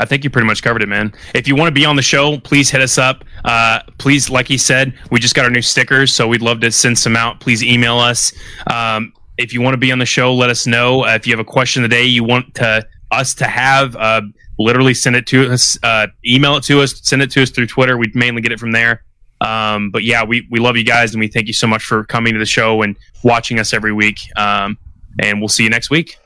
I 0.00 0.06
think 0.06 0.24
you 0.24 0.30
pretty 0.30 0.46
much 0.46 0.62
covered 0.62 0.82
it, 0.82 0.88
man. 0.88 1.12
If 1.34 1.46
you 1.46 1.54
want 1.54 1.68
to 1.68 1.78
be 1.78 1.84
on 1.84 1.94
the 1.94 2.02
show, 2.02 2.38
please 2.38 2.70
hit 2.70 2.80
us 2.80 2.96
up. 2.96 3.22
Uh, 3.44 3.80
please, 3.98 4.30
like 4.30 4.48
he 4.48 4.56
said, 4.56 4.94
we 5.10 5.20
just 5.20 5.34
got 5.34 5.44
our 5.44 5.50
new 5.50 5.62
stickers, 5.62 6.12
so 6.12 6.26
we'd 6.26 6.40
love 6.40 6.60
to 6.60 6.72
send 6.72 6.98
some 6.98 7.16
out. 7.16 7.38
Please 7.38 7.62
email 7.62 7.98
us. 7.98 8.32
Um, 8.72 9.12
if 9.36 9.52
you 9.52 9.60
want 9.60 9.74
to 9.74 9.78
be 9.78 9.92
on 9.92 9.98
the 9.98 10.06
show, 10.06 10.34
let 10.34 10.48
us 10.48 10.66
know. 10.66 11.04
Uh, 11.04 11.10
if 11.14 11.26
you 11.26 11.32
have 11.34 11.40
a 11.40 11.44
question 11.44 11.84
of 11.84 11.90
the 11.90 11.94
day 11.94 12.04
you 12.04 12.24
want 12.24 12.54
to, 12.56 12.86
us 13.10 13.34
to 13.34 13.44
have, 13.44 13.94
uh, 13.96 14.22
literally 14.58 14.94
send 14.94 15.16
it 15.16 15.26
to 15.26 15.52
us. 15.52 15.78
Uh, 15.82 16.06
email 16.26 16.56
it 16.56 16.64
to 16.64 16.80
us. 16.80 16.98
Send 17.02 17.20
it 17.20 17.30
to 17.32 17.42
us 17.42 17.50
through 17.50 17.66
Twitter. 17.66 17.98
We 17.98 18.10
mainly 18.14 18.40
get 18.40 18.52
it 18.52 18.58
from 18.58 18.72
there. 18.72 19.04
Um, 19.42 19.90
but 19.90 20.02
yeah, 20.04 20.24
we, 20.24 20.46
we 20.50 20.60
love 20.60 20.76
you 20.76 20.84
guys, 20.84 21.12
and 21.12 21.20
we 21.20 21.28
thank 21.28 21.46
you 21.46 21.52
so 21.52 21.66
much 21.66 21.82
for 21.82 22.04
coming 22.04 22.32
to 22.32 22.38
the 22.38 22.46
show 22.46 22.82
and 22.82 22.96
watching 23.22 23.58
us 23.58 23.74
every 23.74 23.92
week. 23.92 24.20
Um, 24.36 24.78
and 25.18 25.40
we'll 25.40 25.48
see 25.48 25.64
you 25.64 25.70
next 25.70 25.90
week. 25.90 26.18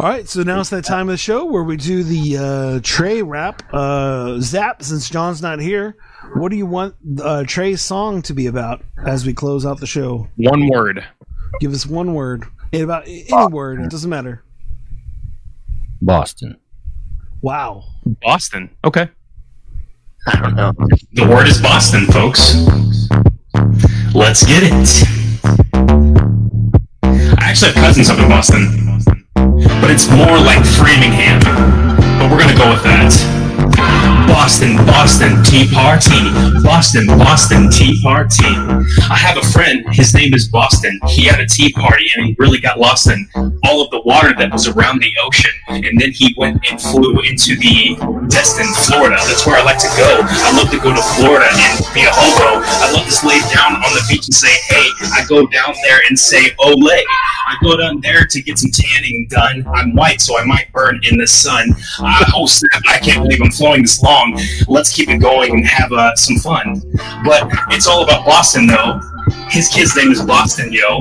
All 0.00 0.08
right, 0.08 0.28
so 0.28 0.42
now 0.42 0.60
it's 0.60 0.70
that 0.70 0.84
time 0.84 1.08
of 1.08 1.12
the 1.12 1.16
show 1.16 1.44
where 1.44 1.62
we 1.62 1.76
do 1.76 2.02
the 2.02 2.36
uh, 2.36 2.80
Trey 2.82 3.22
rap. 3.22 3.62
Uh, 3.72 4.40
Zap, 4.40 4.82
since 4.82 5.08
John's 5.08 5.40
not 5.40 5.60
here, 5.60 5.96
what 6.34 6.50
do 6.50 6.56
you 6.56 6.66
want 6.66 6.96
uh, 7.22 7.44
Trey's 7.46 7.80
song 7.80 8.20
to 8.22 8.34
be 8.34 8.46
about 8.46 8.82
as 9.06 9.24
we 9.24 9.32
close 9.32 9.64
out 9.64 9.78
the 9.78 9.86
show? 9.86 10.28
One 10.36 10.68
word. 10.68 11.06
Give 11.60 11.72
us 11.72 11.86
one 11.86 12.14
word. 12.14 12.44
About 12.72 13.06
any 13.06 13.46
word, 13.52 13.80
it 13.80 13.90
doesn't 13.90 14.10
matter. 14.10 14.42
Boston. 16.02 16.58
Wow. 17.40 17.84
Boston. 18.20 18.74
Okay. 18.84 19.08
I 20.26 20.40
don't 20.40 20.56
know. 20.56 20.72
The 21.12 21.26
word 21.28 21.46
is 21.46 21.60
Boston, 21.60 22.06
folks. 22.06 22.56
Let's 24.12 24.44
get 24.44 24.62
it. 24.64 25.08
I 27.38 27.50
actually 27.50 27.72
have 27.72 27.84
cousins 27.84 28.10
up 28.10 28.18
in 28.18 28.28
Boston, 28.28 28.68
but 28.83 28.83
it's 29.94 30.08
more 30.10 30.36
like 30.40 30.66
Framingham. 30.66 31.38
But 32.18 32.28
we're 32.28 32.40
gonna 32.40 32.58
go 32.58 32.68
with 32.68 32.82
that. 32.82 33.43
Boston, 34.34 34.74
Boston. 34.78 35.44
Tea 35.44 35.70
Party. 35.72 36.18
Boston, 36.64 37.06
Boston 37.06 37.70
Tea 37.70 38.02
Party. 38.02 38.50
I 39.08 39.16
have 39.16 39.38
a 39.38 39.46
friend, 39.46 39.86
his 39.94 40.12
name 40.12 40.34
is 40.34 40.48
Boston. 40.48 40.98
He 41.08 41.24
had 41.24 41.38
a 41.38 41.46
tea 41.46 41.72
party 41.72 42.10
and 42.16 42.26
he 42.26 42.36
really 42.36 42.58
got 42.58 42.80
lost 42.80 43.06
in 43.06 43.28
all 43.62 43.80
of 43.80 43.90
the 43.90 44.02
water 44.02 44.34
that 44.34 44.50
was 44.50 44.66
around 44.66 45.00
the 45.00 45.12
ocean. 45.24 45.52
And 45.68 46.00
then 46.00 46.10
he 46.10 46.34
went 46.36 46.66
and 46.68 46.82
flew 46.82 47.20
into 47.20 47.54
the 47.54 47.94
Destin, 48.28 48.66
Florida. 48.90 49.16
That's 49.22 49.46
where 49.46 49.56
I 49.56 49.62
like 49.62 49.78
to 49.78 49.92
go. 49.96 50.18
I 50.26 50.50
love 50.58 50.70
to 50.70 50.80
go 50.82 50.90
to 50.90 51.02
Florida 51.14 51.46
and 51.46 51.78
be 51.94 52.02
a 52.02 52.10
hobo. 52.10 52.58
I 52.58 52.90
love 52.90 53.06
to 53.06 53.26
lay 53.26 53.38
down 53.54 53.76
on 53.76 53.90
the 53.94 54.02
beach 54.10 54.26
and 54.26 54.34
say, 54.34 54.50
hey, 54.66 54.86
I 55.14 55.24
go 55.28 55.46
down 55.46 55.74
there 55.86 56.00
and 56.08 56.18
say, 56.18 56.50
ole. 56.58 56.90
I 57.46 57.56
go 57.62 57.76
down 57.76 58.00
there 58.00 58.26
to 58.26 58.42
get 58.42 58.58
some 58.58 58.70
tanning 58.70 59.26
done. 59.28 59.64
I'm 59.74 59.94
white, 59.94 60.20
so 60.20 60.38
I 60.38 60.44
might 60.44 60.72
burn 60.72 61.00
in 61.04 61.18
the 61.18 61.26
sun. 61.26 61.70
Uh, 62.00 62.24
oh, 62.34 62.46
snap, 62.46 62.82
I 62.88 62.98
can't 62.98 63.22
believe 63.22 63.40
I'm 63.42 63.50
flowing 63.50 63.82
this 63.82 64.02
long. 64.02 64.23
Let's 64.68 64.92
keep 64.92 65.08
it 65.08 65.18
going 65.18 65.54
and 65.56 65.66
have 65.66 65.92
uh, 65.92 66.14
some 66.16 66.36
fun. 66.36 66.80
But 67.24 67.48
it's 67.70 67.86
all 67.86 68.04
about 68.04 68.24
Boston, 68.24 68.66
though. 68.66 69.00
His 69.48 69.68
kid's 69.68 69.96
name 69.96 70.10
is 70.10 70.22
Boston, 70.22 70.72
yo. 70.72 71.00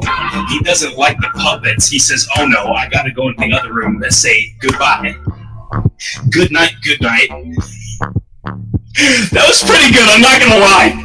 He 0.50 0.60
doesn't 0.62 0.98
like 0.98 1.18
the 1.18 1.30
puppets. 1.36 1.88
He 1.88 2.00
says, 2.00 2.28
oh 2.38 2.46
no, 2.46 2.74
I 2.74 2.88
gotta 2.90 3.12
go 3.12 3.30
in 3.30 3.36
the 3.38 3.54
other 3.54 3.74
room 3.74 4.02
and 4.02 4.14
say 4.14 4.56
goodbye. 4.60 5.16
Good 6.30 6.52
night, 6.52 6.74
good 6.84 7.02
night. 7.02 7.30
That 9.32 9.46
was 9.48 9.64
pretty 9.64 9.92
good, 9.92 10.08
I'm 10.08 10.22
not 10.22 10.40
gonna 10.40 10.60
lie. 10.60 11.04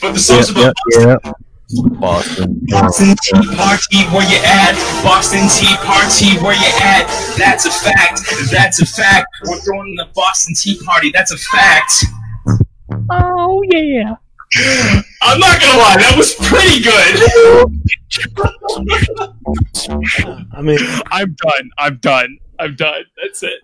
But 0.00 0.12
the 0.12 0.18
song's 0.18 0.50
about 0.50 0.74
yeah, 0.92 1.16
yeah. 1.24 1.32
Boston. 1.74 2.60
Boston 2.68 3.16
Tea 3.22 3.56
Party, 3.56 4.04
where 4.14 4.28
you 4.30 4.38
at? 4.44 4.74
Boston 5.02 5.48
Tea 5.48 5.74
Party, 5.82 6.38
where 6.38 6.54
you 6.54 6.72
at? 6.80 7.06
That's 7.36 7.66
a 7.66 7.70
fact. 7.70 8.20
That's 8.50 8.80
a 8.80 8.86
fact. 8.86 9.26
We're 9.44 9.58
throwing 9.58 9.96
the 9.96 10.08
Boston 10.14 10.54
Tea 10.54 10.80
Party. 10.84 11.10
That's 11.12 11.32
a 11.32 11.38
fact. 11.38 12.04
Oh 13.10 13.62
yeah. 13.72 14.16
I'm 15.22 15.40
not 15.40 15.60
gonna 15.60 15.78
lie, 15.78 15.96
that 15.98 16.14
was 16.16 16.34
pretty 16.34 16.82
good. 16.82 17.16
I 20.52 20.62
mean, 20.62 20.78
I'm 21.10 21.34
done. 21.34 21.70
I'm 21.78 21.96
done. 21.96 22.38
I'm 22.60 22.76
done. 22.76 23.02
That's 23.20 23.42
it. 23.42 23.60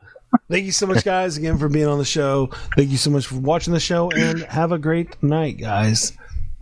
thank 0.50 0.64
you 0.64 0.72
so 0.72 0.86
much, 0.86 1.04
guys, 1.04 1.36
again 1.36 1.56
for 1.56 1.68
being 1.68 1.86
on 1.86 1.98
the 1.98 2.04
show. 2.04 2.50
Thank 2.76 2.90
you 2.90 2.96
so 2.96 3.10
much 3.10 3.26
for 3.26 3.36
watching 3.36 3.72
the 3.72 3.80
show, 3.80 4.10
and 4.10 4.42
have 4.42 4.72
a 4.72 4.78
great 4.78 5.22
night, 5.22 5.58
guys. 5.58 6.12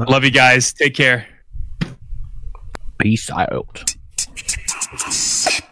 Love 0.08 0.24
you 0.24 0.30
guys. 0.30 0.72
Take 0.72 0.94
care. 0.94 1.26
Peace 2.98 3.30
out. 3.30 3.94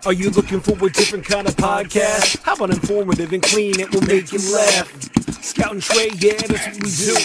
Are 0.06 0.12
you 0.12 0.30
looking 0.30 0.60
for 0.60 0.72
a 0.72 0.90
different 0.90 1.24
kind 1.24 1.48
of 1.48 1.56
podcast? 1.56 2.40
How 2.42 2.54
about 2.54 2.70
informative 2.70 3.32
and 3.32 3.42
clean? 3.42 3.80
It 3.80 3.92
will 3.92 4.02
make 4.02 4.32
you 4.32 4.38
laugh. 4.54 4.88
Scout 5.42 5.72
and 5.72 5.82
Trey, 5.82 6.10
yeah, 6.18 6.34
that's 6.46 6.66
what 6.66 6.82
we 6.82 6.90
do. 6.90 7.16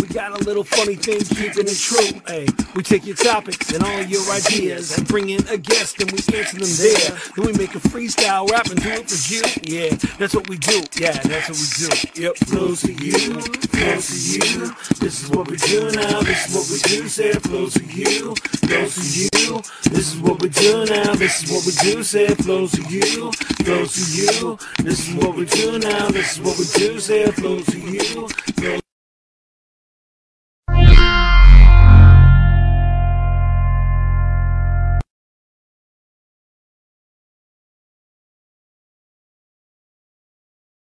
We 0.00 0.14
got 0.14 0.40
a 0.40 0.44
little 0.44 0.64
funny 0.64 0.94
thing, 0.94 1.20
keeping 1.20 1.66
it 1.66 1.76
true. 1.78 2.20
Hey, 2.26 2.46
we 2.74 2.82
take 2.82 3.04
your 3.04 3.16
topics 3.16 3.72
and 3.72 3.82
all 3.84 4.02
your 4.02 4.22
ideas 4.30 4.96
and 4.96 5.06
bring 5.06 5.30
in 5.30 5.46
a 5.48 5.56
guest 5.58 6.00
and 6.00 6.10
we 6.10 6.18
answer 6.38 6.58
them 6.58 6.68
there. 6.78 7.18
Then 7.36 7.46
we 7.46 7.52
make 7.52 7.74
a 7.74 7.80
freestyle 7.80 8.48
rap 8.50 8.66
and 8.66 8.80
do 8.80 8.88
it 8.88 9.10
for 9.10 9.18
you. 9.32 9.42
Yeah, 9.64 9.94
that's 10.18 10.34
what 10.34 10.48
we 10.48 10.58
do. 10.58 10.82
Yeah, 10.98 11.12
that's 11.12 11.48
what 11.48 11.58
we 11.58 11.68
do. 11.88 12.22
Yep, 12.22 12.36
close 12.46 12.82
to 12.82 12.92
you, 12.92 13.40
close 13.68 14.06
to 14.08 14.18
you. 14.32 14.74
This 15.00 15.22
is 15.24 15.30
what 15.30 15.50
we 15.50 15.56
do 15.56 15.90
now. 15.92 16.22
This 16.22 16.48
is 16.48 16.54
what 16.54 16.66
we 16.70 16.78
do. 16.96 17.08
Say 17.08 17.32
flows 17.32 17.74
to 17.74 17.84
you, 17.84 18.34
flows 18.34 18.94
to 18.94 19.02
you. 19.02 19.62
This 19.90 20.14
is 20.14 20.20
what 20.20 20.40
we 20.40 20.48
do 20.48 20.84
now. 20.86 21.14
This 21.14 21.42
is 21.42 21.50
what 21.50 21.66
we 21.66 21.72
do. 21.92 22.02
Say 22.22 22.34
to 22.70 22.82
you, 22.82 23.32
flows 23.32 23.92
to 23.94 24.22
you. 24.22 24.58
This 24.78 25.08
is 25.08 25.14
what 25.16 25.34
we 25.34 25.44
do 25.44 25.78
now. 25.78 26.08
This 26.08 26.34
is 26.34 26.40
what 26.40 26.56
we 26.56 26.64
do. 26.78 27.00
Say 27.00 27.22
it 27.22 27.34
flows 27.34 27.66
to 27.66 27.78
you, 27.78 28.81